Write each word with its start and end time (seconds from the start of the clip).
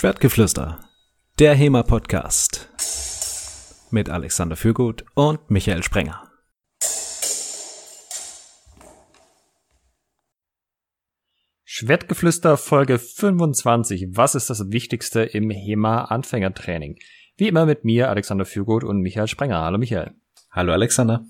Schwertgeflüster, 0.00 0.78
der 1.40 1.56
HEMA-Podcast 1.56 2.68
mit 3.90 4.08
Alexander 4.08 4.54
Fürgut 4.54 5.04
und 5.16 5.50
Michael 5.50 5.82
Sprenger. 5.82 6.22
Schwertgeflüster 11.64 12.56
Folge 12.56 13.00
25. 13.00 14.10
Was 14.10 14.36
ist 14.36 14.48
das 14.50 14.70
Wichtigste 14.70 15.22
im 15.22 15.50
HEMA-Anfängertraining? 15.50 17.00
Wie 17.36 17.48
immer 17.48 17.66
mit 17.66 17.84
mir, 17.84 18.08
Alexander 18.08 18.44
Fürgut 18.44 18.84
und 18.84 19.00
Michael 19.00 19.26
Sprenger. 19.26 19.62
Hallo 19.62 19.78
Michael. 19.78 20.12
Hallo 20.52 20.74
Alexander. 20.74 21.24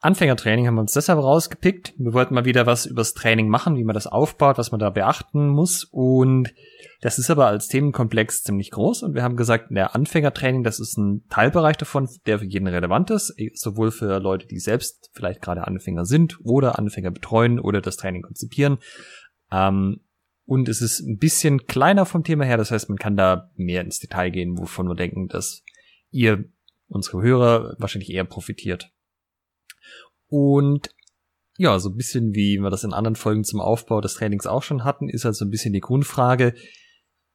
Anfängertraining 0.00 0.66
haben 0.66 0.76
wir 0.76 0.82
uns 0.82 0.92
deshalb 0.92 1.18
rausgepickt. 1.18 1.92
Wir 1.98 2.12
wollten 2.12 2.32
mal 2.32 2.44
wieder 2.44 2.66
was 2.66 2.86
übers 2.86 3.14
Training 3.14 3.48
machen, 3.48 3.76
wie 3.76 3.82
man 3.82 3.94
das 3.94 4.06
aufbaut, 4.06 4.56
was 4.56 4.70
man 4.70 4.78
da 4.78 4.90
beachten 4.90 5.48
muss. 5.48 5.82
Und 5.84 6.54
das 7.00 7.18
ist 7.18 7.30
aber 7.30 7.48
als 7.48 7.66
Themenkomplex 7.66 8.44
ziemlich 8.44 8.70
groß. 8.70 9.02
Und 9.02 9.14
wir 9.14 9.24
haben 9.24 9.36
gesagt, 9.36 9.70
der 9.70 9.96
Anfängertraining, 9.96 10.62
das 10.62 10.78
ist 10.78 10.96
ein 10.98 11.24
Teilbereich 11.30 11.76
davon, 11.76 12.08
der 12.26 12.38
für 12.38 12.44
jeden 12.44 12.68
relevant 12.68 13.10
ist. 13.10 13.34
Sowohl 13.54 13.90
für 13.90 14.20
Leute, 14.20 14.46
die 14.46 14.60
selbst 14.60 15.10
vielleicht 15.14 15.42
gerade 15.42 15.66
Anfänger 15.66 16.04
sind 16.04 16.38
oder 16.44 16.78
Anfänger 16.78 17.10
betreuen 17.10 17.58
oder 17.58 17.80
das 17.80 17.96
Training 17.96 18.22
konzipieren. 18.22 18.78
Ähm, 19.50 20.00
und 20.44 20.68
es 20.68 20.80
ist 20.80 21.00
ein 21.00 21.18
bisschen 21.18 21.66
kleiner 21.66 22.06
vom 22.06 22.22
Thema 22.22 22.44
her. 22.44 22.56
Das 22.56 22.70
heißt, 22.70 22.88
man 22.88 22.98
kann 22.98 23.16
da 23.16 23.50
mehr 23.56 23.80
ins 23.80 23.98
Detail 23.98 24.30
gehen, 24.30 24.56
wovon 24.58 24.86
wir 24.86 24.94
denken, 24.94 25.26
dass 25.26 25.64
ihr, 26.10 26.44
unsere 26.86 27.20
Hörer, 27.20 27.74
wahrscheinlich 27.78 28.12
eher 28.12 28.24
profitiert. 28.24 28.92
Und 30.28 30.90
ja, 31.56 31.78
so 31.78 31.90
ein 31.90 31.96
bisschen 31.96 32.34
wie 32.34 32.58
wir 32.58 32.70
das 32.70 32.84
in 32.84 32.92
anderen 32.92 33.16
Folgen 33.16 33.44
zum 33.44 33.60
Aufbau 33.60 34.00
des 34.00 34.14
Trainings 34.14 34.46
auch 34.46 34.62
schon 34.62 34.84
hatten, 34.84 35.08
ist 35.08 35.26
also 35.26 35.44
ein 35.44 35.50
bisschen 35.50 35.72
die 35.72 35.80
Grundfrage, 35.80 36.54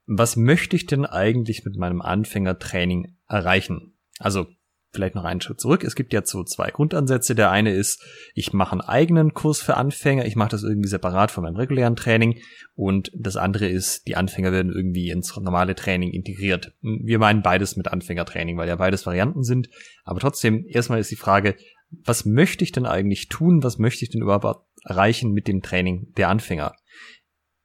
was 0.06 0.36
möchte 0.36 0.76
ich 0.76 0.86
denn 0.86 1.06
eigentlich 1.06 1.66
mit 1.66 1.76
meinem 1.76 2.02
Anfängertraining 2.02 3.18
erreichen? 3.28 3.98
Also 4.20 4.48
vielleicht 4.94 5.16
noch 5.16 5.24
einen 5.24 5.42
Schritt 5.42 5.60
zurück. 5.60 5.84
Es 5.84 5.96
gibt 5.96 6.14
ja 6.14 6.22
so 6.24 6.44
zwei 6.44 6.70
Grundansätze. 6.70 7.36
Der 7.36 7.52
eine 7.52 7.74
ist, 7.74 8.02
ich 8.36 8.54
mache 8.54 8.74
einen 8.74 8.82
eigenen 8.82 9.34
Kurs 9.34 9.60
für 9.60 9.76
Anfänger. 9.76 10.26
Ich 10.26 10.36
mache 10.36 10.50
das 10.50 10.64
irgendwie 10.64 10.88
separat 10.88 11.32
von 11.32 11.44
meinem 11.44 11.56
regulären 11.56 11.96
Training. 11.96 12.40
Und 12.76 13.12
das 13.16 13.36
andere 13.36 13.68
ist, 13.68 14.08
die 14.08 14.16
Anfänger 14.16 14.52
werden 14.52 14.72
irgendwie 14.72 15.10
ins 15.10 15.36
normale 15.36 15.76
Training 15.76 16.12
integriert. 16.12 16.74
Wir 16.82 17.20
meinen 17.20 17.42
beides 17.42 17.76
mit 17.76 17.88
Anfängertraining, 17.88 18.58
weil 18.58 18.68
ja 18.68 18.76
beides 18.76 19.06
Varianten 19.06 19.44
sind. 19.44 19.70
Aber 20.04 20.20
trotzdem, 20.20 20.66
erstmal 20.68 21.00
ist 21.00 21.12
die 21.12 21.16
Frage, 21.16 21.56
was 22.04 22.26
möchte 22.26 22.64
ich 22.64 22.72
denn 22.72 22.86
eigentlich 22.86 23.30
tun? 23.30 23.64
Was 23.64 23.78
möchte 23.78 24.04
ich 24.04 24.12
denn 24.12 24.22
überhaupt 24.22 24.66
erreichen 24.84 25.32
mit 25.32 25.48
dem 25.48 25.62
Training 25.62 26.14
der 26.18 26.30
Anfänger? 26.30 26.76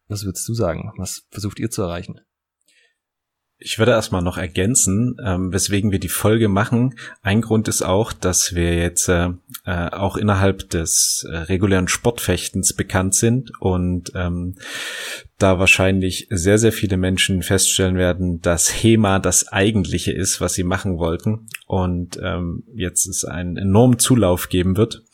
Was 0.08 0.24
würdest 0.24 0.48
du 0.48 0.54
sagen? 0.54 0.92
Was 0.96 1.26
versucht 1.30 1.58
ihr 1.58 1.70
zu 1.70 1.82
erreichen? 1.82 2.20
Ich 3.60 3.80
würde 3.80 3.90
erstmal 3.90 4.22
noch 4.22 4.38
ergänzen, 4.38 5.16
ähm, 5.20 5.52
weswegen 5.52 5.90
wir 5.90 5.98
die 5.98 6.08
Folge 6.08 6.48
machen. 6.48 6.96
Ein 7.22 7.40
Grund 7.40 7.66
ist 7.66 7.82
auch, 7.82 8.12
dass 8.12 8.54
wir 8.54 8.76
jetzt 8.76 9.08
äh, 9.08 9.30
äh, 9.64 9.88
auch 9.90 10.16
innerhalb 10.16 10.70
des 10.70 11.26
äh, 11.28 11.36
regulären 11.36 11.88
Sportfechtens 11.88 12.72
bekannt 12.74 13.16
sind 13.16 13.50
und 13.60 14.12
ähm, 14.14 14.54
da 15.38 15.60
wahrscheinlich 15.60 16.26
sehr, 16.30 16.58
sehr 16.58 16.72
viele 16.72 16.96
Menschen 16.96 17.42
feststellen 17.42 17.96
werden, 17.96 18.40
dass 18.40 18.68
HEMA 18.82 19.20
das 19.20 19.46
eigentliche 19.48 20.12
ist, 20.12 20.40
was 20.40 20.54
sie 20.54 20.64
machen 20.64 20.98
wollten 20.98 21.46
und 21.66 22.18
ähm, 22.20 22.64
jetzt 22.74 23.06
es 23.06 23.24
einen 23.24 23.56
enormen 23.56 24.00
Zulauf 24.00 24.48
geben 24.48 24.76
wird 24.76 25.04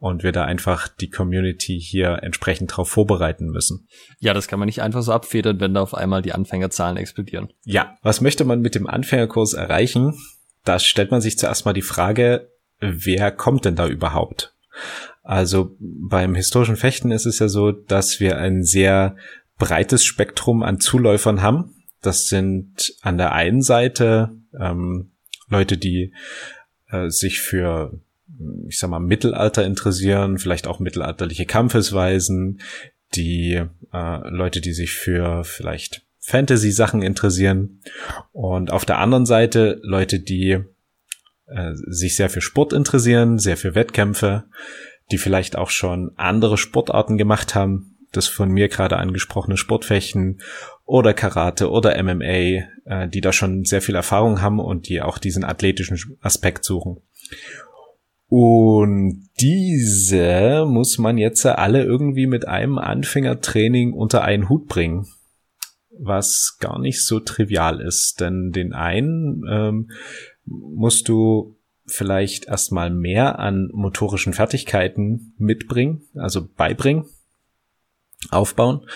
und 0.00 0.24
wir 0.24 0.32
da 0.32 0.44
einfach 0.44 0.88
die 0.88 1.10
Community 1.10 1.80
hier 1.80 2.18
entsprechend 2.22 2.72
darauf 2.72 2.88
vorbereiten 2.88 3.46
müssen. 3.46 3.86
Ja, 4.18 4.34
das 4.34 4.48
kann 4.48 4.58
man 4.58 4.66
nicht 4.66 4.82
einfach 4.82 5.02
so 5.02 5.12
abfedern, 5.12 5.60
wenn 5.60 5.74
da 5.74 5.80
auf 5.80 5.94
einmal 5.94 6.22
die 6.22 6.32
Anfängerzahlen 6.32 6.96
explodieren. 6.96 7.52
Ja, 7.64 7.96
was 8.02 8.20
möchte 8.20 8.44
man 8.44 8.60
mit 8.60 8.74
dem 8.74 8.88
Anfängerkurs 8.88 9.52
erreichen? 9.52 10.18
Da 10.64 10.80
stellt 10.80 11.12
man 11.12 11.20
sich 11.20 11.38
zuerst 11.38 11.66
mal 11.66 11.72
die 11.72 11.82
Frage, 11.82 12.50
wer 12.80 13.30
kommt 13.30 13.64
denn 13.64 13.76
da 13.76 13.86
überhaupt? 13.86 14.54
Also 15.22 15.76
beim 15.78 16.34
historischen 16.34 16.76
Fechten 16.76 17.10
ist 17.10 17.26
es 17.26 17.38
ja 17.38 17.48
so, 17.48 17.70
dass 17.70 18.18
wir 18.18 18.38
ein 18.38 18.64
sehr 18.64 19.16
breites 19.58 20.04
Spektrum 20.04 20.62
an 20.62 20.80
Zuläufern 20.80 21.42
haben. 21.42 21.74
Das 22.00 22.28
sind 22.28 22.94
an 23.02 23.18
der 23.18 23.32
einen 23.32 23.62
Seite 23.62 24.30
ähm, 24.58 25.10
Leute, 25.48 25.76
die 25.76 26.14
äh, 26.90 27.10
sich 27.10 27.40
für, 27.40 28.00
ich 28.68 28.78
sag 28.78 28.90
mal, 28.90 29.00
Mittelalter 29.00 29.64
interessieren, 29.64 30.38
vielleicht 30.38 30.66
auch 30.66 30.78
mittelalterliche 30.78 31.46
Kampfesweisen, 31.46 32.60
die 33.14 33.62
äh, 33.92 34.28
Leute, 34.28 34.60
die 34.60 34.72
sich 34.72 34.92
für 34.92 35.42
vielleicht 35.44 36.02
Fantasy-Sachen 36.20 37.02
interessieren 37.02 37.80
und 38.32 38.70
auf 38.70 38.84
der 38.84 38.98
anderen 38.98 39.24
Seite 39.26 39.80
Leute, 39.82 40.20
die 40.20 40.58
äh, 41.46 41.72
sich 41.74 42.16
sehr 42.16 42.28
für 42.28 42.42
Sport 42.42 42.74
interessieren, 42.74 43.38
sehr 43.38 43.56
für 43.56 43.74
Wettkämpfe, 43.74 44.44
die 45.10 45.18
vielleicht 45.18 45.56
auch 45.56 45.70
schon 45.70 46.12
andere 46.16 46.58
Sportarten 46.58 47.16
gemacht 47.16 47.54
haben, 47.54 47.97
das 48.12 48.26
von 48.26 48.50
mir 48.50 48.68
gerade 48.68 48.96
angesprochene 48.96 49.56
Sportfechten 49.56 50.40
oder 50.84 51.12
Karate 51.14 51.70
oder 51.70 52.02
MMA, 52.02 52.22
äh, 52.24 53.08
die 53.08 53.20
da 53.20 53.32
schon 53.32 53.64
sehr 53.64 53.82
viel 53.82 53.94
Erfahrung 53.94 54.40
haben 54.40 54.60
und 54.60 54.88
die 54.88 55.02
auch 55.02 55.18
diesen 55.18 55.44
athletischen 55.44 56.16
Aspekt 56.20 56.64
suchen. 56.64 56.98
Und 58.28 59.28
diese 59.40 60.66
muss 60.66 60.98
man 60.98 61.16
jetzt 61.16 61.44
alle 61.46 61.84
irgendwie 61.84 62.26
mit 62.26 62.46
einem 62.46 62.78
Anfängertraining 62.78 63.94
unter 63.94 64.22
einen 64.22 64.48
Hut 64.50 64.68
bringen, 64.68 65.06
was 65.98 66.58
gar 66.60 66.78
nicht 66.78 67.04
so 67.04 67.20
trivial 67.20 67.80
ist, 67.80 68.20
denn 68.20 68.52
den 68.52 68.74
einen 68.74 69.42
ähm, 69.48 69.90
musst 70.44 71.08
du 71.08 71.56
vielleicht 71.86 72.48
erstmal 72.48 72.90
mehr 72.90 73.38
an 73.38 73.70
motorischen 73.72 74.34
Fertigkeiten 74.34 75.34
mitbringen, 75.38 76.02
also 76.14 76.46
beibringen, 76.46 77.06
aufbauen. 78.30 78.86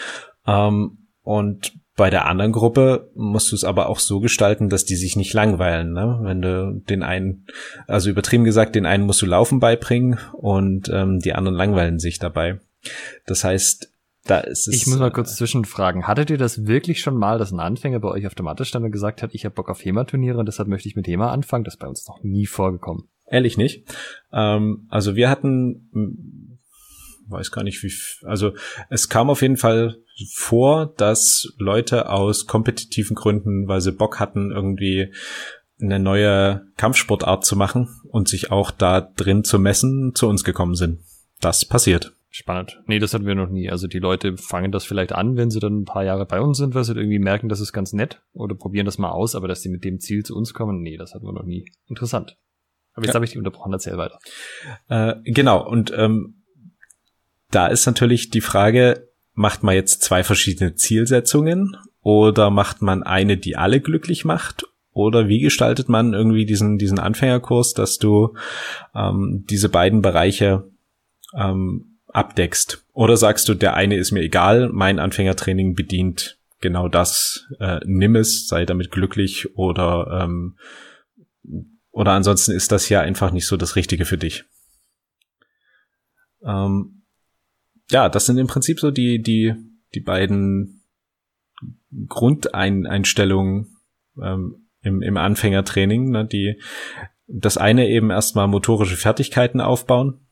Ähm, 0.46 0.98
und 1.22 1.72
bei 1.94 2.08
der 2.08 2.26
anderen 2.26 2.52
Gruppe 2.52 3.10
musst 3.14 3.52
du 3.52 3.56
es 3.56 3.64
aber 3.64 3.88
auch 3.88 3.98
so 3.98 4.20
gestalten, 4.20 4.70
dass 4.70 4.84
die 4.84 4.96
sich 4.96 5.16
nicht 5.16 5.34
langweilen. 5.34 5.92
Ne? 5.92 6.20
Wenn 6.22 6.40
du 6.40 6.82
den 6.88 7.02
einen, 7.02 7.46
also 7.86 8.08
übertrieben 8.10 8.44
gesagt, 8.44 8.74
den 8.74 8.86
einen 8.86 9.04
musst 9.04 9.20
du 9.20 9.26
Laufen 9.26 9.60
beibringen 9.60 10.18
und 10.32 10.88
ähm, 10.88 11.18
die 11.18 11.34
anderen 11.34 11.56
langweilen 11.56 11.98
sich 11.98 12.18
dabei. 12.18 12.60
Das 13.26 13.44
heißt, 13.44 13.92
da 14.24 14.38
ist 14.38 14.68
es. 14.68 14.74
Ich 14.74 14.86
muss 14.86 14.98
mal 14.98 15.10
kurz 15.10 15.36
zwischenfragen. 15.36 16.06
Hattet 16.06 16.30
ihr 16.30 16.38
das 16.38 16.66
wirklich 16.66 17.00
schon 17.00 17.16
mal, 17.16 17.38
dass 17.38 17.52
ein 17.52 17.60
Anfänger 17.60 18.00
bei 18.00 18.08
euch 18.08 18.26
auf 18.26 18.34
der 18.34 18.46
und 18.46 18.92
gesagt 18.92 19.22
hat, 19.22 19.34
ich 19.34 19.44
habe 19.44 19.54
Bock 19.54 19.68
auf 19.68 19.84
HEMA-Turniere 19.84 20.38
und 20.38 20.46
deshalb 20.46 20.68
möchte 20.68 20.88
ich 20.88 20.96
mit 20.96 21.06
HEMA 21.06 21.30
anfangen? 21.30 21.64
Das 21.64 21.74
ist 21.74 21.80
bei 21.80 21.88
uns 21.88 22.06
noch 22.08 22.22
nie 22.22 22.46
vorgekommen. 22.46 23.08
Ehrlich 23.26 23.56
nicht. 23.56 23.84
Ähm, 24.32 24.86
also 24.88 25.16
wir 25.16 25.28
hatten 25.28 25.90
weiß 27.28 27.50
gar 27.50 27.64
nicht 27.64 27.82
wie, 27.82 27.92
also 28.26 28.52
es 28.90 29.08
kam 29.08 29.30
auf 29.30 29.42
jeden 29.42 29.56
Fall 29.56 29.96
vor, 30.34 30.94
dass 30.96 31.52
Leute 31.58 32.10
aus 32.10 32.46
kompetitiven 32.46 33.14
Gründen, 33.14 33.68
weil 33.68 33.80
sie 33.80 33.92
Bock 33.92 34.20
hatten, 34.20 34.50
irgendwie 34.50 35.12
eine 35.80 35.98
neue 35.98 36.62
Kampfsportart 36.76 37.44
zu 37.44 37.56
machen 37.56 37.88
und 38.08 38.28
sich 38.28 38.50
auch 38.50 38.70
da 38.70 39.00
drin 39.00 39.44
zu 39.44 39.58
messen, 39.58 40.12
zu 40.14 40.28
uns 40.28 40.44
gekommen 40.44 40.74
sind. 40.74 41.00
Das 41.40 41.64
passiert. 41.64 42.12
Spannend. 42.34 42.80
Nee, 42.86 42.98
das 42.98 43.12
hatten 43.12 43.26
wir 43.26 43.34
noch 43.34 43.50
nie. 43.50 43.68
Also 43.68 43.88
die 43.88 43.98
Leute 43.98 44.38
fangen 44.38 44.72
das 44.72 44.86
vielleicht 44.86 45.12
an, 45.12 45.36
wenn 45.36 45.50
sie 45.50 45.60
dann 45.60 45.80
ein 45.80 45.84
paar 45.84 46.02
Jahre 46.02 46.24
bei 46.24 46.40
uns 46.40 46.56
sind, 46.56 46.74
weil 46.74 46.84
sie 46.84 46.94
irgendwie 46.94 47.18
merken, 47.18 47.50
das 47.50 47.60
ist 47.60 47.74
ganz 47.74 47.92
nett 47.92 48.22
oder 48.32 48.54
probieren 48.54 48.86
das 48.86 48.96
mal 48.96 49.10
aus, 49.10 49.34
aber 49.34 49.48
dass 49.48 49.60
sie 49.60 49.68
mit 49.68 49.84
dem 49.84 50.00
Ziel 50.00 50.24
zu 50.24 50.34
uns 50.34 50.54
kommen, 50.54 50.80
nee, 50.80 50.96
das 50.96 51.14
hatten 51.14 51.26
wir 51.26 51.32
noch 51.32 51.44
nie. 51.44 51.66
Interessant. 51.88 52.38
Aber 52.94 53.04
jetzt 53.04 53.12
ja. 53.12 53.16
habe 53.16 53.26
ich 53.26 53.32
die 53.32 53.38
unterbrochen, 53.38 53.72
erzähl 53.72 53.98
weiter. 53.98 54.18
Äh, 54.88 55.16
genau, 55.24 55.66
und 55.66 55.92
ähm, 55.94 56.41
da 57.54 57.68
ist 57.68 57.86
natürlich 57.86 58.30
die 58.30 58.40
Frage, 58.40 59.08
macht 59.34 59.62
man 59.62 59.74
jetzt 59.74 60.02
zwei 60.02 60.24
verschiedene 60.24 60.74
Zielsetzungen 60.74 61.76
oder 62.02 62.50
macht 62.50 62.82
man 62.82 63.02
eine, 63.02 63.36
die 63.36 63.56
alle 63.56 63.80
glücklich 63.80 64.24
macht? 64.24 64.66
Oder 64.92 65.28
wie 65.28 65.40
gestaltet 65.40 65.88
man 65.88 66.12
irgendwie 66.12 66.44
diesen, 66.44 66.76
diesen 66.76 66.98
Anfängerkurs, 66.98 67.72
dass 67.72 67.98
du 67.98 68.34
ähm, 68.94 69.44
diese 69.48 69.70
beiden 69.70 70.02
Bereiche 70.02 70.68
ähm, 71.34 71.98
abdeckst? 72.08 72.84
Oder 72.92 73.16
sagst 73.16 73.48
du, 73.48 73.54
der 73.54 73.74
eine 73.74 73.96
ist 73.96 74.12
mir 74.12 74.20
egal, 74.20 74.68
mein 74.68 74.98
Anfängertraining 74.98 75.74
bedient 75.74 76.38
genau 76.60 76.88
das, 76.88 77.46
äh, 77.58 77.80
nimm 77.84 78.16
es, 78.16 78.46
sei 78.46 78.66
damit 78.66 78.90
glücklich 78.90 79.56
oder 79.56 80.20
ähm, 80.22 80.56
oder 81.90 82.12
ansonsten 82.12 82.52
ist 82.52 82.72
das 82.72 82.88
ja 82.88 83.00
einfach 83.00 83.30
nicht 83.32 83.46
so 83.46 83.56
das 83.56 83.76
Richtige 83.76 84.06
für 84.06 84.16
dich. 84.16 84.44
Ähm, 86.44 87.01
ja, 87.92 88.08
das 88.08 88.26
sind 88.26 88.38
im 88.38 88.46
Prinzip 88.46 88.80
so 88.80 88.90
die, 88.90 89.22
die, 89.22 89.54
die 89.94 90.00
beiden 90.00 90.82
Grundeinstellungen 92.08 93.76
ähm, 94.20 94.66
im, 94.82 95.02
im 95.02 95.16
Anfängertraining, 95.16 96.10
ne, 96.10 96.26
die 96.26 96.58
das 97.26 97.56
eine 97.56 97.88
eben 97.88 98.10
erstmal 98.10 98.48
motorische 98.48 98.96
Fertigkeiten 98.96 99.60
aufbauen 99.60 100.26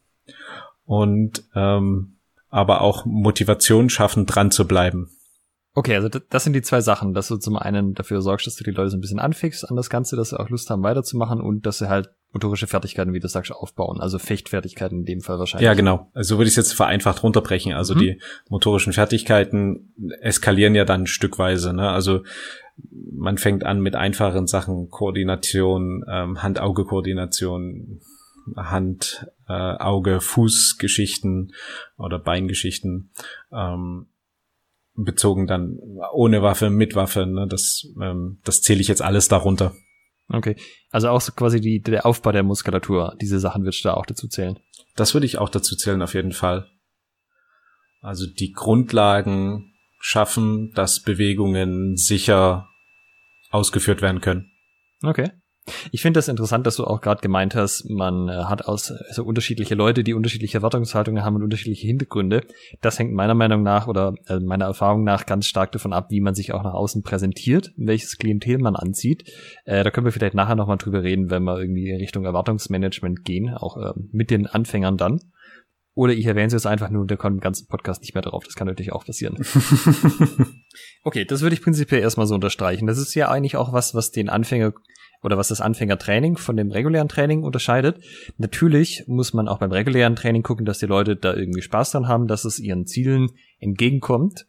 und 0.84 1.44
ähm, 1.54 2.16
aber 2.48 2.80
auch 2.80 3.04
Motivation 3.04 3.90
schaffen, 3.90 4.26
dran 4.26 4.50
zu 4.50 4.66
bleiben. 4.66 5.10
Okay, 5.72 5.94
also 5.94 6.08
das 6.08 6.42
sind 6.42 6.54
die 6.54 6.62
zwei 6.62 6.80
Sachen, 6.80 7.14
dass 7.14 7.28
du 7.28 7.36
zum 7.36 7.56
einen 7.56 7.94
dafür 7.94 8.22
sorgst, 8.22 8.46
dass 8.46 8.56
du 8.56 8.64
die 8.64 8.72
Leute 8.72 8.90
so 8.90 8.96
ein 8.96 9.00
bisschen 9.00 9.20
anfixst 9.20 9.68
an 9.68 9.76
das 9.76 9.88
Ganze, 9.88 10.16
dass 10.16 10.30
sie 10.30 10.40
auch 10.40 10.48
Lust 10.48 10.68
haben 10.68 10.82
weiterzumachen 10.82 11.40
und 11.40 11.64
dass 11.64 11.78
sie 11.78 11.88
halt 11.88 12.10
motorische 12.32 12.66
Fertigkeiten, 12.66 13.12
wie 13.12 13.20
du 13.20 13.28
sagst, 13.28 13.52
aufbauen. 13.52 14.00
Also 14.00 14.18
Fechtfertigkeiten 14.18 15.00
in 15.00 15.04
dem 15.04 15.20
Fall 15.20 15.38
wahrscheinlich. 15.38 15.66
Ja, 15.66 15.74
genau. 15.74 16.10
Also 16.12 16.38
würde 16.38 16.48
ich 16.48 16.52
es 16.52 16.56
jetzt 16.56 16.72
vereinfacht 16.72 17.22
runterbrechen. 17.22 17.72
Also 17.72 17.94
mhm. 17.94 17.98
die 18.00 18.20
motorischen 18.48 18.92
Fertigkeiten 18.92 19.94
eskalieren 20.20 20.74
ja 20.74 20.84
dann 20.84 21.06
stückweise. 21.06 21.72
Ne? 21.72 21.88
Also 21.88 22.24
man 23.12 23.38
fängt 23.38 23.64
an 23.64 23.80
mit 23.80 23.94
einfachen 23.94 24.48
Sachen, 24.48 24.88
Koordination, 24.90 26.04
ähm, 26.08 26.42
Hand-Auge-Koordination, 26.42 28.00
Hand, 28.56 29.26
äh, 29.48 29.52
Auge, 29.52 30.20
Fußgeschichten 30.20 31.52
oder 31.96 32.18
Beingeschichten. 32.18 33.10
Ähm, 33.52 34.06
bezogen 35.04 35.46
dann 35.46 35.78
ohne 36.12 36.42
Waffe, 36.42 36.70
mit 36.70 36.94
Waffe. 36.94 37.26
Ne? 37.26 37.46
Das, 37.48 37.82
ähm, 38.00 38.40
das 38.44 38.62
zähle 38.62 38.80
ich 38.80 38.88
jetzt 38.88 39.02
alles 39.02 39.28
darunter. 39.28 39.74
Okay, 40.32 40.56
also 40.90 41.08
auch 41.08 41.20
so 41.20 41.32
quasi 41.32 41.60
die, 41.60 41.80
der 41.80 42.06
Aufbau 42.06 42.30
der 42.30 42.44
Muskulatur, 42.44 43.16
diese 43.20 43.40
Sachen 43.40 43.64
würdest 43.64 43.84
du 43.84 43.88
da 43.88 43.94
auch 43.94 44.06
dazu 44.06 44.28
zählen? 44.28 44.58
Das 44.94 45.12
würde 45.12 45.26
ich 45.26 45.38
auch 45.38 45.48
dazu 45.48 45.74
zählen, 45.74 46.02
auf 46.02 46.14
jeden 46.14 46.32
Fall. 46.32 46.70
Also 48.00 48.26
die 48.26 48.52
Grundlagen 48.52 49.74
schaffen, 49.98 50.72
dass 50.74 51.02
Bewegungen 51.02 51.96
sicher 51.96 52.68
ausgeführt 53.50 54.02
werden 54.02 54.20
können. 54.20 54.52
Okay. 55.02 55.30
Ich 55.92 56.02
finde 56.02 56.18
das 56.18 56.28
interessant, 56.28 56.66
dass 56.66 56.76
du 56.76 56.84
auch 56.84 57.00
gerade 57.00 57.20
gemeint 57.20 57.54
hast, 57.54 57.88
man 57.88 58.28
äh, 58.28 58.44
hat 58.44 58.64
aus 58.64 58.92
also 59.08 59.24
unterschiedliche 59.24 59.74
Leute, 59.74 60.04
die 60.04 60.14
unterschiedliche 60.14 60.58
Erwartungshaltungen 60.58 61.24
haben 61.24 61.36
und 61.36 61.42
unterschiedliche 61.42 61.86
Hintergründe. 61.86 62.42
Das 62.80 62.98
hängt 62.98 63.12
meiner 63.12 63.34
Meinung 63.34 63.62
nach 63.62 63.86
oder 63.86 64.14
äh, 64.28 64.38
meiner 64.40 64.66
Erfahrung 64.66 65.04
nach 65.04 65.26
ganz 65.26 65.46
stark 65.46 65.72
davon 65.72 65.92
ab, 65.92 66.06
wie 66.10 66.20
man 66.20 66.34
sich 66.34 66.52
auch 66.52 66.62
nach 66.62 66.74
außen 66.74 67.02
präsentiert, 67.02 67.72
welches 67.76 68.18
Klientel 68.18 68.58
man 68.58 68.76
anzieht. 68.76 69.30
Äh, 69.64 69.84
da 69.84 69.90
können 69.90 70.04
wir 70.04 70.12
vielleicht 70.12 70.34
nachher 70.34 70.56
nochmal 70.56 70.78
drüber 70.78 71.02
reden, 71.02 71.30
wenn 71.30 71.44
wir 71.44 71.58
irgendwie 71.58 71.92
Richtung 71.92 72.24
Erwartungsmanagement 72.24 73.24
gehen, 73.24 73.54
auch 73.54 73.76
äh, 73.76 73.92
mit 74.12 74.30
den 74.30 74.46
Anfängern 74.46 74.96
dann. 74.96 75.20
Oder 75.94 76.12
ich 76.12 76.24
erwähne 76.24 76.46
es 76.46 76.52
jetzt 76.52 76.66
einfach 76.66 76.88
nur, 76.88 77.06
der 77.06 77.16
kommt 77.16 77.34
im 77.34 77.40
ganzen 77.40 77.66
Podcast 77.66 78.00
nicht 78.02 78.14
mehr 78.14 78.22
drauf. 78.22 78.44
Das 78.44 78.54
kann 78.54 78.66
natürlich 78.66 78.92
auch 78.92 79.04
passieren. 79.04 79.36
okay, 81.02 81.24
das 81.24 81.42
würde 81.42 81.54
ich 81.54 81.62
prinzipiell 81.62 82.00
erstmal 82.00 82.26
so 82.26 82.34
unterstreichen. 82.34 82.86
Das 82.86 82.96
ist 82.96 83.14
ja 83.14 83.28
eigentlich 83.28 83.56
auch 83.56 83.72
was, 83.72 83.94
was 83.94 84.10
den 84.10 84.28
Anfänger 84.28 84.72
oder 85.22 85.36
was 85.36 85.48
das 85.48 85.60
Anfängertraining 85.60 86.36
von 86.36 86.56
dem 86.56 86.70
regulären 86.70 87.08
Training 87.08 87.42
unterscheidet. 87.42 88.02
Natürlich 88.38 89.04
muss 89.06 89.34
man 89.34 89.48
auch 89.48 89.58
beim 89.58 89.72
regulären 89.72 90.16
Training 90.16 90.42
gucken, 90.42 90.66
dass 90.66 90.78
die 90.78 90.86
Leute 90.86 91.16
da 91.16 91.34
irgendwie 91.34 91.62
Spaß 91.62 91.92
dran 91.92 92.08
haben, 92.08 92.26
dass 92.26 92.44
es 92.44 92.58
ihren 92.58 92.86
Zielen 92.86 93.30
entgegenkommt. 93.58 94.46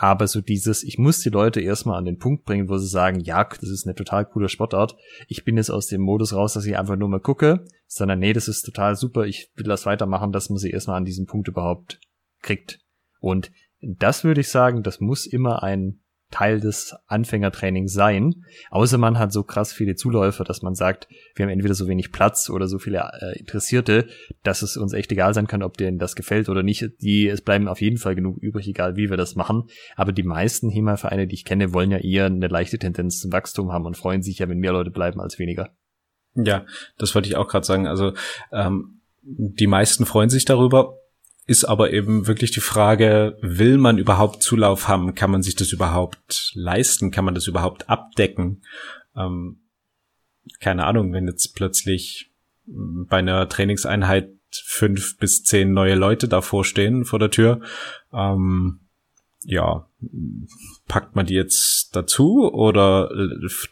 Aber 0.00 0.28
so 0.28 0.40
dieses, 0.40 0.84
ich 0.84 0.96
muss 0.96 1.20
die 1.20 1.28
Leute 1.28 1.60
erstmal 1.60 1.98
an 1.98 2.04
den 2.04 2.18
Punkt 2.18 2.44
bringen, 2.44 2.68
wo 2.68 2.78
sie 2.78 2.86
sagen, 2.86 3.18
ja, 3.18 3.44
das 3.44 3.68
ist 3.68 3.84
eine 3.84 3.96
total 3.96 4.24
coole 4.26 4.48
Sportart. 4.48 4.94
Ich 5.26 5.44
bin 5.44 5.56
jetzt 5.56 5.70
aus 5.70 5.88
dem 5.88 6.02
Modus 6.02 6.32
raus, 6.32 6.52
dass 6.52 6.66
ich 6.66 6.78
einfach 6.78 6.94
nur 6.94 7.08
mal 7.08 7.18
gucke, 7.18 7.64
sondern 7.88 8.20
nee, 8.20 8.32
das 8.32 8.46
ist 8.46 8.62
total 8.62 8.94
super, 8.94 9.26
ich 9.26 9.50
will 9.56 9.66
das 9.66 9.86
weitermachen, 9.86 10.30
dass 10.30 10.50
man 10.50 10.58
sie 10.58 10.70
erstmal 10.70 10.98
an 10.98 11.04
diesen 11.04 11.26
Punkt 11.26 11.48
überhaupt 11.48 11.98
kriegt. 12.42 12.78
Und 13.18 13.50
das 13.80 14.22
würde 14.22 14.40
ich 14.40 14.50
sagen, 14.50 14.84
das 14.84 15.00
muss 15.00 15.26
immer 15.26 15.64
ein 15.64 16.00
Teil 16.30 16.60
des 16.60 16.94
Anfängertrainings 17.06 17.92
sein. 17.92 18.44
Außer 18.70 18.98
man 18.98 19.18
hat 19.18 19.32
so 19.32 19.42
krass 19.42 19.72
viele 19.72 19.94
Zuläufer, 19.94 20.44
dass 20.44 20.62
man 20.62 20.74
sagt, 20.74 21.08
wir 21.34 21.44
haben 21.44 21.50
entweder 21.50 21.74
so 21.74 21.88
wenig 21.88 22.12
Platz 22.12 22.50
oder 22.50 22.68
so 22.68 22.78
viele 22.78 23.10
äh, 23.20 23.38
Interessierte, 23.38 24.06
dass 24.42 24.62
es 24.62 24.76
uns 24.76 24.92
echt 24.92 25.10
egal 25.10 25.32
sein 25.32 25.46
kann, 25.46 25.62
ob 25.62 25.76
denen 25.76 25.98
das 25.98 26.16
gefällt 26.16 26.48
oder 26.48 26.62
nicht. 26.62 26.84
Die, 27.00 27.28
es 27.28 27.40
bleiben 27.40 27.68
auf 27.68 27.80
jeden 27.80 27.96
Fall 27.96 28.14
genug 28.14 28.38
übrig, 28.38 28.68
egal 28.68 28.96
wie 28.96 29.08
wir 29.08 29.16
das 29.16 29.36
machen. 29.36 29.64
Aber 29.96 30.12
die 30.12 30.22
meisten 30.22 30.68
HEMA-Vereine, 30.68 31.26
die 31.26 31.34
ich 31.34 31.44
kenne, 31.44 31.72
wollen 31.72 31.90
ja 31.90 31.98
eher 31.98 32.26
eine 32.26 32.48
leichte 32.48 32.78
Tendenz 32.78 33.20
zum 33.20 33.32
Wachstum 33.32 33.72
haben 33.72 33.86
und 33.86 33.96
freuen 33.96 34.22
sich 34.22 34.38
ja, 34.38 34.48
wenn 34.48 34.58
mehr 34.58 34.72
Leute 34.72 34.90
bleiben 34.90 35.20
als 35.20 35.38
weniger. 35.38 35.70
Ja, 36.34 36.66
das 36.98 37.14
wollte 37.14 37.28
ich 37.28 37.36
auch 37.36 37.48
gerade 37.48 37.66
sagen. 37.66 37.86
Also 37.86 38.12
ähm, 38.52 39.00
die 39.22 39.66
meisten 39.66 40.06
freuen 40.06 40.30
sich 40.30 40.44
darüber 40.44 40.98
ist 41.48 41.64
aber 41.64 41.92
eben 41.94 42.26
wirklich 42.26 42.50
die 42.50 42.60
Frage, 42.60 43.38
will 43.40 43.78
man 43.78 43.96
überhaupt 43.96 44.42
Zulauf 44.42 44.86
haben? 44.86 45.14
Kann 45.14 45.30
man 45.30 45.42
sich 45.42 45.56
das 45.56 45.72
überhaupt 45.72 46.52
leisten? 46.54 47.10
Kann 47.10 47.24
man 47.24 47.34
das 47.34 47.46
überhaupt 47.46 47.88
abdecken? 47.88 48.62
Ähm, 49.16 49.62
keine 50.60 50.84
Ahnung, 50.84 51.14
wenn 51.14 51.26
jetzt 51.26 51.54
plötzlich 51.54 52.30
bei 52.66 53.16
einer 53.16 53.48
Trainingseinheit 53.48 54.30
fünf 54.50 55.16
bis 55.16 55.42
zehn 55.42 55.72
neue 55.72 55.94
Leute 55.94 56.28
davor 56.28 56.66
stehen 56.66 57.06
vor 57.06 57.18
der 57.18 57.30
Tür, 57.30 57.62
ähm, 58.12 58.80
ja, 59.42 59.88
packt 60.86 61.16
man 61.16 61.24
die 61.24 61.34
jetzt 61.34 61.96
dazu 61.96 62.52
oder 62.52 63.10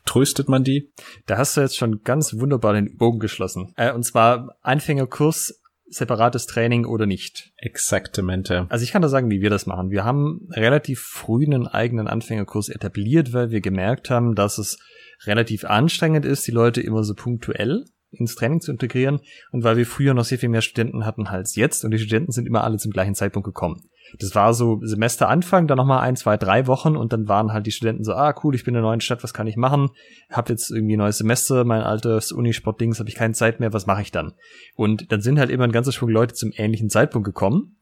tröstet 0.06 0.48
man 0.48 0.64
die? 0.64 0.90
Da 1.26 1.36
hast 1.36 1.58
du 1.58 1.60
jetzt 1.60 1.76
schon 1.76 2.02
ganz 2.04 2.38
wunderbar 2.38 2.72
den 2.72 2.96
Bogen 2.96 3.18
geschlossen. 3.18 3.74
Äh, 3.76 3.92
und 3.92 4.04
zwar 4.04 4.56
Einfängerkurs 4.62 5.60
separates 5.88 6.46
Training 6.46 6.84
oder 6.84 7.06
nicht. 7.06 7.52
Exaktamente. 7.56 8.66
Also 8.68 8.82
ich 8.82 8.92
kann 8.92 9.02
da 9.02 9.08
sagen, 9.08 9.30
wie 9.30 9.40
wir 9.40 9.50
das 9.50 9.66
machen. 9.66 9.90
Wir 9.90 10.04
haben 10.04 10.48
relativ 10.50 11.00
früh 11.00 11.44
einen 11.44 11.66
eigenen 11.66 12.08
Anfängerkurs 12.08 12.68
etabliert, 12.68 13.32
weil 13.32 13.50
wir 13.50 13.60
gemerkt 13.60 14.10
haben, 14.10 14.34
dass 14.34 14.58
es 14.58 14.78
relativ 15.24 15.64
anstrengend 15.64 16.24
ist, 16.24 16.46
die 16.46 16.52
Leute 16.52 16.80
immer 16.80 17.04
so 17.04 17.14
punktuell 17.14 17.84
ins 18.10 18.34
Training 18.34 18.60
zu 18.60 18.70
integrieren 18.70 19.20
und 19.50 19.64
weil 19.64 19.76
wir 19.76 19.86
früher 19.86 20.14
noch 20.14 20.24
sehr 20.24 20.38
viel 20.38 20.48
mehr 20.48 20.62
Studenten 20.62 21.04
hatten 21.04 21.26
als 21.26 21.56
jetzt 21.56 21.84
und 21.84 21.90
die 21.90 21.98
Studenten 21.98 22.32
sind 22.32 22.46
immer 22.46 22.64
alle 22.64 22.78
zum 22.78 22.92
gleichen 22.92 23.14
Zeitpunkt 23.14 23.46
gekommen. 23.46 23.88
Das 24.18 24.34
war 24.34 24.54
so 24.54 24.80
Semesteranfang, 24.82 25.66
dann 25.66 25.78
nochmal 25.78 26.00
ein, 26.00 26.16
zwei, 26.16 26.36
drei 26.36 26.66
Wochen 26.66 26.96
und 26.96 27.12
dann 27.12 27.28
waren 27.28 27.52
halt 27.52 27.66
die 27.66 27.72
Studenten 27.72 28.04
so, 28.04 28.12
ah 28.12 28.34
cool, 28.42 28.54
ich 28.54 28.64
bin 28.64 28.74
in 28.74 28.78
einer 28.78 28.88
neuen 28.88 29.00
Stadt, 29.00 29.22
was 29.22 29.34
kann 29.34 29.46
ich 29.46 29.56
machen? 29.56 29.90
Hab 30.30 30.48
jetzt 30.48 30.70
irgendwie 30.70 30.96
ein 30.96 31.00
neues 31.00 31.18
Semester, 31.18 31.64
mein 31.64 31.82
altes 31.82 32.32
Unisport-Dings, 32.32 32.98
habe 32.98 33.08
ich 33.08 33.14
keine 33.14 33.34
Zeit 33.34 33.60
mehr, 33.60 33.72
was 33.72 33.86
mache 33.86 34.02
ich 34.02 34.12
dann? 34.12 34.32
Und 34.74 35.10
dann 35.12 35.20
sind 35.20 35.38
halt 35.38 35.50
immer 35.50 35.64
ein 35.64 35.72
ganzer 35.72 35.92
Schwung 35.92 36.10
Leute 36.10 36.34
zum 36.34 36.52
ähnlichen 36.54 36.90
Zeitpunkt 36.90 37.26
gekommen 37.26 37.76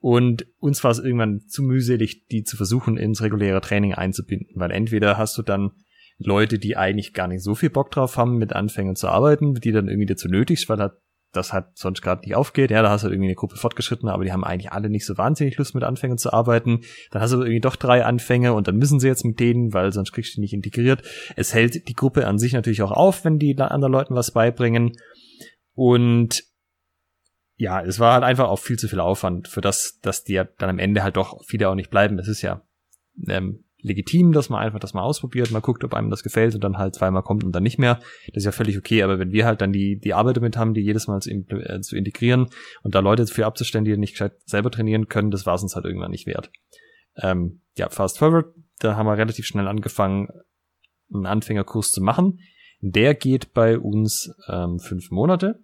und 0.00 0.46
uns 0.58 0.82
war 0.82 0.90
es 0.90 0.98
irgendwann 0.98 1.40
zu 1.46 1.62
mühselig, 1.62 2.26
die 2.28 2.42
zu 2.42 2.56
versuchen, 2.56 2.96
ins 2.96 3.22
reguläre 3.22 3.60
Training 3.60 3.94
einzubinden, 3.94 4.48
weil 4.54 4.70
entweder 4.70 5.18
hast 5.18 5.36
du 5.36 5.42
dann 5.42 5.72
Leute, 6.16 6.58
die 6.58 6.76
eigentlich 6.76 7.12
gar 7.12 7.28
nicht 7.28 7.42
so 7.42 7.54
viel 7.54 7.70
Bock 7.70 7.90
drauf 7.90 8.16
haben, 8.16 8.36
mit 8.36 8.52
Anfängern 8.54 8.96
zu 8.96 9.08
arbeiten, 9.08 9.54
die 9.54 9.72
dann 9.72 9.88
irgendwie 9.88 10.06
dazu 10.06 10.28
nötigst, 10.28 10.68
weil 10.68 10.78
halt 10.78 10.92
das 11.32 11.52
halt 11.52 11.66
sonst 11.74 12.02
gerade 12.02 12.22
nicht 12.22 12.34
aufgeht. 12.34 12.70
Ja, 12.70 12.82
da 12.82 12.90
hast 12.90 13.04
du 13.04 13.08
irgendwie 13.08 13.28
eine 13.28 13.34
Gruppe 13.34 13.56
fortgeschritten, 13.56 14.08
aber 14.08 14.24
die 14.24 14.32
haben 14.32 14.44
eigentlich 14.44 14.72
alle 14.72 14.90
nicht 14.90 15.06
so 15.06 15.16
wahnsinnig 15.16 15.56
Lust 15.56 15.74
mit 15.74 15.84
Anfängern 15.84 16.18
zu 16.18 16.32
arbeiten. 16.32 16.80
Dann 17.10 17.22
hast 17.22 17.32
du 17.32 17.38
irgendwie 17.38 17.60
doch 17.60 17.76
drei 17.76 18.04
Anfänge 18.04 18.52
und 18.52 18.68
dann 18.68 18.76
müssen 18.76 19.00
sie 19.00 19.08
jetzt 19.08 19.24
mit 19.24 19.38
denen, 19.40 19.72
weil 19.72 19.92
sonst 19.92 20.12
kriegst 20.12 20.32
du 20.32 20.34
die 20.36 20.40
nicht 20.42 20.52
integriert. 20.52 21.02
Es 21.36 21.54
hält 21.54 21.88
die 21.88 21.94
Gruppe 21.94 22.26
an 22.26 22.38
sich 22.38 22.52
natürlich 22.52 22.82
auch 22.82 22.92
auf, 22.92 23.24
wenn 23.24 23.38
die 23.38 23.56
anderen 23.58 23.92
Leuten 23.92 24.14
was 24.14 24.32
beibringen. 24.32 24.96
Und 25.74 26.44
ja, 27.56 27.82
es 27.82 28.00
war 28.00 28.14
halt 28.14 28.24
einfach 28.24 28.48
auch 28.48 28.58
viel 28.58 28.78
zu 28.78 28.88
viel 28.88 29.00
Aufwand 29.00 29.46
für 29.46 29.60
das, 29.60 29.98
dass 30.00 30.24
die 30.24 30.42
dann 30.58 30.70
am 30.70 30.78
Ende 30.78 31.02
halt 31.02 31.16
doch 31.16 31.44
viele 31.44 31.68
auch 31.68 31.74
nicht 31.74 31.90
bleiben. 31.90 32.18
Es 32.18 32.26
ist 32.26 32.42
ja 32.42 32.62
ähm, 33.28 33.64
legitim, 33.82 34.32
dass 34.32 34.48
man 34.48 34.60
einfach 34.60 34.78
das 34.78 34.94
mal 34.94 35.02
ausprobiert, 35.02 35.50
mal 35.50 35.60
guckt, 35.60 35.84
ob 35.84 35.94
einem 35.94 36.10
das 36.10 36.22
gefällt 36.22 36.54
und 36.54 36.62
dann 36.62 36.78
halt 36.78 36.94
zweimal 36.94 37.22
kommt 37.22 37.44
und 37.44 37.52
dann 37.52 37.62
nicht 37.62 37.78
mehr. 37.78 37.96
Das 38.28 38.38
ist 38.38 38.44
ja 38.44 38.52
völlig 38.52 38.78
okay, 38.78 39.02
aber 39.02 39.18
wenn 39.18 39.32
wir 39.32 39.46
halt 39.46 39.60
dann 39.60 39.72
die, 39.72 39.98
die 39.98 40.14
Arbeit 40.14 40.36
damit 40.36 40.56
haben, 40.56 40.74
die 40.74 40.82
jedes 40.82 41.06
Mal 41.06 41.20
zu, 41.20 41.30
äh, 41.30 41.80
zu 41.80 41.96
integrieren 41.96 42.48
und 42.82 42.94
da 42.94 43.00
Leute 43.00 43.26
für 43.26 43.46
abzustellen, 43.46 43.84
die 43.84 43.96
nicht 43.96 44.22
selber 44.44 44.70
trainieren 44.70 45.08
können, 45.08 45.30
das 45.30 45.46
war 45.46 45.54
es 45.54 45.62
uns 45.62 45.74
halt 45.74 45.84
irgendwann 45.84 46.10
nicht 46.10 46.26
wert. 46.26 46.50
Ähm, 47.16 47.60
ja, 47.76 47.88
fast 47.88 48.18
forward, 48.18 48.54
da 48.78 48.96
haben 48.96 49.06
wir 49.06 49.16
relativ 49.16 49.46
schnell 49.46 49.68
angefangen, 49.68 50.28
einen 51.12 51.26
Anfängerkurs 51.26 51.90
zu 51.90 52.02
machen. 52.02 52.38
Der 52.80 53.14
geht 53.14 53.52
bei 53.52 53.78
uns 53.78 54.32
ähm, 54.48 54.78
fünf 54.78 55.10
Monate 55.10 55.60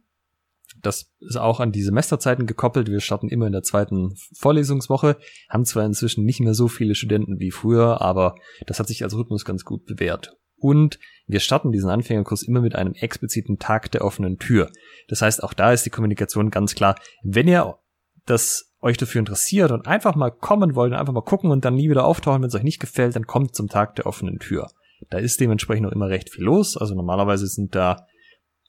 das 0.83 1.13
ist 1.21 1.37
auch 1.37 1.61
an 1.61 1.73
die 1.73 1.83
Semesterzeiten 1.83 2.47
gekoppelt. 2.47 2.89
Wir 2.89 3.01
starten 3.01 3.29
immer 3.29 3.47
in 3.47 3.53
der 3.53 3.63
zweiten 3.63 4.15
Vorlesungswoche, 4.37 5.17
haben 5.49 5.65
zwar 5.65 5.85
inzwischen 5.85 6.25
nicht 6.25 6.41
mehr 6.41 6.55
so 6.55 6.69
viele 6.69 6.95
Studenten 6.95 7.39
wie 7.39 7.51
früher, 7.51 8.01
aber 8.01 8.35
das 8.67 8.79
hat 8.79 8.89
sich 8.89 9.03
als 9.03 9.17
Rhythmus 9.17 9.45
ganz 9.45 9.65
gut 9.65 9.85
bewährt. 9.87 10.37
Und 10.59 10.99
wir 11.27 11.41
starten 11.41 11.73
diesen 11.73 11.91
Anfängerkurs 11.91 12.43
immer 12.43 12.61
mit 12.61 12.75
einem 12.75 12.95
expliziten 12.95 13.59
Tag 13.59 13.91
der 13.91 14.05
offenen 14.05 14.39
Tür. 14.39 14.71
Das 15.09 15.23
heißt, 15.23 15.43
auch 15.43 15.53
da 15.53 15.73
ist 15.73 15.85
die 15.85 15.91
Kommunikation 15.91 16.51
ganz 16.51 16.75
klar. 16.75 16.97
Wenn 17.23 17.49
ihr 17.49 17.77
das 18.25 18.73
euch 18.81 18.97
dafür 18.97 19.19
interessiert 19.19 19.71
und 19.71 19.87
einfach 19.87 20.15
mal 20.15 20.31
kommen 20.31 20.75
wollt, 20.75 20.93
einfach 20.93 21.13
mal 21.13 21.23
gucken 21.23 21.51
und 21.51 21.65
dann 21.65 21.75
nie 21.75 21.91
wieder 21.91 22.05
auftauchen, 22.05 22.43
wenn 22.43 22.49
es 22.49 22.55
euch 22.55 22.63
nicht 22.63 22.81
gefällt, 22.81 23.17
dann 23.17 23.27
kommt 23.27 23.55
zum 23.55 23.69
Tag 23.69 23.97
der 23.97 24.07
offenen 24.07 24.39
Tür. 24.39 24.69
Da 25.11 25.19
ist 25.19 25.41
dementsprechend 25.41 25.87
auch 25.87 25.93
immer 25.93 26.09
recht 26.09 26.31
viel 26.31 26.45
los. 26.45 26.77
Also 26.77 26.95
normalerweise 26.95 27.47
sind 27.47 27.75
da 27.75 28.07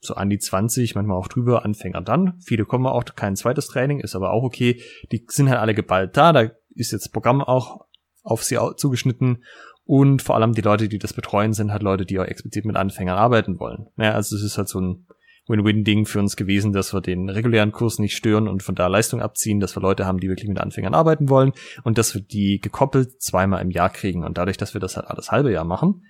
so 0.00 0.14
an 0.14 0.30
die 0.30 0.38
20, 0.38 0.94
manchmal 0.94 1.16
auch 1.16 1.28
drüber, 1.28 1.64
Anfänger 1.64 2.00
dann. 2.00 2.38
Viele 2.44 2.64
kommen 2.64 2.86
auch 2.86 3.04
kein 3.04 3.36
zweites 3.36 3.66
Training, 3.66 4.00
ist 4.00 4.14
aber 4.14 4.32
auch 4.32 4.42
okay. 4.42 4.80
Die 5.12 5.24
sind 5.28 5.48
halt 5.48 5.60
alle 5.60 5.74
geballt 5.74 6.16
da, 6.16 6.32
da 6.32 6.50
ist 6.74 6.92
jetzt 6.92 7.12
Programm 7.12 7.42
auch 7.42 7.86
auf 8.22 8.44
sie 8.44 8.58
zugeschnitten 8.76 9.42
und 9.84 10.20
vor 10.20 10.36
allem 10.36 10.52
die 10.52 10.60
Leute, 10.60 10.88
die 10.88 10.98
das 10.98 11.14
betreuen, 11.14 11.54
sind 11.54 11.72
halt 11.72 11.82
Leute, 11.82 12.04
die 12.04 12.18
auch 12.18 12.24
explizit 12.24 12.66
mit 12.66 12.76
Anfängern 12.76 13.16
arbeiten 13.16 13.58
wollen. 13.58 13.86
Ja, 13.96 14.12
also 14.12 14.36
es 14.36 14.42
ist 14.42 14.58
halt 14.58 14.68
so 14.68 14.80
ein 14.80 15.06
Win-Win-Ding 15.48 16.04
für 16.04 16.18
uns 16.18 16.36
gewesen, 16.36 16.74
dass 16.74 16.92
wir 16.92 17.00
den 17.00 17.30
regulären 17.30 17.72
Kurs 17.72 17.98
nicht 17.98 18.14
stören 18.14 18.48
und 18.48 18.62
von 18.62 18.74
da 18.74 18.86
Leistung 18.86 19.22
abziehen, 19.22 19.60
dass 19.60 19.74
wir 19.74 19.80
Leute 19.80 20.04
haben, 20.04 20.20
die 20.20 20.28
wirklich 20.28 20.48
mit 20.48 20.58
Anfängern 20.58 20.94
arbeiten 20.94 21.30
wollen 21.30 21.52
und 21.84 21.96
dass 21.96 22.14
wir 22.14 22.20
die 22.20 22.60
gekoppelt 22.60 23.22
zweimal 23.22 23.62
im 23.62 23.70
Jahr 23.70 23.88
kriegen. 23.88 24.24
Und 24.24 24.36
dadurch, 24.36 24.58
dass 24.58 24.74
wir 24.74 24.80
das 24.80 24.96
halt 24.96 25.06
alles 25.06 25.30
halbe 25.32 25.50
Jahr 25.50 25.64
machen, 25.64 26.02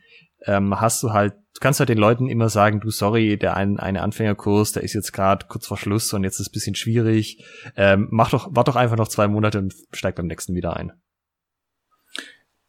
ähm, 0.47 0.81
hast 0.81 1.03
du 1.03 1.13
halt, 1.13 1.35
du 1.35 1.61
kannst 1.61 1.81
halt 1.81 1.89
den 1.89 1.99
Leuten 1.99 2.29
immer 2.29 2.49
sagen, 2.49 2.81
du 2.81 2.91
sorry, 2.91 3.37
der 3.37 3.57
ein, 3.57 3.79
eine 3.79 4.03
Anfängerkurs, 4.03 4.73
der 4.73 4.83
ist 4.83 4.95
jetzt 4.95 5.13
gerade 5.13 5.47
kurz 5.49 5.67
vor 5.67 5.77
Schluss 5.77 6.13
und 6.13 6.25
jetzt 6.25 6.35
ist 6.35 6.49
es 6.49 6.53
bisschen 6.53 6.75
schwierig. 6.75 7.45
Ähm, 7.77 8.09
mach 8.11 8.31
doch, 8.31 8.49
warte 8.53 8.71
doch 8.71 8.77
einfach 8.77 8.97
noch 8.97 9.09
zwei 9.09 9.29
Monate 9.29 9.59
und 9.59 9.75
steig 9.93 10.17
beim 10.17 10.27
nächsten 10.27 10.55
wieder 10.55 10.77
ein. 10.77 10.93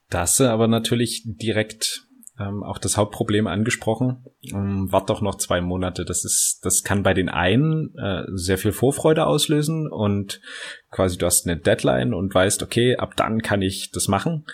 Das 0.10 0.42
aber 0.42 0.68
natürlich 0.68 1.24
direkt 1.26 2.10
ähm, 2.40 2.64
auch 2.64 2.78
das 2.78 2.98
Hauptproblem 2.98 3.48
angesprochen. 3.48 4.26
Ähm, 4.42 4.92
wart 4.92 5.10
doch 5.10 5.22
noch 5.22 5.36
zwei 5.36 5.62
Monate. 5.62 6.06
Das 6.06 6.24
ist, 6.24 6.60
das 6.64 6.84
kann 6.84 7.04
bei 7.04 7.14
den 7.14 7.30
einen 7.30 7.94
äh, 7.98 8.24
sehr 8.32 8.58
viel 8.58 8.72
Vorfreude 8.72 9.26
auslösen 9.26 9.92
und 9.92 10.42
quasi 10.90 11.18
du 11.18 11.26
hast 11.26 11.46
eine 11.46 11.58
Deadline 11.58 12.14
und 12.14 12.34
weißt, 12.34 12.64
okay, 12.64 12.96
ab 12.96 13.16
dann 13.16 13.42
kann 13.42 13.62
ich 13.62 13.92
das 13.92 14.08
machen. 14.08 14.46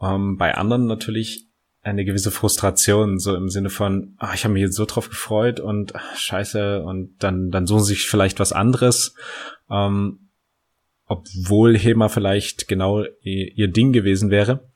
Ähm, 0.00 0.36
bei 0.38 0.54
anderen 0.54 0.86
natürlich 0.86 1.48
eine 1.84 2.04
gewisse 2.04 2.30
Frustration, 2.30 3.18
so 3.18 3.34
im 3.34 3.48
Sinne 3.48 3.70
von, 3.70 4.14
ach, 4.18 4.34
ich 4.34 4.44
habe 4.44 4.54
mich 4.54 4.62
jetzt 4.62 4.76
so 4.76 4.86
drauf 4.86 5.10
gefreut 5.10 5.60
und 5.60 5.94
ach, 5.94 6.16
scheiße, 6.16 6.82
und 6.82 7.16
dann, 7.18 7.50
dann 7.50 7.66
suchen 7.66 7.84
sie 7.84 7.94
sich 7.94 8.06
vielleicht 8.06 8.40
was 8.40 8.52
anderes. 8.52 9.14
Ähm, 9.70 10.30
obwohl 11.06 11.76
HEMA 11.76 12.08
vielleicht 12.08 12.66
genau 12.68 13.04
ihr, 13.20 13.56
ihr 13.56 13.68
Ding 13.68 13.92
gewesen 13.92 14.30
wäre. 14.30 14.70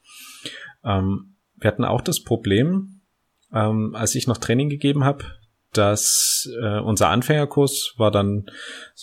Ähm, 0.84 1.36
wir 1.56 1.68
hatten 1.68 1.84
auch 1.84 2.02
das 2.02 2.22
Problem, 2.22 3.00
ähm, 3.52 3.94
als 3.94 4.14
ich 4.14 4.26
noch 4.26 4.36
Training 4.36 4.68
gegeben 4.68 5.04
habe, 5.04 5.24
dass 5.72 6.48
äh, 6.62 6.78
unser 6.80 7.08
Anfängerkurs 7.08 7.94
war 7.96 8.10
dann, 8.10 8.50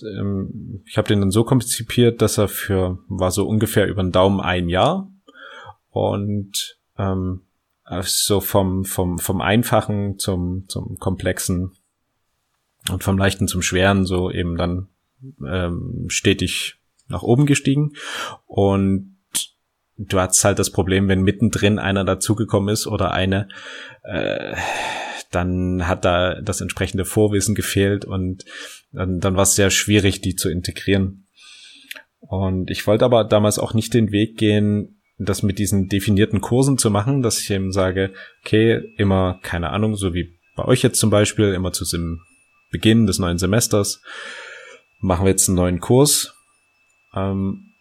ähm, 0.01 0.83
ich 0.85 0.97
habe 0.97 1.07
den 1.07 1.21
dann 1.21 1.31
so 1.31 1.43
konzipiert, 1.43 2.21
dass 2.21 2.37
er 2.37 2.47
für, 2.47 2.99
war 3.07 3.31
so 3.31 3.47
ungefähr 3.47 3.87
über 3.87 4.03
den 4.03 4.11
Daumen 4.11 4.39
ein 4.39 4.69
Jahr. 4.69 5.11
Und 5.89 6.77
ähm, 6.97 7.44
so 8.01 8.39
vom, 8.39 8.85
vom, 8.85 9.19
vom 9.19 9.41
Einfachen 9.41 10.17
zum, 10.17 10.65
zum 10.67 10.97
Komplexen 10.97 11.73
und 12.91 13.03
vom 13.03 13.17
Leichten 13.17 13.47
zum 13.47 13.61
Schweren 13.61 14.05
so 14.05 14.31
eben 14.31 14.57
dann 14.57 14.87
ähm, 15.45 16.05
stetig 16.07 16.75
nach 17.07 17.23
oben 17.23 17.45
gestiegen. 17.45 17.93
Und 18.45 19.17
du 19.97 20.19
hast 20.19 20.43
halt 20.43 20.59
das 20.59 20.71
Problem, 20.71 21.07
wenn 21.07 21.21
mittendrin 21.21 21.79
einer 21.79 22.03
dazugekommen 22.03 22.69
ist 22.69 22.87
oder 22.87 23.11
eine, 23.11 23.47
äh, 24.03 24.55
dann 25.31 25.87
hat 25.87 26.05
da 26.05 26.41
das 26.41 26.61
entsprechende 26.61 27.05
Vorwissen 27.05 27.55
gefehlt 27.55 28.05
und 28.05 28.45
dann, 28.91 29.19
dann 29.19 29.35
war 29.35 29.43
es 29.43 29.55
sehr 29.55 29.69
schwierig, 29.69 30.21
die 30.21 30.35
zu 30.35 30.49
integrieren. 30.49 31.27
Und 32.19 32.71
ich 32.71 32.87
wollte 32.87 33.05
aber 33.05 33.23
damals 33.23 33.59
auch 33.59 33.73
nicht 33.73 33.93
den 33.93 34.11
Weg 34.11 34.37
gehen, 34.37 35.01
das 35.17 35.43
mit 35.43 35.59
diesen 35.59 35.87
definierten 35.87 36.41
Kursen 36.41 36.77
zu 36.77 36.89
machen, 36.89 37.21
dass 37.21 37.39
ich 37.39 37.49
eben 37.49 37.71
sage, 37.71 38.13
okay, 38.43 38.81
immer, 38.97 39.39
keine 39.41 39.69
Ahnung, 39.69 39.95
so 39.95 40.13
wie 40.13 40.37
bei 40.55 40.65
euch 40.65 40.83
jetzt 40.83 40.99
zum 40.99 41.09
Beispiel, 41.09 41.53
immer 41.53 41.71
zu 41.71 41.85
dem 41.85 42.21
Beginn 42.71 43.05
des 43.05 43.19
neuen 43.19 43.37
Semesters 43.37 44.01
machen 44.99 45.25
wir 45.25 45.29
jetzt 45.29 45.47
einen 45.47 45.57
neuen 45.57 45.79
Kurs, 45.79 46.33
ähm, 47.13 47.73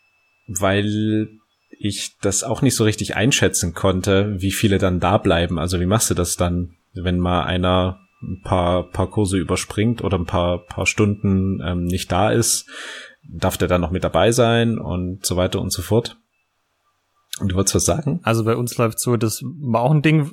weil 0.47 1.29
ich 1.71 2.17
das 2.21 2.45
auch 2.45 2.63
nicht 2.63 2.77
so 2.77 2.85
richtig 2.85 3.17
einschätzen 3.17 3.75
konnte, 3.75 4.37
wie 4.39 4.53
viele 4.53 4.79
dann 4.79 5.01
da 5.01 5.19
bleiben. 5.19 5.59
Also 5.59 5.81
wie 5.81 5.87
machst 5.87 6.11
du 6.11 6.15
das 6.15 6.37
dann, 6.37 6.77
wenn 6.93 7.19
mal 7.19 7.45
einer 7.45 8.01
ein 8.23 8.41
paar, 8.43 8.91
paar 8.91 9.11
Kurse 9.11 9.39
überspringt 9.39 10.03
oder 10.03 10.19
ein 10.19 10.27
paar, 10.27 10.65
paar 10.65 10.87
Stunden 10.87 11.61
ähm, 11.65 11.85
nicht 11.85 12.11
da 12.13 12.31
ist? 12.31 12.69
Darf 13.29 13.57
der 13.57 13.69
dann 13.69 13.81
noch 13.81 13.91
mit 13.91 14.05
dabei 14.05 14.33
sein 14.33 14.79
und 14.79 15.25
so 15.25 15.37
weiter 15.37 15.61
und 15.61 15.73
so 15.73 15.83
fort? 15.83 16.17
Und 17.41 17.51
du 17.51 17.57
wolltest 17.57 17.75
was 17.75 17.85
sagen? 17.85 18.21
Also 18.23 18.45
bei 18.45 18.57
uns 18.57 18.77
läuft 18.79 19.01
so, 19.01 19.17
das 19.17 19.43
war 19.43 19.83
auch 19.83 19.91
ein 19.91 20.03
Ding, 20.03 20.31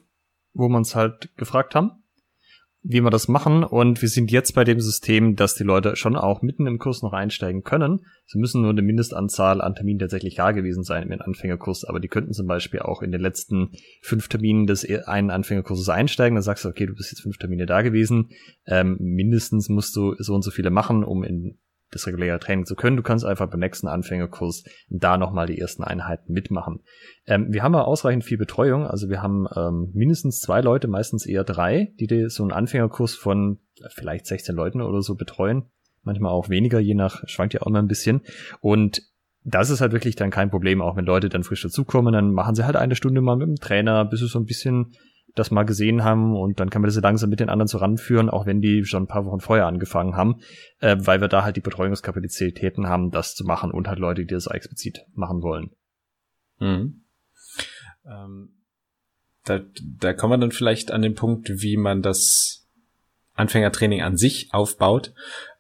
wo 0.53 0.67
wir 0.70 0.77
uns 0.77 0.96
halt 0.96 1.36
gefragt 1.36 1.74
haben, 1.74 1.91
wie 2.84 3.01
wir 3.01 3.10
das 3.10 3.27
machen. 3.27 3.63
Und 3.63 4.01
wir 4.01 4.10
sind 4.10 4.31
jetzt 4.31 4.53
bei 4.53 4.63
dem 4.63 4.79
System, 4.79 5.36
dass 5.36 5.55
die 5.55 5.63
Leute 5.63 5.96
schon 5.96 6.15
auch 6.15 6.41
mitten 6.41 6.67
im 6.67 6.77
Kurs 6.77 7.01
noch 7.01 7.13
einsteigen 7.13 7.63
können. 7.63 8.05
Sie 8.27 8.38
müssen 8.38 8.62
nur 8.62 8.72
eine 8.72 8.84
Mindestanzahl 8.84 9.62
an 9.62 9.74
Terminen 9.74 10.00
tatsächlich 10.00 10.36
da 10.36 10.51
gewesen 10.51 10.84
sein 10.84 11.10
im 11.10 11.22
Anfängerkurs, 11.22 11.86
aber 11.86 12.00
die 12.00 12.08
könnten 12.08 12.34
zum 12.34 12.48
Beispiel 12.48 12.81
auch 12.81 13.01
in 13.01 13.12
den 13.12 13.22
letzten 13.22 13.72
fünf 14.01 14.27
Terminen 14.27 14.67
des 14.67 14.88
e-, 14.88 15.03
einen 15.05 15.31
Anfängerkurses 15.31 15.89
einsteigen. 15.89 16.36
Dann 16.36 16.43
sagst 16.43 16.65
du, 16.65 16.70
okay, 16.70 16.86
du 16.86 16.93
bist 16.93 17.12
jetzt 17.12 17.22
fünf 17.22 17.38
Termine 17.38 17.65
da 17.65 17.81
gewesen. 17.81 18.29
Ähm, 18.67 18.98
mindestens 19.00 19.70
musst 19.70 19.96
du 19.96 20.15
so 20.20 20.36
und 20.36 20.43
so 20.43 20.51
viele 20.51 20.70
machen, 20.70 21.03
um 21.03 21.24
in 21.24 21.58
das 21.91 22.07
reguläre 22.07 22.39
Training 22.39 22.65
zu 22.65 22.75
können. 22.75 22.98
Du 22.98 23.03
kannst 23.03 23.25
einfach 23.25 23.50
beim 23.50 23.60
nächsten 23.60 23.88
Anfängerkurs 23.88 24.63
da 24.89 25.17
nochmal 25.17 25.48
die 25.48 25.60
ersten 25.60 25.83
Einheiten 25.83 26.31
mitmachen. 26.31 26.81
Ähm, 27.27 27.48
wir 27.50 27.63
haben 27.63 27.74
ja 27.74 27.83
ausreichend 27.83 28.24
viel 28.24 28.38
Betreuung. 28.38 28.88
Also 28.88 29.10
wir 29.10 29.21
haben 29.21 29.45
ähm, 29.55 29.91
mindestens 29.93 30.39
zwei 30.39 30.62
Leute, 30.62 30.88
meistens 30.88 31.25
eher 31.25 31.43
drei, 31.43 31.93
die, 32.00 32.07
die 32.07 32.29
so 32.29 32.43
einen 32.43 32.51
Anfängerkurs 32.51 33.15
von 33.15 33.60
vielleicht 33.89 34.25
16 34.25 34.55
Leuten 34.55 34.81
oder 34.81 35.01
so 35.01 35.15
betreuen. 35.15 35.69
Manchmal 36.03 36.31
auch 36.31 36.50
weniger, 36.50 36.79
je 36.79 36.95
nach, 36.95 37.27
schwankt 37.27 37.53
ja 37.53 37.62
auch 37.62 37.69
mal 37.69 37.79
ein 37.79 37.88
bisschen. 37.88 38.21
Und 38.60 39.03
das 39.43 39.69
ist 39.69 39.81
halt 39.81 39.91
wirklich 39.91 40.15
dann 40.15 40.29
kein 40.29 40.50
Problem, 40.50 40.81
auch 40.81 40.95
wenn 40.95 41.05
Leute 41.05 41.29
dann 41.29 41.43
frisch 41.43 41.63
dazukommen, 41.63 42.13
dann 42.13 42.31
machen 42.31 42.55
sie 42.55 42.65
halt 42.65 42.75
eine 42.75 42.95
Stunde 42.95 43.21
mal 43.21 43.36
mit 43.36 43.48
dem 43.48 43.55
Trainer, 43.55 44.05
bis 44.05 44.19
sie 44.19 44.27
so 44.27 44.39
ein 44.39 44.45
bisschen 44.45 44.93
das 45.35 45.51
mal 45.51 45.63
gesehen 45.63 46.03
haben 46.03 46.35
und 46.35 46.59
dann 46.59 46.69
kann 46.69 46.81
man 46.81 46.88
das 46.88 46.95
so 46.95 47.01
langsam 47.01 47.29
mit 47.29 47.39
den 47.39 47.50
anderen 47.50 47.67
so 47.67 47.77
ranführen, 47.77 48.29
auch 48.29 48.45
wenn 48.45 48.61
die 48.61 48.83
schon 48.85 49.03
ein 49.03 49.07
paar 49.07 49.25
Wochen 49.25 49.39
vorher 49.39 49.65
angefangen 49.65 50.15
haben, 50.15 50.41
äh, 50.79 50.97
weil 51.00 51.21
wir 51.21 51.27
da 51.27 51.43
halt 51.43 51.55
die 51.55 51.61
Betreuungskapazitäten 51.61 52.88
haben, 52.88 53.11
das 53.11 53.35
zu 53.35 53.43
machen 53.45 53.71
und 53.71 53.88
halt 53.88 54.00
Leute, 54.00 54.21
die 54.21 54.33
das 54.33 54.47
explizit 54.47 55.05
machen 55.13 55.41
wollen. 55.41 55.71
Mhm. 56.59 57.03
Ähm, 58.05 58.50
da, 59.45 59.61
da 60.00 60.13
kommen 60.13 60.33
wir 60.33 60.38
dann 60.38 60.51
vielleicht 60.51 60.91
an 60.91 61.01
den 61.01 61.15
Punkt, 61.15 61.50
wie 61.50 61.77
man 61.77 62.01
das 62.01 62.67
Anfängertraining 63.33 64.01
an 64.01 64.17
sich 64.17 64.50
aufbaut. 64.51 65.13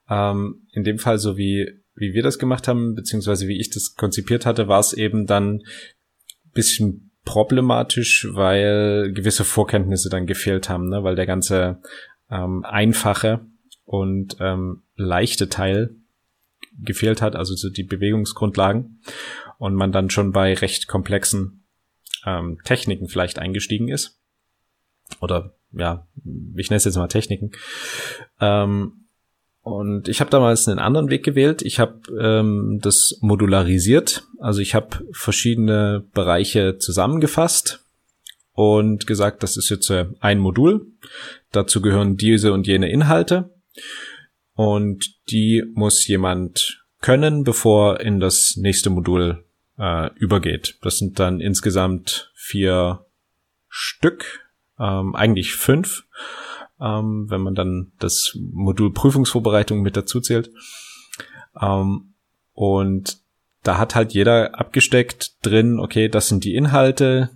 Ähm, 0.09 0.67
in 0.71 0.83
dem 0.83 0.99
Fall 0.99 1.17
so 1.17 1.37
wie 1.37 1.81
wie 1.93 2.13
wir 2.13 2.23
das 2.23 2.39
gemacht 2.39 2.67
haben, 2.67 2.95
beziehungsweise 2.95 3.47
wie 3.47 3.59
ich 3.59 3.69
das 3.69 3.95
konzipiert 3.95 4.45
hatte, 4.45 4.67
war 4.67 4.79
es 4.79 4.93
eben 4.93 5.25
dann 5.25 5.61
bisschen 6.53 7.10
problematisch, 7.25 8.27
weil 8.31 9.11
gewisse 9.13 9.43
Vorkenntnisse 9.43 10.09
dann 10.09 10.25
gefehlt 10.25 10.69
haben, 10.69 10.89
ne? 10.89 11.03
weil 11.03 11.15
der 11.15 11.25
ganze 11.25 11.81
ähm, 12.29 12.65
einfache 12.65 13.45
und 13.85 14.37
ähm, 14.39 14.83
leichte 14.95 15.49
Teil 15.49 15.95
gefehlt 16.79 17.21
hat, 17.21 17.35
also 17.35 17.55
so 17.55 17.69
die 17.69 17.83
Bewegungsgrundlagen 17.83 19.01
und 19.57 19.75
man 19.75 19.91
dann 19.91 20.09
schon 20.09 20.31
bei 20.31 20.53
recht 20.53 20.87
komplexen 20.87 21.65
ähm, 22.25 22.59
Techniken 22.63 23.07
vielleicht 23.07 23.39
eingestiegen 23.39 23.89
ist. 23.89 24.19
Oder 25.19 25.55
ja, 25.73 26.07
ich 26.55 26.69
nenne 26.69 26.77
es 26.77 26.85
jetzt 26.85 26.95
mal 26.95 27.07
Techniken. 27.07 27.51
Ähm, 28.39 29.00
und 29.63 30.07
ich 30.07 30.19
habe 30.21 30.31
damals 30.31 30.67
einen 30.67 30.79
anderen 30.79 31.09
Weg 31.09 31.23
gewählt. 31.23 31.61
Ich 31.61 31.79
habe 31.79 32.01
ähm, 32.19 32.79
das 32.81 33.17
modularisiert. 33.21 34.23
Also 34.39 34.59
ich 34.59 34.73
habe 34.73 35.05
verschiedene 35.11 36.03
Bereiche 36.13 36.77
zusammengefasst 36.79 37.85
und 38.53 39.05
gesagt, 39.05 39.43
das 39.43 39.57
ist 39.57 39.69
jetzt 39.69 39.89
äh, 39.91 40.07
ein 40.19 40.39
Modul. 40.39 40.87
Dazu 41.51 41.81
gehören 41.81 42.17
diese 42.17 42.53
und 42.53 42.65
jene 42.65 42.89
Inhalte. 42.89 43.53
Und 44.55 45.15
die 45.29 45.63
muss 45.73 46.07
jemand 46.07 46.83
können, 46.99 47.43
bevor 47.43 47.99
in 47.99 48.19
das 48.19 48.57
nächste 48.57 48.89
Modul 48.89 49.45
äh, 49.77 50.09
übergeht. 50.15 50.77
Das 50.81 50.97
sind 50.97 51.19
dann 51.19 51.39
insgesamt 51.39 52.31
vier 52.33 53.05
Stück, 53.69 54.49
ähm, 54.79 55.15
eigentlich 55.15 55.53
fünf 55.53 56.03
ähm, 56.81 57.27
wenn 57.29 57.41
man 57.41 57.55
dann 57.55 57.91
das 57.99 58.37
Modul 58.51 58.91
Prüfungsvorbereitung 58.91 59.81
mit 59.81 59.95
dazu 59.95 60.19
zählt. 60.19 60.51
Ähm, 61.59 62.13
und 62.53 63.19
da 63.63 63.77
hat 63.77 63.95
halt 63.95 64.13
jeder 64.13 64.59
abgesteckt 64.59 65.45
drin, 65.45 65.79
okay, 65.79 66.09
das 66.09 66.27
sind 66.27 66.43
die 66.43 66.55
Inhalte, 66.55 67.29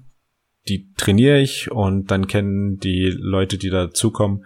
die 0.68 0.92
trainiere 0.98 1.40
ich 1.40 1.72
und 1.72 2.10
dann 2.10 2.28
kennen 2.28 2.80
die 2.80 3.14
Leute, 3.16 3.58
die 3.58 3.70
dazukommen, 3.70 4.46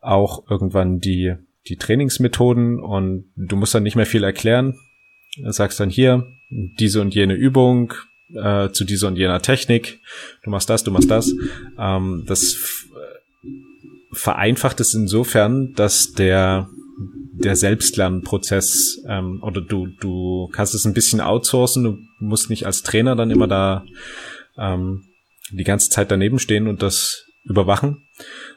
auch 0.00 0.48
irgendwann 0.50 0.98
die, 0.98 1.34
die 1.66 1.76
Trainingsmethoden 1.76 2.78
und 2.78 3.32
du 3.36 3.56
musst 3.56 3.74
dann 3.74 3.82
nicht 3.82 3.96
mehr 3.96 4.06
viel 4.06 4.24
erklären. 4.24 4.78
Du 5.36 5.50
sagst 5.50 5.80
dann 5.80 5.90
hier, 5.90 6.26
diese 6.50 7.00
und 7.00 7.14
jene 7.14 7.34
Übung, 7.34 7.94
äh, 8.34 8.70
zu 8.70 8.84
dieser 8.84 9.08
und 9.08 9.16
jener 9.16 9.40
Technik, 9.40 10.00
du 10.42 10.50
machst 10.50 10.68
das, 10.68 10.84
du 10.84 10.90
machst 10.90 11.10
das. 11.10 11.32
Ähm, 11.78 12.24
das 12.26 12.86
vereinfacht 14.12 14.80
es 14.80 14.94
insofern, 14.94 15.72
dass 15.74 16.12
der 16.12 16.68
der 17.32 17.54
Selbstlernprozess 17.54 19.04
ähm, 19.06 19.40
oder 19.42 19.60
du 19.60 19.86
du 20.00 20.48
kannst 20.52 20.74
es 20.74 20.84
ein 20.84 20.94
bisschen 20.94 21.20
outsourcen. 21.20 21.84
Du 21.84 21.98
musst 22.18 22.50
nicht 22.50 22.66
als 22.66 22.82
Trainer 22.82 23.14
dann 23.14 23.30
immer 23.30 23.46
da 23.46 23.84
ähm, 24.56 25.04
die 25.52 25.64
ganze 25.64 25.90
Zeit 25.90 26.10
daneben 26.10 26.38
stehen 26.38 26.66
und 26.66 26.82
das 26.82 27.26
überwachen, 27.44 28.08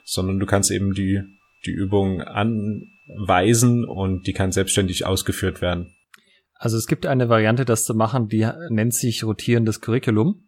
sondern 0.03 0.39
du 0.39 0.45
kannst 0.45 0.71
eben 0.71 0.93
die 0.93 1.21
die 1.65 1.71
Übung 1.71 2.21
anweisen 2.21 3.85
und 3.85 4.25
die 4.25 4.33
kann 4.33 4.51
selbstständig 4.51 5.05
ausgeführt 5.05 5.61
werden. 5.61 5.95
Also 6.55 6.77
es 6.77 6.87
gibt 6.87 7.05
eine 7.05 7.29
Variante, 7.29 7.65
das 7.65 7.85
zu 7.85 7.93
machen, 7.93 8.27
die 8.27 8.47
nennt 8.69 8.93
sich 8.93 9.23
rotierendes 9.23 9.81
Curriculum. 9.81 10.47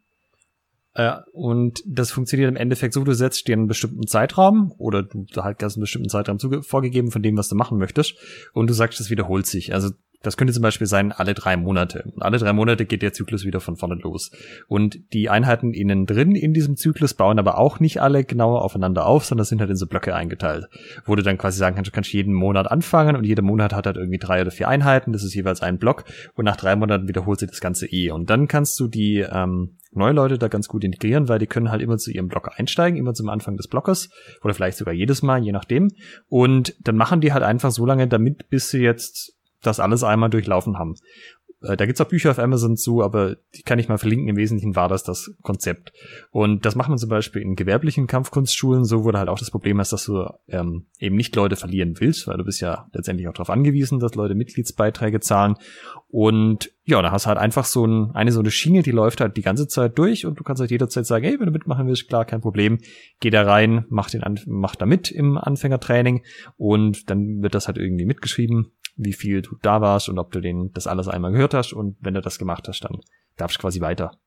Äh, 0.95 1.13
und 1.31 1.83
das 1.85 2.11
funktioniert 2.11 2.49
im 2.49 2.55
Endeffekt 2.55 2.93
so, 2.93 3.03
du 3.03 3.13
setzt 3.13 3.47
dir 3.47 3.53
einen 3.53 3.67
bestimmten 3.67 4.07
Zeitraum 4.07 4.73
oder 4.77 5.03
du 5.03 5.25
halt 5.37 5.61
hast 5.63 5.75
einen 5.75 5.81
bestimmten 5.81 6.09
Zeitraum 6.09 6.39
vorgegeben 6.63 7.11
von 7.11 7.23
dem, 7.23 7.37
was 7.37 7.49
du 7.49 7.55
machen 7.55 7.77
möchtest 7.77 8.15
und 8.53 8.69
du 8.69 8.73
sagst, 8.73 8.99
das 8.99 9.09
wiederholt 9.09 9.45
sich. 9.45 9.73
Also 9.73 9.91
das 10.23 10.37
könnte 10.37 10.53
zum 10.53 10.63
Beispiel 10.63 10.87
sein, 10.87 11.11
alle 11.11 11.33
drei 11.33 11.57
Monate. 11.57 12.03
Und 12.15 12.23
alle 12.23 12.37
drei 12.37 12.53
Monate 12.53 12.85
geht 12.85 13.01
der 13.01 13.13
Zyklus 13.13 13.45
wieder 13.45 13.59
von 13.59 13.75
vorne 13.75 13.95
los. 13.95 14.31
Und 14.67 15.13
die 15.13 15.29
Einheiten 15.29 15.73
innen 15.73 16.05
drin 16.05 16.35
in 16.35 16.53
diesem 16.53 16.77
Zyklus 16.77 17.13
bauen 17.13 17.37
aber 17.37 17.57
auch 17.57 17.79
nicht 17.79 18.01
alle 18.01 18.23
genauer 18.23 18.63
aufeinander 18.63 19.05
auf, 19.05 19.25
sondern 19.25 19.45
sind 19.45 19.59
halt 19.59 19.69
in 19.69 19.75
so 19.75 19.85
Blöcke 19.85 20.15
eingeteilt. 20.15 20.67
Wo 21.05 21.15
du 21.15 21.21
dann 21.21 21.37
quasi 21.37 21.59
sagen 21.59 21.75
kannst, 21.75 21.91
du 21.91 21.93
kannst 21.93 22.13
jeden 22.13 22.33
Monat 22.33 22.71
anfangen 22.71 23.15
und 23.15 23.25
jeder 23.25 23.43
Monat 23.43 23.73
hat 23.73 23.85
halt 23.85 23.97
irgendwie 23.97 24.17
drei 24.17 24.41
oder 24.41 24.51
vier 24.51 24.69
Einheiten. 24.69 25.11
Das 25.11 25.23
ist 25.23 25.35
jeweils 25.35 25.61
ein 25.61 25.77
Block. 25.77 26.05
Und 26.35 26.45
nach 26.45 26.57
drei 26.57 26.75
Monaten 26.75 27.07
wiederholt 27.07 27.39
sich 27.39 27.49
das 27.49 27.61
Ganze 27.61 27.85
eh. 27.87 28.09
Und 28.09 28.29
dann 28.29 28.47
kannst 28.47 28.79
du 28.79 28.87
die 28.87 29.25
ähm, 29.29 29.77
neue 29.95 30.13
Leute 30.13 30.37
da 30.37 30.47
ganz 30.47 30.67
gut 30.67 30.83
integrieren, 30.83 31.27
weil 31.27 31.39
die 31.39 31.47
können 31.47 31.69
halt 31.69 31.81
immer 31.81 31.97
zu 31.97 32.11
ihrem 32.11 32.27
Block 32.27 32.51
einsteigen, 32.57 32.97
immer 32.97 33.13
zum 33.13 33.29
Anfang 33.29 33.57
des 33.57 33.67
Blockes 33.67 34.09
oder 34.41 34.53
vielleicht 34.53 34.77
sogar 34.77 34.93
jedes 34.93 35.21
Mal, 35.21 35.43
je 35.43 35.51
nachdem. 35.51 35.89
Und 36.27 36.75
dann 36.79 36.95
machen 36.95 37.21
die 37.21 37.33
halt 37.33 37.43
einfach 37.43 37.71
so 37.71 37.85
lange 37.85 38.07
damit, 38.07 38.49
bis 38.49 38.69
sie 38.69 38.81
jetzt 38.81 39.32
das 39.63 39.79
alles 39.79 40.03
einmal 40.03 40.29
durchlaufen 40.29 40.77
haben. 40.77 40.95
Äh, 41.63 41.77
da 41.77 41.85
gibt's 41.85 42.01
auch 42.01 42.07
Bücher 42.07 42.31
auf 42.31 42.39
Amazon 42.39 42.75
zu, 42.75 43.01
aber 43.01 43.37
die 43.55 43.63
kann 43.63 43.79
ich 43.79 43.87
mal 43.89 43.97
verlinken. 43.97 44.27
Im 44.27 44.35
Wesentlichen 44.35 44.75
war 44.75 44.89
das 44.89 45.03
das 45.03 45.31
Konzept. 45.41 45.93
Und 46.31 46.65
das 46.65 46.75
macht 46.75 46.89
man 46.89 46.97
zum 46.97 47.09
Beispiel 47.09 47.41
in 47.41 47.55
gewerblichen 47.55 48.05
Kampfkunstschulen, 48.07 48.83
so 48.83 49.03
wurde 49.03 49.17
halt 49.17 49.29
auch 49.29 49.39
das 49.39 49.51
Problem 49.51 49.77
dass 49.77 50.05
du 50.05 50.27
ähm, 50.47 50.85
eben 50.99 51.15
nicht 51.15 51.35
Leute 51.35 51.55
verlieren 51.55 51.95
willst, 51.99 52.27
weil 52.27 52.37
du 52.37 52.43
bist 52.43 52.61
ja 52.61 52.87
letztendlich 52.93 53.27
auch 53.27 53.33
darauf 53.33 53.49
angewiesen, 53.49 53.99
dass 53.99 54.15
Leute 54.15 54.33
Mitgliedsbeiträge 54.33 55.19
zahlen. 55.19 55.55
Und 56.07 56.71
ja, 56.85 57.01
da 57.01 57.11
hast 57.11 57.25
du 57.25 57.29
halt 57.29 57.37
einfach 57.37 57.65
so 57.65 57.85
ein, 57.85 58.11
eine 58.13 58.31
so 58.31 58.39
eine 58.39 58.51
Schiene, 58.51 58.81
die 58.81 58.91
läuft 58.91 59.21
halt 59.21 59.37
die 59.37 59.41
ganze 59.41 59.67
Zeit 59.67 59.97
durch 59.97 60.25
und 60.25 60.39
du 60.39 60.43
kannst 60.43 60.61
halt 60.61 60.71
jederzeit 60.71 61.05
sagen, 61.05 61.25
hey, 61.25 61.39
wenn 61.39 61.47
du 61.47 61.51
mitmachen 61.51 61.87
willst, 61.87 62.07
klar, 62.07 62.25
kein 62.25 62.41
Problem, 62.41 62.79
geh 63.19 63.29
da 63.29 63.43
rein, 63.43 63.85
mach 63.89 64.09
den, 64.09 64.23
mach 64.45 64.75
da 64.75 64.85
mit 64.85 65.11
im 65.11 65.37
Anfängertraining 65.37 66.23
und 66.57 67.09
dann 67.09 67.41
wird 67.41 67.55
das 67.55 67.67
halt 67.67 67.77
irgendwie 67.77 68.05
mitgeschrieben 68.05 68.71
wie 68.95 69.13
viel 69.13 69.41
du 69.41 69.55
da 69.61 69.81
warst 69.81 70.09
und 70.09 70.19
ob 70.19 70.31
du 70.31 70.39
den 70.39 70.71
das 70.73 70.87
alles 70.87 71.07
einmal 71.07 71.31
gehört 71.31 71.53
hast 71.53 71.73
und 71.73 71.97
wenn 71.99 72.13
du 72.13 72.21
das 72.21 72.39
gemacht 72.39 72.67
hast, 72.67 72.81
dann 72.81 72.99
darfst 73.37 73.57
du 73.57 73.61
quasi 73.61 73.81
weiter. 73.81 74.19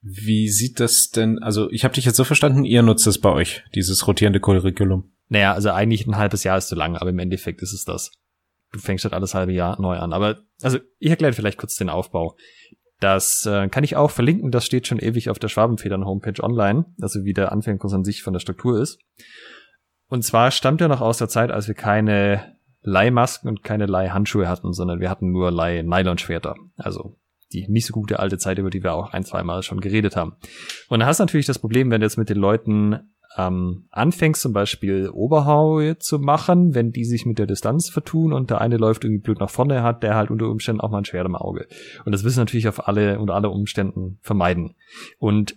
Wie 0.00 0.48
sieht 0.48 0.80
das 0.80 1.10
denn, 1.10 1.42
also 1.42 1.70
ich 1.70 1.84
habe 1.84 1.94
dich 1.94 2.04
jetzt 2.04 2.16
so 2.16 2.24
verstanden, 2.24 2.64
ihr 2.64 2.82
nutzt 2.82 3.06
es 3.06 3.20
bei 3.20 3.30
euch, 3.30 3.64
dieses 3.74 4.06
rotierende 4.06 4.40
Curriculum. 4.40 5.12
Naja, 5.28 5.52
also 5.52 5.70
eigentlich 5.70 6.06
ein 6.06 6.16
halbes 6.16 6.44
Jahr 6.44 6.56
ist 6.56 6.68
zu 6.68 6.76
lang, 6.76 6.96
aber 6.96 7.10
im 7.10 7.18
Endeffekt 7.18 7.60
ist 7.62 7.72
es 7.72 7.84
das. 7.84 8.12
Du 8.72 8.78
fängst 8.78 9.04
halt 9.04 9.14
alles 9.14 9.34
halbe 9.34 9.52
Jahr 9.52 9.80
neu 9.80 9.96
an. 9.96 10.12
Aber, 10.12 10.38
also 10.62 10.78
ich 10.98 11.10
erkläre 11.10 11.32
vielleicht 11.32 11.58
kurz 11.58 11.74
den 11.74 11.88
Aufbau. 11.88 12.36
Das 13.00 13.46
äh, 13.46 13.68
kann 13.68 13.84
ich 13.84 13.96
auch 13.96 14.10
verlinken, 14.10 14.50
das 14.50 14.66
steht 14.66 14.86
schon 14.86 14.98
ewig 14.98 15.30
auf 15.30 15.38
der 15.38 15.48
Schwabenfedern 15.48 16.04
Homepage 16.04 16.42
online, 16.42 16.86
also 17.00 17.24
wie 17.24 17.32
der 17.32 17.52
Anfängerkurs 17.52 17.92
an 17.92 18.04
sich 18.04 18.22
von 18.22 18.32
der 18.32 18.40
Struktur 18.40 18.80
ist. 18.80 18.98
Und 20.08 20.22
zwar 20.22 20.50
stammt 20.50 20.80
er 20.80 20.88
noch 20.88 21.00
aus 21.00 21.18
der 21.18 21.28
Zeit, 21.28 21.50
als 21.50 21.68
wir 21.68 21.74
keine 21.74 22.56
Leihmasken 22.88 23.48
und 23.48 23.62
keine 23.62 23.86
Leihhandschuhe 23.86 24.48
hatten, 24.48 24.72
sondern 24.72 25.00
wir 25.00 25.10
hatten 25.10 25.30
nur 25.30 25.50
Leih-Nylonschwerter. 25.50 26.54
Also 26.76 27.16
die 27.52 27.66
nicht 27.68 27.86
so 27.86 27.92
gute 27.92 28.18
alte 28.18 28.38
Zeit, 28.38 28.58
über 28.58 28.70
die 28.70 28.82
wir 28.82 28.94
auch 28.94 29.12
ein, 29.12 29.24
zwei 29.24 29.42
Mal 29.42 29.62
schon 29.62 29.80
geredet 29.80 30.16
haben. 30.16 30.36
Und 30.88 31.00
da 31.00 31.06
hast 31.06 31.20
du 31.20 31.22
natürlich 31.22 31.46
das 31.46 31.58
Problem, 31.58 31.90
wenn 31.90 32.00
du 32.00 32.06
jetzt 32.06 32.18
mit 32.18 32.28
den 32.28 32.36
Leuten 32.36 32.98
ähm, 33.36 33.86
anfängst, 33.90 34.42
zum 34.42 34.52
Beispiel 34.52 35.10
Oberhaue 35.10 35.98
zu 35.98 36.18
machen, 36.18 36.74
wenn 36.74 36.92
die 36.92 37.04
sich 37.04 37.24
mit 37.24 37.38
der 37.38 37.46
Distanz 37.46 37.88
vertun 37.88 38.32
und 38.32 38.50
der 38.50 38.60
eine 38.60 38.76
läuft 38.76 39.04
irgendwie 39.04 39.22
blöd 39.22 39.40
nach 39.40 39.50
vorne, 39.50 39.82
hat 39.82 40.02
der 40.02 40.16
halt 40.16 40.30
unter 40.30 40.48
Umständen 40.48 40.80
auch 40.80 40.90
mal 40.90 40.98
ein 40.98 41.04
Schwert 41.04 41.26
im 41.26 41.36
Auge. 41.36 41.66
Und 42.04 42.12
das 42.12 42.24
wissen 42.24 42.40
natürlich 42.40 42.68
auf 42.68 42.88
alle, 42.88 43.18
unter 43.18 43.34
alle 43.34 43.50
Umständen 43.50 44.18
vermeiden. 44.22 44.74
Und 45.18 45.56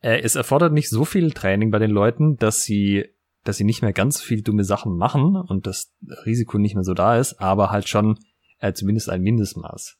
äh, 0.00 0.20
es 0.20 0.36
erfordert 0.36 0.72
nicht 0.72 0.90
so 0.90 1.04
viel 1.04 1.32
Training 1.32 1.70
bei 1.70 1.78
den 1.78 1.90
Leuten, 1.90 2.36
dass 2.36 2.62
sie 2.62 3.06
dass 3.44 3.56
sie 3.56 3.64
nicht 3.64 3.82
mehr 3.82 3.92
ganz 3.92 4.20
viel 4.20 4.42
dumme 4.42 4.64
Sachen 4.64 4.96
machen 4.96 5.36
und 5.36 5.66
das 5.66 5.92
Risiko 6.26 6.58
nicht 6.58 6.74
mehr 6.74 6.84
so 6.84 6.94
da 6.94 7.16
ist, 7.16 7.40
aber 7.40 7.70
halt 7.70 7.88
schon 7.88 8.18
äh, 8.58 8.72
zumindest 8.72 9.08
ein 9.08 9.22
Mindestmaß. 9.22 9.96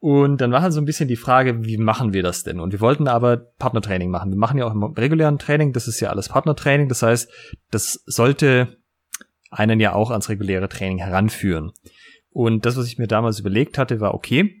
Und 0.00 0.40
dann 0.40 0.52
war 0.52 0.62
halt 0.62 0.72
so 0.72 0.80
ein 0.80 0.84
bisschen 0.84 1.08
die 1.08 1.16
Frage, 1.16 1.64
wie 1.64 1.76
machen 1.76 2.12
wir 2.12 2.22
das 2.22 2.44
denn? 2.44 2.60
Und 2.60 2.72
wir 2.72 2.80
wollten 2.80 3.08
aber 3.08 3.36
Partnertraining 3.36 4.10
machen. 4.10 4.30
Wir 4.30 4.38
machen 4.38 4.58
ja 4.58 4.66
auch 4.66 4.72
im 4.72 4.84
regulären 4.84 5.38
Training, 5.38 5.72
das 5.72 5.88
ist 5.88 5.98
ja 6.00 6.10
alles 6.10 6.28
Partnertraining, 6.28 6.88
das 6.88 7.02
heißt, 7.02 7.30
das 7.70 8.02
sollte 8.06 8.78
einen 9.50 9.80
ja 9.80 9.94
auch 9.94 10.10
ans 10.10 10.28
reguläre 10.28 10.68
Training 10.68 10.98
heranführen. 10.98 11.72
Und 12.30 12.66
das, 12.66 12.76
was 12.76 12.86
ich 12.86 12.98
mir 12.98 13.08
damals 13.08 13.40
überlegt 13.40 13.78
hatte, 13.78 13.98
war, 13.98 14.14
okay, 14.14 14.57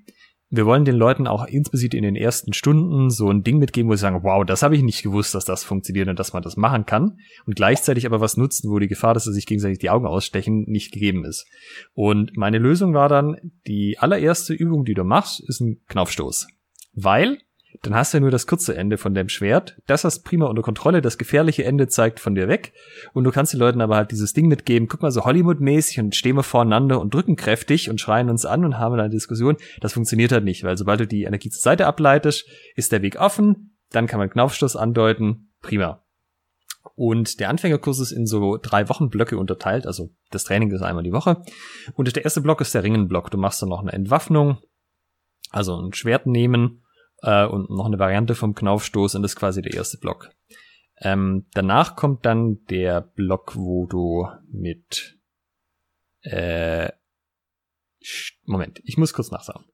wir 0.50 0.64
wollen 0.64 0.84
den 0.84 0.96
Leuten 0.96 1.26
auch 1.26 1.44
insbesondere 1.44 1.98
in 1.98 2.04
den 2.04 2.16
ersten 2.16 2.52
Stunden 2.52 3.10
so 3.10 3.30
ein 3.30 3.42
Ding 3.42 3.58
mitgeben, 3.58 3.90
wo 3.90 3.94
sie 3.94 4.00
sagen, 4.00 4.22
wow, 4.22 4.44
das 4.44 4.62
habe 4.62 4.76
ich 4.76 4.82
nicht 4.82 5.02
gewusst, 5.02 5.34
dass 5.34 5.44
das 5.44 5.62
funktioniert 5.62 6.08
und 6.08 6.18
dass 6.18 6.32
man 6.32 6.42
das 6.42 6.56
machen 6.56 6.86
kann. 6.86 7.18
Und 7.44 7.56
gleichzeitig 7.56 8.06
aber 8.06 8.20
was 8.20 8.36
nutzen, 8.36 8.70
wo 8.70 8.78
die 8.78 8.88
Gefahr, 8.88 9.12
dass 9.12 9.24
sie 9.24 9.32
sich 9.32 9.46
gegenseitig 9.46 9.78
die 9.78 9.90
Augen 9.90 10.06
ausstechen, 10.06 10.64
nicht 10.66 10.92
gegeben 10.92 11.24
ist. 11.24 11.46
Und 11.92 12.36
meine 12.36 12.58
Lösung 12.58 12.94
war 12.94 13.08
dann, 13.08 13.36
die 13.66 13.98
allererste 13.98 14.54
Übung, 14.54 14.84
die 14.84 14.94
du 14.94 15.04
machst, 15.04 15.46
ist 15.46 15.60
ein 15.60 15.82
Knaufstoß. 15.88 16.46
Weil 16.94 17.38
dann 17.82 17.94
hast 17.94 18.12
du 18.12 18.18
ja 18.18 18.20
nur 18.22 18.30
das 18.30 18.46
kurze 18.46 18.76
Ende 18.76 18.96
von 18.98 19.14
dem 19.14 19.28
Schwert. 19.28 19.76
Das 19.86 20.04
hast 20.04 20.20
prima 20.20 20.46
unter 20.46 20.62
Kontrolle. 20.62 21.02
Das 21.02 21.18
gefährliche 21.18 21.64
Ende 21.64 21.86
zeigt 21.86 22.18
von 22.18 22.34
dir 22.34 22.48
weg. 22.48 22.72
Und 23.12 23.24
du 23.24 23.30
kannst 23.30 23.52
den 23.52 23.60
Leuten 23.60 23.80
aber 23.80 23.96
halt 23.96 24.10
dieses 24.10 24.32
Ding 24.32 24.48
mitgeben. 24.48 24.88
Guck 24.88 25.02
mal, 25.02 25.12
so 25.12 25.24
Hollywood-mäßig 25.24 26.00
und 26.00 26.16
stehen 26.16 26.36
wir 26.36 26.42
voreinander 26.42 27.00
und 27.00 27.14
drücken 27.14 27.36
kräftig 27.36 27.90
und 27.90 28.00
schreien 28.00 28.30
uns 28.30 28.44
an 28.46 28.64
und 28.64 28.78
haben 28.78 28.94
eine 28.94 29.10
Diskussion. 29.10 29.56
Das 29.80 29.92
funktioniert 29.92 30.32
halt 30.32 30.44
nicht, 30.44 30.64
weil 30.64 30.76
sobald 30.76 31.00
du 31.00 31.06
die 31.06 31.24
Energie 31.24 31.50
zur 31.50 31.60
Seite 31.60 31.86
ableitest, 31.86 32.48
ist 32.74 32.90
der 32.90 33.02
Weg 33.02 33.20
offen. 33.20 33.76
Dann 33.90 34.06
kann 34.06 34.18
man 34.18 34.30
Knaufstoß 34.30 34.74
andeuten. 34.74 35.50
Prima. 35.62 36.02
Und 36.94 37.38
der 37.38 37.50
Anfängerkurs 37.50 38.00
ist 38.00 38.12
in 38.12 38.26
so 38.26 38.58
drei 38.60 38.88
Wochenblöcke 38.88 39.36
unterteilt. 39.38 39.86
Also 39.86 40.10
das 40.30 40.44
Training 40.44 40.72
ist 40.72 40.82
einmal 40.82 41.04
die 41.04 41.12
Woche. 41.12 41.42
Und 41.94 42.14
der 42.16 42.24
erste 42.24 42.40
Block 42.40 42.60
ist 42.60 42.74
der 42.74 42.82
Ringenblock. 42.82 43.30
Du 43.30 43.38
machst 43.38 43.62
dann 43.62 43.68
noch 43.68 43.82
eine 43.82 43.92
Entwaffnung. 43.92 44.58
Also 45.50 45.80
ein 45.80 45.92
Schwert 45.92 46.26
nehmen 46.26 46.82
äh, 47.22 47.46
und 47.46 47.70
noch 47.70 47.86
eine 47.86 47.98
Variante 47.98 48.34
vom 48.34 48.54
Knaufstoß 48.54 49.14
und 49.14 49.22
das 49.22 49.32
ist 49.32 49.36
quasi 49.36 49.62
der 49.62 49.74
erste 49.74 49.98
Block. 49.98 50.30
Ähm, 51.00 51.46
danach 51.52 51.96
kommt 51.96 52.26
dann 52.26 52.64
der 52.70 53.00
Block, 53.00 53.56
wo 53.56 53.86
du 53.86 54.26
mit 54.50 55.18
äh, 56.22 56.90
Moment, 58.44 58.80
ich 58.84 58.96
muss 58.96 59.12
kurz 59.12 59.30
nachsagen. 59.30 59.64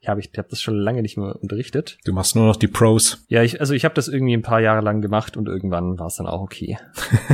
Ich 0.00 0.08
habe 0.08 0.20
ich 0.20 0.30
hab 0.36 0.48
das 0.48 0.60
schon 0.60 0.76
lange 0.76 1.02
nicht 1.02 1.16
mehr 1.16 1.36
unterrichtet. 1.40 1.98
Du 2.04 2.12
machst 2.12 2.36
nur 2.36 2.46
noch 2.46 2.56
die 2.56 2.68
Pros. 2.68 3.24
Ja, 3.28 3.42
ich, 3.42 3.60
also 3.60 3.74
ich 3.74 3.84
habe 3.84 3.94
das 3.94 4.08
irgendwie 4.08 4.34
ein 4.34 4.42
paar 4.42 4.60
Jahre 4.60 4.80
lang 4.80 5.00
gemacht 5.00 5.36
und 5.36 5.48
irgendwann 5.48 5.98
war 5.98 6.06
es 6.06 6.16
dann 6.16 6.26
auch 6.26 6.40
okay. 6.40 6.78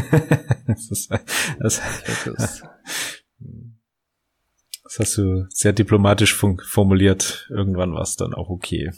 das, 0.66 0.90
ist, 0.90 1.10
das, 1.58 1.82
das 2.24 2.62
hast 4.98 5.18
du 5.18 5.46
sehr 5.51 5.72
diplomatisch 5.72 6.35
formuliert. 6.35 7.46
Irgendwann 7.51 7.92
war 7.92 8.03
es 8.03 8.16
dann 8.16 8.33
auch 8.33 8.48
okay. 8.48 8.90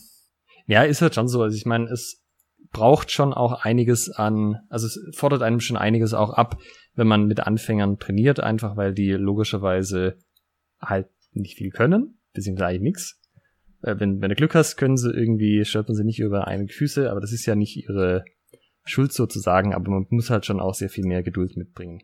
Ja, 0.66 0.84
ist 0.84 1.02
halt 1.02 1.14
schon 1.14 1.28
so. 1.28 1.42
Also 1.42 1.56
ich 1.56 1.66
meine, 1.66 1.86
es 1.90 2.22
braucht 2.70 3.10
schon 3.10 3.32
auch 3.32 3.64
einiges 3.64 4.10
an, 4.10 4.58
also 4.68 4.86
es 4.86 5.00
fordert 5.16 5.42
einem 5.42 5.60
schon 5.60 5.76
einiges 5.76 6.14
auch 6.14 6.30
ab, 6.30 6.58
wenn 6.94 7.06
man 7.06 7.26
mit 7.26 7.40
Anfängern 7.40 7.98
trainiert, 7.98 8.40
einfach 8.40 8.76
weil 8.76 8.94
die 8.94 9.10
logischerweise 9.10 10.18
halt 10.80 11.08
nicht 11.32 11.56
viel 11.56 11.70
können, 11.70 12.18
beziehungsweise 12.32 12.66
eigentlich 12.66 12.82
nichts. 12.82 13.20
Äh, 13.82 13.96
wenn, 13.98 14.20
wenn 14.20 14.28
du 14.28 14.36
Glück 14.36 14.54
hast, 14.54 14.76
können 14.76 14.96
sie 14.96 15.10
irgendwie, 15.10 15.64
stolpern 15.64 15.94
sie 15.94 16.04
nicht 16.04 16.20
über 16.20 16.46
einige 16.46 16.72
Füße, 16.72 17.10
aber 17.10 17.20
das 17.20 17.32
ist 17.32 17.46
ja 17.46 17.54
nicht 17.54 17.76
ihre 17.76 18.24
Schuld 18.84 19.12
sozusagen, 19.12 19.74
aber 19.74 19.90
man 19.90 20.06
muss 20.10 20.30
halt 20.30 20.46
schon 20.46 20.60
auch 20.60 20.74
sehr 20.74 20.88
viel 20.88 21.04
mehr 21.04 21.22
Geduld 21.22 21.56
mitbringen. 21.56 22.02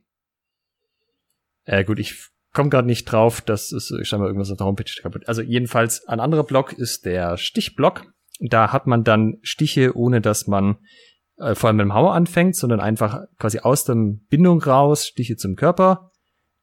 Äh, 1.64 1.85
gut, 1.85 1.99
ich 1.99 2.31
komme 2.56 2.70
gerade 2.70 2.88
nicht 2.88 3.04
drauf, 3.04 3.42
das 3.42 3.70
ist 3.70 3.94
scheinbar 4.02 4.28
irgendwas 4.28 4.50
auf 4.50 4.56
der 4.56 4.66
Homepage 4.66 4.90
kaputt. 5.00 5.28
Also 5.28 5.42
jedenfalls 5.42 6.08
ein 6.08 6.20
anderer 6.20 6.42
Block 6.42 6.72
ist 6.72 7.04
der 7.04 7.36
Stichblock. 7.36 8.06
Da 8.40 8.72
hat 8.72 8.86
man 8.86 9.04
dann 9.04 9.36
Stiche, 9.42 9.94
ohne 9.94 10.22
dass 10.22 10.46
man 10.46 10.78
äh, 11.36 11.54
vor 11.54 11.68
allem 11.68 11.76
mit 11.76 11.84
dem 11.84 11.94
Hauer 11.94 12.14
anfängt, 12.14 12.56
sondern 12.56 12.80
einfach 12.80 13.24
quasi 13.38 13.58
aus 13.60 13.84
der 13.84 13.94
Bindung 14.30 14.62
raus, 14.62 15.06
Stiche 15.06 15.36
zum 15.36 15.54
Körper, 15.54 16.10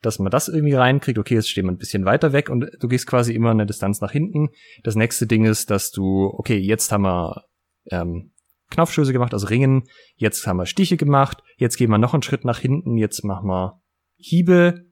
dass 0.01 0.17
man 0.17 0.32
das 0.32 0.47
irgendwie 0.47 0.73
reinkriegt. 0.73 1.19
Okay, 1.19 1.36
jetzt 1.36 1.49
steht 1.49 1.63
man 1.63 1.75
ein 1.75 1.79
bisschen 1.79 2.06
weiter 2.06 2.34
weg 2.34 2.49
und 2.49 2.65
du 2.79 2.88
gehst 2.88 3.06
quasi 3.06 3.34
immer 3.34 3.51
eine 3.51 3.67
Distanz 3.67 4.01
nach 4.01 4.12
hinten. 4.12 4.49
Das 4.84 4.95
nächste 4.95 5.27
Ding 5.27 5.45
ist, 5.45 5.69
dass 5.69 5.91
du, 5.91 6.25
okay, 6.34 6.58
jetzt 6.58 6.91
haben 6.91 7.03
wir 7.03 7.43
ähm, 7.91 8.32
Knopfstöße 8.71 9.13
gemacht, 9.13 9.34
also 9.34 9.45
Ringen, 9.45 9.84
jetzt 10.15 10.47
haben 10.47 10.58
wir 10.58 10.65
Stiche 10.65 10.97
gemacht, 10.97 11.43
jetzt 11.58 11.77
gehen 11.77 11.91
wir 11.91 11.99
noch 11.99 12.15
einen 12.15 12.23
Schritt 12.23 12.45
nach 12.45 12.58
hinten, 12.58 12.97
jetzt 12.97 13.23
machen 13.23 13.47
wir 13.47 13.79
Hiebe, 14.17 14.86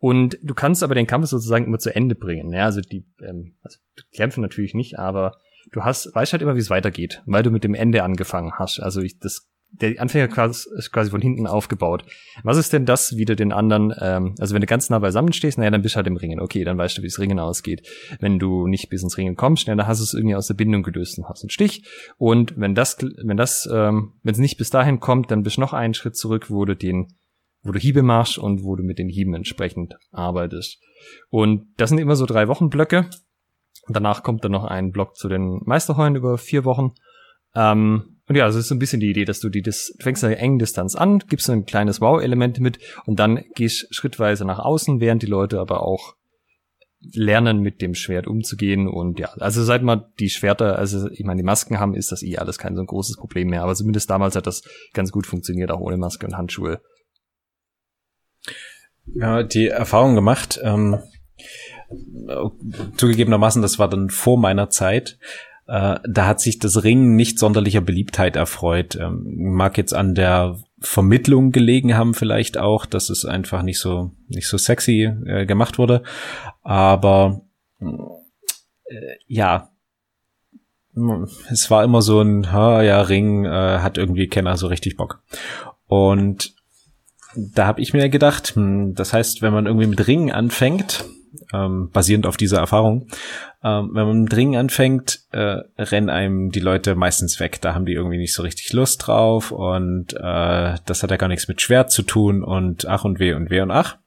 und 0.00 0.38
du 0.42 0.54
kannst 0.54 0.82
aber 0.82 0.94
den 0.94 1.06
Kampf 1.06 1.28
sozusagen 1.28 1.66
immer 1.66 1.78
zu 1.78 1.94
Ende 1.94 2.14
bringen. 2.14 2.52
Ja, 2.52 2.64
also 2.64 2.80
die, 2.80 3.06
ähm, 3.22 3.54
also 3.62 3.78
kämpfen 4.12 4.40
natürlich 4.40 4.74
nicht, 4.74 4.98
aber 4.98 5.36
du 5.72 5.84
hast, 5.84 6.14
weißt 6.14 6.32
halt 6.32 6.42
immer, 6.42 6.56
wie 6.56 6.60
es 6.60 6.70
weitergeht, 6.70 7.22
weil 7.26 7.42
du 7.42 7.50
mit 7.50 7.64
dem 7.64 7.74
Ende 7.74 8.02
angefangen 8.02 8.52
hast. 8.58 8.80
Also 8.80 9.02
ich, 9.02 9.18
das 9.18 9.50
der 9.72 10.00
Anfängerkurs 10.00 10.66
ist 10.66 10.90
quasi 10.90 11.10
von 11.10 11.20
hinten 11.20 11.46
aufgebaut. 11.46 12.04
Was 12.42 12.56
ist 12.56 12.72
denn 12.72 12.86
das, 12.86 13.16
wie 13.16 13.24
du 13.24 13.36
den 13.36 13.52
anderen, 13.52 13.94
ähm, 14.00 14.34
also 14.38 14.54
wenn 14.54 14.60
du 14.60 14.66
ganz 14.66 14.90
nah 14.90 14.98
beisammen 14.98 15.32
stehst, 15.32 15.58
naja, 15.58 15.70
dann 15.70 15.82
bist 15.82 15.94
du 15.94 15.96
halt 15.96 16.06
im 16.06 16.16
Ringen. 16.16 16.40
Okay, 16.40 16.64
dann 16.64 16.76
weißt 16.76 16.98
du, 16.98 17.02
wie 17.02 17.06
das 17.06 17.18
Ringen 17.18 17.38
ausgeht. 17.38 17.86
Wenn 18.18 18.38
du 18.38 18.66
nicht 18.66 18.88
bis 18.90 19.02
ins 19.02 19.16
Ringen 19.16 19.36
kommst, 19.36 19.68
dann 19.68 19.86
hast 19.86 20.00
du 20.00 20.04
es 20.04 20.14
irgendwie 20.14 20.34
aus 20.34 20.48
der 20.48 20.54
Bindung 20.54 20.82
gelöst 20.82 21.18
und 21.18 21.28
hast 21.28 21.44
einen 21.44 21.50
Stich. 21.50 21.84
Und 22.18 22.58
wenn 22.58 22.74
das, 22.74 22.98
wenn 23.24 23.36
das, 23.36 23.68
ähm, 23.72 24.14
wenn 24.22 24.32
es 24.32 24.38
nicht 24.38 24.58
bis 24.58 24.70
dahin 24.70 24.98
kommt, 24.98 25.30
dann 25.30 25.42
bist 25.42 25.56
du 25.56 25.60
noch 25.60 25.72
einen 25.72 25.94
Schritt 25.94 26.16
zurück, 26.16 26.50
wo 26.50 26.64
du 26.64 26.74
den, 26.74 27.14
wo 27.62 27.72
du 27.72 27.78
Hiebe 27.78 28.02
machst 28.02 28.38
und 28.38 28.64
wo 28.64 28.76
du 28.76 28.82
mit 28.82 28.98
den 28.98 29.08
Hieben 29.08 29.34
entsprechend 29.34 29.94
arbeitest. 30.12 30.78
Und 31.28 31.66
das 31.76 31.90
sind 31.90 31.98
immer 31.98 32.16
so 32.16 32.26
drei 32.26 32.48
Wochenblöcke. 32.48 33.08
Danach 33.88 34.22
kommt 34.22 34.44
dann 34.44 34.52
noch 34.52 34.64
ein 34.64 34.92
Block 34.92 35.16
zu 35.16 35.28
den 35.28 35.60
Meisterheulen 35.64 36.16
über 36.16 36.38
vier 36.38 36.64
Wochen. 36.64 36.92
Ähm, 37.54 38.20
und 38.28 38.36
ja, 38.36 38.46
das 38.46 38.54
ist 38.54 38.68
so 38.68 38.76
ein 38.76 38.78
bisschen 38.78 39.00
die 39.00 39.10
Idee, 39.10 39.24
dass 39.24 39.40
du 39.40 39.48
die, 39.48 39.62
das, 39.62 39.92
fängst 39.98 40.22
eine 40.22 40.38
engen 40.38 40.60
Distanz 40.60 40.94
an, 40.94 41.18
gibst 41.28 41.46
so 41.46 41.52
ein 41.52 41.64
kleines 41.64 42.00
Wow-Element 42.00 42.60
mit 42.60 42.78
und 43.04 43.18
dann 43.18 43.42
gehst 43.56 43.92
schrittweise 43.92 44.44
nach 44.44 44.60
außen, 44.60 45.00
während 45.00 45.22
die 45.22 45.26
Leute 45.26 45.58
aber 45.58 45.82
auch 45.82 46.14
lernen, 47.00 47.60
mit 47.60 47.80
dem 47.82 47.94
Schwert 47.94 48.26
umzugehen 48.26 48.86
und 48.86 49.18
ja, 49.18 49.30
also 49.38 49.64
seit 49.64 49.82
man 49.82 50.04
die 50.20 50.28
Schwerter, 50.28 50.78
also 50.78 51.08
ich 51.10 51.24
meine, 51.24 51.40
die 51.40 51.46
Masken 51.46 51.80
haben, 51.80 51.94
ist 51.94 52.12
das 52.12 52.22
eh 52.22 52.36
alles 52.36 52.58
kein 52.58 52.76
so 52.76 52.82
ein 52.82 52.86
großes 52.86 53.16
Problem 53.16 53.48
mehr, 53.48 53.62
aber 53.62 53.74
zumindest 53.74 54.10
damals 54.10 54.36
hat 54.36 54.46
das 54.46 54.62
ganz 54.92 55.10
gut 55.10 55.26
funktioniert, 55.26 55.70
auch 55.70 55.80
ohne 55.80 55.96
Maske 55.96 56.26
und 56.26 56.36
Handschuhe. 56.36 56.80
Ja, 59.14 59.42
die 59.42 59.68
Erfahrung 59.68 60.14
gemacht, 60.14 60.60
ähm, 60.62 60.98
zugegebenermaßen, 62.96 63.62
das 63.62 63.78
war 63.78 63.88
dann 63.88 64.10
vor 64.10 64.38
meiner 64.38 64.70
Zeit, 64.70 65.18
äh, 65.66 65.98
da 66.08 66.26
hat 66.26 66.40
sich 66.40 66.58
das 66.58 66.84
Ringen 66.84 67.16
nicht 67.16 67.38
sonderlicher 67.38 67.80
Beliebtheit 67.80 68.36
erfreut. 68.36 68.96
Ähm, 68.96 69.52
mag 69.54 69.78
jetzt 69.78 69.94
an 69.94 70.14
der 70.14 70.58
Vermittlung 70.80 71.52
gelegen 71.52 71.94
haben 71.94 72.14
vielleicht 72.14 72.58
auch, 72.58 72.86
dass 72.86 73.10
es 73.10 73.24
einfach 73.24 73.62
nicht 73.62 73.78
so 73.78 74.12
nicht 74.28 74.48
so 74.48 74.56
sexy 74.56 75.12
äh, 75.26 75.46
gemacht 75.46 75.78
wurde, 75.78 76.02
aber 76.62 77.42
äh, 77.80 78.96
ja, 79.26 79.70
es 81.50 81.70
war 81.70 81.84
immer 81.84 82.02
so 82.02 82.20
ein, 82.20 82.50
ha, 82.50 82.82
ja, 82.82 83.00
Ring 83.02 83.44
äh, 83.44 83.78
hat 83.78 83.96
irgendwie 83.96 84.26
Kenner 84.26 84.56
so 84.56 84.66
richtig 84.66 84.96
Bock. 84.96 85.22
Und 85.86 86.54
da 87.36 87.66
habe 87.66 87.80
ich 87.80 87.92
mir 87.92 88.08
gedacht, 88.08 88.54
hm, 88.54 88.94
das 88.94 89.12
heißt, 89.12 89.42
wenn 89.42 89.52
man 89.52 89.66
irgendwie 89.66 89.86
mit 89.86 90.06
Ringen 90.06 90.32
anfängt, 90.32 91.04
ähm, 91.52 91.90
basierend 91.90 92.26
auf 92.26 92.36
dieser 92.36 92.58
Erfahrung. 92.58 93.06
Ähm, 93.62 93.90
wenn 93.92 94.06
man 94.06 94.22
mit 94.22 94.36
Ringen 94.36 94.56
anfängt, 94.56 95.20
äh, 95.32 95.58
rennen 95.78 96.10
einem 96.10 96.50
die 96.50 96.60
Leute 96.60 96.94
meistens 96.94 97.40
weg. 97.40 97.60
Da 97.60 97.74
haben 97.74 97.86
die 97.86 97.92
irgendwie 97.92 98.18
nicht 98.18 98.34
so 98.34 98.42
richtig 98.42 98.72
Lust 98.72 99.06
drauf 99.06 99.52
und 99.52 100.14
äh, 100.14 100.76
das 100.84 101.02
hat 101.02 101.10
ja 101.10 101.16
gar 101.16 101.28
nichts 101.28 101.48
mit 101.48 101.60
Schwert 101.60 101.90
zu 101.90 102.02
tun 102.02 102.42
und 102.42 102.86
ach 102.86 103.04
und 103.04 103.20
weh 103.20 103.34
und 103.34 103.50
weh 103.50 103.60
und 103.60 103.70
ach. 103.70 103.98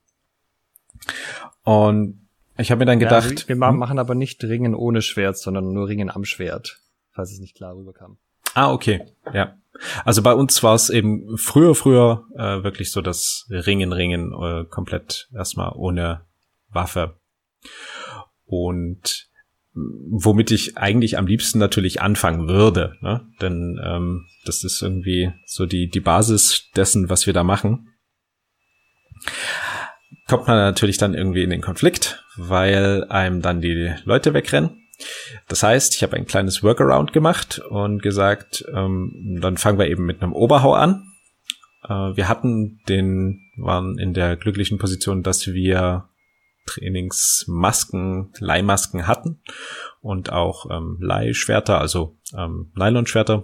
Und 1.64 2.28
ich 2.58 2.72
habe 2.72 2.80
mir 2.80 2.86
dann 2.86 3.00
gedacht. 3.00 3.42
Ja, 3.42 3.48
wir 3.48 3.56
machen 3.56 4.00
aber 4.00 4.16
nicht 4.16 4.44
Ringen 4.44 4.76
ohne 4.76 5.02
Schwert, 5.02 5.38
sondern 5.38 5.72
nur 5.72 5.88
Ringen 5.88 6.10
am 6.10 6.24
Schwert, 6.24 6.82
falls 7.12 7.32
es 7.32 7.40
nicht 7.40 7.56
klar 7.56 7.76
rüberkam. 7.76 8.18
Ah, 8.54 8.72
okay, 8.72 9.06
ja. 9.34 9.58
Also 10.06 10.22
bei 10.22 10.34
uns 10.34 10.62
war 10.64 10.76
es 10.76 10.90
eben 10.90 11.38
früher, 11.38 11.76
früher 11.76 12.26
äh, 12.36 12.64
wirklich 12.64 12.92
so 12.92 13.02
das 13.02 13.48
Ringen, 13.50 13.92
Ringen 13.92 14.32
äh, 14.32 14.66
komplett 14.66 15.28
erstmal 15.34 15.74
ohne 15.76 16.26
Waffe. 16.70 17.20
Und 18.46 19.30
womit 19.74 20.52
ich 20.52 20.78
eigentlich 20.78 21.18
am 21.18 21.26
liebsten 21.26 21.58
natürlich 21.58 22.02
anfangen 22.02 22.48
würde, 22.48 22.96
ne? 23.02 23.28
denn 23.42 23.80
ähm, 23.84 24.28
das 24.46 24.64
ist 24.64 24.82
irgendwie 24.82 25.32
so 25.48 25.66
die 25.66 25.90
die 25.90 26.00
Basis 26.00 26.70
dessen, 26.76 27.10
was 27.10 27.26
wir 27.26 27.34
da 27.34 27.44
machen. 27.44 27.90
Kommt 30.28 30.48
man 30.48 30.58
natürlich 30.58 30.98
dann 30.98 31.16
irgendwie 31.16 31.44
in 31.44 31.50
den 31.50 31.62
Konflikt, 31.62 32.24
weil 32.38 33.06
einem 33.06 33.42
dann 33.42 33.62
die 33.62 33.94
Leute 34.06 34.34
wegrennen. 34.34 34.83
Das 35.48 35.64
heißt, 35.64 35.96
ich 35.96 36.04
habe 36.04 36.16
ein 36.16 36.26
kleines 36.26 36.64
Workaround 36.64 37.14
gemacht 37.14 37.60
und 37.60 38.02
gesagt, 38.02 38.66
ähm, 38.74 39.40
dann 39.42 39.58
fangen 39.58 39.80
wir 39.80 39.88
eben 39.88 40.06
mit 40.06 40.22
einem 40.22 40.34
Oberhau 40.34 40.74
an. 40.74 41.12
Äh, 41.84 41.90
wir 42.16 42.30
hatten 42.30 42.82
den, 42.88 43.42
waren 43.58 43.98
in 43.98 44.14
der 44.14 44.36
glücklichen 44.38 44.78
Position, 44.78 45.24
dass 45.24 45.48
wir 45.48 46.10
Trainingsmasken, 46.66 48.32
Leihmasken 48.40 49.08
hatten 49.08 49.42
und 50.02 50.32
auch 50.32 50.70
ähm, 50.72 50.98
Leihschwerter, 51.02 51.80
also 51.80 52.16
ähm, 52.38 52.72
Nylonschwerter, 52.76 53.44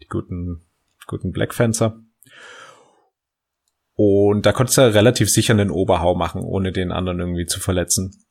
die 0.00 0.06
guten, 0.06 0.62
guten 1.06 1.32
Blackfencer. 1.32 2.00
Und 3.96 4.44
da 4.44 4.52
konntest 4.52 4.78
du 4.78 4.92
relativ 4.92 5.30
sicher 5.30 5.54
einen 5.54 5.70
Oberhau 5.70 6.14
machen, 6.14 6.42
ohne 6.42 6.72
den 6.72 6.90
anderen 6.90 7.20
irgendwie 7.20 7.46
zu 7.46 7.60
verletzen. 7.60 8.23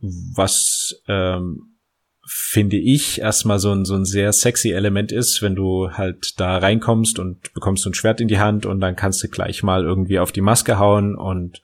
Was 0.00 1.02
ähm, 1.08 1.78
finde 2.26 2.76
ich 2.76 3.20
erstmal 3.20 3.58
so 3.58 3.72
ein, 3.72 3.84
so 3.84 3.94
ein 3.94 4.04
sehr 4.04 4.32
sexy 4.32 4.72
Element 4.72 5.12
ist, 5.12 5.42
wenn 5.42 5.54
du 5.54 5.90
halt 5.92 6.38
da 6.40 6.58
reinkommst 6.58 7.18
und 7.18 7.52
bekommst 7.54 7.84
so 7.84 7.90
ein 7.90 7.94
Schwert 7.94 8.20
in 8.20 8.28
die 8.28 8.38
Hand 8.38 8.66
und 8.66 8.80
dann 8.80 8.96
kannst 8.96 9.22
du 9.22 9.28
gleich 9.28 9.62
mal 9.62 9.84
irgendwie 9.84 10.18
auf 10.18 10.32
die 10.32 10.40
Maske 10.40 10.78
hauen 10.78 11.16
und 11.16 11.62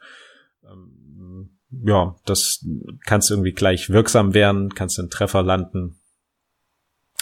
ja, 1.84 2.16
das 2.26 2.64
kannst 3.06 3.30
irgendwie 3.30 3.52
gleich 3.52 3.90
wirksam 3.90 4.34
werden, 4.34 4.74
kannst 4.74 4.98
einen 4.98 5.10
Treffer 5.10 5.42
landen, 5.42 5.98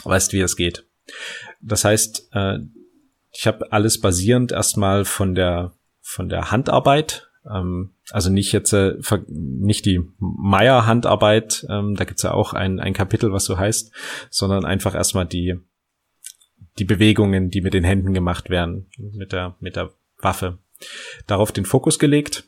weißt, 0.04 0.32
wie 0.32 0.40
es 0.40 0.56
geht. 0.56 0.86
Das 1.60 1.84
heißt, 1.84 2.30
äh, 2.32 2.58
ich 3.32 3.46
habe 3.46 3.72
alles 3.72 4.00
basierend 4.00 4.52
erstmal 4.52 5.04
von 5.04 5.34
der 5.34 5.72
von 6.00 6.28
der 6.28 6.50
Handarbeit, 6.50 7.28
ähm, 7.48 7.94
also 8.10 8.30
nicht 8.30 8.52
jetzt 8.52 8.72
äh, 8.72 8.96
nicht 9.28 9.84
die 9.86 10.00
Meier 10.18 10.86
Handarbeit, 10.86 11.66
ähm, 11.68 11.94
da 11.94 12.04
gibt's 12.04 12.22
ja 12.22 12.32
auch 12.32 12.52
ein, 12.52 12.80
ein 12.80 12.92
Kapitel, 12.92 13.32
was 13.32 13.44
so 13.44 13.58
heißt, 13.58 13.92
sondern 14.30 14.64
einfach 14.64 14.94
erstmal 14.94 15.26
die 15.26 15.56
die 16.78 16.84
Bewegungen, 16.84 17.50
die 17.50 17.60
mit 17.60 17.74
den 17.74 17.84
Händen 17.84 18.14
gemacht 18.14 18.50
werden, 18.50 18.90
mit 18.98 19.32
der 19.32 19.56
mit 19.60 19.76
der 19.76 19.92
Waffe. 20.18 20.58
Darauf 21.26 21.52
den 21.52 21.64
Fokus 21.64 21.98
gelegt 21.98 22.44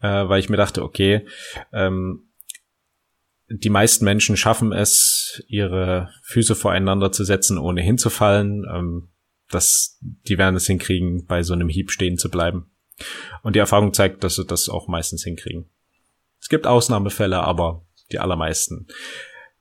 äh, 0.00 0.28
weil 0.28 0.40
ich 0.40 0.48
mir 0.48 0.56
dachte, 0.56 0.82
okay, 0.82 1.26
ähm, 1.72 2.28
die 3.48 3.70
meisten 3.70 4.04
Menschen 4.04 4.36
schaffen 4.36 4.72
es, 4.72 5.44
ihre 5.48 6.10
Füße 6.22 6.54
voreinander 6.54 7.12
zu 7.12 7.24
setzen, 7.24 7.58
ohne 7.58 7.80
hinzufallen. 7.80 8.64
Ähm, 8.72 9.08
das, 9.50 9.98
die 10.00 10.38
werden 10.38 10.56
es 10.56 10.66
hinkriegen, 10.66 11.26
bei 11.26 11.42
so 11.42 11.54
einem 11.54 11.68
Hieb 11.68 11.90
stehen 11.90 12.18
zu 12.18 12.30
bleiben. 12.30 12.70
Und 13.42 13.56
die 13.56 13.60
Erfahrung 13.60 13.92
zeigt, 13.92 14.24
dass 14.24 14.36
sie 14.36 14.44
das 14.44 14.68
auch 14.68 14.88
meistens 14.88 15.24
hinkriegen. 15.24 15.70
Es 16.40 16.48
gibt 16.48 16.66
Ausnahmefälle, 16.66 17.40
aber 17.40 17.84
die 18.12 18.18
allermeisten 18.18 18.86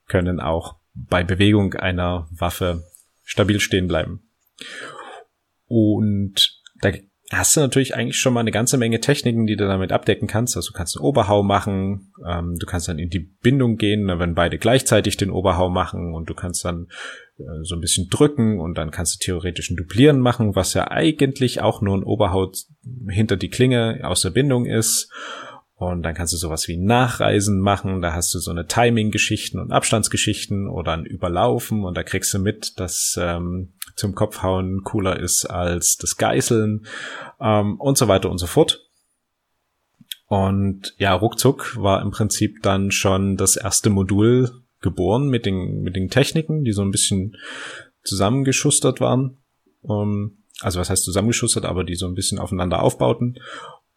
können 0.08 0.40
auch 0.40 0.76
bei 0.94 1.24
Bewegung 1.24 1.74
einer 1.74 2.28
Waffe 2.32 2.84
stabil 3.24 3.60
stehen 3.60 3.88
bleiben. 3.88 4.30
Und 5.68 6.62
da 6.82 6.92
hast 7.32 7.56
du 7.56 7.60
natürlich 7.60 7.96
eigentlich 7.96 8.20
schon 8.20 8.34
mal 8.34 8.42
eine 8.42 8.52
ganze 8.52 8.78
Menge 8.78 9.00
Techniken, 9.00 9.48
die 9.48 9.56
du 9.56 9.68
damit 9.68 9.92
abdecken 9.92 10.28
kannst. 10.28 10.56
Also 10.56 10.72
du 10.72 10.78
kannst 10.78 10.96
einen 10.96 11.06
Oberhau 11.06 11.42
machen, 11.42 12.14
ähm, 12.28 12.56
du 12.60 12.66
kannst 12.66 12.88
dann 12.88 13.00
in 13.00 13.10
die 13.10 13.20
Bindung 13.20 13.78
gehen, 13.78 14.08
wenn 14.08 14.36
beide 14.36 14.60
gleichzeitig 14.60 15.18
den 15.18 15.32
Oberhau 15.32 15.70
machen 15.70 16.14
und 16.14 16.30
du 16.30 16.36
kannst 16.36 16.64
dann 16.66 16.88
äh, 17.40 17.64
so 17.64 17.76
ein 17.76 17.82
bisschen 17.82 18.10
drücken 18.10 18.60
und 18.60 18.78
dann 18.78 18.92
kannst 18.92 19.16
du 19.16 19.26
theoretisch 19.26 19.72
ein 19.72 19.76
Duplieren 19.76 20.20
machen, 20.20 20.56
was 20.56 20.76
ja 20.76 20.92
eigentlich 20.92 21.62
auch 21.62 21.82
nur 21.82 21.98
ein 21.98 22.04
Oberhau 22.04 22.52
hinter 23.10 23.38
die 23.38 23.50
Klinge 23.50 24.02
aus 24.04 24.22
der 24.22 24.30
Bindung 24.30 24.66
ist. 24.66 25.12
Und 25.78 26.04
dann 26.04 26.16
kannst 26.16 26.32
du 26.32 26.38
sowas 26.38 26.70
wie 26.70 26.78
Nachreisen 26.78 27.60
machen. 27.60 28.02
Da 28.02 28.14
hast 28.14 28.34
du 28.34 28.40
so 28.40 28.50
eine 28.50 28.66
Timing-Geschichten 28.66 29.60
und 29.60 29.74
Abstandsgeschichten 29.74 30.70
oder 30.70 30.94
ein 30.94 31.06
Überlaufen 31.06 31.84
und 31.84 31.98
da 31.98 32.04
kriegst 32.04 32.34
du 32.34 32.40
mit, 32.40 32.80
dass 32.80 33.20
ähm, 33.22 33.74
zum 33.96 34.16
Kopfhauen 34.16 34.84
cooler 34.84 35.20
ist 35.20 35.46
als 35.46 35.98
das 35.98 36.18
Geißeln 36.18 36.86
ähm, 37.40 37.80
und 37.80 37.98
so 37.98 38.08
weiter 38.08 38.30
und 38.30 38.38
so 38.38 38.48
fort. 38.48 38.82
Und 40.28 40.96
ja, 40.98 41.14
ruckzuck 41.14 41.78
war 41.78 42.02
im 42.02 42.12
Prinzip 42.12 42.64
dann 42.64 42.92
schon 42.92 43.38
das 43.38 43.58
erste 43.58 43.90
Modul 43.90 44.52
geboren 44.82 45.28
mit 45.30 45.46
den, 45.46 45.82
mit 45.82 45.96
den 45.96 46.10
Techniken, 46.10 46.64
die 46.64 46.72
so 46.72 46.82
ein 46.82 46.92
bisschen 46.92 47.38
zusammengeschustert 48.04 49.02
waren. 49.02 49.38
Ähm, 49.88 50.38
also 50.62 50.80
was 50.80 50.90
heißt 50.90 51.04
zusammengeschustert, 51.04 51.66
aber 51.66 51.84
die 51.84 51.96
so 51.96 52.08
ein 52.08 52.16
bisschen 52.16 52.40
aufeinander 52.40 52.82
aufbauten. 52.82 53.40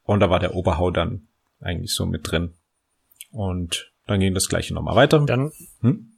Und 0.03 0.21
da 0.21 0.31
war 0.31 0.41
der 0.41 0.55
Oberhau 0.55 0.91
dann 0.91 1.29
eigentlich 1.61 1.95
so 1.95 2.07
mit 2.07 2.31
drin. 2.31 2.55
Und 3.31 3.93
dann 4.07 4.21
ging 4.21 4.35
das 4.35 4.49
gleiche 4.49 4.75
nochmal 4.75 4.97
weiter. 4.97 5.25
Dann, 5.25 5.53
hm? 5.81 6.13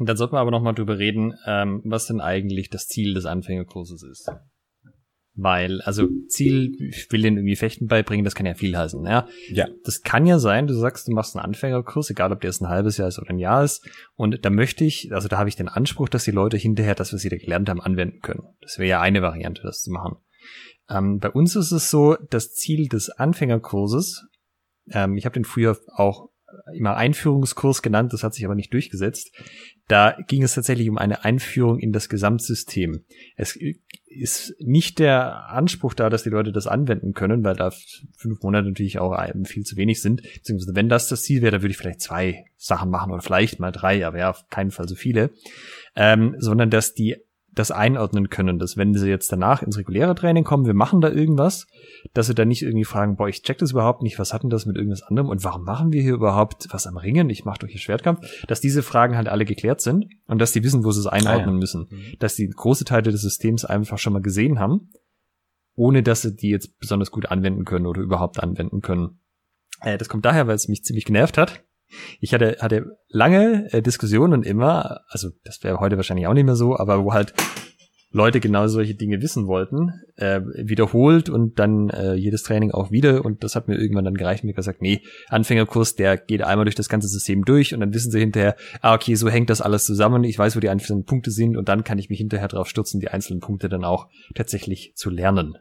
Dann 0.00 0.16
sollten 0.16 0.34
wir 0.34 0.40
aber 0.40 0.50
nochmal 0.50 0.74
drüber 0.74 0.98
reden, 0.98 1.34
ähm, 1.46 1.82
was 1.84 2.06
denn 2.06 2.20
eigentlich 2.20 2.70
das 2.70 2.86
Ziel 2.86 3.14
des 3.14 3.26
Anfängerkurses 3.26 4.02
ist. 4.02 4.30
Weil, 5.38 5.82
also 5.82 6.08
Ziel, 6.28 6.74
ich 6.80 7.12
will 7.12 7.20
den 7.20 7.36
irgendwie 7.36 7.56
Fechten 7.56 7.86
beibringen, 7.86 8.24
das 8.24 8.34
kann 8.34 8.46
ja 8.46 8.54
viel 8.54 8.76
heißen. 8.76 9.04
Ja? 9.04 9.28
Ja. 9.50 9.68
Das 9.84 10.00
kann 10.02 10.26
ja 10.26 10.38
sein, 10.38 10.66
du 10.66 10.72
sagst, 10.72 11.08
du 11.08 11.12
machst 11.12 11.36
einen 11.36 11.44
Anfängerkurs, 11.44 12.08
egal 12.08 12.32
ob 12.32 12.40
der 12.40 12.48
jetzt 12.50 12.62
ein 12.62 12.68
halbes 12.68 12.96
Jahr 12.96 13.08
ist 13.08 13.18
oder 13.18 13.30
ein 13.30 13.38
Jahr 13.38 13.62
ist. 13.62 13.86
Und 14.14 14.44
da 14.46 14.50
möchte 14.50 14.84
ich, 14.84 15.12
also 15.12 15.28
da 15.28 15.36
habe 15.36 15.50
ich 15.50 15.56
den 15.56 15.68
Anspruch, 15.68 16.08
dass 16.08 16.24
die 16.24 16.30
Leute 16.30 16.56
hinterher 16.56 16.94
das, 16.94 17.12
was 17.12 17.20
sie 17.20 17.28
da 17.28 17.36
gelernt 17.36 17.68
haben, 17.68 17.82
anwenden 17.82 18.20
können. 18.20 18.44
Das 18.62 18.78
wäre 18.78 18.88
ja 18.88 19.00
eine 19.02 19.20
Variante, 19.20 19.60
das 19.62 19.82
zu 19.82 19.90
machen. 19.90 20.16
Ähm, 20.88 21.18
bei 21.18 21.30
uns 21.30 21.54
ist 21.54 21.72
es 21.72 21.90
so, 21.90 22.16
das 22.30 22.54
Ziel 22.54 22.88
des 22.88 23.10
Anfängerkurses, 23.10 24.26
ähm, 24.90 25.16
ich 25.16 25.26
habe 25.26 25.34
den 25.34 25.44
früher 25.44 25.76
auch 25.94 26.30
immer 26.74 26.96
Einführungskurs 26.96 27.82
genannt, 27.82 28.12
das 28.12 28.22
hat 28.22 28.34
sich 28.34 28.44
aber 28.44 28.54
nicht 28.54 28.72
durchgesetzt. 28.72 29.32
Da 29.88 30.16
ging 30.26 30.42
es 30.42 30.54
tatsächlich 30.54 30.88
um 30.88 30.98
eine 30.98 31.24
Einführung 31.24 31.78
in 31.78 31.92
das 31.92 32.08
Gesamtsystem. 32.08 33.04
Es 33.36 33.56
ist 34.06 34.54
nicht 34.58 34.98
der 34.98 35.48
Anspruch 35.50 35.94
da, 35.94 36.10
dass 36.10 36.22
die 36.22 36.30
Leute 36.30 36.50
das 36.50 36.66
anwenden 36.66 37.12
können, 37.12 37.44
weil 37.44 37.54
da 37.54 37.70
fünf 38.16 38.42
Monate 38.42 38.68
natürlich 38.68 38.98
auch 38.98 39.16
viel 39.44 39.64
zu 39.64 39.76
wenig 39.76 40.02
sind. 40.02 40.22
Beziehungsweise 40.22 40.74
wenn 40.74 40.88
das 40.88 41.08
das 41.08 41.22
Ziel 41.22 41.42
wäre, 41.42 41.52
dann 41.52 41.62
würde 41.62 41.70
ich 41.72 41.76
vielleicht 41.76 42.00
zwei 42.00 42.44
Sachen 42.56 42.90
machen 42.90 43.12
oder 43.12 43.22
vielleicht 43.22 43.60
mal 43.60 43.72
drei, 43.72 44.06
aber 44.06 44.18
ja, 44.18 44.30
auf 44.30 44.48
keinen 44.48 44.70
Fall 44.70 44.88
so 44.88 44.94
viele. 44.94 45.30
Ähm, 45.94 46.34
sondern 46.38 46.70
dass 46.70 46.94
die 46.94 47.16
das 47.56 47.70
einordnen 47.70 48.28
können, 48.28 48.58
dass 48.58 48.76
wenn 48.76 48.94
sie 48.94 49.08
jetzt 49.08 49.32
danach 49.32 49.62
ins 49.62 49.78
reguläre 49.78 50.14
Training 50.14 50.44
kommen, 50.44 50.66
wir 50.66 50.74
machen 50.74 51.00
da 51.00 51.10
irgendwas, 51.10 51.66
dass 52.12 52.26
sie 52.26 52.34
dann 52.34 52.48
nicht 52.48 52.62
irgendwie 52.62 52.84
fragen, 52.84 53.16
boah, 53.16 53.28
ich 53.28 53.42
check 53.42 53.58
das 53.58 53.72
überhaupt 53.72 54.02
nicht, 54.02 54.18
was 54.18 54.34
hat 54.34 54.42
denn 54.42 54.50
das 54.50 54.66
mit 54.66 54.76
irgendwas 54.76 55.02
anderem 55.02 55.30
und 55.30 55.42
warum 55.42 55.64
machen 55.64 55.90
wir 55.90 56.02
hier 56.02 56.14
überhaupt 56.14 56.68
was 56.70 56.86
am 56.86 56.98
Ringen? 56.98 57.30
Ich 57.30 57.46
mache 57.46 57.60
doch 57.60 57.68
hier 57.68 57.80
Schwertkampf, 57.80 58.20
dass 58.46 58.60
diese 58.60 58.82
Fragen 58.82 59.16
halt 59.16 59.28
alle 59.28 59.46
geklärt 59.46 59.80
sind 59.80 60.06
und 60.26 60.38
dass 60.38 60.52
die 60.52 60.62
wissen, 60.62 60.84
wo 60.84 60.90
sie 60.92 61.00
es 61.00 61.06
einordnen 61.06 61.48
ah, 61.48 61.52
ja. 61.52 61.58
müssen, 61.58 61.86
mhm. 61.90 62.18
dass 62.18 62.36
die 62.36 62.48
große 62.48 62.84
Teile 62.84 63.10
des 63.10 63.22
Systems 63.22 63.64
einfach 63.64 63.98
schon 63.98 64.12
mal 64.12 64.22
gesehen 64.22 64.60
haben, 64.60 64.90
ohne 65.74 66.02
dass 66.02 66.22
sie 66.22 66.36
die 66.36 66.50
jetzt 66.50 66.78
besonders 66.78 67.10
gut 67.10 67.26
anwenden 67.26 67.64
können 67.64 67.86
oder 67.86 68.02
überhaupt 68.02 68.42
anwenden 68.42 68.82
können. 68.82 69.20
Äh, 69.80 69.96
das 69.96 70.10
kommt 70.10 70.26
daher, 70.26 70.46
weil 70.46 70.56
es 70.56 70.68
mich 70.68 70.84
ziemlich 70.84 71.06
genervt 71.06 71.38
hat, 71.38 71.64
ich 72.20 72.34
hatte, 72.34 72.56
hatte 72.60 72.98
lange 73.08 73.72
äh, 73.72 73.82
Diskussionen 73.82 74.42
immer, 74.42 75.00
also 75.08 75.30
das 75.44 75.62
wäre 75.62 75.80
heute 75.80 75.96
wahrscheinlich 75.96 76.26
auch 76.26 76.34
nicht 76.34 76.44
mehr 76.44 76.56
so, 76.56 76.76
aber 76.76 77.04
wo 77.04 77.12
halt 77.12 77.34
Leute 78.16 78.40
genau 78.40 78.66
solche 78.66 78.94
Dinge 78.94 79.20
wissen 79.20 79.46
wollten, 79.46 79.92
äh, 80.16 80.40
wiederholt 80.40 81.28
und 81.28 81.58
dann 81.58 81.90
äh, 81.90 82.14
jedes 82.14 82.42
Training 82.44 82.70
auch 82.70 82.90
wieder. 82.90 83.24
Und 83.24 83.44
das 83.44 83.54
hat 83.54 83.68
mir 83.68 83.76
irgendwann 83.76 84.04
dann 84.04 84.14
gereicht 84.14 84.42
und 84.42 84.48
mir 84.48 84.54
gesagt, 84.54 84.80
nee, 84.80 85.02
Anfängerkurs, 85.28 85.96
der 85.96 86.16
geht 86.16 86.42
einmal 86.42 86.64
durch 86.64 86.74
das 86.74 86.88
ganze 86.88 87.08
System 87.08 87.44
durch 87.44 87.74
und 87.74 87.80
dann 87.80 87.92
wissen 87.92 88.10
sie 88.10 88.20
hinterher, 88.20 88.56
ah, 88.80 88.94
okay, 88.94 89.14
so 89.14 89.28
hängt 89.28 89.50
das 89.50 89.60
alles 89.60 89.84
zusammen, 89.84 90.24
ich 90.24 90.38
weiß, 90.38 90.56
wo 90.56 90.60
die 90.60 90.70
einzelnen 90.70 91.04
Punkte 91.04 91.30
sind 91.30 91.56
und 91.56 91.68
dann 91.68 91.84
kann 91.84 91.98
ich 91.98 92.08
mich 92.08 92.18
hinterher 92.18 92.48
drauf 92.48 92.68
stürzen, 92.68 93.00
die 93.00 93.08
einzelnen 93.08 93.40
Punkte 93.40 93.68
dann 93.68 93.84
auch 93.84 94.08
tatsächlich 94.34 94.92
zu 94.94 95.10
lernen. 95.10 95.58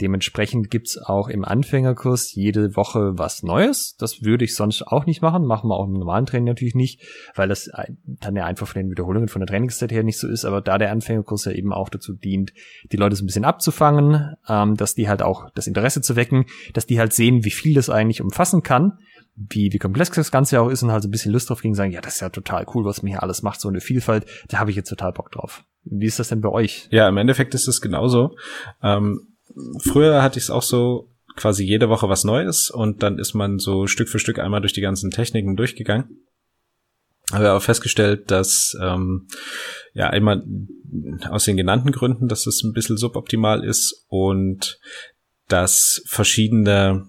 Dementsprechend 0.00 0.70
gibt's 0.70 0.98
auch 0.98 1.28
im 1.28 1.44
Anfängerkurs 1.44 2.34
jede 2.34 2.76
Woche 2.76 3.12
was 3.18 3.42
Neues. 3.42 3.96
Das 3.98 4.22
würde 4.22 4.44
ich 4.44 4.54
sonst 4.54 4.82
auch 4.82 5.06
nicht 5.06 5.22
machen. 5.22 5.46
Machen 5.46 5.70
wir 5.70 5.74
auch 5.76 5.86
im 5.86 5.94
normalen 5.94 6.26
Training 6.26 6.48
natürlich 6.48 6.74
nicht, 6.74 7.00
weil 7.34 7.48
das 7.48 7.70
dann 8.04 8.36
ja 8.36 8.44
einfach 8.44 8.68
von 8.68 8.82
den 8.82 8.90
Wiederholungen 8.90 9.28
von 9.28 9.40
der 9.40 9.46
Trainingszeit 9.46 9.90
her 9.92 10.02
nicht 10.02 10.18
so 10.18 10.28
ist. 10.28 10.44
Aber 10.44 10.60
da 10.60 10.76
der 10.76 10.92
Anfängerkurs 10.92 11.46
ja 11.46 11.52
eben 11.52 11.72
auch 11.72 11.88
dazu 11.88 12.12
dient, 12.12 12.52
die 12.92 12.98
Leute 12.98 13.16
so 13.16 13.24
ein 13.24 13.26
bisschen 13.26 13.46
abzufangen, 13.46 14.34
ähm, 14.48 14.76
dass 14.76 14.94
die 14.94 15.08
halt 15.08 15.22
auch 15.22 15.48
das 15.54 15.66
Interesse 15.66 16.02
zu 16.02 16.14
wecken, 16.14 16.44
dass 16.74 16.86
die 16.86 16.98
halt 16.98 17.14
sehen, 17.14 17.44
wie 17.44 17.50
viel 17.50 17.74
das 17.74 17.88
eigentlich 17.88 18.20
umfassen 18.20 18.62
kann, 18.62 18.98
wie, 19.34 19.72
wie 19.72 19.78
komplex 19.78 20.10
das 20.10 20.30
Ganze 20.30 20.60
auch 20.60 20.68
ist 20.68 20.82
und 20.82 20.92
halt 20.92 21.02
so 21.02 21.08
ein 21.08 21.12
bisschen 21.12 21.32
Lust 21.32 21.48
drauf 21.48 21.60
kriegen, 21.60 21.74
sagen, 21.74 21.92
ja, 21.92 22.02
das 22.02 22.16
ist 22.16 22.20
ja 22.20 22.28
total 22.28 22.66
cool, 22.74 22.84
was 22.84 23.02
mir 23.02 23.10
hier 23.10 23.22
alles 23.22 23.42
macht, 23.42 23.60
so 23.60 23.68
eine 23.68 23.80
Vielfalt, 23.80 24.26
da 24.48 24.58
habe 24.58 24.70
ich 24.70 24.76
jetzt 24.76 24.88
total 24.88 25.12
Bock 25.12 25.30
drauf. 25.32 25.64
Wie 25.84 26.06
ist 26.06 26.18
das 26.18 26.28
denn 26.28 26.40
bei 26.40 26.48
euch? 26.48 26.88
Ja, 26.90 27.08
im 27.08 27.16
Endeffekt 27.16 27.54
ist 27.54 27.68
es 27.68 27.80
genauso. 27.80 28.36
Ähm 28.82 29.28
früher 29.80 30.22
hatte 30.22 30.38
ich 30.38 30.44
es 30.44 30.50
auch 30.50 30.62
so 30.62 31.10
quasi 31.36 31.64
jede 31.64 31.88
Woche 31.88 32.08
was 32.08 32.24
Neues 32.24 32.70
und 32.70 33.02
dann 33.02 33.18
ist 33.18 33.34
man 33.34 33.58
so 33.58 33.86
Stück 33.86 34.08
für 34.08 34.18
Stück 34.18 34.38
einmal 34.38 34.60
durch 34.60 34.72
die 34.72 34.80
ganzen 34.80 35.10
Techniken 35.10 35.56
durchgegangen. 35.56 36.26
Habe 37.32 37.52
auch 37.52 37.62
festgestellt, 37.62 38.30
dass 38.30 38.76
ähm, 38.80 39.26
ja 39.92 40.08
einmal 40.10 40.44
aus 41.28 41.44
den 41.44 41.56
genannten 41.56 41.90
Gründen, 41.90 42.28
dass 42.28 42.46
es 42.46 42.62
ein 42.62 42.72
bisschen 42.72 42.96
suboptimal 42.96 43.64
ist 43.64 44.06
und 44.08 44.78
dass 45.48 46.02
verschiedene 46.06 47.08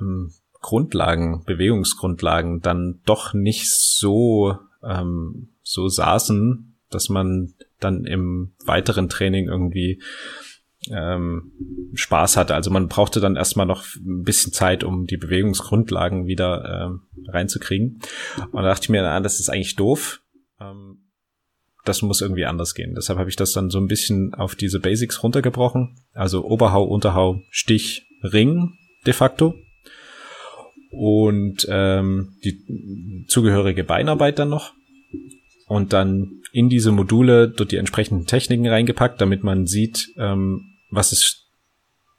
ähm, 0.00 0.32
Grundlagen, 0.60 1.44
Bewegungsgrundlagen 1.44 2.60
dann 2.60 3.00
doch 3.04 3.34
nicht 3.34 3.70
so 3.70 4.56
ähm, 4.82 5.50
so 5.62 5.88
saßen, 5.88 6.78
dass 6.90 7.08
man 7.08 7.54
dann 7.80 8.04
im 8.04 8.54
weiteren 8.64 9.08
Training 9.08 9.48
irgendwie 9.48 10.02
ähm, 10.92 11.52
Spaß 11.94 12.36
hatte. 12.36 12.54
Also 12.54 12.70
man 12.70 12.88
brauchte 12.88 13.20
dann 13.20 13.36
erstmal 13.36 13.66
noch 13.66 13.84
ein 13.96 14.22
bisschen 14.22 14.52
Zeit, 14.52 14.84
um 14.84 15.06
die 15.06 15.16
Bewegungsgrundlagen 15.16 16.26
wieder 16.26 16.88
ähm, 16.88 17.02
reinzukriegen. 17.26 18.00
Und 18.52 18.62
da 18.62 18.68
dachte 18.68 18.84
ich 18.84 18.88
mir, 18.88 19.02
na, 19.02 19.20
das 19.20 19.40
ist 19.40 19.48
eigentlich 19.48 19.76
doof. 19.76 20.20
Ähm, 20.60 21.04
das 21.84 22.02
muss 22.02 22.20
irgendwie 22.20 22.44
anders 22.44 22.74
gehen. 22.74 22.94
Deshalb 22.94 23.18
habe 23.18 23.30
ich 23.30 23.36
das 23.36 23.52
dann 23.52 23.70
so 23.70 23.78
ein 23.78 23.86
bisschen 23.86 24.34
auf 24.34 24.54
diese 24.54 24.80
Basics 24.80 25.22
runtergebrochen. 25.22 25.96
Also 26.12 26.44
Oberhau, 26.44 26.84
Unterhau, 26.84 27.40
Stich, 27.50 28.06
Ring 28.22 28.74
de 29.06 29.14
facto. 29.14 29.54
Und 30.90 31.66
ähm, 31.70 32.36
die 32.44 33.24
zugehörige 33.28 33.84
Beinarbeit 33.84 34.38
dann 34.38 34.50
noch. 34.50 34.74
Und 35.66 35.92
dann 35.92 36.42
in 36.52 36.68
diese 36.68 36.92
Module 36.92 37.48
dort 37.48 37.72
die 37.72 37.76
entsprechenden 37.76 38.26
Techniken 38.26 38.66
reingepackt, 38.66 39.20
damit 39.20 39.44
man 39.44 39.66
sieht, 39.66 40.08
ähm, 40.16 40.77
was 40.90 41.12
es 41.12 41.48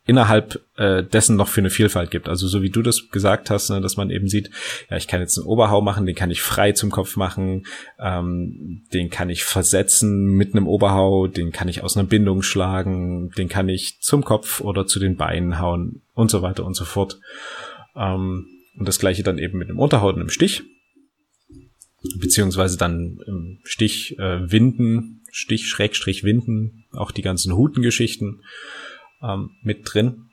innerhalb 0.06 0.60
äh, 0.76 1.04
dessen 1.04 1.36
noch 1.36 1.50
für 1.50 1.62
eine 1.62 1.70
Vielfalt 1.70 2.10
gibt. 2.10 2.30
Also 2.30 2.48
so 2.48 2.64
wie 2.64 2.72
du 2.72 2.82
das 2.82 3.10
gesagt 3.10 3.52
hast, 3.52 3.70
ne, 3.70 3.80
dass 3.80 3.96
man 3.96 4.10
eben 4.10 4.28
sieht, 4.28 4.50
ja, 4.90 4.98
ich 4.98 5.08
kann 5.08 5.22
jetzt 5.22 5.38
einen 5.38 5.46
Oberhau 5.46 5.82
machen, 5.82 6.08
den 6.08 6.16
kann 6.16 6.32
ich 6.32 6.42
frei 6.42 6.72
zum 6.72 6.90
Kopf 6.90 7.16
machen, 7.16 7.68
ähm, 8.00 8.88
den 8.92 9.12
kann 9.12 9.30
ich 9.30 9.44
versetzen 9.44 10.26
mit 10.36 10.56
einem 10.56 10.68
Oberhau, 10.68 11.28
den 11.28 11.52
kann 11.52 11.68
ich 11.68 11.84
aus 11.84 11.96
einer 11.96 12.08
Bindung 12.08 12.42
schlagen, 12.42 13.30
den 13.38 13.50
kann 13.50 13.70
ich 13.70 14.00
zum 14.02 14.24
Kopf 14.24 14.62
oder 14.62 14.88
zu 14.88 15.00
den 15.00 15.16
Beinen 15.16 15.60
hauen 15.60 16.02
und 16.16 16.32
so 16.32 16.42
weiter 16.42 16.66
und 16.66 16.74
so 16.74 16.86
fort. 16.86 17.20
Ähm, 17.96 18.48
und 18.80 18.88
das 18.88 18.98
gleiche 18.98 19.22
dann 19.22 19.38
eben 19.38 19.60
mit 19.60 19.70
einem 19.70 19.78
Unterhau 19.78 20.10
und 20.10 20.16
einem 20.16 20.30
Stich 20.30 20.64
beziehungsweise 22.20 22.78
dann 22.78 23.20
im 23.26 23.60
Stich 23.64 24.18
äh, 24.20 24.52
Winden, 24.52 25.19
Stich 25.40 25.68
Schrägstrich 25.68 26.24
Winden, 26.24 26.86
auch 26.92 27.12
die 27.12 27.22
ganzen 27.22 27.56
Hutengeschichten 27.56 28.44
ähm, 29.22 29.52
mit 29.64 29.82
drin, 29.86 30.30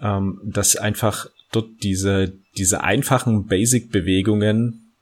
ähm, 0.00 0.40
dass 0.44 0.76
einfach 0.76 1.26
dort 1.50 1.82
diese 1.82 2.34
diese 2.56 2.84
einfachen 2.84 3.46
Basic-Bewegungen 3.46 4.92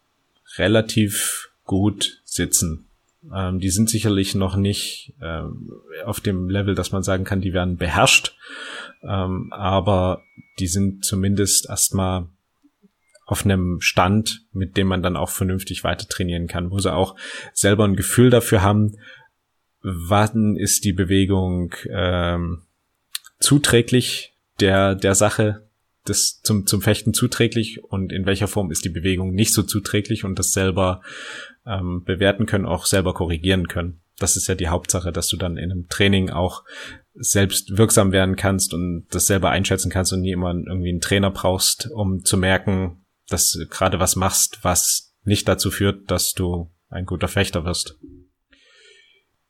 relativ 0.56 1.50
gut 1.64 2.20
sitzen. 2.24 2.86
Ähm, 3.34 3.60
die 3.60 3.70
sind 3.70 3.90
sicherlich 3.90 4.34
noch 4.34 4.56
nicht 4.56 5.14
ähm, 5.20 5.70
auf 6.04 6.20
dem 6.20 6.48
Level, 6.48 6.74
dass 6.74 6.92
man 6.92 7.02
sagen 7.02 7.24
kann, 7.24 7.40
die 7.40 7.52
werden 7.52 7.76
beherrscht, 7.76 8.36
ähm, 9.02 9.52
aber 9.52 10.22
die 10.58 10.68
sind 10.68 11.04
zumindest 11.04 11.68
erstmal 11.68 12.28
auf 13.30 13.44
einem 13.44 13.80
Stand, 13.80 14.44
mit 14.52 14.76
dem 14.76 14.88
man 14.88 15.04
dann 15.04 15.16
auch 15.16 15.30
vernünftig 15.30 15.84
weiter 15.84 16.08
trainieren 16.08 16.48
kann, 16.48 16.72
wo 16.72 16.80
sie 16.80 16.92
auch 16.92 17.14
selber 17.52 17.84
ein 17.84 17.94
Gefühl 17.94 18.28
dafür 18.28 18.60
haben, 18.60 18.96
wann 19.82 20.56
ist 20.56 20.84
die 20.84 20.92
Bewegung 20.92 21.72
ähm, 21.88 22.62
zuträglich 23.38 24.34
der 24.58 24.96
der 24.96 25.14
Sache 25.14 25.68
des 26.08 26.42
zum 26.42 26.66
zum 26.66 26.82
Fechten 26.82 27.14
zuträglich 27.14 27.84
und 27.84 28.12
in 28.12 28.26
welcher 28.26 28.48
Form 28.48 28.72
ist 28.72 28.84
die 28.84 28.90
Bewegung 28.90 29.32
nicht 29.32 29.52
so 29.52 29.62
zuträglich 29.62 30.24
und 30.24 30.36
das 30.38 30.50
selber 30.50 31.00
ähm, 31.64 32.02
bewerten 32.02 32.46
können, 32.46 32.66
auch 32.66 32.84
selber 32.84 33.14
korrigieren 33.14 33.68
können. 33.68 34.00
Das 34.18 34.36
ist 34.36 34.48
ja 34.48 34.56
die 34.56 34.68
Hauptsache, 34.68 35.12
dass 35.12 35.28
du 35.28 35.36
dann 35.36 35.56
in 35.56 35.70
einem 35.70 35.88
Training 35.88 36.30
auch 36.30 36.64
selbst 37.14 37.78
wirksam 37.78 38.10
werden 38.10 38.34
kannst 38.34 38.74
und 38.74 39.06
das 39.10 39.28
selber 39.28 39.50
einschätzen 39.50 39.90
kannst 39.90 40.12
und 40.12 40.20
nie 40.20 40.32
immer 40.32 40.52
irgendwie 40.52 40.90
einen 40.90 41.00
Trainer 41.00 41.30
brauchst, 41.30 41.88
um 41.92 42.24
zu 42.24 42.36
merken, 42.36 42.99
dass 43.32 43.52
du 43.52 43.66
gerade 43.66 44.00
was 44.00 44.16
machst, 44.16 44.58
was 44.62 45.14
nicht 45.24 45.48
dazu 45.48 45.70
führt, 45.70 46.10
dass 46.10 46.32
du 46.32 46.70
ein 46.88 47.06
guter 47.06 47.28
Fechter 47.28 47.64
wirst. 47.64 47.98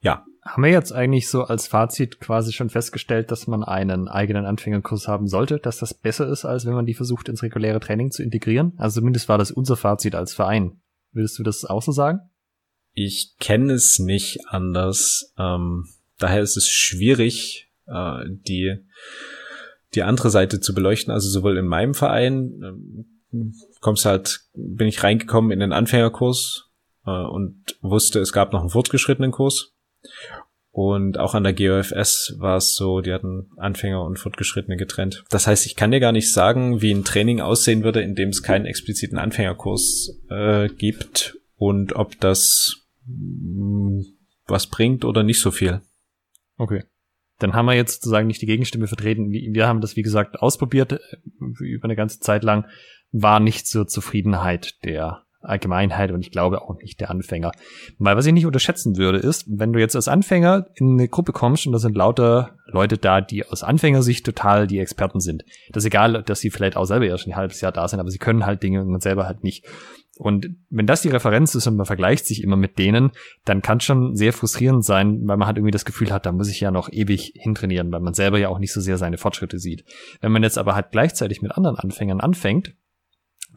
Ja. 0.00 0.24
Haben 0.42 0.62
wir 0.62 0.70
jetzt 0.70 0.92
eigentlich 0.92 1.28
so 1.28 1.44
als 1.44 1.68
Fazit 1.68 2.18
quasi 2.18 2.52
schon 2.52 2.70
festgestellt, 2.70 3.30
dass 3.30 3.46
man 3.46 3.62
einen 3.62 4.08
eigenen 4.08 4.46
Anfängerkurs 4.46 5.06
haben 5.06 5.28
sollte, 5.28 5.58
dass 5.58 5.78
das 5.78 5.92
besser 5.92 6.28
ist, 6.28 6.46
als 6.46 6.64
wenn 6.64 6.72
man 6.72 6.86
die 6.86 6.94
versucht, 6.94 7.28
ins 7.28 7.42
reguläre 7.42 7.78
Training 7.78 8.10
zu 8.10 8.22
integrieren? 8.22 8.72
Also 8.78 9.00
zumindest 9.00 9.28
war 9.28 9.36
das 9.36 9.50
unser 9.50 9.76
Fazit 9.76 10.14
als 10.14 10.32
Verein. 10.32 10.80
Würdest 11.12 11.38
du 11.38 11.42
das 11.42 11.64
auch 11.64 11.82
so 11.82 11.92
sagen? 11.92 12.20
Ich 12.94 13.34
kenne 13.38 13.74
es 13.74 13.98
nicht 13.98 14.48
anders. 14.48 15.32
Ähm, 15.38 15.88
daher 16.18 16.40
ist 16.40 16.56
es 16.56 16.68
schwierig, 16.68 17.70
äh, 17.86 18.24
die, 18.28 18.76
die 19.94 20.02
andere 20.02 20.30
Seite 20.30 20.60
zu 20.60 20.74
beleuchten. 20.74 21.12
Also 21.12 21.28
sowohl 21.28 21.58
in 21.58 21.66
meinem 21.66 21.94
Verein, 21.94 22.60
ähm, 22.64 23.19
kommst 23.80 24.04
halt, 24.04 24.40
bin 24.54 24.88
ich 24.88 25.02
reingekommen 25.02 25.50
in 25.50 25.60
den 25.60 25.72
Anfängerkurs 25.72 26.70
äh, 27.06 27.10
und 27.10 27.78
wusste, 27.80 28.20
es 28.20 28.32
gab 28.32 28.52
noch 28.52 28.60
einen 28.60 28.70
fortgeschrittenen 28.70 29.30
Kurs. 29.30 29.74
Und 30.72 31.18
auch 31.18 31.34
an 31.34 31.42
der 31.42 31.52
GOFS 31.52 32.36
war 32.38 32.56
es 32.56 32.76
so, 32.76 33.00
die 33.00 33.12
hatten 33.12 33.50
Anfänger 33.56 34.04
und 34.04 34.20
Fortgeschrittene 34.20 34.76
getrennt. 34.76 35.24
Das 35.30 35.48
heißt, 35.48 35.66
ich 35.66 35.74
kann 35.74 35.90
dir 35.90 35.98
gar 35.98 36.12
nicht 36.12 36.32
sagen, 36.32 36.80
wie 36.80 36.92
ein 36.92 37.04
Training 37.04 37.40
aussehen 37.40 37.82
würde, 37.82 38.02
in 38.02 38.14
dem 38.14 38.28
es 38.28 38.42
keinen 38.42 38.66
expliziten 38.66 39.18
Anfängerkurs 39.18 40.20
äh, 40.30 40.68
gibt 40.68 41.36
und 41.56 41.94
ob 41.94 42.20
das 42.20 42.86
mh, 43.04 43.98
mm, 43.98 44.04
was 44.46 44.68
bringt 44.68 45.04
oder 45.04 45.24
nicht 45.24 45.40
so 45.40 45.50
viel. 45.50 45.80
Okay. 46.56 46.84
Dann 47.38 47.54
haben 47.54 47.66
wir 47.66 47.74
jetzt 47.74 48.02
sozusagen 48.02 48.26
nicht 48.26 48.42
die 48.42 48.46
Gegenstimme 48.46 48.86
vertreten. 48.86 49.32
Wir 49.32 49.66
haben 49.66 49.80
das, 49.80 49.96
wie 49.96 50.02
gesagt, 50.02 50.38
ausprobiert 50.38 50.92
äh, 50.92 50.98
über 51.58 51.84
eine 51.84 51.96
ganze 51.96 52.20
Zeit 52.20 52.44
lang. 52.44 52.66
War 53.12 53.40
nicht 53.40 53.66
zur 53.66 53.86
Zufriedenheit 53.86 54.84
der 54.84 55.24
Allgemeinheit 55.42 56.10
und 56.10 56.20
ich 56.20 56.30
glaube 56.30 56.62
auch 56.62 56.76
nicht 56.82 57.00
der 57.00 57.10
Anfänger. 57.10 57.52
Weil 57.98 58.16
was 58.16 58.26
ich 58.26 58.32
nicht 58.32 58.46
unterschätzen 58.46 58.96
würde, 58.96 59.18
ist, 59.18 59.46
wenn 59.48 59.72
du 59.72 59.80
jetzt 59.80 59.96
als 59.96 60.08
Anfänger 60.08 60.66
in 60.74 60.92
eine 60.92 61.08
Gruppe 61.08 61.32
kommst 61.32 61.66
und 61.66 61.72
da 61.72 61.78
sind 61.78 61.96
lauter 61.96 62.56
Leute 62.66 62.98
da, 62.98 63.20
die 63.20 63.46
aus 63.46 63.62
Anfängersicht 63.62 64.24
total 64.24 64.66
die 64.66 64.78
Experten 64.78 65.20
sind. 65.20 65.44
Das 65.70 65.82
ist 65.82 65.88
egal, 65.88 66.22
dass 66.22 66.40
sie 66.40 66.50
vielleicht 66.50 66.76
auch 66.76 66.84
selber 66.84 67.06
erst 67.06 67.26
ein 67.26 67.36
halbes 67.36 67.60
Jahr 67.60 67.72
da 67.72 67.88
sind, 67.88 68.00
aber 68.00 68.10
sie 68.10 68.18
können 68.18 68.44
halt 68.44 68.62
Dinge 68.62 68.82
und 68.84 69.02
selber 69.02 69.26
halt 69.26 69.42
nicht. 69.42 69.64
Und 70.18 70.50
wenn 70.68 70.86
das 70.86 71.00
die 71.00 71.08
Referenz 71.08 71.54
ist 71.54 71.66
und 71.66 71.76
man 71.76 71.86
vergleicht 71.86 72.26
sich 72.26 72.42
immer 72.42 72.56
mit 72.56 72.78
denen, 72.78 73.12
dann 73.46 73.62
kann 73.62 73.78
es 73.78 73.84
schon 73.84 74.16
sehr 74.16 74.34
frustrierend 74.34 74.84
sein, 74.84 75.22
weil 75.24 75.38
man 75.38 75.46
halt 75.46 75.56
irgendwie 75.56 75.70
das 75.70 75.86
Gefühl 75.86 76.12
hat, 76.12 76.26
da 76.26 76.32
muss 76.32 76.50
ich 76.50 76.60
ja 76.60 76.70
noch 76.70 76.92
ewig 76.92 77.32
hintrainieren, 77.36 77.90
weil 77.90 78.00
man 78.00 78.12
selber 78.12 78.38
ja 78.38 78.50
auch 78.50 78.58
nicht 78.58 78.74
so 78.74 78.82
sehr 78.82 78.98
seine 78.98 79.16
Fortschritte 79.16 79.58
sieht. 79.58 79.82
Wenn 80.20 80.30
man 80.30 80.42
jetzt 80.42 80.58
aber 80.58 80.74
halt 80.74 80.90
gleichzeitig 80.90 81.40
mit 81.40 81.52
anderen 81.52 81.76
Anfängern 81.76 82.20
anfängt, 82.20 82.74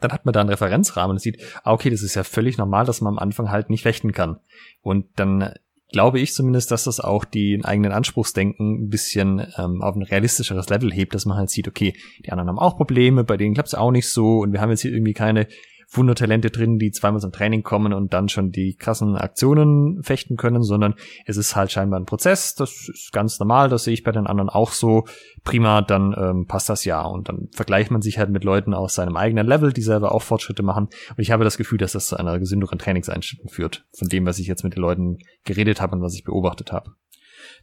dann 0.04 0.12
hat 0.12 0.24
man 0.24 0.32
da 0.32 0.40
einen 0.40 0.50
Referenzrahmen 0.50 1.14
und 1.14 1.20
sieht, 1.20 1.40
ah, 1.64 1.72
okay, 1.72 1.90
das 1.90 2.02
ist 2.02 2.14
ja 2.14 2.24
völlig 2.24 2.58
normal, 2.58 2.84
dass 2.84 3.00
man 3.00 3.14
am 3.14 3.18
Anfang 3.18 3.50
halt 3.50 3.70
nicht 3.70 3.82
fechten 3.82 4.12
kann. 4.12 4.38
Und 4.82 5.06
dann 5.16 5.54
glaube 5.94 6.18
ich 6.18 6.34
zumindest, 6.34 6.70
dass 6.70 6.84
das 6.84 6.98
auch 6.98 7.24
die 7.24 7.60
eigenen 7.62 7.92
Anspruchsdenken 7.92 8.84
ein 8.84 8.88
bisschen 8.90 9.46
ähm, 9.56 9.80
auf 9.80 9.94
ein 9.94 10.02
realistischeres 10.02 10.68
Level 10.68 10.92
hebt, 10.92 11.14
dass 11.14 11.24
man 11.24 11.36
halt 11.36 11.50
sieht, 11.50 11.68
okay, 11.68 11.94
die 12.24 12.32
anderen 12.32 12.48
haben 12.48 12.58
auch 12.58 12.76
Probleme, 12.76 13.22
bei 13.22 13.36
denen 13.36 13.54
klappt 13.54 13.68
es 13.68 13.74
auch 13.74 13.92
nicht 13.92 14.08
so 14.08 14.40
und 14.40 14.52
wir 14.52 14.60
haben 14.60 14.70
jetzt 14.70 14.82
hier 14.82 14.92
irgendwie 14.92 15.14
keine 15.14 15.46
Wundertalente 15.96 16.50
drin, 16.50 16.78
die 16.78 16.90
zweimal 16.90 17.20
zum 17.20 17.32
Training 17.32 17.62
kommen 17.62 17.92
und 17.92 18.12
dann 18.12 18.28
schon 18.28 18.50
die 18.50 18.76
krassen 18.76 19.16
Aktionen 19.16 20.02
fechten 20.02 20.36
können, 20.36 20.62
sondern 20.62 20.94
es 21.26 21.36
ist 21.36 21.56
halt 21.56 21.72
scheinbar 21.72 22.00
ein 22.00 22.06
Prozess. 22.06 22.54
Das 22.54 22.88
ist 22.88 23.12
ganz 23.12 23.38
normal, 23.38 23.68
das 23.68 23.84
sehe 23.84 23.94
ich 23.94 24.02
bei 24.02 24.12
den 24.12 24.26
anderen 24.26 24.48
auch 24.48 24.72
so. 24.72 25.04
Prima, 25.44 25.82
dann 25.82 26.14
ähm, 26.16 26.46
passt 26.46 26.68
das 26.68 26.84
ja. 26.84 27.02
Und 27.02 27.28
dann 27.28 27.48
vergleicht 27.52 27.90
man 27.90 28.02
sich 28.02 28.18
halt 28.18 28.30
mit 28.30 28.44
Leuten 28.44 28.74
aus 28.74 28.94
seinem 28.94 29.16
eigenen 29.16 29.46
Level, 29.46 29.72
die 29.72 29.82
selber 29.82 30.12
auch 30.12 30.22
Fortschritte 30.22 30.62
machen. 30.62 30.88
Und 31.10 31.18
ich 31.18 31.30
habe 31.30 31.44
das 31.44 31.56
Gefühl, 31.56 31.78
dass 31.78 31.92
das 31.92 32.06
zu 32.06 32.16
einer 32.16 32.38
gesünderen 32.38 32.78
Trainingseinstellung 32.78 33.48
führt, 33.48 33.84
von 33.96 34.08
dem, 34.08 34.26
was 34.26 34.38
ich 34.38 34.46
jetzt 34.46 34.64
mit 34.64 34.74
den 34.74 34.80
Leuten 34.80 35.18
geredet 35.44 35.80
habe 35.80 35.96
und 35.96 36.02
was 36.02 36.14
ich 36.14 36.24
beobachtet 36.24 36.72
habe. 36.72 36.92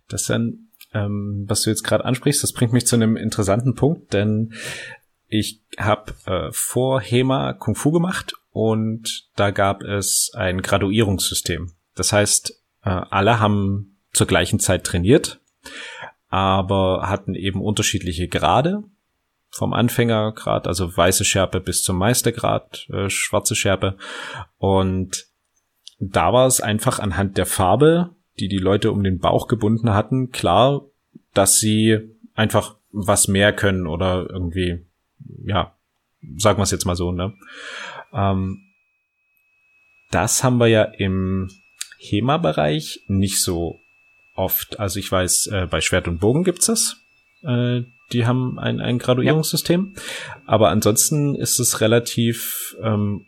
Das 0.08 0.26
dann 0.26 0.68
ähm, 0.94 1.46
was 1.48 1.62
du 1.62 1.70
jetzt 1.70 1.84
gerade 1.84 2.06
ansprichst, 2.06 2.44
das 2.44 2.54
bringt 2.54 2.74
mich 2.74 2.86
zu 2.86 2.96
einem 2.96 3.16
interessanten 3.16 3.76
Punkt, 3.76 4.14
denn 4.14 4.54
ich 5.32 5.62
habe 5.80 6.14
äh, 6.26 6.52
vor 6.52 7.00
HEMA 7.00 7.54
Kung 7.54 7.76
Fu 7.76 7.92
gemacht 7.92 8.34
und 8.52 9.30
da 9.38 9.52
gab 9.52 9.82
es 9.82 10.30
ein 10.36 10.62
Graduierungssystem. 10.62 11.72
Das 11.96 12.12
heißt, 12.12 12.52
äh, 12.84 12.90
alle 12.90 13.40
haben 13.40 13.98
zur 14.12 14.28
gleichen 14.28 14.60
Zeit 14.60 14.84
trainiert, 14.84 15.40
aber 16.28 17.08
hatten 17.08 17.34
eben 17.34 17.62
unterschiedliche 17.62 18.28
Grade 18.28 18.84
vom 19.50 19.72
Anfängergrad, 19.72 20.68
also 20.68 20.96
weiße 20.96 21.24
Schärpe 21.24 21.62
bis 21.62 21.82
zum 21.82 21.98
Meistergrad, 21.98 22.90
äh, 22.92 23.10
schwarze 23.10 23.56
Schärpe. 23.56 23.96
Und 24.58 25.28
da 25.98 26.34
war 26.34 26.46
es 26.46 26.60
einfach 26.60 27.00
anhand 27.00 27.38
der 27.38 27.46
Farbe, 27.46 28.10
die 28.38 28.50
die 28.50 28.58
Leute 28.58 28.92
um 28.92 29.02
den 29.02 29.20
Bauch 29.20 29.48
gebunden 29.48 29.94
hatten, 29.94 30.32
klar, 30.32 30.82
dass 31.34 31.60
sie 31.60 32.18
einfach 32.34 32.76
was 32.92 33.30
mehr 33.30 33.54
können 33.54 33.88
oder 33.88 34.30
irgendwie 34.30 34.86
ja, 35.46 35.76
sagen 36.38 36.60
wir 36.60 36.64
es 36.64 36.72
jetzt 36.72 36.86
mal 36.86 36.96
so, 36.96 37.12
ne? 37.12 37.34
Ähm, 38.14 38.64
das 40.12 40.44
haben 40.44 40.58
wir 40.58 40.68
ja 40.68 40.84
im 40.84 41.50
HEMA-Bereich 42.00 43.02
nicht 43.08 43.42
so 43.42 43.80
oft. 44.36 44.80
Also 44.80 45.00
ich 45.00 45.12
weiß, 45.12 45.48
äh, 45.48 45.68
bei 45.70 45.82
Schwert 45.82 46.08
und 46.08 46.20
Bogen 46.20 46.44
gibt's 46.44 46.66
das. 46.66 46.98
Äh, 47.44 47.84
die 48.12 48.26
haben 48.26 48.60
ein, 48.60 48.82
ein 48.82 49.00
Graduierungssystem. 49.00 49.94
Ja. 49.96 50.02
Aber 50.46 50.70
ansonsten 50.70 51.36
ist 51.36 51.60
es 51.60 51.80
relativ, 51.80 52.76
ähm, 52.82 53.26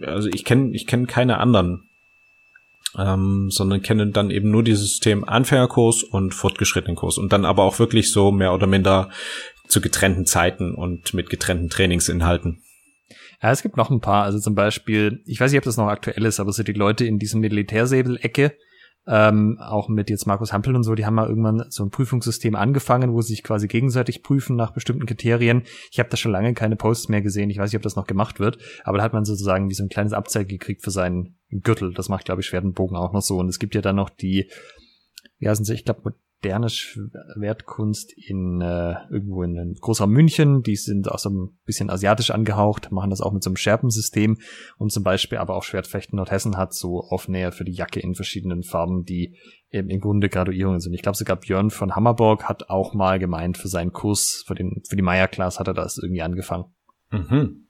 also 0.00 0.28
ich 0.28 0.44
kenne 0.44 0.74
ich 0.74 0.86
kenn 0.86 1.06
keine 1.06 1.38
anderen 1.38 1.88
ähm, 2.96 3.50
sondern 3.50 3.82
kennen 3.82 4.12
dann 4.12 4.30
eben 4.30 4.50
nur 4.50 4.62
dieses 4.62 4.90
System 4.90 5.24
Anfängerkurs 5.24 6.02
und 6.02 6.34
fortgeschrittenen 6.34 6.96
Kurs 6.96 7.18
und 7.18 7.32
dann 7.32 7.44
aber 7.44 7.64
auch 7.64 7.78
wirklich 7.78 8.10
so 8.10 8.32
mehr 8.32 8.54
oder 8.54 8.66
minder 8.66 9.10
zu 9.68 9.80
getrennten 9.80 10.26
Zeiten 10.26 10.74
und 10.74 11.14
mit 11.14 11.30
getrennten 11.30 11.68
Trainingsinhalten. 11.68 12.62
Ja, 13.42 13.52
es 13.52 13.62
gibt 13.62 13.76
noch 13.76 13.90
ein 13.90 14.00
paar. 14.00 14.24
Also 14.24 14.38
zum 14.40 14.54
Beispiel, 14.54 15.22
ich 15.24 15.40
weiß 15.40 15.52
nicht, 15.52 15.58
ob 15.58 15.64
das 15.64 15.76
noch 15.76 15.86
aktuell 15.86 16.24
ist, 16.24 16.40
aber 16.40 16.52
so 16.52 16.62
die 16.62 16.72
Leute 16.72 17.04
in 17.04 17.18
diesem 17.18 17.40
Militärsäbel-Ecke, 17.40 18.56
ähm, 19.06 19.58
auch 19.60 19.88
mit 19.88 20.10
jetzt 20.10 20.26
Markus 20.26 20.52
Hampel 20.52 20.76
und 20.76 20.82
so, 20.82 20.94
die 20.94 21.06
haben 21.06 21.14
mal 21.14 21.28
irgendwann 21.28 21.64
so 21.70 21.82
ein 21.82 21.90
Prüfungssystem 21.90 22.54
angefangen, 22.54 23.14
wo 23.14 23.22
sie 23.22 23.34
sich 23.34 23.42
quasi 23.42 23.66
gegenseitig 23.66 24.22
prüfen 24.22 24.54
nach 24.54 24.72
bestimmten 24.72 25.06
Kriterien. 25.06 25.62
Ich 25.90 25.98
habe 25.98 26.10
da 26.10 26.18
schon 26.18 26.32
lange 26.32 26.52
keine 26.52 26.76
Posts 26.76 27.08
mehr 27.08 27.22
gesehen. 27.22 27.48
Ich 27.48 27.58
weiß 27.58 27.70
nicht, 27.70 27.78
ob 27.78 27.82
das 27.82 27.96
noch 27.96 28.06
gemacht 28.06 28.38
wird, 28.38 28.58
aber 28.84 28.98
da 28.98 29.04
hat 29.04 29.14
man 29.14 29.24
sozusagen 29.24 29.70
wie 29.70 29.74
so 29.74 29.82
ein 29.82 29.88
kleines 29.88 30.12
Abzeichen 30.12 30.48
gekriegt 30.48 30.82
für 30.82 30.90
seinen 30.90 31.38
Gürtel. 31.50 31.94
Das 31.94 32.10
macht, 32.10 32.26
glaube 32.26 32.42
ich, 32.42 32.48
Schwerdenbogen 32.48 32.98
auch 32.98 33.14
noch 33.14 33.22
so. 33.22 33.38
Und 33.38 33.48
es 33.48 33.58
gibt 33.58 33.74
ja 33.74 33.80
dann 33.80 33.96
noch 33.96 34.10
die, 34.10 34.50
ja, 35.38 35.54
sind 35.54 35.64
sie, 35.64 35.74
ich 35.74 35.86
glaube, 35.86 36.14
moderne 36.40 36.68
Schwertkunst 36.68 38.12
in 38.12 38.60
äh, 38.60 38.94
irgendwo 39.10 39.42
in, 39.42 39.56
in 39.56 39.74
Großraum 39.74 40.10
München. 40.10 40.62
Die 40.62 40.76
sind 40.76 41.10
auch 41.10 41.18
so 41.18 41.30
ein 41.30 41.58
bisschen 41.64 41.90
asiatisch 41.90 42.30
angehaucht, 42.30 42.92
machen 42.92 43.10
das 43.10 43.20
auch 43.20 43.32
mit 43.32 43.42
so 43.42 43.50
einem 43.50 43.56
Scherpensystem 43.56 44.38
und 44.76 44.92
zum 44.92 45.02
Beispiel 45.02 45.38
aber 45.38 45.56
auch 45.56 45.64
Schwertfechten 45.64 46.16
Nordhessen 46.16 46.56
hat 46.56 46.74
so 46.74 47.00
Aufnäher 47.00 47.50
für 47.50 47.64
die 47.64 47.72
Jacke 47.72 48.00
in 48.00 48.14
verschiedenen 48.14 48.62
Farben, 48.62 49.04
die 49.04 49.36
eben 49.70 49.90
im 49.90 50.00
Grunde 50.00 50.28
Graduierungen 50.28 50.80
sind. 50.80 50.94
Ich 50.94 51.02
glaube 51.02 51.18
sogar 51.18 51.36
Björn 51.36 51.70
von 51.70 51.96
Hammerborg 51.96 52.44
hat 52.44 52.70
auch 52.70 52.94
mal 52.94 53.18
gemeint 53.18 53.58
für 53.58 53.68
seinen 53.68 53.92
Kurs, 53.92 54.44
für 54.46 54.54
den 54.54 54.82
für 54.88 54.96
die 54.96 55.02
Meier-Class 55.02 55.58
hat 55.58 55.66
er 55.66 55.74
das 55.74 55.98
irgendwie 55.98 56.22
angefangen. 56.22 56.66
Mhm. 57.10 57.66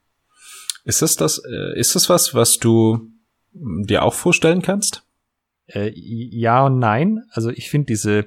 Ist 0.84 1.00
das 1.00 1.16
das, 1.16 1.38
äh, 1.38 1.78
ist 1.78 1.94
das 1.94 2.08
was, 2.10 2.34
was 2.34 2.58
du 2.58 3.10
dir 3.52 4.02
auch 4.02 4.14
vorstellen 4.14 4.60
kannst? 4.60 5.04
Äh, 5.66 5.90
ja 5.94 6.66
und 6.66 6.78
nein. 6.78 7.24
Also 7.30 7.50
ich 7.50 7.70
finde 7.70 7.86
diese 7.86 8.26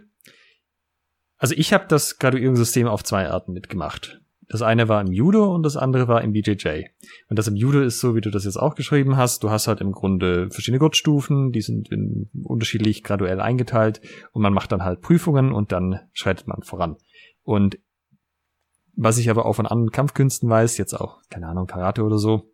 also 1.42 1.56
ich 1.58 1.74
habe 1.74 1.86
das 1.88 2.20
Graduierungssystem 2.20 2.88
auf 2.88 3.04
zwei 3.04 3.28
Arten 3.28 3.52
mitgemacht. 3.54 4.22
Das 4.48 4.62
eine 4.62 4.88
war 4.88 5.02
im 5.02 5.12
Judo 5.12 5.56
und 5.56 5.64
das 5.64 5.76
andere 5.76 6.08
war 6.08 6.22
im 6.22 6.34
BJJ. 6.34 6.84
Und 7.30 7.40
das 7.40 7.48
im 7.48 7.56
Judo 7.56 7.82
ist 7.82 8.00
so, 8.00 8.14
wie 8.16 8.22
du 8.22 8.30
das 8.30 8.46
jetzt 8.46 8.58
auch 8.58 8.76
geschrieben 8.76 9.18
hast. 9.18 9.44
Du 9.44 9.50
hast 9.50 9.68
halt 9.68 9.82
im 9.82 9.92
Grunde 9.92 10.52
verschiedene 10.52 10.78
Gurtstufen, 10.78 11.52
die 11.52 11.62
sind 11.62 11.90
unterschiedlich 12.44 13.02
graduell 13.02 13.42
eingeteilt 13.42 14.02
und 14.34 14.44
man 14.44 14.54
macht 14.54 14.72
dann 14.72 14.84
halt 14.84 15.02
Prüfungen 15.02 15.52
und 15.52 15.72
dann 15.72 16.02
schreitet 16.14 16.48
man 16.48 16.62
voran. 16.62 16.98
Und 17.42 17.80
was 18.96 19.18
ich 19.18 19.32
aber 19.32 19.48
auch 19.48 19.54
von 19.54 19.66
anderen 19.66 19.92
Kampfkünsten 19.92 20.48
weiß, 20.48 20.78
jetzt 20.78 20.94
auch, 20.94 21.24
keine 21.32 21.48
Ahnung, 21.48 21.66
Karate 21.66 22.04
oder 22.04 22.20
so, 22.20 22.52